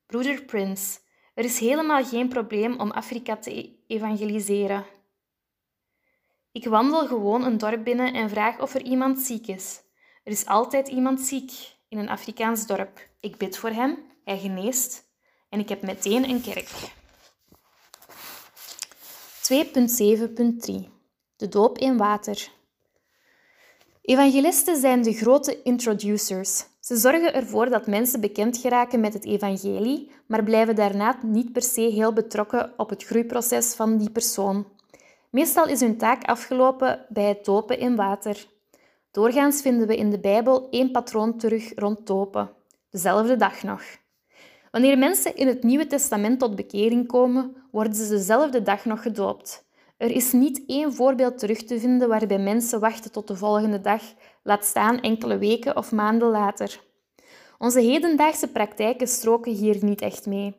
Broeder 0.07 0.43
Prince, 0.43 0.99
er 1.35 1.45
is 1.45 1.59
helemaal 1.59 2.05
geen 2.05 2.29
probleem 2.29 2.81
om 2.81 2.91
Afrika 2.91 3.37
te 3.37 3.77
evangeliseren. 3.87 4.85
Ik 6.53 6.65
wandel 6.65 7.07
gewoon 7.07 7.45
een 7.45 7.59
dorp 7.59 7.85
binnen 7.85 8.15
en 8.15 8.29
vraag 8.29 8.61
of 8.61 8.75
er 8.75 8.83
iemand 8.83 9.19
ziek 9.19 9.47
is. 9.47 9.81
Er 10.25 10.33
is 10.33 10.47
altijd 10.47 10.89
iemand 10.89 11.21
ziek 11.21 11.53
in 11.89 11.99
een 11.99 12.09
Afrikaans 12.09 12.67
dorp. 12.67 13.09
Ik 13.21 13.37
bid 13.37 13.57
voor 13.57 13.71
hem, 13.71 13.99
hij 14.25 14.39
geneest 14.39 15.05
en 15.49 15.59
ik 15.61 15.69
heb 15.69 15.83
meteen 15.83 16.29
een 16.29 16.43
kerk. 16.43 16.71
2.7.3 20.73 20.89
De 21.37 21.49
doop 21.49 21.79
in 21.79 21.97
water. 21.97 22.57
Evangelisten 24.09 24.77
zijn 24.77 25.03
de 25.03 25.13
grote 25.13 25.63
introducers. 25.63 26.65
Ze 26.81 26.97
zorgen 26.97 27.35
ervoor 27.35 27.71
dat 27.71 27.87
mensen 27.87 28.21
bekend 28.21 28.57
geraken 28.57 29.01
met 29.01 29.13
het 29.13 29.25
evangelie, 29.25 30.11
maar 30.27 30.43
blijven 30.43 30.75
daarna 30.75 31.19
niet 31.23 31.53
per 31.53 31.63
se 31.63 31.81
heel 31.81 32.13
betrokken 32.13 32.73
op 32.77 32.91
het 32.91 33.05
groeiproces 33.05 33.75
van 33.75 33.97
die 33.97 34.11
persoon. 34.11 34.67
Meestal 35.31 35.67
is 35.67 35.81
hun 35.81 35.97
taak 35.97 36.25
afgelopen 36.25 37.07
bij 37.09 37.25
het 37.25 37.45
dopen 37.45 37.79
in 37.79 37.97
water. 37.97 38.47
Doorgaans 39.11 39.63
vinden 39.63 39.87
we 39.87 39.97
in 39.97 40.11
de 40.11 40.21
Bijbel 40.21 40.69
één 40.71 40.91
patroon 40.91 41.39
terug 41.39 41.73
rond 41.75 42.07
dopen, 42.07 42.51
dezelfde 42.91 43.37
dag 43.37 43.63
nog. 43.63 43.83
Wanneer 44.71 44.99
mensen 44.99 45.37
in 45.37 45.47
het 45.47 45.63
Nieuwe 45.63 45.87
Testament 45.87 46.39
tot 46.39 46.57
bekering 46.57 47.07
komen, 47.07 47.57
worden 47.71 47.95
ze 47.95 48.09
dezelfde 48.09 48.63
dag 48.63 48.85
nog 48.85 49.03
gedoopt. 49.03 49.68
Er 49.99 50.11
is 50.11 50.33
niet 50.33 50.63
één 50.67 50.93
voorbeeld 50.93 51.39
terug 51.39 51.65
te 51.65 51.81
vinden 51.81 52.09
waarbij 52.09 52.39
mensen 52.39 52.81
wachten 52.81 53.13
tot 53.13 53.29
de 53.29 53.37
volgende 53.37 53.81
dag, 53.81 54.03
laat 54.43 54.65
staan 54.65 55.01
enkele 55.01 55.39
weken 55.39 55.77
of 55.77 55.93
maanden 55.93 56.29
later. 56.29 56.81
Onze 57.59 57.81
hedendaagse 57.81 58.49
praktijken 58.49 59.09
stroken 59.09 59.53
hier 59.53 59.77
niet 59.81 60.01
echt 60.01 60.27
mee. 60.27 60.55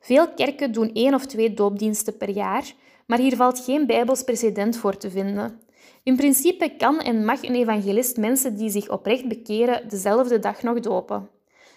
Veel 0.00 0.28
kerken 0.28 0.72
doen 0.72 0.92
één 0.92 1.14
of 1.14 1.26
twee 1.26 1.54
doopdiensten 1.54 2.16
per 2.16 2.30
jaar, 2.30 2.72
maar 3.06 3.18
hier 3.18 3.36
valt 3.36 3.58
geen 3.58 3.86
bijbels 3.86 4.22
precedent 4.22 4.76
voor 4.76 4.96
te 4.96 5.10
vinden. 5.10 5.60
In 6.02 6.16
principe 6.16 6.76
kan 6.76 7.00
en 7.00 7.24
mag 7.24 7.42
een 7.42 7.54
evangelist 7.54 8.16
mensen 8.16 8.56
die 8.56 8.70
zich 8.70 8.88
oprecht 8.88 9.28
bekeren 9.28 9.88
dezelfde 9.88 10.38
dag 10.38 10.62
nog 10.62 10.80
dopen. 10.80 11.28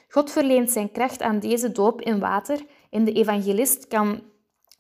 God 0.10 0.32
verleent 0.32 0.72
zijn 0.72 0.92
kracht 0.92 1.22
aan 1.22 1.40
deze 1.40 1.72
doop 1.72 2.02
in 2.02 2.20
water 2.20 2.60
en 2.90 3.04
de 3.04 3.12
evangelist 3.12 3.88
kan 3.88 4.22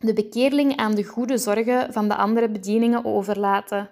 de 0.06 0.14
bekeerling 0.14 0.76
aan 0.76 0.95
de 0.95 1.03
goede 1.03 1.38
zorgen 1.38 1.94
van 1.94 2.07
de 2.07 2.15
andere 2.15 2.49
bedieningen 2.49 3.06
overlaten. 3.06 3.90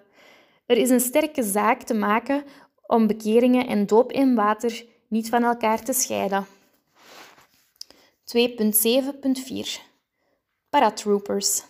Er 0.66 0.76
is 0.76 0.90
een 0.90 1.00
sterke 1.00 1.42
zaak 1.42 1.82
te 1.82 1.94
maken 1.94 2.44
om 2.86 3.06
bekeringen 3.06 3.66
en 3.66 3.86
doop 3.86 4.12
in 4.12 4.34
water 4.34 4.84
niet 5.08 5.28
van 5.28 5.42
elkaar 5.42 5.82
te 5.82 5.92
scheiden. 5.92 6.46
2.7.4 8.36 9.82
paratroopers. 10.70 11.62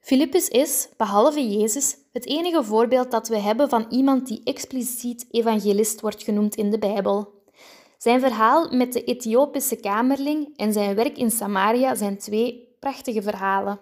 Filippus 0.00 0.48
is, 0.48 0.88
behalve 0.96 1.48
Jezus, 1.48 1.96
het 2.12 2.26
enige 2.26 2.64
voorbeeld 2.64 3.10
dat 3.10 3.28
we 3.28 3.38
hebben 3.38 3.68
van 3.68 3.86
iemand 3.90 4.26
die 4.26 4.40
expliciet 4.44 5.26
evangelist 5.30 6.00
wordt 6.00 6.22
genoemd 6.22 6.54
in 6.54 6.70
de 6.70 6.78
Bijbel. 6.78 7.42
Zijn 7.98 8.20
verhaal 8.20 8.68
met 8.70 8.92
de 8.92 9.04
Ethiopische 9.04 9.76
kamerling 9.76 10.56
en 10.56 10.72
zijn 10.72 10.94
werk 10.94 11.18
in 11.18 11.30
Samaria 11.30 11.94
zijn 11.94 12.18
twee 12.18 12.73
prachtige 12.84 13.22
verhalen. 13.22 13.80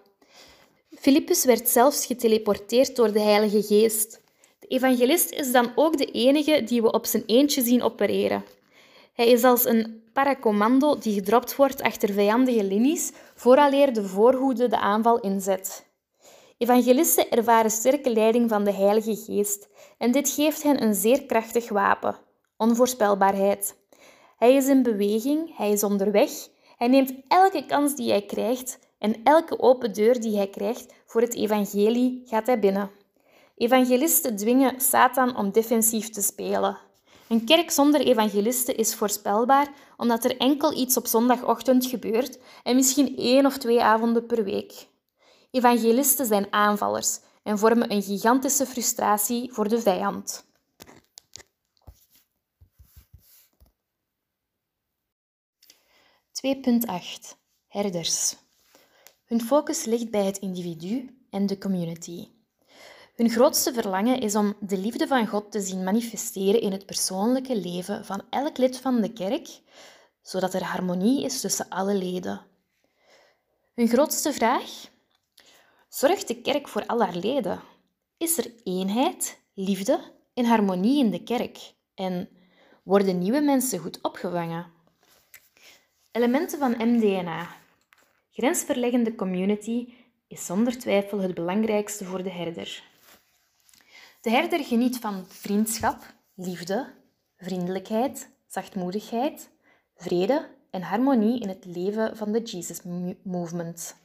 Filippus 0.94 1.44
werd 1.44 1.68
zelfs 1.68 2.06
geteleporteerd 2.06 2.96
door 2.96 3.12
de 3.12 3.20
Heilige 3.20 3.62
Geest. 3.62 4.20
De 4.58 4.66
evangelist 4.66 5.30
is 5.30 5.52
dan 5.52 5.72
ook 5.74 5.98
de 5.98 6.04
enige 6.04 6.64
die 6.64 6.82
we 6.82 6.92
op 6.92 7.06
zijn 7.06 7.22
eentje 7.26 7.62
zien 7.62 7.82
opereren. 7.82 8.44
Hij 9.12 9.28
is 9.28 9.44
als 9.44 9.64
een 9.64 10.02
paracommando 10.12 10.98
die 10.98 11.14
gedropt 11.14 11.56
wordt 11.56 11.82
achter 11.82 12.12
vijandige 12.12 12.64
linies, 12.64 13.12
vooraleer 13.34 13.92
de 13.92 14.04
voorhoede 14.04 14.68
de 14.68 14.78
aanval 14.78 15.20
inzet. 15.20 15.86
Evangelisten 16.58 17.30
ervaren 17.30 17.70
sterke 17.70 18.10
leiding 18.10 18.48
van 18.48 18.64
de 18.64 18.72
Heilige 18.72 19.16
Geest 19.16 19.68
en 19.98 20.10
dit 20.12 20.28
geeft 20.28 20.62
hen 20.62 20.82
een 20.82 20.94
zeer 20.94 21.22
krachtig 21.22 21.68
wapen: 21.68 22.16
onvoorspelbaarheid. 22.56 23.76
Hij 24.36 24.54
is 24.54 24.66
in 24.66 24.82
beweging, 24.82 25.56
hij 25.56 25.70
is 25.70 25.82
onderweg, 25.82 26.30
hij 26.76 26.88
neemt 26.88 27.12
elke 27.28 27.66
kans 27.66 27.94
die 27.94 28.10
hij 28.10 28.22
krijgt 28.22 28.78
en 29.02 29.20
elke 29.24 29.58
open 29.60 29.92
deur 29.92 30.20
die 30.20 30.36
hij 30.36 30.48
krijgt 30.48 30.94
voor 31.06 31.20
het 31.20 31.34
evangelie 31.34 32.22
gaat 32.24 32.46
hij 32.46 32.58
binnen. 32.58 32.90
Evangelisten 33.56 34.36
dwingen 34.36 34.80
Satan 34.80 35.36
om 35.36 35.50
defensief 35.50 36.10
te 36.10 36.22
spelen. 36.22 36.78
Een 37.28 37.44
kerk 37.44 37.70
zonder 37.70 38.00
evangelisten 38.00 38.76
is 38.76 38.94
voorspelbaar 38.94 39.72
omdat 39.96 40.24
er 40.24 40.36
enkel 40.36 40.72
iets 40.72 40.96
op 40.96 41.06
zondagochtend 41.06 41.86
gebeurt 41.86 42.38
en 42.62 42.76
misschien 42.76 43.16
één 43.16 43.46
of 43.46 43.58
twee 43.58 43.82
avonden 43.82 44.26
per 44.26 44.44
week. 44.44 44.88
Evangelisten 45.50 46.26
zijn 46.26 46.46
aanvallers 46.50 47.20
en 47.42 47.58
vormen 47.58 47.92
een 47.92 48.02
gigantische 48.02 48.66
frustratie 48.66 49.52
voor 49.52 49.68
de 49.68 49.80
vijand. 49.80 50.44
(2.8) 56.46 57.36
Herders. 57.66 58.41
Hun 59.32 59.40
focus 59.40 59.84
ligt 59.84 60.10
bij 60.10 60.24
het 60.24 60.38
individu 60.38 61.18
en 61.30 61.46
de 61.46 61.58
community. 61.58 62.28
Hun 63.14 63.30
grootste 63.30 63.72
verlangen 63.72 64.20
is 64.20 64.34
om 64.34 64.56
de 64.60 64.78
liefde 64.78 65.06
van 65.06 65.26
God 65.26 65.50
te 65.50 65.60
zien 65.60 65.84
manifesteren 65.84 66.60
in 66.60 66.72
het 66.72 66.86
persoonlijke 66.86 67.56
leven 67.56 68.04
van 68.04 68.22
elk 68.30 68.58
lid 68.58 68.78
van 68.78 69.00
de 69.00 69.12
kerk, 69.12 69.60
zodat 70.22 70.54
er 70.54 70.64
harmonie 70.64 71.24
is 71.24 71.40
tussen 71.40 71.68
alle 71.68 71.94
leden. 71.94 72.40
Hun 73.74 73.88
grootste 73.88 74.32
vraag? 74.32 74.88
Zorgt 75.88 76.28
de 76.28 76.40
kerk 76.40 76.68
voor 76.68 76.86
al 76.86 77.02
haar 77.02 77.16
leden? 77.16 77.60
Is 78.16 78.38
er 78.38 78.52
eenheid, 78.64 79.38
liefde 79.54 80.00
en 80.34 80.44
harmonie 80.44 81.04
in 81.04 81.10
de 81.10 81.22
kerk? 81.22 81.74
En 81.94 82.28
worden 82.82 83.18
nieuwe 83.18 83.40
mensen 83.40 83.78
goed 83.78 83.98
opgevangen? 84.02 84.66
Elementen 86.10 86.58
van 86.58 86.74
MDNA. 86.78 87.60
Grensverleggende 88.34 89.14
community 89.14 89.92
is 90.26 90.46
zonder 90.46 90.78
twijfel 90.78 91.18
het 91.18 91.34
belangrijkste 91.34 92.04
voor 92.04 92.22
de 92.22 92.30
herder. 92.30 92.82
De 94.20 94.30
herder 94.30 94.64
geniet 94.64 94.98
van 94.98 95.24
vriendschap, 95.28 96.14
liefde, 96.34 96.92
vriendelijkheid, 97.36 98.30
zachtmoedigheid, 98.46 99.50
vrede 99.96 100.48
en 100.70 100.82
harmonie 100.82 101.40
in 101.40 101.48
het 101.48 101.64
leven 101.64 102.16
van 102.16 102.32
de 102.32 102.42
Jesus 102.42 102.80
Movement. 103.22 103.96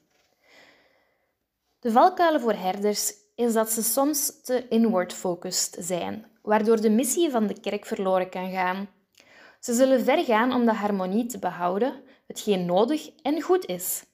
De 1.79 1.91
valkuilen 1.91 2.41
voor 2.41 2.53
herders 2.53 3.13
is 3.35 3.53
dat 3.53 3.69
ze 3.69 3.83
soms 3.83 4.41
te 4.41 4.67
inward-focused 4.67 5.77
zijn, 5.79 6.25
waardoor 6.41 6.81
de 6.81 6.89
missie 6.89 7.29
van 7.29 7.47
de 7.47 7.59
kerk 7.59 7.85
verloren 7.85 8.29
kan 8.29 8.51
gaan. 8.51 8.89
Ze 9.59 9.73
zullen 9.73 10.03
ver 10.03 10.23
gaan 10.23 10.53
om 10.53 10.65
de 10.65 10.73
harmonie 10.73 11.25
te 11.25 11.39
behouden, 11.39 12.03
hetgeen 12.25 12.65
nodig 12.65 13.09
en 13.21 13.41
goed 13.41 13.65
is, 13.65 14.05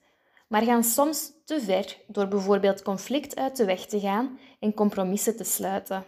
maar 0.46 0.62
gaan 0.62 0.84
soms 0.84 1.32
te 1.44 1.60
ver 1.60 1.96
door 2.06 2.28
bijvoorbeeld 2.28 2.82
conflict 2.82 3.36
uit 3.36 3.56
de 3.56 3.64
weg 3.64 3.86
te 3.86 4.00
gaan 4.00 4.38
en 4.60 4.74
compromissen 4.74 5.36
te 5.36 5.44
sluiten. 5.44 6.04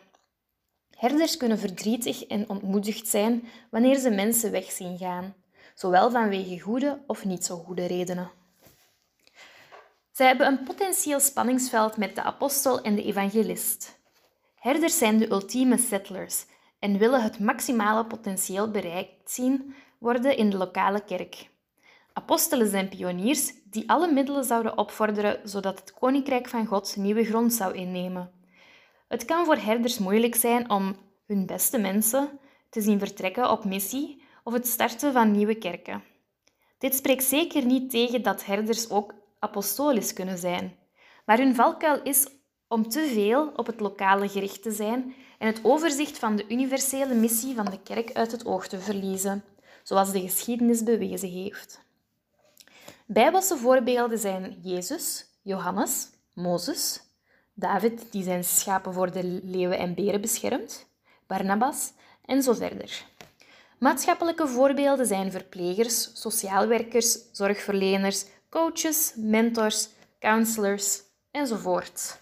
Herders 0.90 1.36
kunnen 1.36 1.58
verdrietig 1.58 2.26
en 2.26 2.48
ontmoedigd 2.48 3.08
zijn 3.08 3.48
wanneer 3.70 3.98
ze 3.98 4.10
mensen 4.10 4.50
weg 4.50 4.70
zien 4.70 4.98
gaan, 4.98 5.34
zowel 5.74 6.10
vanwege 6.10 6.60
goede 6.60 7.02
of 7.06 7.24
niet 7.24 7.44
zo 7.44 7.56
goede 7.56 7.86
redenen. 7.86 8.30
Zij 10.12 10.26
hebben 10.26 10.46
een 10.46 10.62
potentieel 10.62 11.20
spanningsveld 11.20 11.96
met 11.96 12.14
de 12.14 12.22
apostel 12.22 12.80
en 12.82 12.94
de 12.94 13.02
evangelist. 13.02 13.98
Herders 14.54 14.98
zijn 14.98 15.18
de 15.18 15.30
ultieme 15.30 15.78
settlers 15.78 16.46
en 16.78 16.98
willen 16.98 17.22
het 17.22 17.38
maximale 17.38 18.06
potentieel 18.06 18.70
bereikt 18.70 19.30
zien 19.30 19.74
worden 19.98 20.36
in 20.36 20.50
de 20.50 20.56
lokale 20.56 21.04
kerk. 21.04 21.50
Apostelen 22.18 22.68
zijn 22.68 22.88
pioniers 22.88 23.52
die 23.64 23.90
alle 23.90 24.12
middelen 24.12 24.44
zouden 24.44 24.78
opvorderen 24.78 25.48
zodat 25.48 25.78
het 25.78 25.94
koninkrijk 25.94 26.48
van 26.48 26.66
God 26.66 26.96
nieuwe 26.96 27.24
grond 27.24 27.52
zou 27.52 27.74
innemen. 27.74 28.30
Het 29.08 29.24
kan 29.24 29.44
voor 29.44 29.56
herders 29.56 29.98
moeilijk 29.98 30.34
zijn 30.34 30.70
om 30.70 30.96
hun 31.26 31.46
beste 31.46 31.78
mensen 31.78 32.38
te 32.70 32.80
zien 32.80 32.98
vertrekken 32.98 33.50
op 33.50 33.64
missie 33.64 34.22
of 34.44 34.52
het 34.52 34.66
starten 34.66 35.12
van 35.12 35.30
nieuwe 35.30 35.54
kerken. 35.54 36.02
Dit 36.78 36.94
spreekt 36.94 37.24
zeker 37.24 37.64
niet 37.64 37.90
tegen 37.90 38.22
dat 38.22 38.44
herders 38.44 38.90
ook 38.90 39.14
apostolisch 39.38 40.12
kunnen 40.12 40.38
zijn, 40.38 40.76
maar 41.24 41.38
hun 41.38 41.54
valkuil 41.54 42.02
is 42.02 42.28
om 42.68 42.88
te 42.88 43.10
veel 43.12 43.52
op 43.56 43.66
het 43.66 43.80
lokale 43.80 44.28
gericht 44.28 44.62
te 44.62 44.72
zijn 44.72 45.14
en 45.38 45.46
het 45.46 45.60
overzicht 45.62 46.18
van 46.18 46.36
de 46.36 46.44
universele 46.48 47.14
missie 47.14 47.54
van 47.54 47.64
de 47.64 47.82
kerk 47.82 48.12
uit 48.12 48.32
het 48.32 48.46
oog 48.46 48.68
te 48.68 48.78
verliezen, 48.78 49.44
zoals 49.82 50.12
de 50.12 50.20
geschiedenis 50.20 50.82
bewezen 50.82 51.30
heeft. 51.30 51.84
Bijbelse 53.08 53.56
voorbeelden 53.56 54.18
zijn 54.18 54.58
Jezus, 54.62 55.26
Johannes, 55.42 56.08
Mozes, 56.32 57.00
David 57.54 58.12
die 58.12 58.22
zijn 58.22 58.44
schapen 58.44 58.92
voor 58.92 59.12
de 59.12 59.40
leeuwen 59.42 59.78
en 59.78 59.94
beren 59.94 60.20
beschermt, 60.20 60.86
Barnabas 61.26 61.92
en 62.24 62.42
zo 62.42 62.52
verder. 62.52 63.04
Maatschappelijke 63.78 64.48
voorbeelden 64.48 65.06
zijn 65.06 65.30
verplegers, 65.30 66.10
sociaalwerkers, 66.12 67.18
zorgverleners, 67.32 68.24
coaches, 68.48 69.12
mentors, 69.16 69.88
counselors 70.18 71.02
enzovoort. 71.30 72.20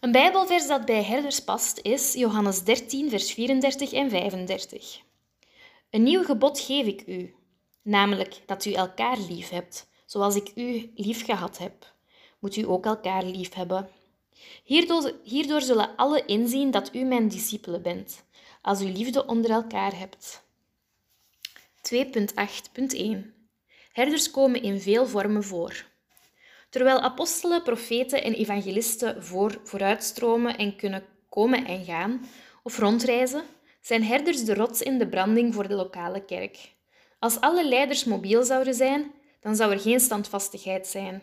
Een 0.00 0.12
Bijbelvers 0.12 0.66
dat 0.66 0.84
bij 0.84 1.02
herders 1.02 1.44
past 1.44 1.78
is 1.82 2.12
Johannes 2.12 2.62
13, 2.62 3.10
vers 3.10 3.32
34 3.32 3.92
en 3.92 4.10
35. 4.10 5.00
Een 5.90 6.02
nieuw 6.02 6.24
gebod 6.24 6.60
geef 6.60 6.86
ik 6.86 7.06
u, 7.06 7.34
namelijk 7.86 8.42
dat 8.46 8.64
u 8.64 8.72
elkaar 8.72 9.18
lief 9.18 9.48
hebt, 9.48 9.88
zoals 10.06 10.34
ik 10.34 10.52
u 10.54 10.92
lief 10.94 11.24
gehad 11.24 11.58
heb. 11.58 11.94
Moet 12.38 12.56
u 12.56 12.68
ook 12.68 12.86
elkaar 12.86 13.24
lief 13.24 13.54
hebben. 13.54 13.88
Hierdoor, 14.64 15.12
hierdoor 15.22 15.60
zullen 15.60 15.96
alle 15.96 16.24
inzien 16.24 16.70
dat 16.70 16.94
u 16.94 17.04
mijn 17.04 17.28
discipelen 17.28 17.82
bent, 17.82 18.24
als 18.62 18.80
u 18.80 18.84
liefde 18.84 19.26
onder 19.26 19.50
elkaar 19.50 19.98
hebt. 19.98 20.44
2.8.1 21.94 23.34
Herders 23.92 24.30
komen 24.30 24.62
in 24.62 24.80
veel 24.80 25.06
vormen 25.06 25.44
voor. 25.44 25.84
Terwijl 26.70 27.00
apostelen, 27.00 27.62
profeten 27.62 28.22
en 28.22 28.34
evangelisten 28.34 29.24
voor, 29.24 29.60
vooruitstromen 29.62 30.56
en 30.56 30.76
kunnen 30.76 31.04
komen 31.28 31.66
en 31.66 31.84
gaan 31.84 32.28
of 32.62 32.78
rondreizen, 32.78 33.42
zijn 33.80 34.04
herders 34.04 34.44
de 34.44 34.54
rots 34.54 34.82
in 34.82 34.98
de 34.98 35.08
branding 35.08 35.54
voor 35.54 35.68
de 35.68 35.74
lokale 35.74 36.24
kerk. 36.24 36.74
Als 37.18 37.40
alle 37.40 37.68
leiders 37.68 38.04
mobiel 38.04 38.44
zouden 38.44 38.74
zijn, 38.74 39.12
dan 39.40 39.56
zou 39.56 39.72
er 39.72 39.80
geen 39.80 40.00
standvastigheid 40.00 40.86
zijn. 40.86 41.22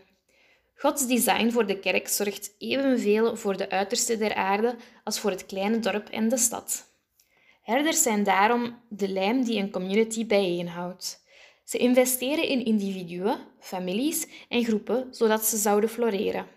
Gods 0.75 1.07
design 1.07 1.49
voor 1.49 1.65
de 1.65 1.79
kerk 1.79 2.07
zorgt 2.07 2.55
evenveel 2.57 3.35
voor 3.35 3.57
de 3.57 3.69
uiterste 3.69 4.17
der 4.17 4.35
aarde 4.35 4.75
als 5.03 5.19
voor 5.19 5.29
het 5.29 5.45
kleine 5.45 5.79
dorp 5.79 6.09
en 6.09 6.29
de 6.29 6.37
stad. 6.37 6.91
Herders 7.61 8.01
zijn 8.01 8.23
daarom 8.23 8.79
de 8.89 9.09
lijm 9.09 9.43
die 9.43 9.59
een 9.59 9.71
community 9.71 10.25
bijeenhoudt. 10.25 11.21
Ze 11.63 11.77
investeren 11.77 12.47
in 12.47 12.65
individuen, 12.65 13.37
families 13.59 14.27
en 14.49 14.63
groepen 14.63 15.07
zodat 15.11 15.45
ze 15.45 15.57
zouden 15.57 15.89
floreren. 15.89 16.47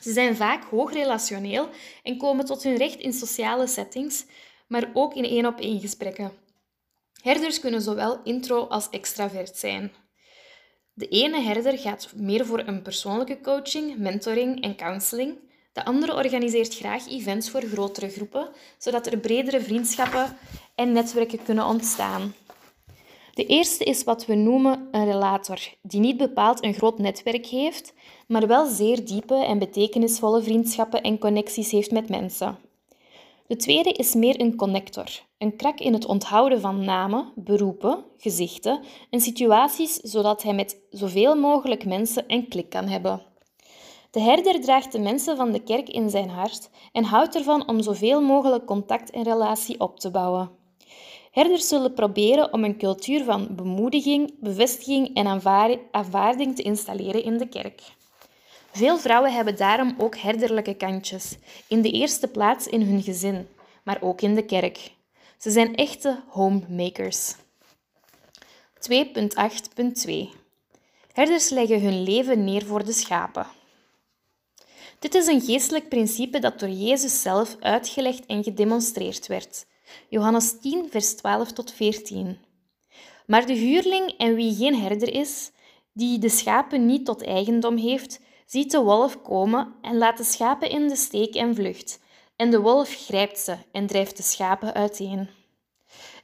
Ze 0.00 0.12
zijn 0.12 0.36
vaak 0.36 0.64
hoogrelationeel 0.64 1.68
en 2.02 2.18
komen 2.18 2.44
tot 2.44 2.62
hun 2.62 2.76
recht 2.76 2.98
in 2.98 3.12
sociale 3.12 3.66
settings, 3.66 4.24
maar 4.66 4.90
ook 4.92 5.14
in 5.14 5.24
één-op-één 5.24 5.80
gesprekken. 5.80 6.32
Herders 7.24 7.60
kunnen 7.60 7.82
zowel 7.82 8.20
intro 8.24 8.66
als 8.66 8.90
extravert 8.90 9.56
zijn. 9.56 9.92
De 10.92 11.08
ene 11.08 11.40
herder 11.40 11.78
gaat 11.78 12.12
meer 12.16 12.46
voor 12.46 12.62
een 12.66 12.82
persoonlijke 12.82 13.40
coaching, 13.40 13.98
mentoring 13.98 14.62
en 14.62 14.76
counseling. 14.76 15.38
De 15.72 15.84
andere 15.84 16.14
organiseert 16.14 16.74
graag 16.74 17.08
events 17.08 17.50
voor 17.50 17.60
grotere 17.60 18.08
groepen, 18.08 18.48
zodat 18.78 19.06
er 19.06 19.18
bredere 19.18 19.60
vriendschappen 19.60 20.36
en 20.74 20.92
netwerken 20.92 21.42
kunnen 21.42 21.66
ontstaan. 21.66 22.34
De 23.34 23.46
eerste 23.46 23.84
is 23.84 24.04
wat 24.04 24.26
we 24.26 24.34
noemen 24.34 24.88
een 24.90 25.04
relator, 25.04 25.58
die 25.82 26.00
niet 26.00 26.16
bepaald 26.16 26.64
een 26.64 26.74
groot 26.74 26.98
netwerk 26.98 27.46
heeft, 27.46 27.94
maar 28.26 28.46
wel 28.46 28.66
zeer 28.66 29.04
diepe 29.04 29.44
en 29.44 29.58
betekenisvolle 29.58 30.42
vriendschappen 30.42 31.02
en 31.02 31.18
connecties 31.18 31.70
heeft 31.70 31.90
met 31.90 32.08
mensen. 32.08 32.58
De 33.46 33.56
tweede 33.56 33.92
is 33.92 34.14
meer 34.14 34.40
een 34.40 34.56
connector, 34.56 35.22
een 35.38 35.56
krak 35.56 35.80
in 35.80 35.92
het 35.92 36.04
onthouden 36.04 36.60
van 36.60 36.84
namen, 36.84 37.32
beroepen, 37.34 38.04
gezichten 38.16 38.80
en 39.10 39.20
situaties, 39.20 39.94
zodat 39.94 40.42
hij 40.42 40.54
met 40.54 40.80
zoveel 40.90 41.36
mogelijk 41.36 41.84
mensen 41.84 42.24
een 42.26 42.48
klik 42.48 42.70
kan 42.70 42.88
hebben. 42.88 43.22
De 44.10 44.20
herder 44.20 44.60
draagt 44.60 44.92
de 44.92 44.98
mensen 44.98 45.36
van 45.36 45.52
de 45.52 45.62
kerk 45.62 45.88
in 45.88 46.10
zijn 46.10 46.28
hart 46.28 46.70
en 46.92 47.04
houdt 47.04 47.34
ervan 47.34 47.68
om 47.68 47.82
zoveel 47.82 48.22
mogelijk 48.22 48.64
contact 48.64 49.10
en 49.10 49.22
relatie 49.22 49.80
op 49.80 50.00
te 50.00 50.10
bouwen. 50.10 50.50
Herders 51.30 51.68
zullen 51.68 51.94
proberen 51.94 52.52
om 52.52 52.64
een 52.64 52.78
cultuur 52.78 53.24
van 53.24 53.48
bemoediging, 53.50 54.34
bevestiging 54.40 55.14
en 55.14 55.26
aanvaarding 55.90 56.56
te 56.56 56.62
installeren 56.62 57.24
in 57.24 57.38
de 57.38 57.48
kerk. 57.48 57.82
Veel 58.76 58.98
vrouwen 58.98 59.32
hebben 59.32 59.56
daarom 59.56 59.94
ook 59.98 60.16
herderlijke 60.16 60.74
kantjes, 60.74 61.36
in 61.68 61.82
de 61.82 61.90
eerste 61.90 62.28
plaats 62.28 62.66
in 62.66 62.82
hun 62.82 63.02
gezin, 63.02 63.48
maar 63.82 63.98
ook 64.00 64.20
in 64.20 64.34
de 64.34 64.44
kerk. 64.44 64.92
Ze 65.38 65.50
zijn 65.50 65.74
echte 65.74 66.22
homemakers. 66.28 67.34
2.8.2 68.90 68.98
Herders 71.12 71.48
leggen 71.48 71.80
hun 71.80 72.02
leven 72.02 72.44
neer 72.44 72.64
voor 72.64 72.84
de 72.84 72.92
schapen. 72.92 73.46
Dit 74.98 75.14
is 75.14 75.26
een 75.26 75.40
geestelijk 75.40 75.88
principe 75.88 76.38
dat 76.38 76.58
door 76.58 76.68
Jezus 76.68 77.22
zelf 77.22 77.56
uitgelegd 77.60 78.26
en 78.26 78.42
gedemonstreerd 78.42 79.26
werd. 79.26 79.66
Johannes 80.08 80.60
10, 80.60 80.86
vers 80.90 81.14
12 81.14 81.52
tot 81.52 81.72
14. 81.72 82.38
Maar 83.26 83.46
de 83.46 83.52
huurling 83.52 84.14
en 84.18 84.34
wie 84.34 84.54
geen 84.54 84.80
herder 84.80 85.14
is, 85.14 85.50
die 85.92 86.18
de 86.18 86.28
schapen 86.28 86.86
niet 86.86 87.04
tot 87.04 87.24
eigendom 87.24 87.76
heeft, 87.76 88.20
ziet 88.44 88.70
de 88.70 88.80
wolf 88.80 89.22
komen 89.22 89.74
en 89.80 89.98
laat 89.98 90.16
de 90.16 90.24
schapen 90.24 90.70
in 90.70 90.88
de 90.88 90.96
steek 90.96 91.34
en 91.34 91.54
vlucht. 91.54 92.02
En 92.36 92.50
de 92.50 92.60
wolf 92.60 92.94
grijpt 92.94 93.38
ze 93.38 93.56
en 93.72 93.86
drijft 93.86 94.16
de 94.16 94.22
schapen 94.22 94.74
uiteen. 94.74 95.28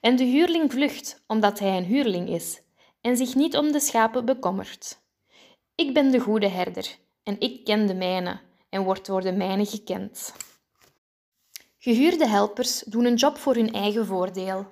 En 0.00 0.16
de 0.16 0.24
huurling 0.24 0.72
vlucht, 0.72 1.22
omdat 1.26 1.58
hij 1.58 1.76
een 1.76 1.84
huurling 1.84 2.28
is, 2.28 2.62
en 3.00 3.16
zich 3.16 3.34
niet 3.34 3.56
om 3.56 3.72
de 3.72 3.80
schapen 3.80 4.24
bekommert. 4.24 5.00
Ik 5.74 5.94
ben 5.94 6.10
de 6.10 6.20
goede 6.20 6.48
herder, 6.48 6.96
en 7.22 7.40
ik 7.40 7.64
ken 7.64 7.86
de 7.86 7.94
mijne, 7.94 8.40
en 8.68 8.82
word 8.82 9.06
door 9.06 9.20
de 9.20 9.32
mijne 9.32 9.66
gekend. 9.66 10.34
Gehuurde 11.78 12.26
helpers 12.26 12.78
doen 12.78 13.04
een 13.04 13.14
job 13.14 13.38
voor 13.38 13.54
hun 13.54 13.72
eigen 13.72 14.06
voordeel. 14.06 14.66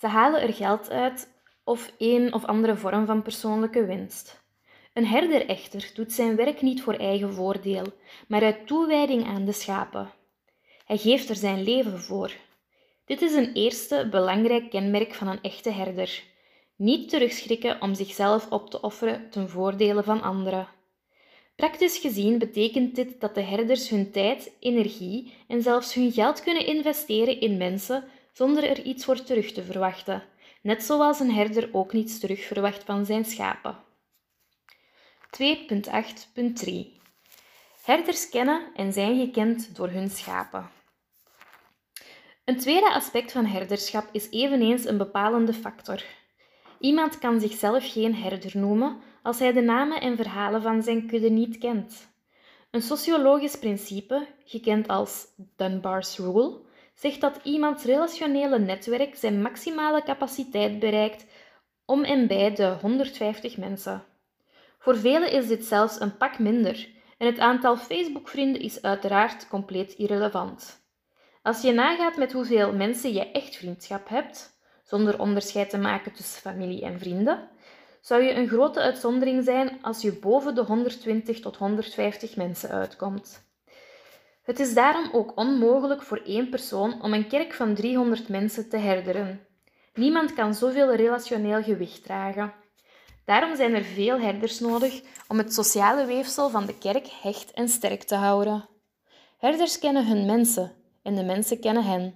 Ze 0.00 0.06
halen 0.06 0.40
er 0.40 0.54
geld 0.54 0.90
uit 0.90 1.28
of 1.64 1.92
een 1.98 2.32
of 2.32 2.44
andere 2.44 2.76
vorm 2.76 3.06
van 3.06 3.22
persoonlijke 3.22 3.84
winst. 3.84 4.44
Een 4.96 5.06
herder 5.06 5.46
echter 5.46 5.90
doet 5.94 6.12
zijn 6.12 6.36
werk 6.36 6.62
niet 6.62 6.82
voor 6.82 6.94
eigen 6.94 7.34
voordeel, 7.34 7.84
maar 8.28 8.42
uit 8.42 8.66
toewijding 8.66 9.26
aan 9.26 9.44
de 9.44 9.52
schapen. 9.52 10.10
Hij 10.84 10.96
geeft 10.96 11.28
er 11.28 11.36
zijn 11.36 11.62
leven 11.62 12.00
voor. 12.00 12.32
Dit 13.04 13.22
is 13.22 13.34
een 13.34 13.52
eerste 13.52 14.08
belangrijk 14.10 14.70
kenmerk 14.70 15.14
van 15.14 15.28
een 15.28 15.42
echte 15.42 15.70
herder. 15.70 16.22
Niet 16.76 17.08
terugschrikken 17.08 17.80
om 17.80 17.94
zichzelf 17.94 18.50
op 18.50 18.70
te 18.70 18.80
offeren 18.80 19.30
ten 19.30 19.48
voordele 19.48 20.02
van 20.02 20.22
anderen. 20.22 20.68
Praktisch 21.56 21.98
gezien 21.98 22.38
betekent 22.38 22.94
dit 22.94 23.20
dat 23.20 23.34
de 23.34 23.42
herders 23.42 23.88
hun 23.88 24.10
tijd, 24.10 24.52
energie 24.60 25.32
en 25.48 25.62
zelfs 25.62 25.94
hun 25.94 26.12
geld 26.12 26.42
kunnen 26.42 26.66
investeren 26.66 27.40
in 27.40 27.56
mensen 27.56 28.04
zonder 28.32 28.64
er 28.64 28.82
iets 28.82 29.04
voor 29.04 29.22
terug 29.22 29.52
te 29.52 29.62
verwachten, 29.62 30.22
net 30.62 30.82
zoals 30.82 31.20
een 31.20 31.32
herder 31.32 31.68
ook 31.72 31.92
niets 31.92 32.18
terug 32.18 32.44
verwacht 32.44 32.84
van 32.84 33.04
zijn 33.04 33.24
schapen. 33.24 33.85
2.8.3 35.42 36.94
Herders 37.84 38.28
kennen 38.28 38.62
en 38.74 38.92
zijn 38.92 39.18
gekend 39.18 39.76
door 39.76 39.88
hun 39.88 40.10
schapen. 40.10 40.70
Een 42.44 42.58
tweede 42.58 42.92
aspect 42.92 43.32
van 43.32 43.46
herderschap 43.46 44.08
is 44.12 44.30
eveneens 44.30 44.84
een 44.84 44.96
bepalende 44.96 45.52
factor. 45.52 46.04
Iemand 46.78 47.18
kan 47.18 47.40
zichzelf 47.40 47.92
geen 47.92 48.14
herder 48.14 48.58
noemen 48.58 49.00
als 49.22 49.38
hij 49.38 49.52
de 49.52 49.60
namen 49.60 50.00
en 50.00 50.16
verhalen 50.16 50.62
van 50.62 50.82
zijn 50.82 51.06
kudde 51.06 51.30
niet 51.30 51.58
kent. 51.58 52.14
Een 52.70 52.82
sociologisch 52.82 53.58
principe, 53.58 54.26
gekend 54.44 54.88
als 54.88 55.26
Dunbar's 55.56 56.18
Rule, 56.18 56.60
zegt 56.94 57.20
dat 57.20 57.40
iemands 57.42 57.84
relationele 57.84 58.58
netwerk 58.58 59.16
zijn 59.16 59.42
maximale 59.42 60.02
capaciteit 60.02 60.78
bereikt 60.78 61.26
om 61.84 62.04
en 62.04 62.26
bij 62.26 62.54
de 62.54 62.76
150 62.80 63.56
mensen. 63.56 64.04
Voor 64.86 64.96
velen 64.96 65.30
is 65.30 65.46
dit 65.46 65.64
zelfs 65.64 66.00
een 66.00 66.16
pak 66.16 66.38
minder 66.38 66.88
en 67.18 67.26
het 67.26 67.38
aantal 67.38 67.76
Facebook-vrienden 67.76 68.62
is 68.62 68.82
uiteraard 68.82 69.48
compleet 69.48 69.92
irrelevant. 69.92 70.86
Als 71.42 71.62
je 71.62 71.72
nagaat 71.72 72.16
met 72.16 72.32
hoeveel 72.32 72.72
mensen 72.72 73.12
je 73.12 73.30
echt 73.30 73.56
vriendschap 73.56 74.08
hebt, 74.08 74.58
zonder 74.84 75.20
onderscheid 75.20 75.70
te 75.70 75.78
maken 75.78 76.12
tussen 76.12 76.40
familie 76.40 76.82
en 76.82 76.98
vrienden, 76.98 77.48
zou 78.00 78.22
je 78.22 78.34
een 78.34 78.48
grote 78.48 78.80
uitzondering 78.80 79.44
zijn 79.44 79.78
als 79.82 80.02
je 80.02 80.12
boven 80.12 80.54
de 80.54 80.62
120 80.62 81.40
tot 81.40 81.56
150 81.56 82.36
mensen 82.36 82.70
uitkomt. 82.70 83.48
Het 84.42 84.60
is 84.60 84.74
daarom 84.74 85.08
ook 85.12 85.36
onmogelijk 85.36 86.02
voor 86.02 86.20
één 86.24 86.48
persoon 86.48 87.02
om 87.02 87.12
een 87.12 87.28
kerk 87.28 87.54
van 87.54 87.74
300 87.74 88.28
mensen 88.28 88.68
te 88.68 88.76
herderen. 88.76 89.46
Niemand 89.94 90.34
kan 90.34 90.54
zoveel 90.54 90.94
relationeel 90.94 91.62
gewicht 91.62 92.04
dragen. 92.04 92.52
Daarom 93.26 93.56
zijn 93.56 93.74
er 93.74 93.84
veel 93.84 94.20
herders 94.20 94.58
nodig 94.58 95.02
om 95.28 95.38
het 95.38 95.54
sociale 95.54 96.04
weefsel 96.04 96.50
van 96.50 96.66
de 96.66 96.78
kerk 96.78 97.06
hecht 97.06 97.50
en 97.50 97.68
sterk 97.68 98.02
te 98.02 98.14
houden. 98.14 98.68
Herders 99.38 99.78
kennen 99.78 100.06
hun 100.06 100.26
mensen 100.26 100.72
en 101.02 101.14
de 101.14 101.24
mensen 101.24 101.60
kennen 101.60 101.84
hen. 101.84 102.14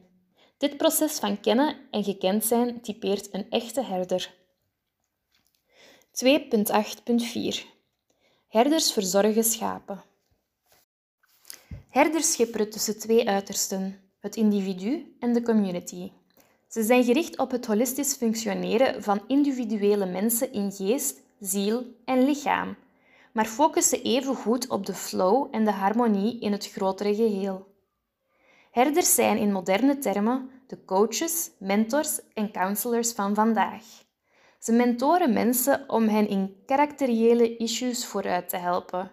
Dit 0.59 0.77
proces 0.77 1.19
van 1.19 1.41
kennen 1.41 1.77
en 1.91 2.05
gekend 2.05 2.45
zijn 2.45 2.81
typeert 2.81 3.35
een 3.35 3.51
echte 3.51 3.85
herder. 3.85 4.35
2.8.4 6.25 7.67
Herders 8.49 8.93
verzorgen 8.93 9.45
schapen. 9.45 10.03
Herders 11.89 12.33
schipperen 12.33 12.71
tussen 12.71 12.99
twee 12.99 13.29
uitersten, 13.29 14.11
het 14.21 14.37
individu 14.37 15.17
en 15.21 15.33
de 15.33 15.43
community. 15.43 16.13
Ze 16.71 16.83
zijn 16.83 17.05
gericht 17.05 17.39
op 17.39 17.51
het 17.51 17.67
holistisch 17.67 18.15
functioneren 18.15 19.03
van 19.03 19.23
individuele 19.27 20.07
mensen 20.07 20.53
in 20.53 20.73
geest, 20.73 21.21
ziel 21.41 21.85
en 22.05 22.25
lichaam, 22.25 22.77
maar 23.33 23.47
focussen 23.47 24.03
even 24.03 24.35
goed 24.35 24.69
op 24.69 24.87
de 24.87 24.95
flow 24.95 25.49
en 25.51 25.65
de 25.65 25.71
harmonie 25.71 26.41
in 26.41 26.53
het 26.53 26.71
grotere 26.71 27.15
geheel. 27.15 27.67
Herders 28.71 29.15
zijn 29.15 29.39
in 29.39 29.53
moderne 29.53 29.99
termen 29.99 30.51
de 30.67 30.85
coaches, 30.85 31.51
mentors 31.59 32.21
en 32.35 32.53
counselors 32.53 33.13
van 33.13 33.35
vandaag. 33.35 33.85
Ze 34.59 34.73
mentoren 34.73 35.33
mensen 35.33 35.85
om 35.89 36.09
hen 36.09 36.29
in 36.29 36.63
karakteriële 36.67 37.57
issues 37.57 38.07
vooruit 38.07 38.49
te 38.49 38.57
helpen. 38.57 39.11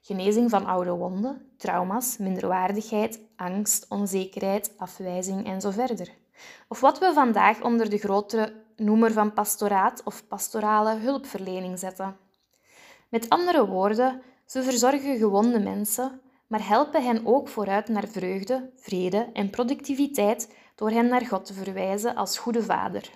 Genezing 0.00 0.50
van 0.50 0.66
oude 0.66 0.90
wonden, 0.90 1.50
trauma's, 1.56 2.16
minderwaardigheid, 2.16 3.20
angst, 3.36 3.86
onzekerheid, 3.88 4.72
afwijzing 4.76 5.46
en 5.46 5.60
zo 5.60 5.70
verder. 5.70 6.18
Of 6.68 6.80
wat 6.80 6.98
we 6.98 7.12
vandaag 7.12 7.62
onder 7.62 7.90
de 7.90 7.98
grotere 7.98 8.52
noemer 8.76 9.12
van 9.12 9.32
pastoraat 9.32 10.02
of 10.04 10.26
pastorale 10.28 10.96
hulpverlening 10.96 11.78
zetten. 11.78 12.16
Met 13.08 13.28
andere 13.28 13.66
woorden, 13.66 14.22
ze 14.44 14.62
verzorgen 14.62 15.18
gewonde 15.18 15.60
mensen, 15.60 16.20
maar 16.46 16.68
helpen 16.68 17.04
hen 17.04 17.26
ook 17.26 17.48
vooruit 17.48 17.88
naar 17.88 18.08
vreugde, 18.08 18.70
vrede 18.76 19.28
en 19.32 19.50
productiviteit 19.50 20.54
door 20.74 20.90
hen 20.90 21.08
naar 21.08 21.26
God 21.26 21.44
te 21.44 21.54
verwijzen 21.54 22.14
als 22.14 22.38
goede 22.38 22.62
vader. 22.62 23.10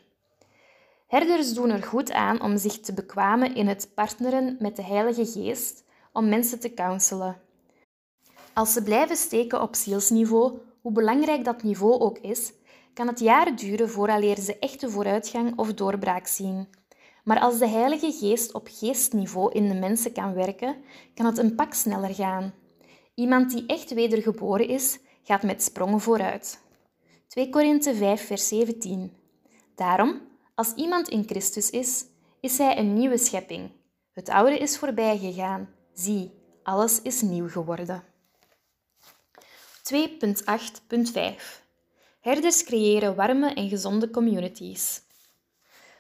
Herders 1.07 1.55
doen 1.55 1.71
er 1.71 1.83
goed 1.83 2.13
aan 2.13 2.41
om 2.41 2.57
zich 2.57 2.81
te 2.81 2.93
bekwamen 2.93 3.55
in 3.55 3.67
het 3.67 3.91
partneren 3.95 4.57
met 4.59 4.77
de 4.77 4.83
Heilige 4.83 5.27
Geest 5.27 5.85
om 6.13 6.29
mensen 6.29 6.61
te 6.61 6.75
counselen. 6.75 7.41
Als 8.53 8.73
ze 8.73 8.83
blijven 8.83 9.17
steken 9.17 9.63
op 9.63 9.75
zielsniveau, 9.75 10.59
hoe 10.81 10.93
belangrijk 10.93 11.45
dat 11.45 11.63
niveau 11.63 12.01
ook 12.01 12.19
is, 12.19 12.53
kan 12.95 13.07
het 13.07 13.19
jaren 13.21 13.57
duren 13.57 13.91
vooraleer 13.91 14.41
ze 14.41 14.59
echte 14.59 14.91
vooruitgang 14.91 15.59
of 15.59 15.75
doorbraak 15.75 16.27
zien. 16.27 16.69
Maar 17.25 17.41
als 17.41 17.59
de 17.59 17.69
Heilige 17.69 18.13
Geest 18.13 18.55
op 18.55 18.69
geestniveau 18.71 19.53
in 19.53 19.69
de 19.69 19.75
mensen 19.75 20.13
kan 20.13 20.35
werken, 20.35 20.77
kan 21.15 21.27
het 21.27 21.39
een 21.39 21.55
pak 21.55 21.75
sneller 21.75 22.15
gaan. 22.15 22.55
Iemand 23.15 23.51
die 23.51 23.67
echt 23.67 23.95
wedergeboren 23.95 24.69
is, 24.69 24.99
gaat 25.23 25.43
met 25.43 25.63
sprongen 25.63 26.01
vooruit. 26.01 26.63
2 27.27 27.51
Korinthe 27.51 27.95
5, 27.95 28.27
vers 28.27 28.49
17. 28.49 29.13
Daarom, 29.75 30.21
als 30.55 30.73
iemand 30.75 31.09
in 31.09 31.25
Christus 31.27 31.71
is, 31.71 32.05
is 32.41 32.59
hij 32.59 32.79
een 32.79 32.95
nieuwe 32.95 33.19
schepping. 33.19 33.71
Het 34.13 34.29
oude 34.29 34.59
is 34.59 34.79
voorbij 34.79 35.19
gegaan. 35.19 35.69
Zie, 35.93 36.31
alles 36.63 37.03
is 37.03 37.23
nieuw 37.23 37.49
geworden. 37.49 38.05
2.8.5 39.83 41.64
Herders 42.25 42.65
creëren 42.65 43.15
warme 43.15 43.55
en 43.55 43.69
gezonde 43.69 44.11
communities. 44.11 45.01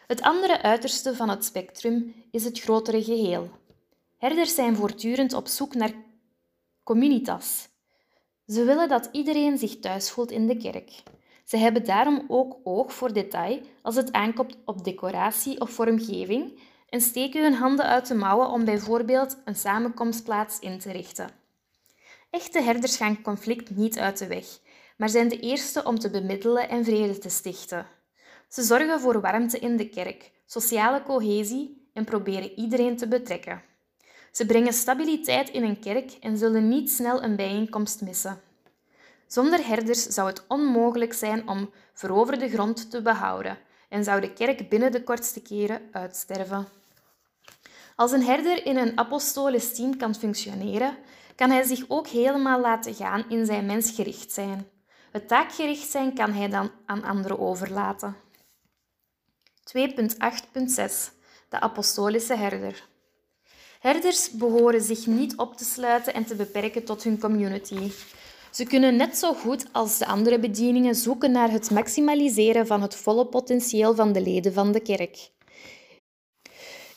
Het 0.06 0.22
andere 0.22 0.62
uiterste 0.62 1.14
van 1.14 1.28
het 1.28 1.44
spectrum 1.44 2.14
is 2.30 2.44
het 2.44 2.60
grotere 2.60 3.04
geheel. 3.04 3.50
Herders 4.18 4.54
zijn 4.54 4.76
voortdurend 4.76 5.32
op 5.32 5.46
zoek 5.46 5.74
naar 5.74 5.92
communitas. 6.82 7.68
Ze 8.46 8.64
willen 8.64 8.88
dat 8.88 9.08
iedereen 9.12 9.58
zich 9.58 9.78
thuis 9.78 10.10
voelt 10.10 10.30
in 10.30 10.46
de 10.46 10.56
kerk. 10.56 11.02
Ze 11.44 11.56
hebben 11.56 11.84
daarom 11.84 12.24
ook 12.28 12.56
oog 12.62 12.92
voor 12.92 13.12
detail 13.12 13.60
als 13.82 13.94
het 13.94 14.12
aankomt 14.12 14.56
op 14.64 14.84
decoratie 14.84 15.60
of 15.60 15.70
vormgeving 15.70 16.60
en 16.88 17.00
steken 17.00 17.42
hun 17.42 17.54
handen 17.54 17.86
uit 17.86 18.06
de 18.06 18.14
mouwen 18.14 18.48
om 18.48 18.64
bijvoorbeeld 18.64 19.36
een 19.44 19.56
samenkomstplaats 19.56 20.58
in 20.58 20.78
te 20.78 20.92
richten. 20.92 21.30
Echte 22.30 22.62
herders 22.62 22.96
gaan 22.96 23.22
conflict 23.22 23.76
niet 23.76 23.98
uit 23.98 24.18
de 24.18 24.26
weg, 24.26 24.46
maar 24.96 25.08
zijn 25.08 25.28
de 25.28 25.40
eerste 25.40 25.84
om 25.84 25.98
te 25.98 26.10
bemiddelen 26.10 26.68
en 26.68 26.84
vrede 26.84 27.18
te 27.18 27.28
stichten. 27.28 27.86
Ze 28.48 28.62
zorgen 28.62 29.00
voor 29.00 29.20
warmte 29.20 29.58
in 29.58 29.76
de 29.76 29.88
kerk, 29.88 30.30
sociale 30.46 31.02
cohesie 31.02 31.88
en 31.92 32.04
proberen 32.04 32.58
iedereen 32.58 32.96
te 32.96 33.08
betrekken. 33.08 33.62
Ze 34.32 34.46
brengen 34.46 34.72
stabiliteit 34.72 35.50
in 35.50 35.62
een 35.62 35.80
kerk 35.80 36.12
en 36.20 36.38
zullen 36.38 36.68
niet 36.68 36.90
snel 36.90 37.22
een 37.22 37.36
bijeenkomst 37.36 38.00
missen. 38.00 38.40
Zonder 39.26 39.66
herders 39.66 40.02
zou 40.02 40.28
het 40.28 40.44
onmogelijk 40.48 41.12
zijn 41.12 41.48
om 41.48 41.70
veroverde 41.92 42.48
grond 42.48 42.90
te 42.90 43.02
behouden 43.02 43.58
en 43.88 44.04
zou 44.04 44.20
de 44.20 44.32
kerk 44.32 44.68
binnen 44.68 44.92
de 44.92 45.02
kortste 45.02 45.42
keren 45.42 45.80
uitsterven. 45.92 46.68
Als 47.96 48.12
een 48.12 48.22
herder 48.22 48.66
in 48.66 48.76
een 48.76 48.98
apostolisch 48.98 49.74
team 49.74 49.96
kan 49.96 50.14
functioneren, 50.14 50.96
kan 51.34 51.50
hij 51.50 51.62
zich 51.62 51.84
ook 51.88 52.06
helemaal 52.06 52.60
laten 52.60 52.94
gaan 52.94 53.24
in 53.28 53.46
zijn 53.46 53.66
mensgericht 53.66 54.32
zijn. 54.32 54.68
Het 55.14 55.28
taakgericht 55.28 55.90
zijn 55.90 56.14
kan 56.14 56.32
hij 56.32 56.48
dan 56.48 56.70
aan 56.86 57.04
anderen 57.04 57.38
overlaten. 57.38 58.16
2.8.6 59.78 59.86
De 61.48 61.60
apostolische 61.60 62.36
herder. 62.36 62.88
Herders 63.80 64.30
behoren 64.30 64.80
zich 64.80 65.06
niet 65.06 65.36
op 65.36 65.56
te 65.56 65.64
sluiten 65.64 66.14
en 66.14 66.24
te 66.24 66.34
beperken 66.34 66.84
tot 66.84 67.02
hun 67.02 67.18
community. 67.18 67.90
Ze 68.50 68.64
kunnen 68.64 68.96
net 68.96 69.18
zo 69.18 69.34
goed 69.34 69.66
als 69.72 69.98
de 69.98 70.06
andere 70.06 70.38
bedieningen 70.38 70.94
zoeken 70.94 71.30
naar 71.30 71.50
het 71.50 71.70
maximaliseren 71.70 72.66
van 72.66 72.82
het 72.82 72.96
volle 72.96 73.26
potentieel 73.26 73.94
van 73.94 74.12
de 74.12 74.20
leden 74.20 74.52
van 74.52 74.72
de 74.72 74.80
kerk. 74.80 75.30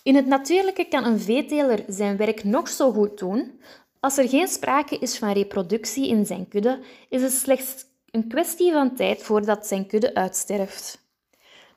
In 0.03 0.15
het 0.15 0.25
natuurlijke 0.25 0.87
kan 0.87 1.05
een 1.05 1.19
veeteler 1.19 1.83
zijn 1.87 2.17
werk 2.17 2.43
nog 2.43 2.69
zo 2.69 2.91
goed 2.91 3.19
doen. 3.19 3.61
Als 3.99 4.17
er 4.17 4.29
geen 4.29 4.47
sprake 4.47 4.97
is 4.97 5.17
van 5.17 5.31
reproductie 5.31 6.07
in 6.07 6.25
zijn 6.25 6.47
kudde, 6.47 6.79
is 7.09 7.21
het 7.21 7.33
slechts 7.33 7.86
een 8.17 8.27
kwestie 8.27 8.71
van 8.71 8.95
tijd 8.95 9.23
voordat 9.23 9.67
zijn 9.67 9.87
kudde 9.87 10.13
uitsterft. 10.13 11.05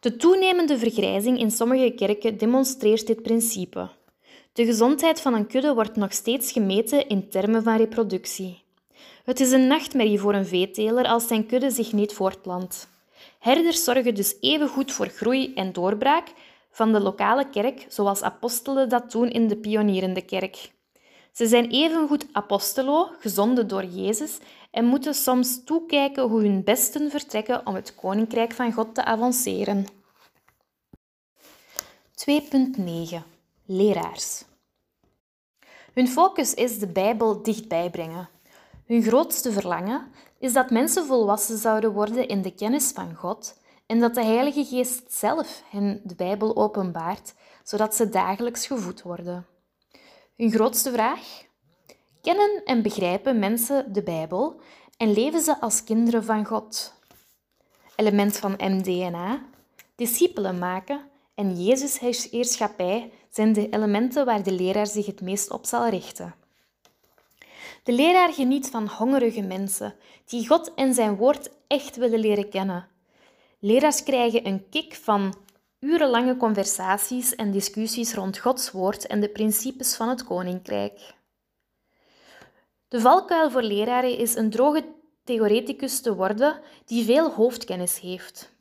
De 0.01 0.17
toenemende 0.17 0.79
vergrijzing 0.79 1.39
in 1.39 1.51
sommige 1.51 1.91
kerken 1.91 2.39
demonstreert 2.39 3.07
dit 3.07 3.23
principe. 3.23 3.89
De 4.53 4.65
gezondheid 4.65 5.21
van 5.21 5.35
een 5.35 5.47
kudde 5.47 5.75
wordt 5.75 5.97
nog 5.97 6.13
steeds 6.13 6.53
gemeten 6.53 7.09
in 7.09 7.29
termen 7.29 7.63
van 7.63 7.77
reproductie. 7.77 8.63
Het 9.25 9.41
is 9.41 9.51
een 9.51 9.67
nachtmerrie 9.67 10.21
voor 10.21 10.35
een 10.35 10.47
veeteler 10.47 11.07
als 11.07 11.27
zijn 11.27 11.47
kudde 11.47 11.71
zich 11.71 11.93
niet 11.93 12.13
voortplant. 12.13 12.89
Herders 13.39 13.85
zorgen 13.85 14.15
dus 14.15 14.37
even 14.41 14.69
goed 14.69 14.93
voor 14.93 15.09
groei 15.09 15.55
en 15.55 15.73
doorbraak 15.73 16.29
van 16.71 16.93
de 16.93 17.01
lokale 17.01 17.51
kerk, 17.51 17.87
zoals 17.89 18.23
apostelen 18.23 18.89
dat 18.89 19.11
doen 19.11 19.29
in 19.29 19.49
de 19.49 19.57
pionierende 19.57 20.23
kerk. 20.23 20.71
Ze 21.33 21.47
zijn 21.47 21.71
evengoed 21.71 22.27
apostelo, 22.33 23.11
gezonden 23.19 23.69
door 23.69 23.85
Jezus, 23.85 24.39
en 24.71 24.85
moeten 24.85 25.15
soms 25.15 25.65
toekijken 25.65 26.29
hoe 26.29 26.43
hun 26.43 26.65
besten 26.65 27.11
vertrekken 27.11 27.67
om 27.67 27.75
het 27.75 27.95
koninkrijk 27.95 28.53
van 28.53 28.73
God 28.73 28.95
te 28.95 29.05
avanceren. 29.05 29.87
2.9 32.29 33.17
Leraars 33.65 34.45
Hun 35.93 36.09
focus 36.09 36.55
is 36.55 36.79
de 36.79 36.87
Bijbel 36.87 37.43
dichtbij 37.43 37.91
brengen. 37.91 38.29
Hun 38.87 39.03
grootste 39.03 39.53
verlangen 39.53 40.13
is 40.39 40.53
dat 40.53 40.71
mensen 40.71 41.07
volwassen 41.07 41.59
zouden 41.59 41.93
worden 41.93 42.29
in 42.29 42.43
de 42.43 42.55
kennis 42.55 42.91
van 42.91 43.15
God 43.15 43.59
en 43.87 44.01
dat 44.01 44.15
de 44.15 44.25
Heilige 44.25 44.65
Geest 44.65 45.13
zelf 45.13 45.63
hen 45.71 46.01
de 46.05 46.15
Bijbel 46.15 46.57
openbaart, 46.57 47.35
zodat 47.63 47.95
ze 47.95 48.09
dagelijks 48.09 48.67
gevoed 48.67 49.03
worden. 49.03 49.47
Hun 50.37 50.51
grootste 50.51 50.93
vraag? 50.93 51.49
Kennen 52.23 52.63
en 52.65 52.83
begrijpen 52.83 53.39
mensen 53.39 53.93
de 53.93 54.03
Bijbel 54.03 54.61
en 54.97 55.13
leven 55.13 55.41
ze 55.41 55.61
als 55.61 55.85
kinderen 55.85 56.25
van 56.25 56.47
God? 56.47 56.95
Element 57.97 58.37
van 58.37 58.55
MDNA, 58.59 59.43
discipelen 59.95 60.59
maken 60.59 61.01
en 61.35 61.63
Jezus' 61.63 62.29
heerschappij 62.31 63.13
zijn 63.31 63.53
de 63.53 63.69
elementen 63.69 64.25
waar 64.25 64.43
de 64.43 64.53
leraar 64.53 64.87
zich 64.87 65.07
het 65.07 65.21
meest 65.21 65.51
op 65.51 65.67
zal 65.67 65.89
richten. 65.89 66.35
De 67.83 67.93
leraar 67.93 68.33
geniet 68.33 68.69
van 68.71 68.89
hongerige 68.89 69.43
mensen 69.43 69.95
die 70.25 70.47
God 70.47 70.75
en 70.75 70.95
zijn 70.95 71.17
woord 71.17 71.51
echt 71.67 71.97
willen 71.97 72.21
leren 72.21 72.49
kennen. 72.49 72.89
Leraars 73.59 74.03
krijgen 74.03 74.47
een 74.47 74.69
kick 74.71 74.95
van 74.95 75.35
urenlange 75.79 76.37
conversaties 76.37 77.35
en 77.35 77.51
discussies 77.51 78.15
rond 78.15 78.39
Gods 78.39 78.71
woord 78.71 79.07
en 79.07 79.21
de 79.21 79.29
principes 79.29 79.97
van 79.97 80.09
het 80.09 80.25
koninkrijk. 80.25 81.19
De 82.91 83.01
valkuil 83.01 83.51
voor 83.51 83.63
leraren 83.63 84.19
is 84.19 84.35
een 84.35 84.51
droge 84.51 84.85
theoreticus 85.25 86.01
te 86.01 86.15
worden 86.15 86.61
die 86.85 87.05
veel 87.05 87.31
hoofdkennis 87.31 88.01
heeft. 88.01 88.53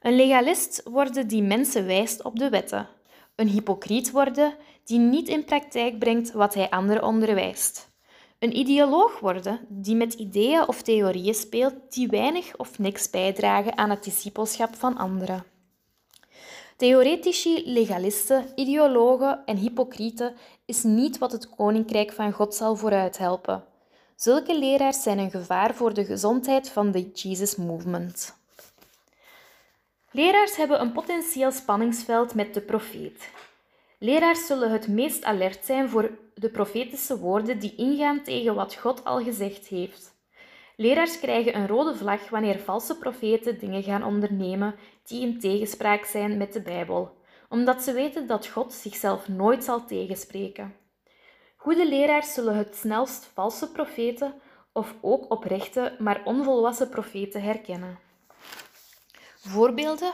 Een 0.00 0.16
legalist 0.16 0.82
worden 0.84 1.28
die 1.28 1.42
mensen 1.42 1.86
wijst 1.86 2.22
op 2.22 2.38
de 2.38 2.48
wetten. 2.48 2.88
Een 3.36 3.48
hypocriet 3.48 4.10
worden 4.10 4.54
die 4.84 4.98
niet 4.98 5.28
in 5.28 5.44
praktijk 5.44 5.98
brengt 5.98 6.32
wat 6.32 6.54
hij 6.54 6.70
anderen 6.70 7.02
onderwijst. 7.02 7.90
Een 8.38 8.56
ideoloog 8.56 9.20
worden 9.20 9.60
die 9.68 9.94
met 9.94 10.14
ideeën 10.14 10.68
of 10.68 10.82
theorieën 10.82 11.34
speelt 11.34 11.74
die 11.88 12.08
weinig 12.08 12.56
of 12.56 12.78
niks 12.78 13.10
bijdragen 13.10 13.78
aan 13.78 13.90
het 13.90 14.04
discipelschap 14.04 14.74
van 14.74 14.96
anderen. 14.96 15.44
Theoretici, 16.76 17.62
legalisten, 17.64 18.44
ideologen 18.54 19.44
en 19.44 19.56
hypocrieten 19.56 20.34
is 20.64 20.82
niet 20.82 21.18
wat 21.18 21.32
het 21.32 21.48
koninkrijk 21.48 22.12
van 22.12 22.32
God 22.32 22.54
zal 22.54 22.76
vooruit 22.76 23.18
helpen. 23.18 23.70
Zulke 24.22 24.58
leraars 24.58 25.02
zijn 25.02 25.18
een 25.18 25.30
gevaar 25.30 25.74
voor 25.74 25.94
de 25.94 26.04
gezondheid 26.04 26.68
van 26.68 26.90
de 26.90 27.10
Jesus 27.12 27.56
Movement. 27.56 28.36
Leraars 30.10 30.56
hebben 30.56 30.80
een 30.80 30.92
potentieel 30.92 31.52
spanningsveld 31.52 32.34
met 32.34 32.54
de 32.54 32.60
profeet. 32.60 33.30
Leraars 33.98 34.46
zullen 34.46 34.70
het 34.70 34.88
meest 34.88 35.24
alert 35.24 35.64
zijn 35.64 35.88
voor 35.88 36.10
de 36.34 36.50
profetische 36.50 37.18
woorden 37.18 37.58
die 37.58 37.74
ingaan 37.74 38.22
tegen 38.22 38.54
wat 38.54 38.74
God 38.74 39.04
al 39.04 39.22
gezegd 39.22 39.66
heeft. 39.66 40.14
Leraars 40.76 41.18
krijgen 41.18 41.56
een 41.56 41.68
rode 41.68 41.96
vlag 41.96 42.28
wanneer 42.30 42.58
valse 42.58 42.98
profeten 42.98 43.58
dingen 43.58 43.82
gaan 43.82 44.04
ondernemen 44.04 44.74
die 45.04 45.20
in 45.20 45.40
tegenspraak 45.40 46.04
zijn 46.04 46.36
met 46.36 46.52
de 46.52 46.62
Bijbel, 46.62 47.16
omdat 47.48 47.82
ze 47.82 47.92
weten 47.92 48.26
dat 48.26 48.46
God 48.46 48.72
zichzelf 48.72 49.28
nooit 49.28 49.64
zal 49.64 49.84
tegenspreken. 49.84 50.81
Goede 51.62 51.88
leraars 51.88 52.34
zullen 52.34 52.56
het 52.56 52.76
snelst 52.76 53.24
valse 53.24 53.72
profeten 53.72 54.34
of 54.72 54.94
ook 55.00 55.30
oprechte, 55.30 55.96
maar 55.98 56.22
onvolwassen 56.24 56.88
profeten 56.88 57.42
herkennen. 57.42 57.98
Voorbeelden 59.36 60.12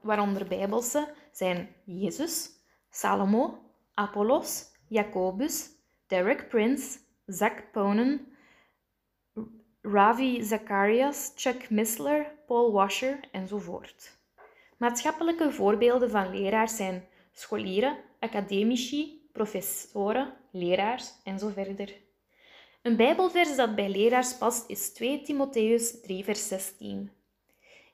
waaronder 0.00 0.46
Bijbelse 0.46 1.14
zijn 1.32 1.74
Jezus, 1.84 2.50
Salomo, 2.90 3.58
Apollos, 3.94 4.64
Jacobus, 4.88 5.68
Derek 6.06 6.48
Prince, 6.48 6.98
Zach 7.26 7.70
Ponen, 7.72 8.36
Ravi 9.82 10.42
Zacharias, 10.42 11.32
Chuck 11.36 11.70
Missler, 11.70 12.32
Paul 12.46 12.72
Washer 12.72 13.20
enzovoort. 13.32 14.18
Maatschappelijke 14.76 15.52
voorbeelden 15.52 16.10
van 16.10 16.30
leraars 16.30 16.76
zijn 16.76 17.08
scholieren, 17.32 17.98
academici, 18.20 19.15
professoren, 19.36 20.32
leraars 20.50 21.12
en 21.24 21.38
zo 21.38 21.48
verder. 21.48 21.94
Een 22.82 22.96
Bijbelvers 22.96 23.56
dat 23.56 23.74
bij 23.74 23.88
leraars 23.88 24.36
past 24.36 24.70
is 24.70 24.92
2 24.92 25.22
Timotheus 25.22 26.00
3 26.00 26.24
vers 26.24 26.48
16. 26.48 27.10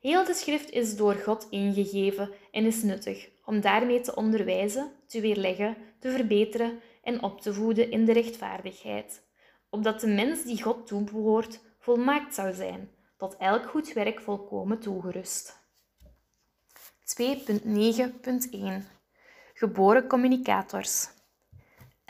Heel 0.00 0.24
de 0.24 0.34
schrift 0.34 0.70
is 0.70 0.96
door 0.96 1.14
God 1.14 1.46
ingegeven 1.50 2.30
en 2.50 2.64
is 2.64 2.82
nuttig 2.82 3.28
om 3.44 3.60
daarmee 3.60 4.00
te 4.00 4.14
onderwijzen, 4.14 4.92
te 5.06 5.20
weerleggen, 5.20 5.76
te 5.98 6.10
verbeteren 6.10 6.80
en 7.02 7.22
op 7.22 7.40
te 7.40 7.54
voeden 7.54 7.90
in 7.90 8.04
de 8.04 8.12
rechtvaardigheid, 8.12 9.22
opdat 9.70 10.00
de 10.00 10.06
mens 10.06 10.44
die 10.44 10.62
God 10.62 10.86
toebehoort 10.86 11.60
volmaakt 11.78 12.34
zou 12.34 12.54
zijn, 12.54 12.90
tot 13.16 13.36
elk 13.36 13.66
goed 13.66 13.92
werk 13.92 14.20
volkomen 14.20 14.78
toegerust. 14.78 15.60
2.9.1 17.20 19.00
Geboren 19.54 20.06
communicators. 20.06 21.08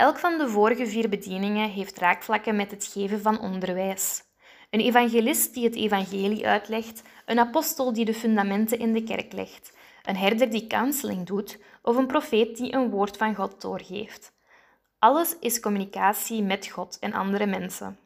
Elk 0.02 0.18
van 0.18 0.38
de 0.38 0.48
vorige 0.48 0.86
vier 0.86 1.08
bedieningen 1.08 1.70
heeft 1.70 1.98
raakvlakken 1.98 2.56
met 2.56 2.70
het 2.70 2.90
geven 2.92 3.20
van 3.20 3.40
onderwijs. 3.40 4.22
Een 4.70 4.80
evangelist 4.80 5.54
die 5.54 5.64
het 5.64 5.74
evangelie 5.74 6.46
uitlegt, 6.46 7.02
een 7.26 7.38
apostel 7.38 7.92
die 7.92 8.04
de 8.04 8.14
fundamenten 8.14 8.78
in 8.78 8.92
de 8.92 9.02
kerk 9.02 9.32
legt, 9.32 9.76
een 10.02 10.16
herder 10.16 10.50
die 10.50 10.66
counseling 10.66 11.26
doet 11.26 11.58
of 11.82 11.96
een 11.96 12.06
profeet 12.06 12.56
die 12.56 12.74
een 12.74 12.90
woord 12.90 13.16
van 13.16 13.34
God 13.34 13.60
doorgeeft. 13.60 14.32
Alles 14.98 15.36
is 15.38 15.60
communicatie 15.60 16.42
met 16.42 16.66
God 16.66 16.98
en 17.00 17.12
andere 17.12 17.46
mensen. 17.46 17.98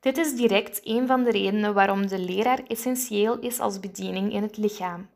Dit 0.00 0.18
is 0.18 0.34
direct 0.34 0.80
een 0.84 1.06
van 1.06 1.24
de 1.24 1.30
redenen 1.30 1.74
waarom 1.74 2.06
de 2.06 2.18
leraar 2.18 2.60
essentieel 2.66 3.38
is 3.38 3.60
als 3.60 3.80
bediening 3.80 4.32
in 4.32 4.42
het 4.42 4.56
lichaam. 4.56 5.08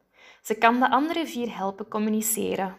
Ze 0.43 0.55
kan 0.55 0.81
de 0.81 0.91
andere 0.91 1.27
vier 1.27 1.57
helpen 1.57 1.89
communiceren. 1.89 2.77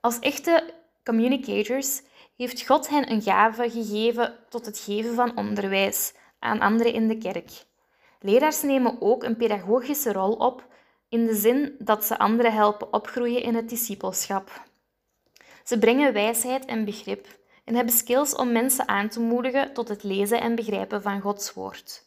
Als 0.00 0.18
echte 0.18 0.74
communicators 1.04 2.02
heeft 2.40 2.66
God 2.66 2.88
hen 2.88 3.10
een 3.10 3.22
gave 3.22 3.70
gegeven 3.70 4.36
tot 4.48 4.66
het 4.66 4.78
geven 4.78 5.14
van 5.14 5.36
onderwijs 5.36 6.12
aan 6.38 6.60
anderen 6.60 6.92
in 6.92 7.08
de 7.08 7.18
kerk. 7.18 7.50
Leraars 8.20 8.62
nemen 8.62 8.96
ook 9.00 9.22
een 9.22 9.36
pedagogische 9.36 10.12
rol 10.12 10.32
op 10.32 10.66
in 11.08 11.26
de 11.26 11.34
zin 11.34 11.74
dat 11.78 12.04
ze 12.04 12.18
anderen 12.18 12.52
helpen 12.52 12.92
opgroeien 12.92 13.42
in 13.42 13.54
het 13.54 13.68
discipelschap. 13.68 14.62
Ze 15.64 15.78
brengen 15.78 16.12
wijsheid 16.12 16.64
en 16.64 16.84
begrip 16.84 17.26
en 17.64 17.74
hebben 17.74 17.94
skills 17.94 18.34
om 18.34 18.52
mensen 18.52 18.88
aan 18.88 19.08
te 19.08 19.20
moedigen 19.20 19.72
tot 19.72 19.88
het 19.88 20.02
lezen 20.02 20.40
en 20.40 20.54
begrijpen 20.54 21.02
van 21.02 21.20
Gods 21.20 21.52
woord. 21.52 22.06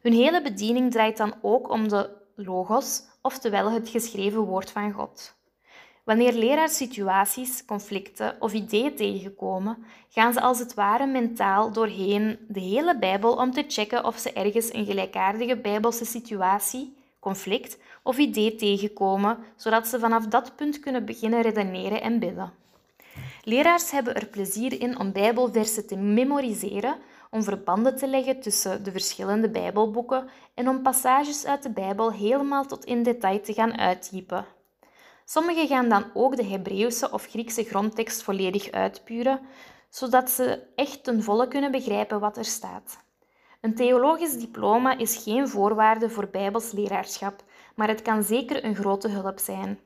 Hun 0.00 0.12
hele 0.12 0.42
bediening 0.42 0.90
draait 0.92 1.16
dan 1.16 1.34
ook 1.42 1.68
om 1.68 1.88
de 1.88 2.10
logos, 2.34 3.02
oftewel 3.22 3.70
het 3.70 3.88
geschreven 3.88 4.40
woord 4.40 4.70
van 4.70 4.92
God. 4.92 5.35
Wanneer 6.06 6.32
leraars 6.32 6.76
situaties, 6.76 7.64
conflicten 7.64 8.36
of 8.40 8.52
ideeën 8.52 8.96
tegenkomen, 8.96 9.84
gaan 10.08 10.32
ze 10.32 10.40
als 10.40 10.58
het 10.58 10.74
ware 10.74 11.06
mentaal 11.06 11.72
doorheen 11.72 12.38
de 12.48 12.60
hele 12.60 12.98
Bijbel 12.98 13.32
om 13.32 13.50
te 13.50 13.64
checken 13.68 14.04
of 14.04 14.16
ze 14.16 14.32
ergens 14.32 14.72
een 14.72 14.84
gelijkaardige 14.84 15.56
Bijbelse 15.56 16.04
situatie, 16.04 16.96
conflict 17.20 17.78
of 18.02 18.18
idee 18.18 18.54
tegenkomen, 18.54 19.38
zodat 19.56 19.86
ze 19.88 19.98
vanaf 19.98 20.26
dat 20.26 20.56
punt 20.56 20.80
kunnen 20.80 21.04
beginnen 21.04 21.42
redeneren 21.42 22.02
en 22.02 22.18
bidden. 22.18 22.52
Leraars 23.42 23.90
hebben 23.90 24.14
er 24.14 24.26
plezier 24.26 24.80
in 24.80 24.98
om 24.98 25.12
Bijbelversen 25.12 25.86
te 25.86 25.96
memoriseren, 25.96 26.96
om 27.30 27.42
verbanden 27.42 27.96
te 27.96 28.08
leggen 28.08 28.40
tussen 28.40 28.84
de 28.84 28.92
verschillende 28.92 29.50
Bijbelboeken 29.50 30.28
en 30.54 30.68
om 30.68 30.82
passages 30.82 31.46
uit 31.46 31.62
de 31.62 31.70
Bijbel 31.70 32.12
helemaal 32.12 32.66
tot 32.66 32.84
in 32.84 33.02
detail 33.02 33.40
te 33.40 33.52
gaan 33.52 33.78
uittypen. 33.78 34.55
Sommigen 35.28 35.66
gaan 35.66 35.88
dan 35.88 36.04
ook 36.14 36.36
de 36.36 36.44
Hebreeuwse 36.44 37.10
of 37.10 37.26
Griekse 37.26 37.64
grondtekst 37.64 38.22
volledig 38.22 38.70
uitpuren, 38.70 39.40
zodat 39.88 40.30
ze 40.30 40.62
echt 40.74 41.04
ten 41.04 41.22
volle 41.22 41.48
kunnen 41.48 41.70
begrijpen 41.70 42.20
wat 42.20 42.36
er 42.36 42.44
staat. 42.44 42.98
Een 43.60 43.74
theologisch 43.74 44.38
diploma 44.38 44.98
is 44.98 45.16
geen 45.16 45.48
voorwaarde 45.48 46.10
voor 46.10 46.28
Bijbels 46.28 46.72
leraarschap, 46.72 47.44
maar 47.74 47.88
het 47.88 48.02
kan 48.02 48.22
zeker 48.22 48.64
een 48.64 48.74
grote 48.74 49.08
hulp 49.08 49.38
zijn. 49.38 49.80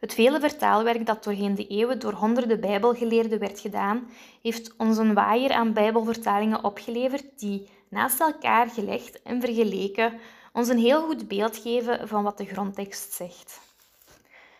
Het 0.00 0.14
vele 0.14 0.40
vertaalwerk 0.40 1.06
dat 1.06 1.24
doorheen 1.24 1.54
de 1.54 1.66
eeuwen 1.66 1.98
door 1.98 2.12
honderden 2.12 2.60
Bijbelgeleerden 2.60 3.38
werd 3.38 3.60
gedaan, 3.60 4.08
heeft 4.42 4.74
ons 4.76 4.98
een 4.98 5.14
waaier 5.14 5.52
aan 5.52 5.72
Bijbelvertalingen 5.72 6.64
opgeleverd 6.64 7.38
die, 7.38 7.68
naast 7.88 8.20
elkaar 8.20 8.68
gelegd 8.68 9.22
en 9.22 9.40
vergeleken, 9.40 10.18
ons 10.52 10.68
een 10.68 10.78
heel 10.78 11.02
goed 11.06 11.28
beeld 11.28 11.56
geven 11.56 12.08
van 12.08 12.22
wat 12.22 12.38
de 12.38 12.46
grondtekst 12.46 13.12
zegt. 13.12 13.67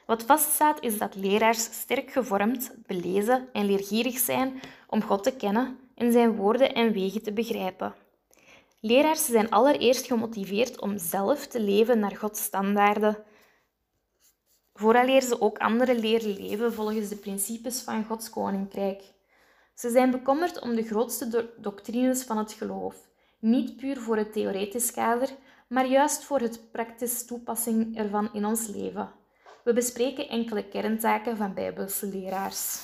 Wat 0.08 0.22
vaststaat 0.22 0.82
is 0.82 0.98
dat 0.98 1.14
leraars 1.14 1.64
sterk 1.64 2.10
gevormd, 2.10 2.74
belezen 2.86 3.48
en 3.52 3.66
leergierig 3.66 4.18
zijn 4.18 4.60
om 4.86 5.02
God 5.02 5.22
te 5.22 5.36
kennen 5.36 5.78
en 5.94 6.12
zijn 6.12 6.36
woorden 6.36 6.74
en 6.74 6.92
wegen 6.92 7.22
te 7.22 7.32
begrijpen. 7.32 7.94
Leraars 8.80 9.26
zijn 9.26 9.50
allereerst 9.50 10.06
gemotiveerd 10.06 10.80
om 10.80 10.98
zelf 10.98 11.46
te 11.46 11.60
leven 11.60 11.98
naar 11.98 12.16
Gods 12.16 12.42
standaarden, 12.42 13.24
vooraleer 14.74 15.22
ze 15.22 15.40
ook 15.40 15.58
anderen 15.58 15.98
leren 15.98 16.36
leven 16.40 16.72
volgens 16.72 17.08
de 17.08 17.16
principes 17.16 17.80
van 17.80 18.04
Gods 18.04 18.30
koninkrijk. 18.30 19.02
Ze 19.74 19.90
zijn 19.90 20.10
bekommerd 20.10 20.60
om 20.60 20.74
de 20.74 20.82
grootste 20.82 21.28
do 21.28 21.44
doctrines 21.58 22.22
van 22.22 22.38
het 22.38 22.52
geloof, 22.52 22.96
niet 23.38 23.76
puur 23.76 24.00
voor 24.00 24.16
het 24.16 24.32
theoretisch 24.32 24.90
kader, 24.90 25.28
maar 25.66 25.86
juist 25.86 26.24
voor 26.24 26.40
het 26.40 26.70
praktische 26.72 27.24
toepassing 27.24 27.96
ervan 27.96 28.28
in 28.32 28.44
ons 28.44 28.66
leven. 28.66 29.17
We 29.68 29.74
bespreken 29.74 30.28
enkele 30.28 30.64
kerntaken 30.64 31.36
van 31.36 31.54
Bijbelse 31.54 32.06
leraars. 32.06 32.78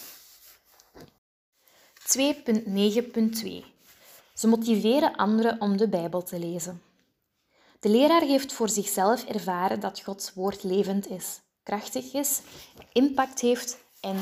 2.9.2 2.19 3.65
Ze 4.35 4.47
motiveren 4.47 5.16
anderen 5.16 5.61
om 5.61 5.77
de 5.77 5.89
Bijbel 5.89 6.23
te 6.23 6.39
lezen. 6.39 6.82
De 7.81 7.89
leraar 7.89 8.23
heeft 8.23 8.52
voor 8.52 8.69
zichzelf 8.69 9.24
ervaren 9.24 9.81
dat 9.81 10.01
Gods 10.01 10.35
woord 10.35 10.62
levend 10.62 11.11
is, 11.11 11.40
krachtig 11.62 12.12
is, 12.12 12.40
impact 12.93 13.40
heeft 13.40 13.78
en 14.01 14.16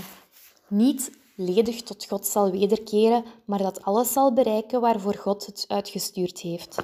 niet 0.69 1.11
ledig 1.37 1.83
tot 1.83 2.05
God 2.05 2.27
zal 2.27 2.51
wederkeren, 2.51 3.25
maar 3.45 3.63
dat 3.63 3.83
alles 3.83 4.13
zal 4.13 4.33
bereiken 4.33 4.81
waarvoor 4.81 5.15
God 5.15 5.47
het 5.47 5.65
uitgestuurd 5.69 6.39
heeft. 6.39 6.77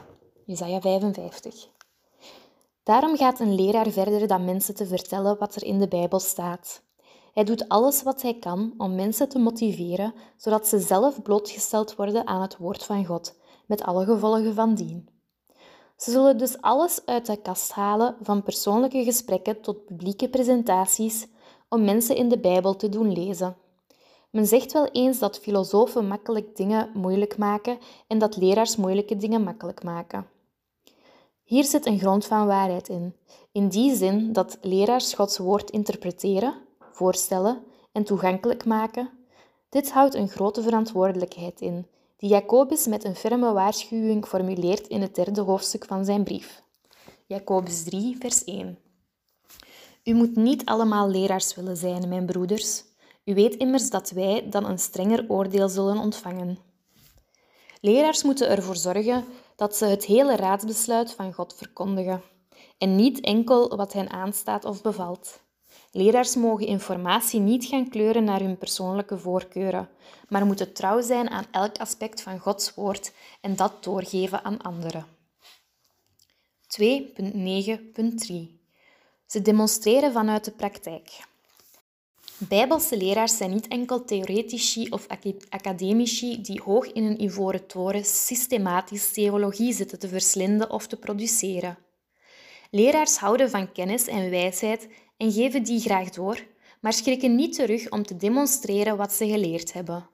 Jesaja 0.45 0.81
55. 0.81 1.69
Daarom 2.89 3.16
gaat 3.16 3.40
een 3.40 3.55
leraar 3.55 3.90
verder 3.90 4.27
dan 4.27 4.44
mensen 4.44 4.74
te 4.74 4.86
vertellen 4.86 5.39
wat 5.39 5.55
er 5.55 5.65
in 5.65 5.78
de 5.78 5.89
Bijbel 5.89 6.19
staat. 6.19 6.82
Hij 7.32 7.44
doet 7.44 7.69
alles 7.69 8.02
wat 8.02 8.23
hij 8.23 8.39
kan 8.39 8.74
om 8.77 8.94
mensen 8.94 9.28
te 9.28 9.39
motiveren, 9.39 10.15
zodat 10.36 10.66
ze 10.66 10.78
zelf 10.78 11.23
blootgesteld 11.23 11.97
worden 11.97 12.27
aan 12.27 12.43
het 12.43 12.56
woord 12.56 12.85
van 12.85 13.05
God, 13.05 13.39
met 13.66 13.82
alle 13.82 14.05
gevolgen 14.05 14.55
van 14.55 14.74
dien. 14.74 15.09
Ze 15.97 16.10
zullen 16.10 16.39
dus 16.39 16.60
alles 16.60 17.01
uit 17.05 17.27
de 17.27 17.36
kast 17.36 17.73
halen, 17.73 18.16
van 18.20 18.43
persoonlijke 18.43 19.05
gesprekken 19.05 19.60
tot 19.60 19.85
publieke 19.85 20.28
presentaties, 20.28 21.27
om 21.69 21.85
mensen 21.85 22.16
in 22.16 22.28
de 22.28 22.39
Bijbel 22.39 22.77
te 22.77 22.89
doen 22.89 23.12
lezen. 23.12 23.56
Men 24.31 24.47
zegt 24.47 24.73
wel 24.73 24.86
eens 24.86 25.19
dat 25.19 25.39
filosofen 25.39 26.06
makkelijk 26.09 26.56
dingen 26.56 26.90
moeilijk 26.94 27.39
maken 27.39 27.78
en 28.06 28.19
dat 28.19 28.36
leraars 28.36 28.77
moeilijke 28.77 29.16
dingen 29.16 29.43
makkelijk 29.43 29.82
maken. 29.82 30.36
Hier 31.49 31.65
zit 31.65 31.87
een 31.87 31.99
grond 31.99 32.27
van 32.27 32.47
waarheid 32.47 32.89
in, 32.89 33.15
in 33.53 33.69
die 33.69 33.97
zin 33.97 34.33
dat 34.33 34.59
leraars 34.61 35.15
Gods 35.15 35.39
woord 35.39 35.70
interpreteren, 35.70 36.55
voorstellen 36.93 37.62
en 37.93 38.05
toegankelijk 38.05 38.65
maken. 38.65 39.11
Dit 39.69 39.91
houdt 39.91 40.15
een 40.15 40.29
grote 40.29 40.62
verantwoordelijkheid 40.62 41.61
in, 41.61 41.87
die 42.16 42.29
Jacobus 42.29 42.87
met 42.87 43.05
een 43.05 43.15
ferme 43.15 43.53
waarschuwing 43.53 44.27
formuleert 44.27 44.87
in 44.87 45.01
het 45.01 45.15
derde 45.15 45.41
hoofdstuk 45.41 45.85
van 45.85 46.05
zijn 46.05 46.25
brief. 46.25 46.62
Jacobus 47.27 47.83
3, 47.83 48.16
vers 48.19 48.45
1. 48.45 48.79
U 50.05 50.15
moet 50.15 50.37
niet 50.37 50.65
allemaal 50.65 51.09
leraars 51.09 51.55
willen 51.55 51.77
zijn, 51.77 52.09
mijn 52.09 52.27
broeders. 52.27 52.85
U 53.25 53.35
weet 53.35 53.57
immers 53.57 53.91
dat 53.91 54.11
wij 54.11 54.49
dan 54.51 54.65
een 54.65 54.79
strenger 54.79 55.25
oordeel 55.29 55.69
zullen 55.69 55.99
ontvangen. 55.99 56.59
Leraars 57.81 58.23
moeten 58.23 58.49
ervoor 58.49 58.77
zorgen 58.77 59.25
dat 59.59 59.76
ze 59.76 59.85
het 59.85 60.05
hele 60.05 60.36
raadsbesluit 60.36 61.12
van 61.12 61.32
God 61.32 61.55
verkondigen 61.55 62.22
en 62.78 62.97
niet 62.97 63.20
enkel 63.20 63.76
wat 63.76 63.93
hen 63.93 64.10
aanstaat 64.10 64.64
of 64.64 64.82
bevalt. 64.82 65.40
Leraars 65.90 66.36
mogen 66.36 66.66
informatie 66.66 67.40
niet 67.40 67.64
gaan 67.64 67.89
kleuren 67.89 68.24
naar 68.24 68.40
hun 68.40 68.59
persoonlijke 68.59 69.18
voorkeuren, 69.18 69.89
maar 70.28 70.47
moeten 70.47 70.72
trouw 70.72 71.01
zijn 71.01 71.30
aan 71.30 71.47
elk 71.51 71.78
aspect 71.78 72.22
van 72.22 72.39
Gods 72.39 72.74
woord 72.74 73.12
en 73.40 73.56
dat 73.56 73.85
doorgeven 73.85 74.44
aan 74.44 74.62
anderen. 74.62 75.06
2.9.3 76.82 76.85
Ze 79.26 79.43
demonstreren 79.43 80.12
vanuit 80.12 80.44
de 80.44 80.51
praktijk. 80.51 81.26
Bijbelse 82.39 82.97
leraars 82.97 83.36
zijn 83.36 83.51
niet 83.51 83.69
enkel 83.69 84.05
theoretici 84.05 84.89
of 84.90 85.06
academici 85.48 86.40
die 86.40 86.62
hoog 86.62 86.93
in 86.93 87.05
een 87.05 87.23
ivoren 87.23 87.66
toren 87.66 88.05
systematisch 88.05 89.12
theologie 89.12 89.73
zitten 89.73 89.98
te 89.98 90.09
verslinden 90.09 90.70
of 90.70 90.86
te 90.86 90.97
produceren. 90.97 91.78
Leraars 92.70 93.16
houden 93.16 93.51
van 93.51 93.73
kennis 93.73 94.06
en 94.06 94.31
wijsheid 94.31 94.89
en 95.16 95.32
geven 95.32 95.62
die 95.62 95.81
graag 95.81 96.10
door, 96.10 96.47
maar 96.81 96.93
schrikken 96.93 97.35
niet 97.35 97.55
terug 97.55 97.90
om 97.90 98.02
te 98.02 98.16
demonstreren 98.16 98.97
wat 98.97 99.12
ze 99.12 99.28
geleerd 99.28 99.73
hebben. 99.73 100.09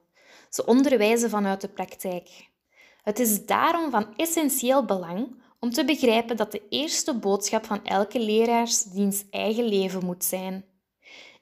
Ze 0.49 0.65
onderwijzen 0.65 1.29
vanuit 1.29 1.61
de 1.61 1.69
praktijk. 1.69 2.49
Het 3.01 3.19
is 3.19 3.45
daarom 3.45 3.91
van 3.91 4.15
essentieel 4.15 4.85
belang 4.85 5.41
om 5.59 5.69
te 5.69 5.85
begrijpen 5.85 6.37
dat 6.37 6.51
de 6.51 6.61
eerste 6.69 7.13
boodschap 7.17 7.65
van 7.65 7.83
elke 7.83 8.19
leraar 8.19 8.69
diens 8.93 9.23
eigen 9.29 9.65
leven 9.65 10.05
moet 10.05 10.23
zijn. 10.23 10.65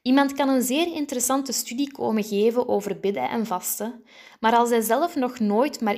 Iemand 0.03 0.33
kan 0.33 0.49
een 0.49 0.61
zeer 0.61 0.93
interessante 0.93 1.51
studie 1.51 1.91
komen 1.91 2.23
geven 2.23 2.67
over 2.67 2.99
bidden 2.99 3.29
en 3.29 3.45
vasten, 3.45 4.03
maar 4.39 4.55
als 4.55 4.69
hij 4.69 4.81
zelf 4.81 5.15
nog 5.15 5.39
nooit, 5.39 5.81
maar 5.81 5.97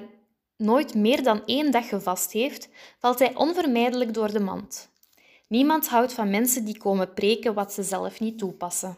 nooit 0.57 0.93
meer 0.93 1.23
dan 1.23 1.45
één 1.45 1.71
dag 1.71 1.87
gevast 1.87 2.31
heeft, 2.31 2.69
valt 2.99 3.19
hij 3.19 3.35
onvermijdelijk 3.35 4.13
door 4.13 4.31
de 4.31 4.39
mand. 4.39 4.89
Niemand 5.47 5.87
houdt 5.87 6.13
van 6.13 6.29
mensen 6.29 6.65
die 6.65 6.77
komen 6.77 7.13
preken 7.13 7.53
wat 7.53 7.73
ze 7.73 7.83
zelf 7.83 8.19
niet 8.19 8.37
toepassen. 8.37 8.97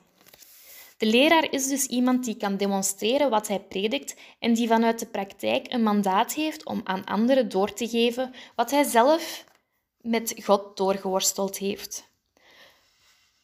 De 0.97 1.05
leraar 1.05 1.51
is 1.51 1.67
dus 1.67 1.85
iemand 1.85 2.25
die 2.25 2.37
kan 2.37 2.57
demonstreren 2.57 3.29
wat 3.29 3.47
hij 3.47 3.59
predikt 3.59 4.15
en 4.39 4.53
die 4.53 4.67
vanuit 4.67 4.99
de 4.99 5.05
praktijk 5.05 5.73
een 5.73 5.83
mandaat 5.83 6.33
heeft 6.33 6.65
om 6.65 6.81
aan 6.83 7.05
anderen 7.05 7.49
door 7.49 7.73
te 7.73 7.87
geven 7.87 8.33
wat 8.55 8.71
hij 8.71 8.83
zelf 8.83 9.45
met 10.01 10.35
God 10.43 10.77
doorgeworsteld 10.77 11.57
heeft. 11.57 12.09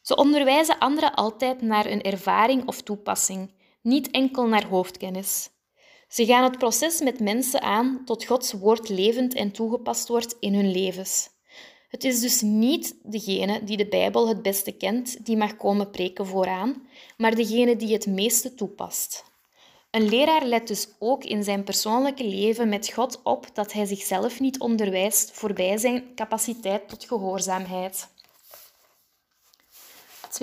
Ze 0.04 0.16
onderwijzen 0.16 0.78
anderen 0.78 1.14
altijd 1.14 1.62
naar 1.62 1.86
een 1.86 2.02
ervaring 2.02 2.66
of 2.66 2.82
toepassing, 2.82 3.54
niet 3.82 4.10
enkel 4.10 4.46
naar 4.46 4.66
hoofdkennis. 4.66 5.50
Ze 6.08 6.26
gaan 6.26 6.44
het 6.44 6.58
proces 6.58 7.00
met 7.00 7.20
mensen 7.20 7.62
aan 7.62 8.02
tot 8.04 8.24
Gods 8.24 8.52
woord 8.52 8.88
levend 8.88 9.34
en 9.34 9.52
toegepast 9.52 10.08
wordt 10.08 10.36
in 10.40 10.54
hun 10.54 10.70
levens. 10.70 11.28
Het 11.88 12.04
is 12.04 12.20
dus 12.20 12.40
niet 12.40 12.96
degene 13.02 13.64
die 13.64 13.76
de 13.76 13.88
Bijbel 13.88 14.28
het 14.28 14.42
beste 14.42 14.72
kent 14.72 15.26
die 15.26 15.36
mag 15.36 15.56
komen 15.56 15.90
preken 15.90 16.26
vooraan, 16.26 16.86
maar 17.16 17.34
degene 17.34 17.76
die 17.76 17.92
het 17.92 18.06
meeste 18.06 18.54
toepast. 18.54 19.24
Een 19.90 20.08
leraar 20.08 20.44
let 20.44 20.68
dus 20.68 20.88
ook 20.98 21.24
in 21.24 21.44
zijn 21.44 21.64
persoonlijke 21.64 22.24
leven 22.24 22.68
met 22.68 22.92
God 22.92 23.20
op 23.22 23.46
dat 23.54 23.72
hij 23.72 23.84
zichzelf 23.84 24.40
niet 24.40 24.60
onderwijst 24.60 25.30
voorbij 25.32 25.76
zijn 25.76 26.14
capaciteit 26.14 26.88
tot 26.88 27.04
gehoorzaamheid. 27.04 28.12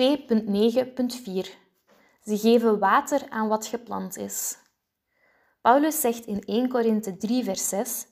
Ze 2.24 2.38
geven 2.38 2.78
water 2.78 3.26
aan 3.28 3.48
wat 3.48 3.66
geplant 3.66 4.16
is. 4.16 4.58
Paulus 5.60 6.00
zegt 6.00 6.26
in 6.26 6.40
1 6.44 6.68
Korinthe 6.68 7.16
3, 7.16 7.44
vers 7.44 7.68
6: 7.68 8.06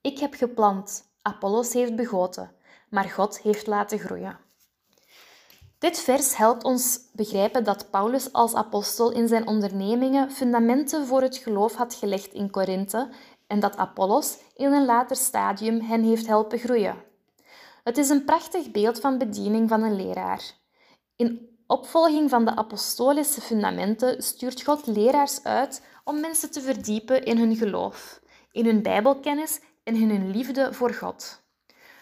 Ik 0.00 0.18
heb 0.18 0.34
geplant, 0.34 1.04
Apollos 1.22 1.72
heeft 1.72 1.96
begoten, 1.96 2.54
maar 2.90 3.04
God 3.04 3.40
heeft 3.40 3.66
laten 3.66 3.98
groeien. 3.98 4.38
Dit 5.78 5.98
vers 5.98 6.36
helpt 6.36 6.64
ons 6.64 7.00
begrijpen 7.12 7.64
dat 7.64 7.90
Paulus 7.90 8.32
als 8.32 8.54
apostel 8.54 9.12
in 9.12 9.28
zijn 9.28 9.46
ondernemingen 9.46 10.30
fundamenten 10.30 11.06
voor 11.06 11.22
het 11.22 11.36
geloof 11.36 11.74
had 11.74 11.94
gelegd 11.94 12.32
in 12.32 12.50
Korinthe 12.50 13.08
en 13.46 13.60
dat 13.60 13.76
Apollos 13.76 14.38
in 14.54 14.72
een 14.72 14.84
later 14.84 15.16
stadium 15.16 15.80
hen 15.80 16.02
heeft 16.02 16.26
helpen 16.26 16.58
groeien. 16.58 16.96
Het 17.84 17.98
is 17.98 18.08
een 18.08 18.24
prachtig 18.24 18.70
beeld 18.70 19.00
van 19.00 19.18
bediening 19.18 19.68
van 19.68 19.82
een 19.82 19.96
leraar. 19.96 20.64
In 21.16 21.48
opvolging 21.66 22.30
van 22.30 22.44
de 22.44 22.56
apostolische 22.56 23.40
fundamenten 23.40 24.22
stuurt 24.22 24.62
God 24.62 24.86
leraars 24.86 25.44
uit 25.44 25.82
om 26.04 26.20
mensen 26.20 26.50
te 26.50 26.60
verdiepen 26.60 27.24
in 27.24 27.38
hun 27.38 27.56
geloof, 27.56 28.20
in 28.52 28.64
hun 28.64 28.82
Bijbelkennis 28.82 29.60
en 29.84 29.94
in 29.94 30.10
hun 30.10 30.30
liefde 30.30 30.72
voor 30.72 30.94
God. 30.94 31.42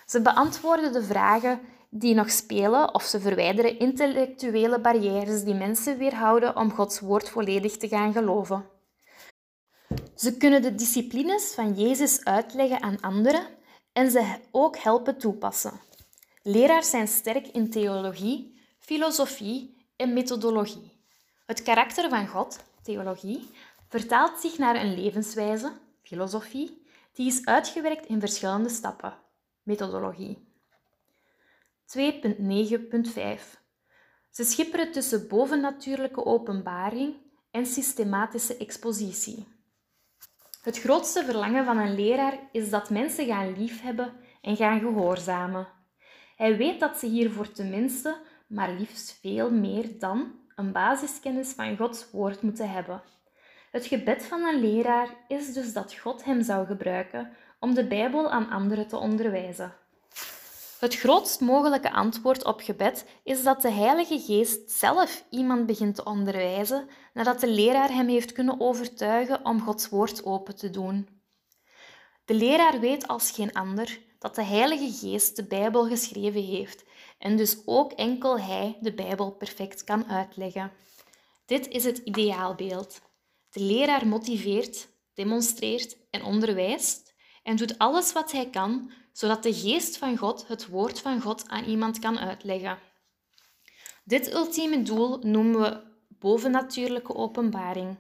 Ze 0.06 0.22
beantwoorden 0.22 0.92
de 0.92 1.02
vragen 1.02 1.60
die 1.90 2.14
nog 2.14 2.30
spelen 2.30 2.94
of 2.94 3.02
ze 3.02 3.20
verwijderen 3.20 3.78
intellectuele 3.78 4.80
barrières 4.80 5.44
die 5.44 5.54
mensen 5.54 5.98
weerhouden 5.98 6.56
om 6.56 6.72
Gods 6.72 7.00
woord 7.00 7.28
volledig 7.28 7.76
te 7.76 7.88
gaan 7.88 8.12
geloven. 8.12 8.68
Ze 10.14 10.36
kunnen 10.36 10.62
de 10.62 10.74
disciplines 10.74 11.54
van 11.54 11.72
Jezus 11.72 12.24
uitleggen 12.24 12.82
aan 12.82 13.00
anderen 13.00 13.46
en 13.92 14.10
ze 14.10 14.36
ook 14.50 14.76
helpen 14.76 15.18
toepassen. 15.18 15.80
Leraars 16.42 16.90
zijn 16.90 17.08
sterk 17.08 17.46
in 17.46 17.70
theologie, 17.70 18.53
filosofie 18.84 19.86
en 19.96 20.12
methodologie. 20.12 20.92
Het 21.46 21.62
karakter 21.62 22.08
van 22.08 22.26
God, 22.26 22.64
theologie, 22.82 23.50
vertaalt 23.88 24.40
zich 24.40 24.58
naar 24.58 24.76
een 24.76 24.94
levenswijze, 24.94 25.72
filosofie, 26.02 26.86
die 27.12 27.26
is 27.26 27.46
uitgewerkt 27.46 28.06
in 28.06 28.20
verschillende 28.20 28.68
stappen, 28.68 29.14
methodologie. 29.62 30.48
2.9.5 31.98 32.02
Ze 34.30 34.44
schipperen 34.44 34.92
tussen 34.92 35.28
bovennatuurlijke 35.28 36.24
openbaring 36.24 37.14
en 37.50 37.66
systematische 37.66 38.56
expositie. 38.56 39.46
Het 40.62 40.78
grootste 40.78 41.24
verlangen 41.24 41.64
van 41.64 41.78
een 41.78 41.94
leraar 41.94 42.38
is 42.52 42.70
dat 42.70 42.90
mensen 42.90 43.26
gaan 43.26 43.58
liefhebben 43.58 44.12
en 44.40 44.56
gaan 44.56 44.80
gehoorzamen. 44.80 45.68
Hij 46.36 46.56
weet 46.56 46.80
dat 46.80 46.98
ze 46.98 47.06
hiervoor 47.06 47.52
tenminste, 47.52 48.32
maar 48.54 48.72
liefst 48.72 49.18
veel 49.20 49.50
meer 49.50 49.98
dan, 49.98 50.32
een 50.54 50.72
basiskennis 50.72 51.52
van 51.52 51.76
Gods 51.76 52.10
woord 52.10 52.42
moeten 52.42 52.70
hebben. 52.70 53.02
Het 53.70 53.86
gebed 53.86 54.22
van 54.22 54.42
een 54.42 54.60
leraar 54.60 55.08
is 55.28 55.52
dus 55.52 55.72
dat 55.72 55.94
God 55.94 56.24
hem 56.24 56.42
zou 56.42 56.66
gebruiken 56.66 57.30
om 57.60 57.74
de 57.74 57.86
Bijbel 57.86 58.30
aan 58.30 58.50
anderen 58.50 58.88
te 58.88 58.96
onderwijzen. 58.96 59.74
Het 60.78 60.94
grootst 60.94 61.40
mogelijke 61.40 61.92
antwoord 61.92 62.44
op 62.44 62.60
gebed 62.60 63.06
is 63.22 63.42
dat 63.42 63.62
de 63.62 63.70
Heilige 63.70 64.20
Geest 64.20 64.70
zelf 64.70 65.24
iemand 65.30 65.66
begint 65.66 65.94
te 65.94 66.04
onderwijzen 66.04 66.88
nadat 67.12 67.40
de 67.40 67.48
leraar 67.48 67.92
hem 67.92 68.08
heeft 68.08 68.32
kunnen 68.32 68.60
overtuigen 68.60 69.44
om 69.44 69.60
Gods 69.60 69.88
woord 69.88 70.24
open 70.24 70.56
te 70.56 70.70
doen. 70.70 71.08
De 72.24 72.34
leraar 72.34 72.80
weet 72.80 73.08
als 73.08 73.30
geen 73.30 73.52
ander 73.52 73.98
dat 74.18 74.34
de 74.34 74.44
Heilige 74.44 74.92
Geest 74.92 75.36
de 75.36 75.44
Bijbel 75.44 75.86
geschreven 75.86 76.42
heeft 76.42 76.84
en 77.24 77.36
dus 77.36 77.56
ook 77.64 77.92
enkel 77.92 78.40
hij 78.40 78.76
de 78.80 78.94
Bijbel 78.94 79.30
perfect 79.30 79.84
kan 79.84 80.06
uitleggen. 80.06 80.72
Dit 81.46 81.68
is 81.68 81.84
het 81.84 81.98
ideaalbeeld. 81.98 83.00
De 83.50 83.60
leraar 83.60 84.06
motiveert, 84.06 84.88
demonstreert 85.14 85.96
en 86.10 86.24
onderwijst 86.24 87.14
en 87.42 87.56
doet 87.56 87.78
alles 87.78 88.12
wat 88.12 88.32
hij 88.32 88.50
kan 88.50 88.92
zodat 89.12 89.42
de 89.42 89.54
geest 89.54 89.96
van 89.96 90.16
God 90.16 90.48
het 90.48 90.66
woord 90.66 91.00
van 91.00 91.20
God 91.20 91.48
aan 91.48 91.64
iemand 91.64 91.98
kan 91.98 92.18
uitleggen. 92.18 92.78
Dit 94.04 94.32
ultieme 94.32 94.82
doel 94.82 95.18
noemen 95.18 95.60
we 95.60 95.82
bovennatuurlijke 96.08 97.14
openbaring. 97.14 97.96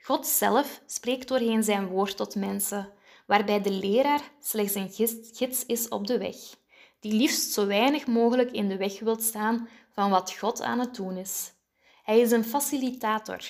God 0.00 0.26
zelf 0.26 0.82
spreekt 0.86 1.28
doorheen 1.28 1.62
zijn 1.62 1.86
woord 1.86 2.16
tot 2.16 2.34
mensen, 2.34 2.92
waarbij 3.26 3.60
de 3.60 3.72
leraar 3.72 4.30
slechts 4.40 4.74
een 4.74 4.90
gids 5.32 5.66
is 5.66 5.88
op 5.88 6.06
de 6.06 6.18
weg, 6.18 6.36
die 7.00 7.12
liefst 7.12 7.52
zo 7.52 7.66
weinig 7.66 8.06
mogelijk 8.06 8.50
in 8.50 8.68
de 8.68 8.76
weg 8.76 9.00
wilt 9.00 9.22
staan 9.22 9.68
van 9.90 10.10
wat 10.10 10.32
God 10.32 10.62
aan 10.62 10.78
het 10.78 10.94
doen 10.94 11.16
is. 11.16 11.52
Hij 12.02 12.20
is 12.20 12.30
een 12.30 12.44
facilitator, 12.44 13.40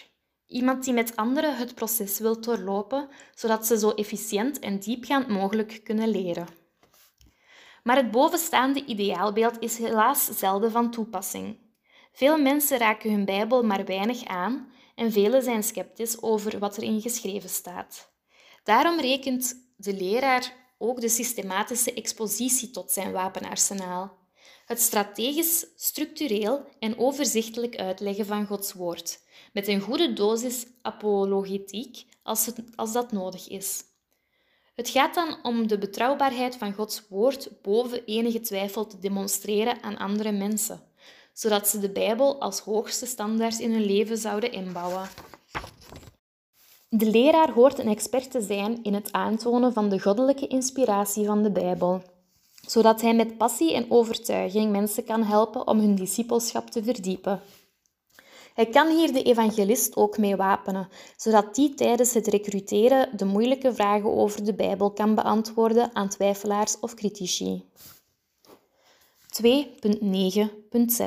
iemand 0.47 0.85
die 0.85 0.93
met 0.93 1.17
anderen 1.17 1.57
het 1.57 1.75
proces 1.75 2.19
wil 2.19 2.41
doorlopen, 2.41 3.09
zodat 3.35 3.67
ze 3.67 3.79
zo 3.79 3.91
efficiënt 3.91 4.59
en 4.59 4.79
diepgaand 4.79 5.29
mogelijk 5.29 5.81
kunnen 5.85 6.09
leren. 6.09 6.47
Maar 7.83 7.97
het 7.97 8.11
bovenstaande 8.11 8.85
ideaalbeeld 8.85 9.59
is 9.59 9.79
helaas 9.79 10.25
zelden 10.25 10.71
van 10.71 10.91
toepassing. 10.91 11.59
Veel 12.13 12.39
mensen 12.39 12.79
raken 12.79 13.11
hun 13.11 13.25
Bijbel 13.25 13.63
maar 13.63 13.85
weinig 13.85 14.25
aan 14.25 14.73
en 14.95 15.13
velen 15.13 15.43
zijn 15.43 15.63
sceptisch 15.63 16.23
over 16.23 16.59
wat 16.59 16.77
erin 16.77 17.01
geschreven 17.01 17.49
staat. 17.49 18.13
Daarom 18.65 19.01
rekent 19.01 19.73
de 19.77 19.95
leraar 19.95 20.53
ook 20.79 21.01
de 21.01 21.09
systematische 21.09 21.95
expositie 21.95 22.71
tot 22.71 22.93
zijn 22.93 23.13
wapenarsenaal. 23.13 24.17
Het 24.67 24.81
strategisch, 24.81 25.67
structureel 25.77 26.65
en 26.79 26.99
overzichtelijk 26.99 27.77
uitleggen 27.77 28.27
van 28.27 28.47
Gods 28.47 28.73
woord, 28.73 29.21
met 29.53 29.69
een 29.69 29.81
goede 29.81 30.13
dosis 30.13 30.67
apologetiek 30.83 32.05
als, 32.23 32.51
als 32.77 32.93
dat 32.93 33.13
nodig 33.13 33.49
is. 33.49 33.85
Het 34.75 34.89
gaat 34.89 35.15
dan 35.15 35.39
om 35.43 35.67
de 35.67 35.79
betrouwbaarheid 35.79 36.57
van 36.57 36.73
Gods 36.73 37.03
woord 37.09 37.49
boven 37.63 38.05
enige 38.05 38.41
twijfel 38.41 38.87
te 38.87 38.99
demonstreren 38.99 39.83
aan 39.83 39.97
andere 39.97 40.33
mensen, 40.33 40.83
zodat 41.33 41.69
ze 41.69 41.79
de 41.79 41.91
Bijbel 41.91 42.41
als 42.41 42.61
hoogste 42.61 43.07
standaard 43.07 43.59
in 43.59 43.73
hun 43.73 43.85
leven 43.85 44.19
zouden 44.19 44.53
inbouwen. 44.53 45.09
De 46.91 47.11
leraar 47.11 47.51
hoort 47.51 47.79
een 47.79 47.89
expert 47.89 48.31
te 48.31 48.41
zijn 48.41 48.83
in 48.83 48.95
het 48.95 49.13
aantonen 49.13 49.73
van 49.73 49.89
de 49.89 50.01
goddelijke 50.01 50.47
inspiratie 50.47 51.27
van 51.27 51.43
de 51.43 51.51
Bijbel, 51.51 52.03
zodat 52.67 53.01
hij 53.01 53.15
met 53.15 53.37
passie 53.37 53.75
en 53.75 53.91
overtuiging 53.91 54.71
mensen 54.71 55.05
kan 55.05 55.23
helpen 55.23 55.67
om 55.67 55.79
hun 55.79 55.95
discipelschap 55.95 56.71
te 56.71 56.83
verdiepen. 56.83 57.41
Hij 58.55 58.67
kan 58.67 58.97
hier 58.97 59.13
de 59.13 59.23
evangelist 59.23 59.97
ook 59.97 60.19
mee 60.19 60.37
wapenen, 60.37 60.89
zodat 61.17 61.55
die 61.55 61.75
tijdens 61.75 62.15
het 62.15 62.27
recruteren 62.27 63.17
de 63.17 63.25
moeilijke 63.25 63.75
vragen 63.75 64.13
over 64.13 64.45
de 64.45 64.55
Bijbel 64.55 64.91
kan 64.91 65.15
beantwoorden 65.15 65.95
aan 65.95 66.09
twijfelaars 66.09 66.81
of 66.81 66.95
critici. 66.95 67.65
2.9.6 69.43 71.07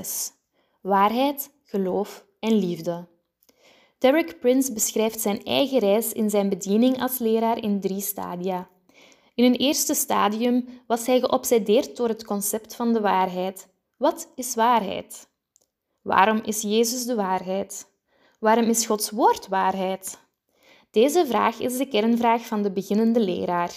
Waarheid, 0.82 1.52
geloof 1.64 2.26
en 2.40 2.54
liefde. 2.54 3.11
Derek 4.02 4.40
Prince 4.40 4.74
beschrijft 4.74 5.20
zijn 5.20 5.44
eigen 5.44 5.80
reis 5.80 6.14
in 6.14 6.30
zijn 6.30 6.50
bediening 6.50 7.02
als 7.02 7.18
leraar 7.20 7.64
in 7.64 7.80
drie 7.80 8.02
stadia. 8.02 8.70
In 9.36 9.44
een 9.44 9.56
eerste 9.56 9.94
stadium 9.94 10.66
was 10.88 11.06
hij 11.06 11.20
geobsedeerd 11.20 11.98
door 11.98 12.08
het 12.08 12.26
concept 12.26 12.76
van 12.76 12.94
de 12.94 13.02
waarheid. 13.02 13.68
Wat 13.98 14.32
is 14.36 14.56
waarheid? 14.56 15.30
Waarom 16.02 16.42
is 16.46 16.62
Jezus 16.62 17.06
de 17.06 17.16
waarheid? 17.16 17.86
Waarom 18.40 18.66
is 18.66 18.86
Gods 18.86 19.10
woord 19.10 19.48
waarheid? 19.48 20.20
Deze 20.92 21.26
vraag 21.26 21.60
is 21.60 21.78
de 21.78 21.88
kernvraag 21.88 22.46
van 22.46 22.62
de 22.62 22.72
beginnende 22.72 23.20
leraar. 23.20 23.72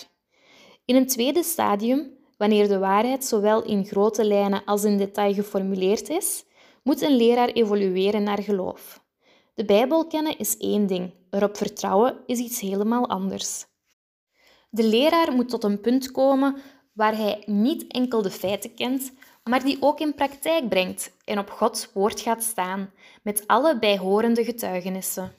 In 0.84 0.96
een 0.96 1.06
tweede 1.06 1.42
stadium, 1.42 2.18
wanneer 2.36 2.68
de 2.68 2.78
waarheid 2.78 3.24
zowel 3.24 3.64
in 3.64 3.84
grote 3.84 4.24
lijnen 4.24 4.64
als 4.64 4.84
in 4.84 4.98
detail 4.98 5.34
geformuleerd 5.34 6.08
is, 6.08 6.44
moet 6.82 7.02
een 7.02 7.16
leraar 7.16 7.48
evolueren 7.48 8.22
naar 8.22 8.42
geloof. 8.42 9.03
De 9.54 9.64
Bijbel 9.64 10.06
kennen 10.06 10.38
is 10.38 10.56
één 10.56 10.86
ding, 10.86 11.14
erop 11.30 11.56
vertrouwen 11.56 12.16
is 12.26 12.38
iets 12.38 12.60
helemaal 12.60 13.08
anders. 13.08 13.66
De 14.70 14.84
leraar 14.84 15.32
moet 15.32 15.48
tot 15.48 15.64
een 15.64 15.80
punt 15.80 16.10
komen 16.10 16.56
waar 16.92 17.16
hij 17.16 17.42
niet 17.46 17.86
enkel 17.86 18.22
de 18.22 18.30
feiten 18.30 18.74
kent, 18.74 19.12
maar 19.44 19.64
die 19.64 19.76
ook 19.80 20.00
in 20.00 20.14
praktijk 20.14 20.68
brengt 20.68 21.12
en 21.24 21.38
op 21.38 21.50
Gods 21.50 21.92
woord 21.92 22.20
gaat 22.20 22.42
staan, 22.42 22.92
met 23.22 23.46
alle 23.46 23.78
bijhorende 23.78 24.44
getuigenissen. 24.44 25.32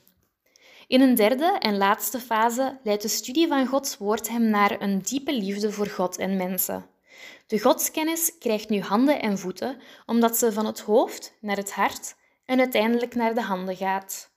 In 0.86 1.00
een 1.00 1.14
derde 1.14 1.56
en 1.58 1.76
laatste 1.76 2.20
fase 2.20 2.78
leidt 2.82 3.02
de 3.02 3.08
studie 3.08 3.48
van 3.48 3.66
Gods 3.66 3.98
woord 3.98 4.28
hem 4.28 4.48
naar 4.50 4.80
een 4.80 4.98
diepe 5.02 5.32
liefde 5.32 5.72
voor 5.72 5.86
God 5.86 6.16
en 6.16 6.36
mensen. 6.36 6.86
De 7.46 7.60
godskennis 7.60 8.38
krijgt 8.38 8.68
nu 8.68 8.80
handen 8.80 9.20
en 9.20 9.38
voeten, 9.38 9.78
omdat 10.06 10.36
ze 10.36 10.52
van 10.52 10.66
het 10.66 10.80
hoofd 10.80 11.34
naar 11.40 11.56
het 11.56 11.72
hart 11.72 12.16
en 12.46 12.58
uiteindelijk 12.58 13.14
naar 13.14 13.34
de 13.34 13.42
handen 13.42 13.76
gaat. 13.76 14.30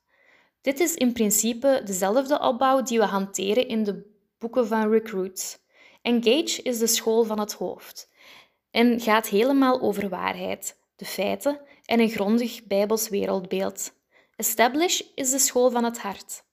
Dit 0.61 0.79
is 0.79 0.95
in 0.95 1.13
principe 1.13 1.81
dezelfde 1.85 2.39
opbouw 2.39 2.81
die 2.81 2.99
we 2.99 3.05
hanteren 3.05 3.67
in 3.67 3.83
de 3.83 4.17
boeken 4.37 4.67
van 4.67 4.89
Recruits. 4.89 5.59
Engage 6.01 6.61
is 6.61 6.79
de 6.79 6.87
school 6.87 7.23
van 7.23 7.39
het 7.39 7.53
hoofd 7.53 8.09
en 8.71 8.99
gaat 8.99 9.27
helemaal 9.27 9.81
over 9.81 10.09
waarheid, 10.09 10.77
de 10.95 11.05
feiten 11.05 11.59
en 11.85 11.99
een 11.99 12.09
grondig 12.09 12.63
bijbels 12.63 13.09
wereldbeeld. 13.09 13.93
Establish 14.35 15.01
is 15.15 15.29
de 15.29 15.39
school 15.39 15.71
van 15.71 15.83
het 15.83 15.99
hart, 15.99 16.43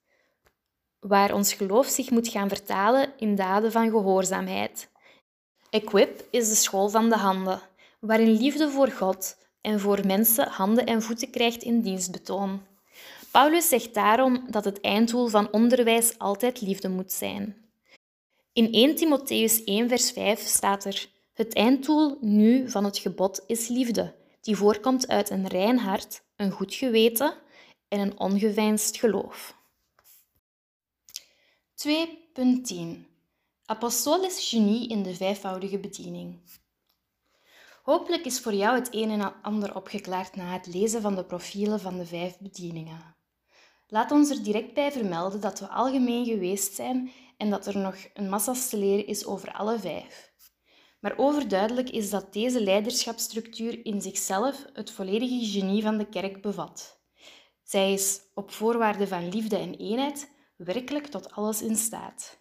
waar 0.99 1.33
ons 1.33 1.53
geloof 1.53 1.87
zich 1.87 2.09
moet 2.09 2.27
gaan 2.27 2.49
vertalen 2.49 3.13
in 3.17 3.35
daden 3.35 3.71
van 3.71 3.89
gehoorzaamheid. 3.89 4.89
Equip 5.69 6.25
is 6.29 6.49
de 6.49 6.55
school 6.55 6.89
van 6.89 7.09
de 7.09 7.17
handen, 7.17 7.61
waarin 7.99 8.31
liefde 8.31 8.69
voor 8.69 8.87
God 8.87 9.37
en 9.61 9.79
voor 9.79 10.05
mensen 10.05 10.47
handen 10.47 10.85
en 10.85 11.01
voeten 11.01 11.29
krijgt 11.29 11.63
in 11.63 11.81
dienstbetoon. 11.81 12.61
Paulus 13.31 13.69
zegt 13.69 13.93
daarom 13.93 14.51
dat 14.51 14.65
het 14.65 14.81
einddoel 14.81 15.27
van 15.27 15.51
onderwijs 15.51 16.19
altijd 16.19 16.61
liefde 16.61 16.89
moet 16.89 17.11
zijn. 17.11 17.55
In 18.53 18.73
1 18.73 18.95
Timotheus 18.95 19.63
1 19.63 19.89
vers 19.89 20.11
5 20.11 20.39
staat 20.39 20.85
er: 20.85 21.09
Het 21.33 21.53
einddoel 21.53 22.17
nu 22.21 22.69
van 22.69 22.83
het 22.83 22.97
gebod 22.97 23.43
is 23.47 23.67
liefde, 23.67 24.15
die 24.41 24.55
voorkomt 24.55 25.07
uit 25.07 25.29
een 25.29 25.47
rein 25.47 25.77
hart, 25.77 26.23
een 26.35 26.51
goed 26.51 26.73
geweten 26.73 27.33
en 27.87 27.99
een 27.99 28.19
ongeveinsd 28.19 28.97
geloof. 28.97 29.55
2.10 31.87 33.07
Apostolisch 33.65 34.49
genie 34.49 34.89
in 34.89 35.03
de 35.03 35.15
vijfvoudige 35.15 35.77
bediening. 35.77 36.39
Hopelijk 37.87 38.25
is 38.25 38.39
voor 38.39 38.53
jou 38.53 38.75
het 38.75 38.87
een 38.91 39.09
en 39.09 39.41
ander 39.41 39.75
opgeklaard 39.75 40.35
na 40.35 40.53
het 40.53 40.67
lezen 40.67 41.01
van 41.01 41.15
de 41.15 41.25
profielen 41.25 41.79
van 41.79 41.97
de 41.97 42.05
vijf 42.05 42.39
bedieningen. 42.39 43.15
Laat 43.87 44.11
ons 44.11 44.29
er 44.29 44.43
direct 44.43 44.73
bij 44.73 44.91
vermelden 44.91 45.41
dat 45.41 45.59
we 45.59 45.67
algemeen 45.67 46.25
geweest 46.25 46.73
zijn 46.73 47.11
en 47.37 47.49
dat 47.49 47.67
er 47.67 47.77
nog 47.77 47.95
een 48.13 48.29
massa 48.29 48.53
te 48.69 48.77
leren 48.77 49.07
is 49.07 49.25
over 49.25 49.51
alle 49.51 49.79
vijf. 49.79 50.31
Maar 50.99 51.13
overduidelijk 51.17 51.89
is 51.89 52.09
dat 52.09 52.33
deze 52.33 52.63
leiderschapsstructuur 52.63 53.85
in 53.85 54.01
zichzelf 54.01 54.65
het 54.73 54.91
volledige 54.91 55.45
genie 55.45 55.81
van 55.81 55.97
de 55.97 56.09
kerk 56.09 56.41
bevat. 56.41 56.99
Zij 57.63 57.93
is 57.93 58.21
op 58.33 58.51
voorwaarde 58.51 59.07
van 59.07 59.29
liefde 59.29 59.57
en 59.57 59.75
eenheid 59.75 60.31
werkelijk 60.55 61.07
tot 61.07 61.31
alles 61.31 61.61
in 61.61 61.75
staat. 61.75 62.39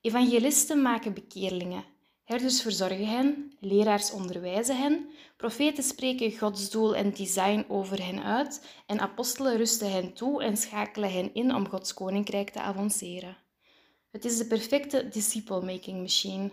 Evangelisten 0.00 0.82
maken 0.82 1.14
bekeerlingen, 1.14 1.93
herders 2.24 2.62
verzorgen 2.62 3.06
hen, 3.06 3.56
leraars 3.60 4.10
onderwijzen 4.10 4.76
hen, 4.76 5.08
profeten 5.36 5.82
spreken 5.82 6.38
Gods 6.38 6.70
doel 6.70 6.96
en 6.96 7.12
design 7.12 7.64
over 7.68 8.04
hen 8.04 8.22
uit 8.22 8.66
en 8.86 9.00
apostelen 9.00 9.56
rusten 9.56 9.92
hen 9.92 10.12
toe 10.12 10.42
en 10.42 10.56
schakelen 10.56 11.12
hen 11.12 11.34
in 11.34 11.54
om 11.54 11.68
Gods 11.68 11.94
koninkrijk 11.94 12.50
te 12.50 12.60
avanceren. 12.60 13.36
Het 14.10 14.24
is 14.24 14.38
de 14.38 14.46
perfecte 14.46 15.08
disciple-making 15.08 16.00
machine, 16.00 16.50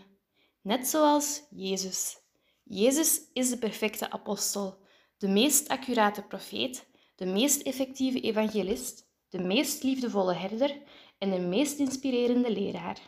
net 0.61 0.88
zoals 0.88 1.43
Jezus. 1.49 2.18
Jezus 2.64 3.22
is 3.34 3.49
de 3.49 3.57
perfecte 3.57 4.11
apostel, 4.11 4.77
de 5.18 5.27
meest 5.27 5.68
accurate 5.68 6.22
profeet, 6.22 6.88
de 7.15 7.26
meest 7.26 7.61
effectieve 7.61 8.19
evangelist, 8.19 9.06
de 9.30 9.39
meest 9.39 9.84
liefdevolle 9.84 10.34
herder 10.34 10.81
en 11.18 11.30
de 11.30 11.39
meest 11.39 11.80
inspirerende 11.80 12.52
leraar. 12.52 13.02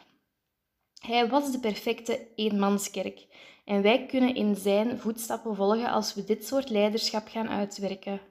Hij 1.08 1.28
was 1.28 1.52
de 1.52 1.60
perfecte 1.60 2.28
eenmanskerk 2.36 3.26
en 3.66 3.82
wij 3.82 4.06
kunnen 4.06 4.36
in 4.36 4.56
zijn 4.56 5.00
voetstappen 5.00 5.56
volgen 5.56 5.90
als 5.90 6.14
we 6.14 6.24
dit 6.24 6.48
soort 6.48 6.70
leiderschap 6.70 7.28
gaan 7.28 7.50
uitwerken. 7.50 8.22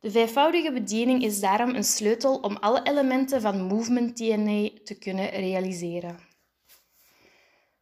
De 0.00 0.10
vijfvoudige 0.10 0.72
bediening 0.72 1.22
is 1.22 1.40
daarom 1.40 1.74
een 1.74 1.84
sleutel 1.84 2.38
om 2.38 2.56
alle 2.56 2.82
elementen 2.82 3.40
van 3.40 3.60
Movement 3.60 4.16
DNA 4.16 4.68
te 4.84 4.98
kunnen 4.98 5.30
realiseren. 5.30 6.18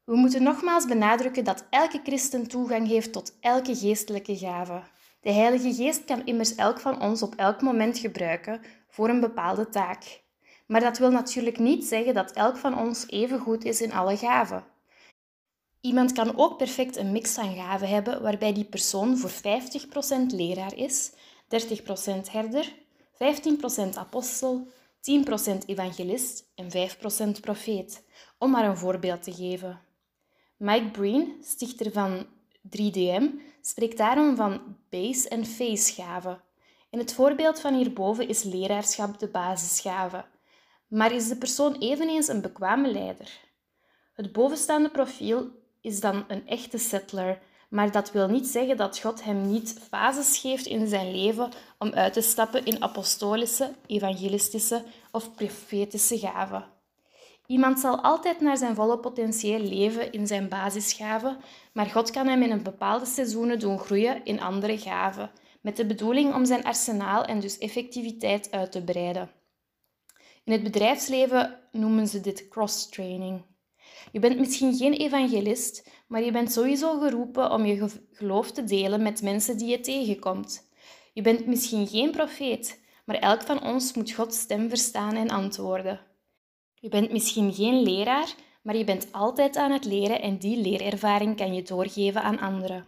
We 0.04 0.16
moeten 0.16 0.42
nogmaals 0.42 0.86
benadrukken 0.86 1.44
dat 1.44 1.66
elke 1.70 2.00
christen 2.04 2.48
toegang 2.48 2.88
heeft 2.88 3.12
tot 3.12 3.36
elke 3.40 3.76
geestelijke 3.76 4.36
gave. 4.36 4.82
De 5.20 5.32
Heilige 5.32 5.74
Geest 5.74 6.04
kan 6.04 6.26
immers 6.26 6.54
elk 6.54 6.80
van 6.80 7.00
ons 7.00 7.22
op 7.22 7.34
elk 7.34 7.62
moment 7.62 7.98
gebruiken 7.98 8.60
voor 8.88 9.08
een 9.08 9.20
bepaalde 9.20 9.68
taak. 9.68 10.23
Maar 10.66 10.80
dat 10.80 10.98
wil 10.98 11.10
natuurlijk 11.10 11.58
niet 11.58 11.84
zeggen 11.84 12.14
dat 12.14 12.32
elk 12.32 12.56
van 12.56 12.78
ons 12.78 13.08
even 13.08 13.40
goed 13.40 13.64
is 13.64 13.80
in 13.80 13.92
alle 13.92 14.16
gaven. 14.16 14.64
Iemand 15.80 16.12
kan 16.12 16.36
ook 16.36 16.56
perfect 16.56 16.96
een 16.96 17.12
mix 17.12 17.34
van 17.34 17.54
gaven 17.54 17.88
hebben 17.88 18.22
waarbij 18.22 18.52
die 18.52 18.64
persoon 18.64 19.18
voor 19.18 19.30
50% 19.30 19.34
leraar 20.26 20.76
is 20.76 21.12
30% 21.48 22.30
herder, 22.30 22.74
15% 23.12 23.94
apostel, 23.94 24.68
10% 25.00 25.64
evangelist 25.66 26.44
en 26.54 26.70
5% 27.36 27.40
profeet, 27.40 28.04
om 28.38 28.50
maar 28.50 28.64
een 28.64 28.76
voorbeeld 28.76 29.22
te 29.22 29.32
geven. 29.32 29.80
Mike 30.56 30.90
Breen, 30.90 31.36
stichter 31.42 31.92
van 31.92 32.26
3DM, 32.76 33.24
spreekt 33.60 33.96
daarom 33.96 34.36
van 34.36 34.76
base- 34.90 35.28
en 35.28 35.46
face-gaven. 35.46 36.40
In 36.90 36.98
het 36.98 37.14
voorbeeld 37.14 37.60
van 37.60 37.74
hierboven 37.74 38.28
is 38.28 38.42
leraarschap 38.42 39.18
de 39.18 39.28
basisgave, 39.28 40.24
maar 40.89 41.12
is 41.12 41.28
de 41.28 41.36
persoon 41.36 41.77
eveneens 41.78 42.28
een 42.28 42.40
bekwame 42.40 42.93
leider. 42.93 43.40
Het 44.15 44.32
bovenstaande 44.32 44.90
profiel 44.90 45.51
is 45.81 46.01
dan 46.01 46.24
een 46.28 46.47
echte 46.47 46.78
settler, 46.78 47.39
maar 47.69 47.90
dat 47.90 48.12
wil 48.12 48.28
niet 48.28 48.47
zeggen 48.47 48.77
dat 48.77 48.98
God 48.98 49.24
hem 49.24 49.47
niet 49.51 49.81
fases 49.89 50.39
geeft 50.39 50.66
in 50.66 50.86
zijn 50.86 51.11
leven 51.11 51.51
om 51.78 51.93
uit 51.93 52.12
te 52.12 52.20
stappen 52.20 52.65
in 52.65 52.82
apostolische, 52.82 53.74
evangelistische 53.86 54.85
of 55.11 55.35
profetische 55.35 56.19
gaven. 56.19 56.73
Iemand 57.47 57.81
zal 57.81 58.01
altijd 58.01 58.40
naar 58.40 58.56
zijn 58.56 58.74
volle 58.74 58.98
potentieel 58.98 59.61
leven 59.61 60.12
in 60.12 60.27
zijn 60.27 60.48
basisgaven, 60.48 61.36
maar 61.73 61.86
God 61.86 62.11
kan 62.11 62.27
hem 62.27 62.43
in 62.43 62.51
een 62.51 62.62
bepaalde 62.62 63.06
seizoenen 63.06 63.59
doen 63.59 63.78
groeien 63.78 64.24
in 64.24 64.40
andere 64.40 64.78
gaven, 64.78 65.31
met 65.61 65.77
de 65.77 65.86
bedoeling 65.86 66.35
om 66.35 66.44
zijn 66.44 66.65
arsenaal 66.65 67.24
en 67.24 67.40
dus 67.40 67.59
effectiviteit 67.59 68.51
uit 68.51 68.73
te 68.73 68.82
breiden. 68.82 69.31
In 70.44 70.52
het 70.52 70.62
bedrijfsleven 70.62 71.60
noemen 71.72 72.06
ze 72.06 72.20
dit 72.20 72.48
cross-training. 72.48 73.42
Je 74.12 74.18
bent 74.20 74.38
misschien 74.38 74.76
geen 74.76 74.92
evangelist, 74.92 75.90
maar 76.08 76.22
je 76.22 76.30
bent 76.30 76.52
sowieso 76.52 76.98
geroepen 76.98 77.50
om 77.50 77.64
je 77.64 77.88
geloof 78.12 78.50
te 78.50 78.64
delen 78.64 79.02
met 79.02 79.22
mensen 79.22 79.58
die 79.58 79.68
je 79.68 79.80
tegenkomt. 79.80 80.70
Je 81.12 81.22
bent 81.22 81.46
misschien 81.46 81.86
geen 81.86 82.10
profeet, 82.10 82.80
maar 83.04 83.16
elk 83.16 83.42
van 83.42 83.62
ons 83.62 83.94
moet 83.94 84.12
Gods 84.12 84.38
stem 84.38 84.68
verstaan 84.68 85.14
en 85.14 85.30
antwoorden. 85.30 86.00
Je 86.74 86.88
bent 86.88 87.12
misschien 87.12 87.52
geen 87.54 87.82
leraar, 87.82 88.34
maar 88.62 88.76
je 88.76 88.84
bent 88.84 89.12
altijd 89.12 89.56
aan 89.56 89.72
het 89.72 89.84
leren 89.84 90.22
en 90.22 90.38
die 90.38 90.60
leerervaring 90.60 91.36
kan 91.36 91.54
je 91.54 91.62
doorgeven 91.62 92.22
aan 92.22 92.38
anderen. 92.38 92.86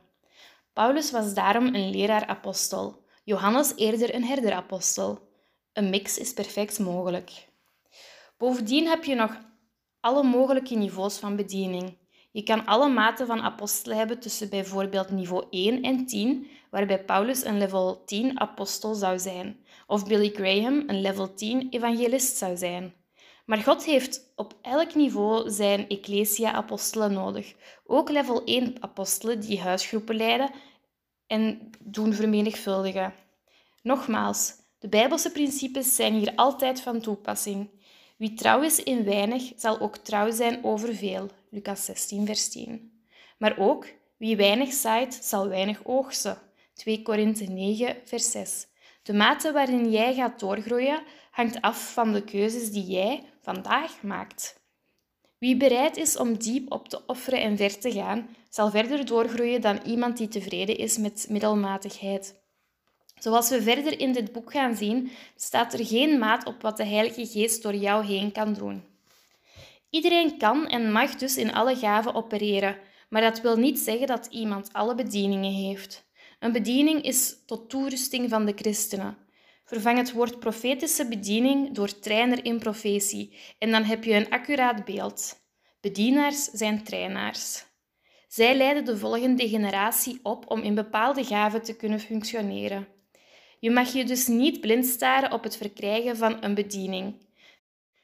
Paulus 0.73 1.11
was 1.11 1.35
daarom 1.35 1.67
een 1.67 1.91
leraar-apostel, 1.91 3.05
Johannes 3.25 3.73
eerder 3.77 4.15
een 4.15 4.25
herder-apostel. 4.25 5.26
Een 5.77 5.91
mix 5.91 6.19
is 6.19 6.33
perfect 6.33 6.79
mogelijk. 6.79 7.49
Bovendien 8.37 8.87
heb 8.87 9.05
je 9.05 9.15
nog 9.15 9.39
alle 10.01 10.23
mogelijke 10.23 10.75
niveaus 10.75 11.19
van 11.19 11.37
bediening. 11.37 11.97
Je 12.31 12.43
kan 12.43 12.65
alle 12.65 12.89
maten 12.89 13.27
van 13.27 13.41
apostelen 13.41 13.97
hebben 13.97 14.19
tussen 14.19 14.49
bijvoorbeeld 14.49 15.11
niveau 15.11 15.45
1 15.51 15.83
en 15.83 16.07
10, 16.07 16.47
waarbij 16.71 17.05
Paulus 17.05 17.45
een 17.45 17.59
level 17.59 18.05
10 18.05 18.41
apostel 18.41 18.95
zou 18.95 19.19
zijn, 19.19 19.65
of 19.87 20.07
Billy 20.07 20.31
Graham 20.35 20.85
een 20.87 21.01
level 21.01 21.35
10 21.35 21.67
evangelist 21.71 22.37
zou 22.37 22.57
zijn. 22.57 22.95
Maar 23.47 23.59
God 23.59 23.85
heeft 23.85 24.33
op 24.37 24.55
elk 24.63 24.95
niveau 24.95 25.51
zijn 25.51 25.89
ecclesia-apostelen 25.89 27.13
nodig. 27.13 27.55
Ook 27.87 28.11
level 28.11 28.45
1 28.45 28.77
apostelen 28.81 29.41
die 29.41 29.61
huisgroepen 29.61 30.17
leiden 30.17 30.51
en 31.27 31.71
doen 31.81 32.13
vermenigvuldigen. 32.13 33.15
Nogmaals, 33.83 34.65
de 34.87 34.93
Bijbelse 34.93 35.31
principes 35.31 35.97
zijn 35.97 36.15
hier 36.15 36.33
altijd 36.35 36.81
van 36.81 37.01
toepassing. 37.01 37.71
Wie 38.17 38.35
trouw 38.35 38.63
is 38.63 38.83
in 38.83 39.05
weinig, 39.05 39.53
zal 39.57 39.81
ook 39.81 39.97
trouw 39.97 40.31
zijn 40.31 40.65
over 40.65 40.95
veel. 40.95 41.31
Lucas 41.51 41.85
16, 41.85 42.27
vers 42.27 42.49
10. 42.49 43.03
Maar 43.39 43.59
ook, 43.59 43.87
wie 44.17 44.37
weinig 44.37 44.73
zaait, 44.73 45.15
zal 45.15 45.49
weinig 45.49 45.81
oogsten. 45.85 46.39
2 46.75 47.03
Korinthe 47.03 47.45
9, 47.45 47.97
vers 48.05 48.31
6. 48.31 48.67
De 49.03 49.13
mate 49.13 49.53
waarin 49.53 49.91
jij 49.91 50.15
gaat 50.15 50.41
doorgroeien 50.41 51.03
hangt 51.31 51.61
af 51.61 51.93
van 51.93 52.13
de 52.13 52.25
keuzes 52.25 52.71
die 52.71 52.85
jij 52.85 53.23
vandaag 53.41 54.03
maakt. 54.03 54.61
Wie 55.39 55.57
bereid 55.57 55.97
is 55.97 56.17
om 56.17 56.37
diep 56.37 56.73
op 56.73 56.89
te 56.89 57.07
offeren 57.07 57.41
en 57.41 57.57
ver 57.57 57.79
te 57.79 57.93
gaan, 57.93 58.29
zal 58.49 58.71
verder 58.71 59.07
doorgroeien 59.07 59.61
dan 59.61 59.81
iemand 59.85 60.17
die 60.17 60.29
tevreden 60.29 60.79
is 60.79 60.99
met 60.99 61.27
middelmatigheid. 61.29 62.45
Zoals 63.19 63.49
we 63.49 63.63
verder 63.63 64.01
in 64.01 64.13
dit 64.13 64.33
boek 64.33 64.53
gaan 64.53 64.77
zien, 64.77 65.11
staat 65.37 65.73
er 65.73 65.87
geen 65.87 66.19
maat 66.19 66.47
op 66.47 66.63
wat 66.63 66.77
de 66.77 66.87
Heilige 66.87 67.27
Geest 67.27 67.63
door 67.63 67.75
jou 67.75 68.05
heen 68.05 68.33
kan 68.33 68.53
doen. 68.53 68.85
Iedereen 69.91 70.39
kan 70.39 70.67
en 70.67 70.93
mag 70.93 71.15
dus 71.15 71.37
in 71.37 71.53
alle 71.53 71.77
gaven 71.77 72.15
opereren, 72.15 72.79
maar 73.09 73.23
dat 73.23 73.41
wil 73.41 73.57
niet 73.57 73.79
zeggen 73.79 74.07
dat 74.07 74.27
iemand 74.31 74.73
alle 74.73 74.95
bedieningen 74.95 75.53
heeft. 75.53 76.05
Een 76.39 76.53
bediening 76.53 77.03
is 77.03 77.37
tot 77.47 77.71
toerusting 77.71 78.31
van 78.31 78.47
de 78.47 78.53
christenen. 78.57 79.17
Vervang 79.65 79.99
het 79.99 80.13
woord 80.13 80.39
profetische 80.39 81.09
bediening 81.09 81.75
door 81.75 81.99
trainer 81.99 82.45
in 82.45 82.59
profetie 82.59 83.37
en 83.59 83.71
dan 83.71 83.83
heb 83.83 84.05
je 84.05 84.15
een 84.15 84.31
accuraat 84.31 84.85
beeld. 84.85 85.45
Bedienaars 85.81 86.45
zijn 86.45 86.85
trainaars. 86.85 87.65
Zij 88.29 88.57
leiden 88.57 88.85
de 88.85 88.99
volgende 88.99 89.49
generatie 89.49 90.21
op 90.23 90.51
om 90.51 90.61
in 90.61 90.75
bepaalde 90.75 91.25
gaven 91.25 91.63
te 91.63 91.77
kunnen 91.77 92.01
functioneren. 92.01 92.96
Je 93.59 93.71
mag 93.71 93.93
je 93.93 94.05
dus 94.05 94.27
niet 94.27 94.61
blind 94.61 94.87
staren 94.87 95.33
op 95.33 95.43
het 95.43 95.57
verkrijgen 95.57 96.17
van 96.17 96.45
een 96.45 96.55
bediening. 96.55 97.15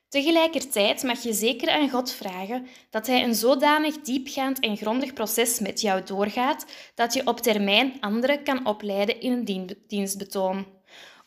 Tegelijkertijd 0.09 1.03
mag 1.03 1.23
je 1.23 1.33
zeker 1.33 1.71
aan 1.71 1.91
God 1.91 2.13
vragen 2.13 2.67
dat 2.91 3.07
Hij 3.07 3.25
een 3.25 3.35
zodanig 3.35 4.01
diepgaand 4.01 4.61
en 4.61 4.77
grondig 4.77 5.13
proces 5.13 5.61
met 5.61 5.81
jou 5.81 6.03
doorgaat 6.05 6.67
dat 6.95 7.15
je 7.15 7.27
op 7.27 7.41
termijn 7.41 7.97
anderen 8.01 8.43
kan 8.43 8.67
opleiden 8.67 9.21
in 9.21 9.33
een 9.33 9.77
dienstbetoon. 9.87 10.67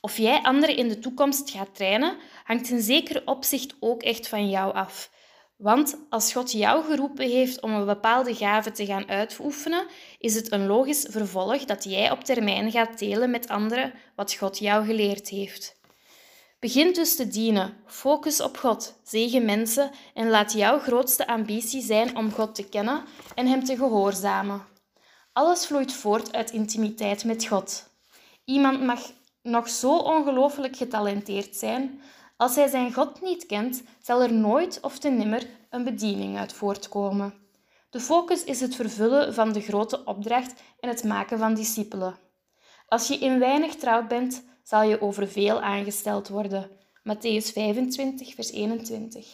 Of 0.02 0.18
jij 0.18 0.42
anderen 0.42 0.78
in 0.78 0.88
de 0.88 1.00
toekomst 1.00 1.50
gaat 1.50 1.76
trainen, 1.76 2.18
hangt 2.44 2.70
in 2.70 2.82
zeker 2.82 3.22
opzicht 3.26 3.76
ook 3.80 4.04
echt 4.04 4.28
van 4.28 4.50
jou 4.50 4.74
af. 4.74 5.10
Want 5.56 5.98
als 6.10 6.34
God 6.34 6.52
jou 6.52 6.84
geroepen 6.84 7.30
heeft 7.30 7.62
om 7.62 7.72
een 7.72 7.86
bepaalde 7.86 8.36
gave 8.36 8.72
te 8.72 8.86
gaan 8.86 9.10
uitoefenen, 9.10 9.88
is 10.20 10.36
het 10.36 10.52
een 10.52 10.66
logisch 10.66 11.06
vervolg 11.10 11.66
dat 11.66 11.84
jij 11.84 12.12
op 12.12 12.24
termijn 12.24 12.72
gaat 12.72 13.00
delen 13.00 13.32
met 13.32 13.48
anderen 13.48 13.94
wat 14.16 14.34
God 14.34 14.58
jou 14.58 14.86
geleerd 14.86 15.30
heeft. 15.30 15.80
Begin 16.60 16.94
dus 16.94 17.16
te 17.16 17.28
dienen, 17.28 17.78
focus 17.86 18.42
op 18.42 18.58
God, 18.58 19.00
zegen 19.04 19.46
mensen 19.46 19.92
en 20.14 20.30
laat 20.30 20.54
jouw 20.54 20.80
grootste 20.80 21.28
ambitie 21.28 21.82
zijn 21.82 22.18
om 22.18 22.32
God 22.32 22.56
te 22.56 22.70
kennen 22.70 23.04
en 23.36 23.48
Hem 23.48 23.64
te 23.64 23.78
gehoorzamen. 23.78 24.66
Alles 25.34 25.66
vloeit 25.66 25.94
voort 25.94 26.34
uit 26.34 26.52
intimiteit 26.52 27.24
met 27.24 27.46
God. 27.46 27.90
Iemand 28.46 28.82
mag 28.82 29.12
nog 29.42 29.70
zo 29.70 29.98
ongelooflijk 29.98 30.76
getalenteerd 30.76 31.56
zijn, 31.56 32.02
als 32.38 32.56
hij 32.56 32.68
zijn 32.68 32.94
God 32.94 33.22
niet 33.22 33.46
kent, 33.46 33.84
zal 34.02 34.22
er 34.22 34.34
nooit 34.34 34.80
of 34.82 35.00
te 35.00 35.10
nimmer 35.10 35.48
een 35.70 35.84
bediening 35.84 36.38
uit 36.38 36.54
voortkomen. 36.54 37.34
De 37.90 38.00
focus 38.00 38.44
is 38.44 38.62
het 38.62 38.76
vervullen 38.76 39.34
van 39.34 39.54
de 39.54 39.62
grote 39.62 40.04
opdracht 40.04 40.54
en 40.80 40.90
het 40.90 41.04
maken 41.04 41.38
van 41.38 41.54
discipelen. 41.54 42.18
Als 42.88 43.08
je 43.08 43.18
in 43.18 43.40
weinig 43.40 43.76
trouw 43.76 44.08
bent, 44.08 44.44
zal 44.64 44.84
je 44.84 45.02
over 45.02 45.28
veel 45.28 45.62
aangesteld 45.62 46.28
worden. 46.28 46.70
Matthäus 47.04 47.52
25, 47.54 48.34
vers 48.34 48.52
21. 48.52 49.28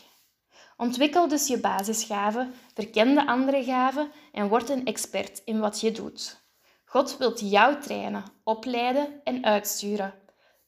Ontwikkel 0.77 1.27
dus 1.27 1.47
je 1.47 1.59
basisgaven, 1.59 2.53
verken 2.73 3.15
de 3.15 3.27
andere 3.27 3.63
gaven 3.63 4.11
en 4.31 4.47
word 4.47 4.69
een 4.69 4.85
expert 4.85 5.41
in 5.45 5.59
wat 5.59 5.81
je 5.81 5.91
doet. 5.91 6.41
God 6.85 7.17
wilt 7.17 7.39
jou 7.39 7.81
trainen, 7.81 8.23
opleiden 8.43 9.21
en 9.23 9.45
uitsturen. 9.45 10.13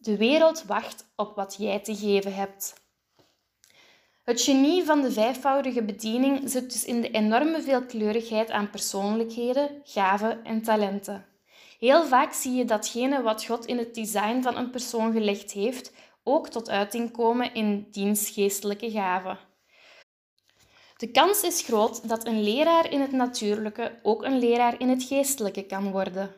De 0.04 0.18
wereld 0.18 0.64
wacht 0.64 1.06
op 1.16 1.36
wat 1.36 1.56
jij 1.60 1.80
te 1.80 1.96
geven 1.96 2.36
hebt. 2.36 2.74
Het 4.24 4.42
genie 4.42 4.84
van 4.84 5.02
de 5.02 5.12
vijfvoudige 5.12 5.84
bediening 5.84 6.50
zit 6.50 6.72
dus 6.72 6.86
in 6.86 7.02
de 7.02 7.12
enorme 7.12 7.62
veelkleurigheid 7.62 8.52
aan 8.52 8.70
persoonlijkheden, 8.70 9.82
gaven 9.84 10.44
en 10.44 10.62
talenten. 10.62 11.26
Heel 11.80 12.06
vaak 12.06 12.34
zie 12.34 12.54
je 12.54 12.66
datgene 12.66 13.22
wat 13.22 13.46
God 13.46 13.66
in 13.66 13.78
het 13.78 13.96
design 13.96 14.42
van 14.42 14.58
een 14.58 14.70
persoon 14.70 15.14
gelegd 15.14 15.52
heeft, 15.52 15.94
ook 16.24 16.48
tot 16.50 16.70
uiting 16.70 17.12
komen 17.12 17.54
in 17.54 17.88
dienstgeestelijke 17.92 18.92
gaven. 18.92 19.38
De 20.98 21.12
kans 21.12 21.44
is 21.44 21.62
groot 21.62 22.10
dat 22.10 22.28
een 22.28 22.44
leraar 22.44 22.92
in 22.92 23.02
het 23.02 23.12
natuurlijke 23.12 24.00
ook 24.02 24.24
een 24.24 24.40
leraar 24.40 24.80
in 24.80 24.90
het 24.90 25.04
geestelijke 25.04 25.66
kan 25.66 25.92
worden. 25.92 26.36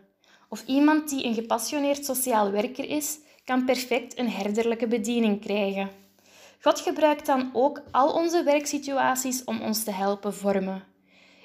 Of 0.50 0.66
iemand 0.66 1.10
die 1.10 1.26
een 1.26 1.34
gepassioneerd 1.34 2.06
sociaal 2.06 2.52
werker 2.52 2.90
is, 2.90 3.20
kan 3.46 3.66
perfect 3.66 4.18
een 4.18 4.30
herderlijke 4.30 4.88
bediening 4.88 5.42
krijgen. 5.42 5.90
God 6.62 6.80
gebruikt 6.80 7.26
dan 7.26 7.50
ook 7.54 7.82
al 7.92 8.14
onze 8.14 8.44
werksituaties 8.44 9.44
om 9.44 9.62
ons 9.62 9.84
te 9.84 9.92
helpen 9.92 10.34
vormen. 10.34 10.84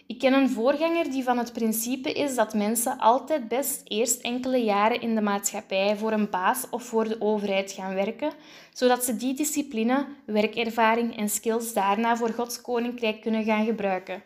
Ik 0.07 0.19
ken 0.19 0.33
een 0.33 0.51
voorganger 0.51 1.11
die 1.11 1.23
van 1.23 1.39
het 1.39 1.53
principe 1.53 2.13
is 2.13 2.35
dat 2.35 2.55
mensen 2.55 2.99
altijd 2.99 3.49
best 3.49 3.81
eerst 3.85 4.21
enkele 4.21 4.57
jaren 4.57 5.01
in 5.01 5.15
de 5.15 5.21
maatschappij 5.21 5.97
voor 5.97 6.13
een 6.13 6.31
baas 6.31 6.67
of 6.71 6.83
voor 6.83 7.09
de 7.09 7.21
overheid 7.21 7.73
gaan 7.73 7.95
werken, 7.95 8.33
zodat 8.73 9.05
ze 9.05 9.17
die 9.17 9.35
discipline, 9.35 10.07
werkervaring 10.27 11.17
en 11.17 11.29
skills 11.29 11.73
daarna 11.73 12.17
voor 12.17 12.31
Gods 12.31 12.61
koninkrijk 12.61 13.21
kunnen 13.21 13.45
gaan 13.45 13.65
gebruiken. 13.65 14.23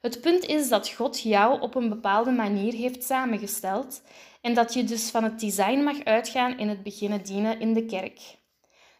Het 0.00 0.20
punt 0.20 0.44
is 0.44 0.68
dat 0.68 0.88
God 0.88 1.20
jou 1.20 1.60
op 1.60 1.74
een 1.74 1.88
bepaalde 1.88 2.30
manier 2.30 2.72
heeft 2.72 3.04
samengesteld 3.04 4.02
en 4.42 4.54
dat 4.54 4.74
je 4.74 4.84
dus 4.84 5.10
van 5.10 5.24
het 5.24 5.40
design 5.40 5.78
mag 5.78 6.04
uitgaan 6.04 6.58
in 6.58 6.68
het 6.68 6.82
beginnen 6.82 7.22
dienen 7.22 7.60
in 7.60 7.72
de 7.72 7.84
kerk. 7.84 8.20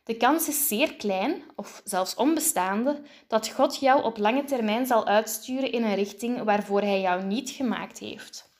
De 0.05 0.16
kans 0.16 0.48
is 0.48 0.69
zeer 0.69 0.94
klein, 0.94 1.43
of 1.56 1.81
zelfs 1.85 2.14
onbestaande, 2.14 3.02
dat 3.28 3.48
God 3.48 3.81
jou 3.81 4.02
op 4.02 4.19
lange 4.19 4.44
termijn 4.44 4.86
zal 4.86 5.06
uitsturen 5.06 5.73
in 5.73 5.85
een 5.85 5.94
richting 5.94 6.43
waarvoor 6.43 6.81
Hij 6.81 7.01
jou 7.01 7.24
niet 7.24 7.51
gemaakt 7.51 7.98
heeft. 7.98 8.51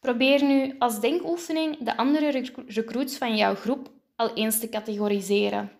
Probeer 0.00 0.44
nu 0.44 0.74
als 0.78 1.00
denkoefening 1.00 1.78
de 1.78 1.96
andere 1.96 2.44
recruits 2.66 3.16
van 3.16 3.36
jouw 3.36 3.54
groep 3.54 3.90
al 4.16 4.34
eens 4.34 4.58
te 4.58 4.68
categoriseren. 4.68 5.72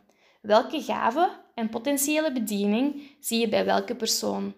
Welke 0.42 0.82
gave 0.82 1.40
en 1.54 1.68
potentiële 1.68 2.32
bediening 2.32 3.16
zie 3.20 3.40
je 3.40 3.48
bij 3.48 3.64
welke 3.64 3.94
persoon? 3.94 4.54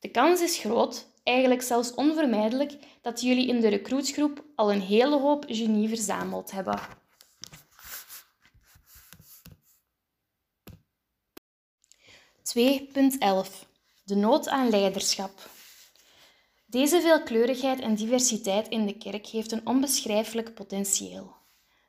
De 0.00 0.08
kans 0.10 0.40
is 0.40 0.58
groot, 0.58 1.06
eigenlijk 1.26 1.62
zelfs 1.62 1.94
onvermijdelijk, 1.94 2.78
dat 3.02 3.20
jullie 3.20 3.48
in 3.48 3.60
de 3.60 3.68
recruitsgroep 3.68 4.44
al 4.54 4.72
een 4.72 4.80
hele 4.80 5.18
hoop 5.18 5.44
genie 5.48 5.88
verzameld 5.88 6.50
hebben. 6.50 6.80
(2.11) 12.42 13.66
De 14.04 14.14
nood 14.14 14.48
aan 14.48 14.70
leiderschap. 14.70 15.50
Deze 16.66 17.00
veelkleurigheid 17.00 17.80
en 17.80 17.94
diversiteit 17.94 18.68
in 18.68 18.86
de 18.86 18.98
kerk 18.98 19.26
heeft 19.26 19.52
een 19.52 19.66
onbeschrijfelijk 19.66 20.54
potentieel. 20.54 21.34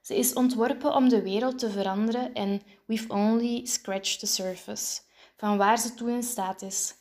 Ze 0.02 0.16
is 0.16 0.34
ontworpen 0.34 0.96
om 0.96 1.10
de 1.10 1.22
wereld 1.22 1.60
te 1.60 1.72
veranderen 1.72 2.34
en 2.34 2.62
we've 2.86 3.14
only 3.14 3.66
scratched 3.66 4.20
the 4.20 4.26
surface, 4.26 5.02
van 5.38 5.58
waar 5.58 5.80
ze 5.80 5.94
toe 5.94 6.12
in 6.12 6.24
staat 6.24 6.62
is. 6.62 6.94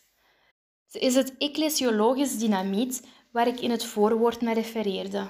Ze 0.86 0.98
is 0.98 1.14
het 1.14 1.34
ecclesiologisch 1.38 2.38
dynamiet 2.38 3.06
waar 3.30 3.46
ik 3.46 3.60
in 3.60 3.70
het 3.70 3.84
voorwoord 3.84 4.40
naar 4.40 4.54
refereerde. 4.54 5.28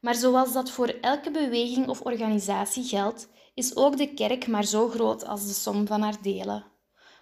Maar 0.00 0.14
zoals 0.14 0.52
dat 0.52 0.70
voor 0.70 0.88
elke 1.00 1.30
beweging 1.30 1.88
of 1.88 2.00
organisatie 2.00 2.84
geldt, 2.84 3.28
is 3.54 3.76
ook 3.76 3.96
de 3.96 4.14
kerk 4.14 4.46
maar 4.46 4.64
zo 4.64 4.88
groot 4.88 5.26
als 5.26 5.46
de 5.46 5.52
som 5.52 5.86
van 5.86 6.00
haar 6.00 6.22
delen. 6.22 6.64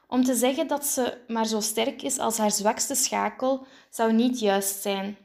Om 0.07 0.25
te 0.25 0.35
zeggen 0.35 0.67
dat 0.67 0.87
ze 0.87 1.19
maar 1.29 1.47
zo 1.47 1.61
sterk 1.61 2.03
is 2.03 2.19
als 2.19 2.39
haar 2.39 2.51
zwakste 2.51 2.95
schakel, 2.95 3.67
zou 3.91 4.13
niet 4.13 4.41
juist 4.41 4.83
zijn. 4.83 5.17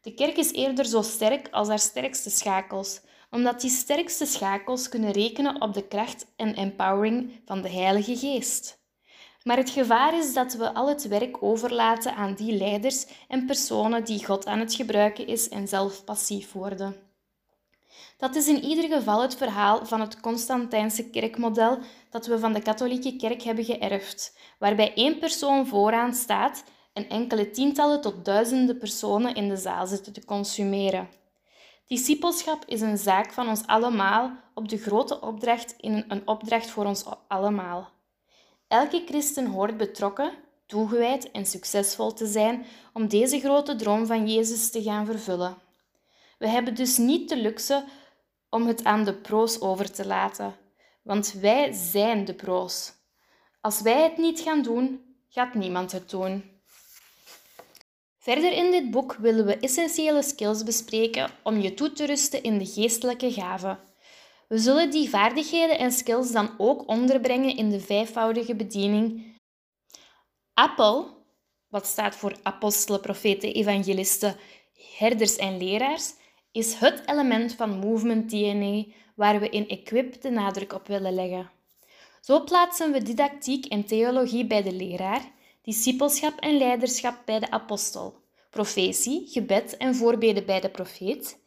De 0.00 0.14
kerk 0.14 0.36
is 0.36 0.52
eerder 0.52 0.84
zo 0.84 1.02
sterk 1.02 1.48
als 1.50 1.68
haar 1.68 1.78
sterkste 1.78 2.30
schakels, 2.30 3.00
omdat 3.30 3.60
die 3.60 3.70
sterkste 3.70 4.26
schakels 4.26 4.88
kunnen 4.88 5.10
rekenen 5.10 5.60
op 5.60 5.74
de 5.74 5.86
kracht 5.86 6.26
en 6.36 6.54
empowering 6.54 7.40
van 7.44 7.62
de 7.62 7.68
Heilige 7.70 8.16
Geest. 8.16 8.83
Maar 9.44 9.56
het 9.56 9.70
gevaar 9.70 10.18
is 10.18 10.34
dat 10.34 10.54
we 10.54 10.74
al 10.74 10.88
het 10.88 11.08
werk 11.08 11.42
overlaten 11.42 12.14
aan 12.14 12.34
die 12.34 12.56
leiders 12.56 13.06
en 13.28 13.46
personen 13.46 14.04
die 14.04 14.24
God 14.24 14.46
aan 14.46 14.58
het 14.58 14.74
gebruiken 14.74 15.26
is 15.26 15.48
en 15.48 15.68
zelf 15.68 16.04
passief 16.04 16.52
worden. 16.52 16.96
Dat 18.18 18.34
is 18.34 18.48
in 18.48 18.62
ieder 18.62 18.96
geval 18.96 19.22
het 19.22 19.36
verhaal 19.36 19.86
van 19.86 20.00
het 20.00 20.20
Constantijnse 20.20 21.10
kerkmodel 21.10 21.78
dat 22.10 22.26
we 22.26 22.38
van 22.38 22.52
de 22.52 22.62
katholieke 22.62 23.16
kerk 23.16 23.42
hebben 23.42 23.64
geërfd, 23.64 24.36
waarbij 24.58 24.94
één 24.94 25.18
persoon 25.18 25.66
vooraan 25.66 26.14
staat 26.14 26.64
en 26.92 27.08
enkele 27.08 27.50
tientallen 27.50 28.00
tot 28.00 28.24
duizenden 28.24 28.78
personen 28.78 29.34
in 29.34 29.48
de 29.48 29.56
zaal 29.56 29.86
zitten 29.86 30.12
te 30.12 30.24
consumeren. 30.24 31.08
Discipelschap 31.86 32.64
is 32.66 32.80
een 32.80 32.98
zaak 32.98 33.32
van 33.32 33.48
ons 33.48 33.66
allemaal 33.66 34.30
op 34.54 34.68
de 34.68 34.78
grote 34.78 35.20
opdracht 35.20 35.74
in 35.80 36.04
een 36.08 36.28
opdracht 36.28 36.70
voor 36.70 36.84
ons 36.84 37.04
allemaal. 37.28 37.93
Elke 38.68 39.02
christen 39.06 39.46
hoort 39.46 39.76
betrokken, 39.76 40.32
toegewijd 40.66 41.30
en 41.30 41.46
succesvol 41.46 42.12
te 42.12 42.26
zijn 42.26 42.66
om 42.92 43.08
deze 43.08 43.40
grote 43.40 43.76
droom 43.76 44.06
van 44.06 44.28
Jezus 44.28 44.70
te 44.70 44.82
gaan 44.82 45.06
vervullen. 45.06 45.56
We 46.38 46.48
hebben 46.48 46.74
dus 46.74 46.96
niet 46.96 47.28
de 47.28 47.36
luxe 47.36 47.84
om 48.50 48.66
het 48.66 48.84
aan 48.84 49.04
de 49.04 49.14
pro's 49.14 49.60
over 49.60 49.92
te 49.92 50.06
laten, 50.06 50.56
want 51.02 51.32
wij 51.32 51.72
zijn 51.72 52.24
de 52.24 52.34
pro's. 52.34 52.92
Als 53.60 53.80
wij 53.80 54.02
het 54.02 54.16
niet 54.16 54.40
gaan 54.40 54.62
doen, 54.62 55.16
gaat 55.28 55.54
niemand 55.54 55.92
het 55.92 56.10
doen. 56.10 56.52
Verder 58.18 58.52
in 58.52 58.70
dit 58.70 58.90
boek 58.90 59.14
willen 59.14 59.46
we 59.46 59.56
essentiële 59.56 60.22
skills 60.22 60.62
bespreken 60.62 61.30
om 61.42 61.60
je 61.60 61.74
toe 61.74 61.92
te 61.92 62.06
rusten 62.06 62.42
in 62.42 62.58
de 62.58 62.66
geestelijke 62.66 63.32
gaven. 63.32 63.78
We 64.48 64.58
zullen 64.58 64.90
die 64.90 65.08
vaardigheden 65.08 65.78
en 65.78 65.92
skills 65.92 66.32
dan 66.32 66.54
ook 66.58 66.88
onderbrengen 66.88 67.56
in 67.56 67.70
de 67.70 67.80
vijfvoudige 67.80 68.54
bediening. 68.54 69.36
Apple, 70.54 71.06
wat 71.68 71.86
staat 71.86 72.16
voor 72.16 72.36
apostelen, 72.42 73.00
profeten, 73.00 73.54
evangelisten, 73.54 74.36
herders 74.96 75.36
en 75.36 75.58
leraars, 75.58 76.14
is 76.52 76.74
het 76.74 77.02
element 77.06 77.54
van 77.54 77.78
Movement 77.78 78.30
DNA 78.30 78.84
waar 79.16 79.40
we 79.40 79.48
in 79.48 79.68
Equip 79.68 80.20
de 80.22 80.30
nadruk 80.30 80.72
op 80.72 80.86
willen 80.86 81.14
leggen. 81.14 81.50
Zo 82.20 82.44
plaatsen 82.44 82.92
we 82.92 83.02
didactiek 83.02 83.66
en 83.66 83.84
theologie 83.84 84.46
bij 84.46 84.62
de 84.62 84.72
leraar, 84.72 85.32
discipelschap 85.62 86.40
en 86.40 86.56
leiderschap 86.58 87.16
bij 87.24 87.38
de 87.38 87.50
apostel, 87.50 88.14
profetie, 88.50 89.26
gebed 89.28 89.76
en 89.76 89.94
voorbeden 89.94 90.46
bij 90.46 90.60
de 90.60 90.70
profeet, 90.70 91.38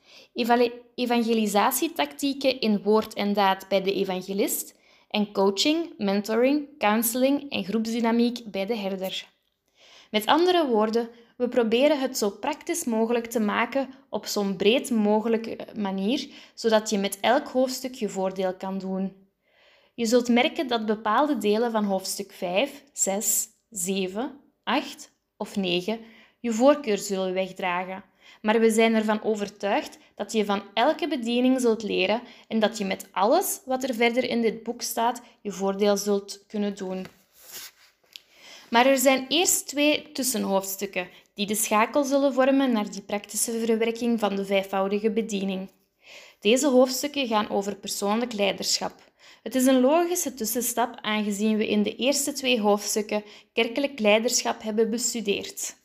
evangelisatietactieken 0.96 2.60
in 2.60 2.82
woord 2.82 3.14
en 3.14 3.34
daad 3.34 3.68
bij 3.68 3.82
de 3.82 3.94
evangelist 3.94 4.76
en 5.10 5.32
coaching, 5.32 5.94
mentoring, 5.98 6.78
counseling 6.78 7.52
en 7.52 7.64
groepsdynamiek 7.64 8.52
bij 8.52 8.66
de 8.66 8.76
herder. 8.76 9.28
Met 10.12 10.26
andere 10.26 10.68
woorden, 10.68 11.10
we 11.38 11.48
proberen 11.48 12.00
het 12.00 12.18
zo 12.18 12.30
praktisch 12.30 12.86
mogelijk 12.86 13.26
te 13.26 13.40
maken 13.40 13.90
op 14.10 14.26
zo'n 14.26 14.56
breed 14.56 14.90
mogelijke 14.90 15.58
manier, 15.76 16.30
zodat 16.54 16.90
je 16.90 16.98
met 16.98 17.20
elk 17.20 17.48
hoofdstuk 17.48 17.94
je 17.94 18.10
voordeel 18.10 18.56
kan 18.56 18.78
doen. 18.78 19.26
Je 19.94 20.06
zult 20.06 20.28
merken 20.28 20.68
dat 20.68 20.86
bepaalde 20.86 21.38
delen 21.38 21.72
van 21.72 21.84
hoofdstuk 21.84 22.32
5, 22.32 22.84
6, 22.94 23.48
7, 23.70 24.40
8 24.64 25.12
of 25.38 25.56
9 25.56 26.00
je 26.40 26.52
voorkeur 26.52 26.98
zullen 26.98 27.34
wegdragen. 27.34 28.04
Maar 28.42 28.60
we 28.60 28.72
zijn 28.72 28.96
ervan 28.96 29.24
overtuigd 29.24 29.98
dat 30.16 30.32
je 30.32 30.46
van 30.46 30.64
elke 30.74 31.08
bediening 31.08 31.62
zult 31.62 31.84
leren 31.84 32.22
en 32.48 32.60
dat 32.60 32.78
je 32.78 32.86
met 32.86 33.08
alles 33.12 33.60
wat 33.66 33.84
er 33.84 33.96
verder 33.96 34.24
in 34.24 34.42
dit 34.42 34.64
boek 34.64 34.82
staat 34.82 35.22
je 35.42 35.52
voordeel 35.52 35.98
zult 35.98 36.46
kunnen 36.48 36.76
doen. 36.76 37.06
Maar 38.70 38.86
er 38.86 38.98
zijn 38.98 39.26
eerst 39.28 39.68
twee 39.68 40.12
tussenhoofdstukken 40.12 41.08
die 41.34 41.46
de 41.46 41.56
schakel 41.56 42.04
zullen 42.04 42.34
vormen 42.34 42.72
naar 42.72 42.92
die 42.92 43.02
praktische 43.02 43.52
verwerking 43.52 44.20
van 44.20 44.36
de 44.36 44.46
vijfvoudige 44.46 45.12
bediening. 45.12 45.70
Deze 46.40 46.68
hoofdstukken 46.68 47.28
gaan 47.28 47.50
over 47.50 47.76
persoonlijk 47.76 48.34
leiderschap. 48.34 48.94
Het 49.44 49.56
is 49.56 49.66
een 49.66 49.82
logische 49.82 50.34
tussenstap 50.34 50.98
aangezien 51.02 51.58
we 51.58 51.68
in 51.68 51.84
de 51.84 51.96
eerste 51.96 52.34
twee 52.34 52.62
hoofdstukken 52.62 53.24
kerkelijk 53.54 54.00
leiderschap 54.00 54.62
hebben 54.62 54.90
bestudeerd. 54.90 55.76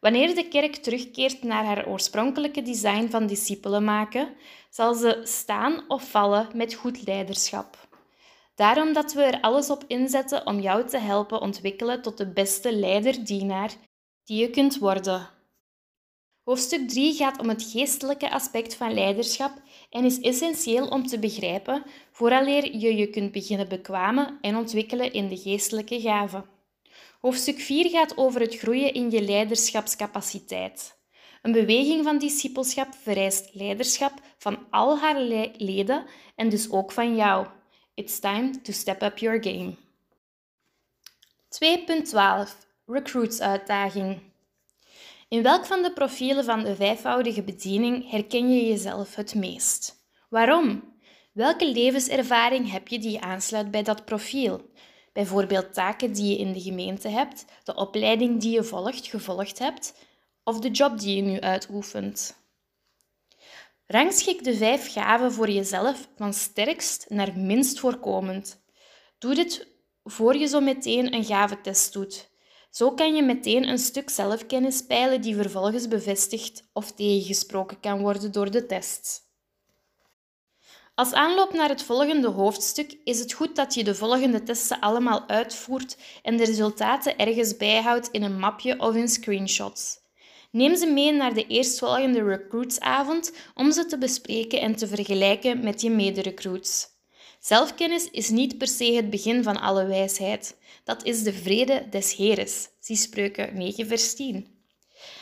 Wanneer 0.00 0.34
de 0.34 0.48
kerk 0.48 0.76
terugkeert 0.76 1.42
naar 1.42 1.64
haar 1.64 1.86
oorspronkelijke 1.86 2.62
design 2.62 3.08
van 3.10 3.26
discipelen 3.26 3.84
maken, 3.84 4.28
zal 4.70 4.94
ze 4.94 5.20
staan 5.24 5.84
of 5.88 6.10
vallen 6.10 6.48
met 6.54 6.74
goed 6.74 7.06
leiderschap. 7.06 7.88
Daarom 8.54 8.92
dat 8.92 9.12
we 9.12 9.22
er 9.22 9.40
alles 9.40 9.70
op 9.70 9.84
inzetten 9.86 10.46
om 10.46 10.60
jou 10.60 10.86
te 10.86 10.98
helpen 10.98 11.40
ontwikkelen 11.40 12.02
tot 12.02 12.18
de 12.18 12.32
beste 12.32 12.76
leider-dienaar 12.76 13.70
die 14.24 14.40
je 14.40 14.50
kunt 14.50 14.78
worden. 14.78 15.28
Hoofdstuk 16.42 16.88
3 16.88 17.14
gaat 17.14 17.40
om 17.40 17.48
het 17.48 17.62
geestelijke 17.62 18.30
aspect 18.30 18.74
van 18.74 18.94
leiderschap 18.94 19.52
en 19.90 20.04
is 20.04 20.20
essentieel 20.20 20.86
om 20.88 21.06
te 21.06 21.18
begrijpen 21.18 21.82
vooraleer 22.10 22.76
je 22.76 22.96
je 22.96 23.06
kunt 23.06 23.32
beginnen 23.32 23.68
bekwamen 23.68 24.38
en 24.40 24.56
ontwikkelen 24.56 25.12
in 25.12 25.28
de 25.28 25.36
geestelijke 25.36 26.00
gaven. 26.00 26.59
Hoofdstuk 27.20 27.58
4 27.58 27.90
gaat 27.90 28.16
over 28.16 28.40
het 28.40 28.58
groeien 28.58 28.94
in 28.94 29.10
je 29.10 29.22
leiderschapscapaciteit. 29.22 30.98
Een 31.42 31.52
beweging 31.52 32.04
van 32.04 32.18
discipelschap 32.18 32.94
vereist 32.94 33.54
leiderschap 33.54 34.12
van 34.38 34.66
al 34.70 34.98
haar 34.98 35.20
leden 35.56 36.06
en 36.36 36.48
dus 36.48 36.70
ook 36.70 36.92
van 36.92 37.16
jou. 37.16 37.46
It's 37.94 38.18
time 38.18 38.60
to 38.60 38.72
step 38.72 39.02
up 39.02 39.18
your 39.18 39.42
game. 39.42 39.74
2.12 42.48 42.52
Recruits-uitdaging. 42.86 44.20
In 45.28 45.42
welk 45.42 45.64
van 45.64 45.82
de 45.82 45.92
profielen 45.92 46.44
van 46.44 46.64
de 46.64 46.76
vijfvoudige 46.76 47.42
bediening 47.42 48.10
herken 48.10 48.52
je 48.54 48.66
jezelf 48.66 49.14
het 49.14 49.34
meest? 49.34 50.08
Waarom? 50.28 50.94
Welke 51.32 51.72
levenservaring 51.72 52.70
heb 52.70 52.88
je 52.88 52.98
die 52.98 53.20
aansluit 53.20 53.70
bij 53.70 53.82
dat 53.82 54.04
profiel? 54.04 54.69
Bijvoorbeeld 55.12 55.74
taken 55.74 56.12
die 56.12 56.30
je 56.30 56.38
in 56.38 56.52
de 56.52 56.60
gemeente 56.60 57.08
hebt, 57.08 57.44
de 57.64 57.74
opleiding 57.74 58.40
die 58.40 58.52
je 58.52 58.64
volgt, 58.64 59.06
gevolgd 59.06 59.58
hebt, 59.58 59.94
of 60.44 60.60
de 60.60 60.70
job 60.70 60.98
die 60.98 61.16
je 61.16 61.22
nu 61.22 61.40
uitoefent. 61.40 62.38
Rangschik 63.86 64.44
de 64.44 64.54
vijf 64.54 64.92
gaven 64.92 65.32
voor 65.32 65.50
jezelf 65.50 66.08
van 66.16 66.34
sterkst 66.34 67.06
naar 67.08 67.38
minst 67.38 67.78
voorkomend. 67.78 68.62
Doe 69.18 69.34
dit 69.34 69.66
voor 70.04 70.36
je 70.36 70.46
zo 70.46 70.60
meteen 70.60 71.14
een 71.14 71.24
gaventest 71.24 71.92
doet. 71.92 72.30
Zo 72.70 72.92
kan 72.94 73.14
je 73.14 73.22
meteen 73.22 73.68
een 73.68 73.78
stuk 73.78 74.10
zelfkennis 74.10 74.86
peilen 74.86 75.20
die 75.20 75.34
vervolgens 75.34 75.88
bevestigd 75.88 76.64
of 76.72 76.92
tegengesproken 76.92 77.80
kan 77.80 78.00
worden 78.00 78.32
door 78.32 78.50
de 78.50 78.66
test. 78.66 79.29
Als 81.00 81.12
aanloop 81.12 81.52
naar 81.52 81.68
het 81.68 81.82
volgende 81.82 82.28
hoofdstuk 82.28 82.96
is 83.04 83.18
het 83.18 83.32
goed 83.32 83.56
dat 83.56 83.74
je 83.74 83.84
de 83.84 83.94
volgende 83.94 84.42
testen 84.42 84.80
allemaal 84.80 85.28
uitvoert 85.28 85.96
en 86.22 86.36
de 86.36 86.44
resultaten 86.44 87.18
ergens 87.18 87.56
bijhoudt 87.56 88.08
in 88.10 88.22
een 88.22 88.38
mapje 88.38 88.80
of 88.80 88.94
in 88.94 89.08
screenshots. 89.08 89.98
Neem 90.50 90.76
ze 90.76 90.86
mee 90.86 91.12
naar 91.12 91.34
de 91.34 91.46
eerstvolgende 91.46 92.22
recruitsavond 92.22 93.32
om 93.54 93.72
ze 93.72 93.86
te 93.86 93.98
bespreken 93.98 94.60
en 94.60 94.76
te 94.76 94.86
vergelijken 94.86 95.64
met 95.64 95.80
je 95.80 95.90
mederecruits. 95.90 96.86
Zelfkennis 97.38 98.10
is 98.10 98.28
niet 98.28 98.58
per 98.58 98.68
se 98.68 98.92
het 98.92 99.10
begin 99.10 99.42
van 99.42 99.60
alle 99.60 99.86
wijsheid. 99.86 100.56
Dat 100.84 101.04
is 101.04 101.22
de 101.22 101.32
vrede 101.32 101.86
des 101.90 102.14
Heres, 102.14 102.68
zie 102.80 102.96
Spreuken 102.96 103.54
9 103.54 103.86
vers 103.86 104.14
10. 104.14 104.46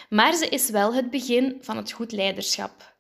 Maar 0.09 0.35
ze 0.35 0.49
is 0.49 0.71
wel 0.71 0.95
het 0.95 1.11
begin 1.11 1.59
van 1.61 1.77
het 1.77 1.93
goed 1.93 2.13
leiderschap. 2.13 2.97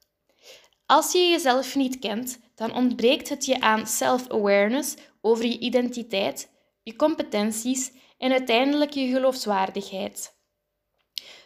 Als 0.86 1.12
je 1.12 1.18
jezelf 1.18 1.74
niet 1.74 1.98
kent, 1.98 2.38
dan 2.58 2.74
ontbreekt 2.74 3.28
het 3.28 3.44
je 3.44 3.60
aan 3.60 3.86
self-awareness 3.86 4.94
over 5.20 5.44
je 5.44 5.58
identiteit, 5.58 6.50
je 6.82 6.96
competenties 6.96 7.92
en 8.18 8.32
uiteindelijk 8.32 8.92
je 8.92 9.08
geloofswaardigheid. 9.08 10.36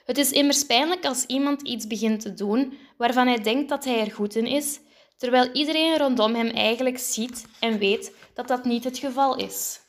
Het 0.04 0.18
is 0.18 0.32
immers 0.32 0.66
pijnlijk 0.66 1.04
als 1.04 1.26
iemand 1.26 1.62
iets 1.62 1.86
begint 1.86 2.20
te 2.20 2.34
doen 2.34 2.78
waarvan 2.96 3.26
hij 3.26 3.42
denkt 3.42 3.68
dat 3.68 3.84
hij 3.84 4.00
er 4.00 4.10
goed 4.10 4.34
in 4.34 4.46
is, 4.46 4.80
terwijl 5.16 5.52
iedereen 5.52 5.96
rondom 5.96 6.34
hem 6.34 6.48
eigenlijk 6.48 6.98
ziet 6.98 7.46
en 7.60 7.78
weet 7.78 8.14
dat 8.34 8.48
dat 8.48 8.64
niet 8.64 8.84
het 8.84 8.98
geval 8.98 9.36
is. 9.36 9.80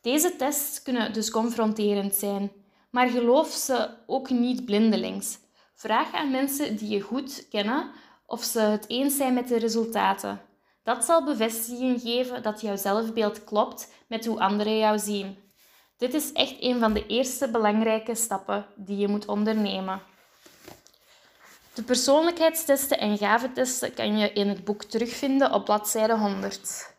Deze 0.00 0.36
tests 0.36 0.82
kunnen 0.82 1.12
dus 1.12 1.30
confronterend 1.30 2.14
zijn, 2.14 2.52
maar 2.90 3.08
geloof 3.08 3.48
ze 3.48 3.90
ook 4.06 4.30
niet 4.30 4.64
blindelings. 4.64 5.38
Vraag 5.74 6.12
aan 6.12 6.30
mensen 6.30 6.76
die 6.76 6.88
je 6.88 7.00
goed 7.00 7.48
kennen 7.48 7.90
of 8.32 8.44
ze 8.44 8.60
het 8.60 8.84
eens 8.88 9.16
zijn 9.16 9.34
met 9.34 9.48
de 9.48 9.58
resultaten. 9.58 10.40
Dat 10.82 11.04
zal 11.04 11.24
bevestiging 11.24 12.00
geven 12.00 12.42
dat 12.42 12.60
jouw 12.60 12.76
zelfbeeld 12.76 13.44
klopt 13.44 13.88
met 14.06 14.26
hoe 14.26 14.40
anderen 14.40 14.78
jou 14.78 14.98
zien. 14.98 15.38
Dit 15.96 16.14
is 16.14 16.32
echt 16.32 16.56
een 16.60 16.78
van 16.78 16.92
de 16.92 17.06
eerste 17.06 17.48
belangrijke 17.48 18.14
stappen 18.14 18.66
die 18.76 18.96
je 18.96 19.08
moet 19.08 19.26
ondernemen. 19.26 20.02
De 21.74 21.82
persoonlijkheidstesten 21.82 22.98
en 22.98 23.18
gaventesten 23.18 23.94
kan 23.94 24.18
je 24.18 24.32
in 24.32 24.48
het 24.48 24.64
boek 24.64 24.82
terugvinden 24.82 25.52
op 25.52 25.64
bladzijde 25.64 26.18
100. 26.18 26.91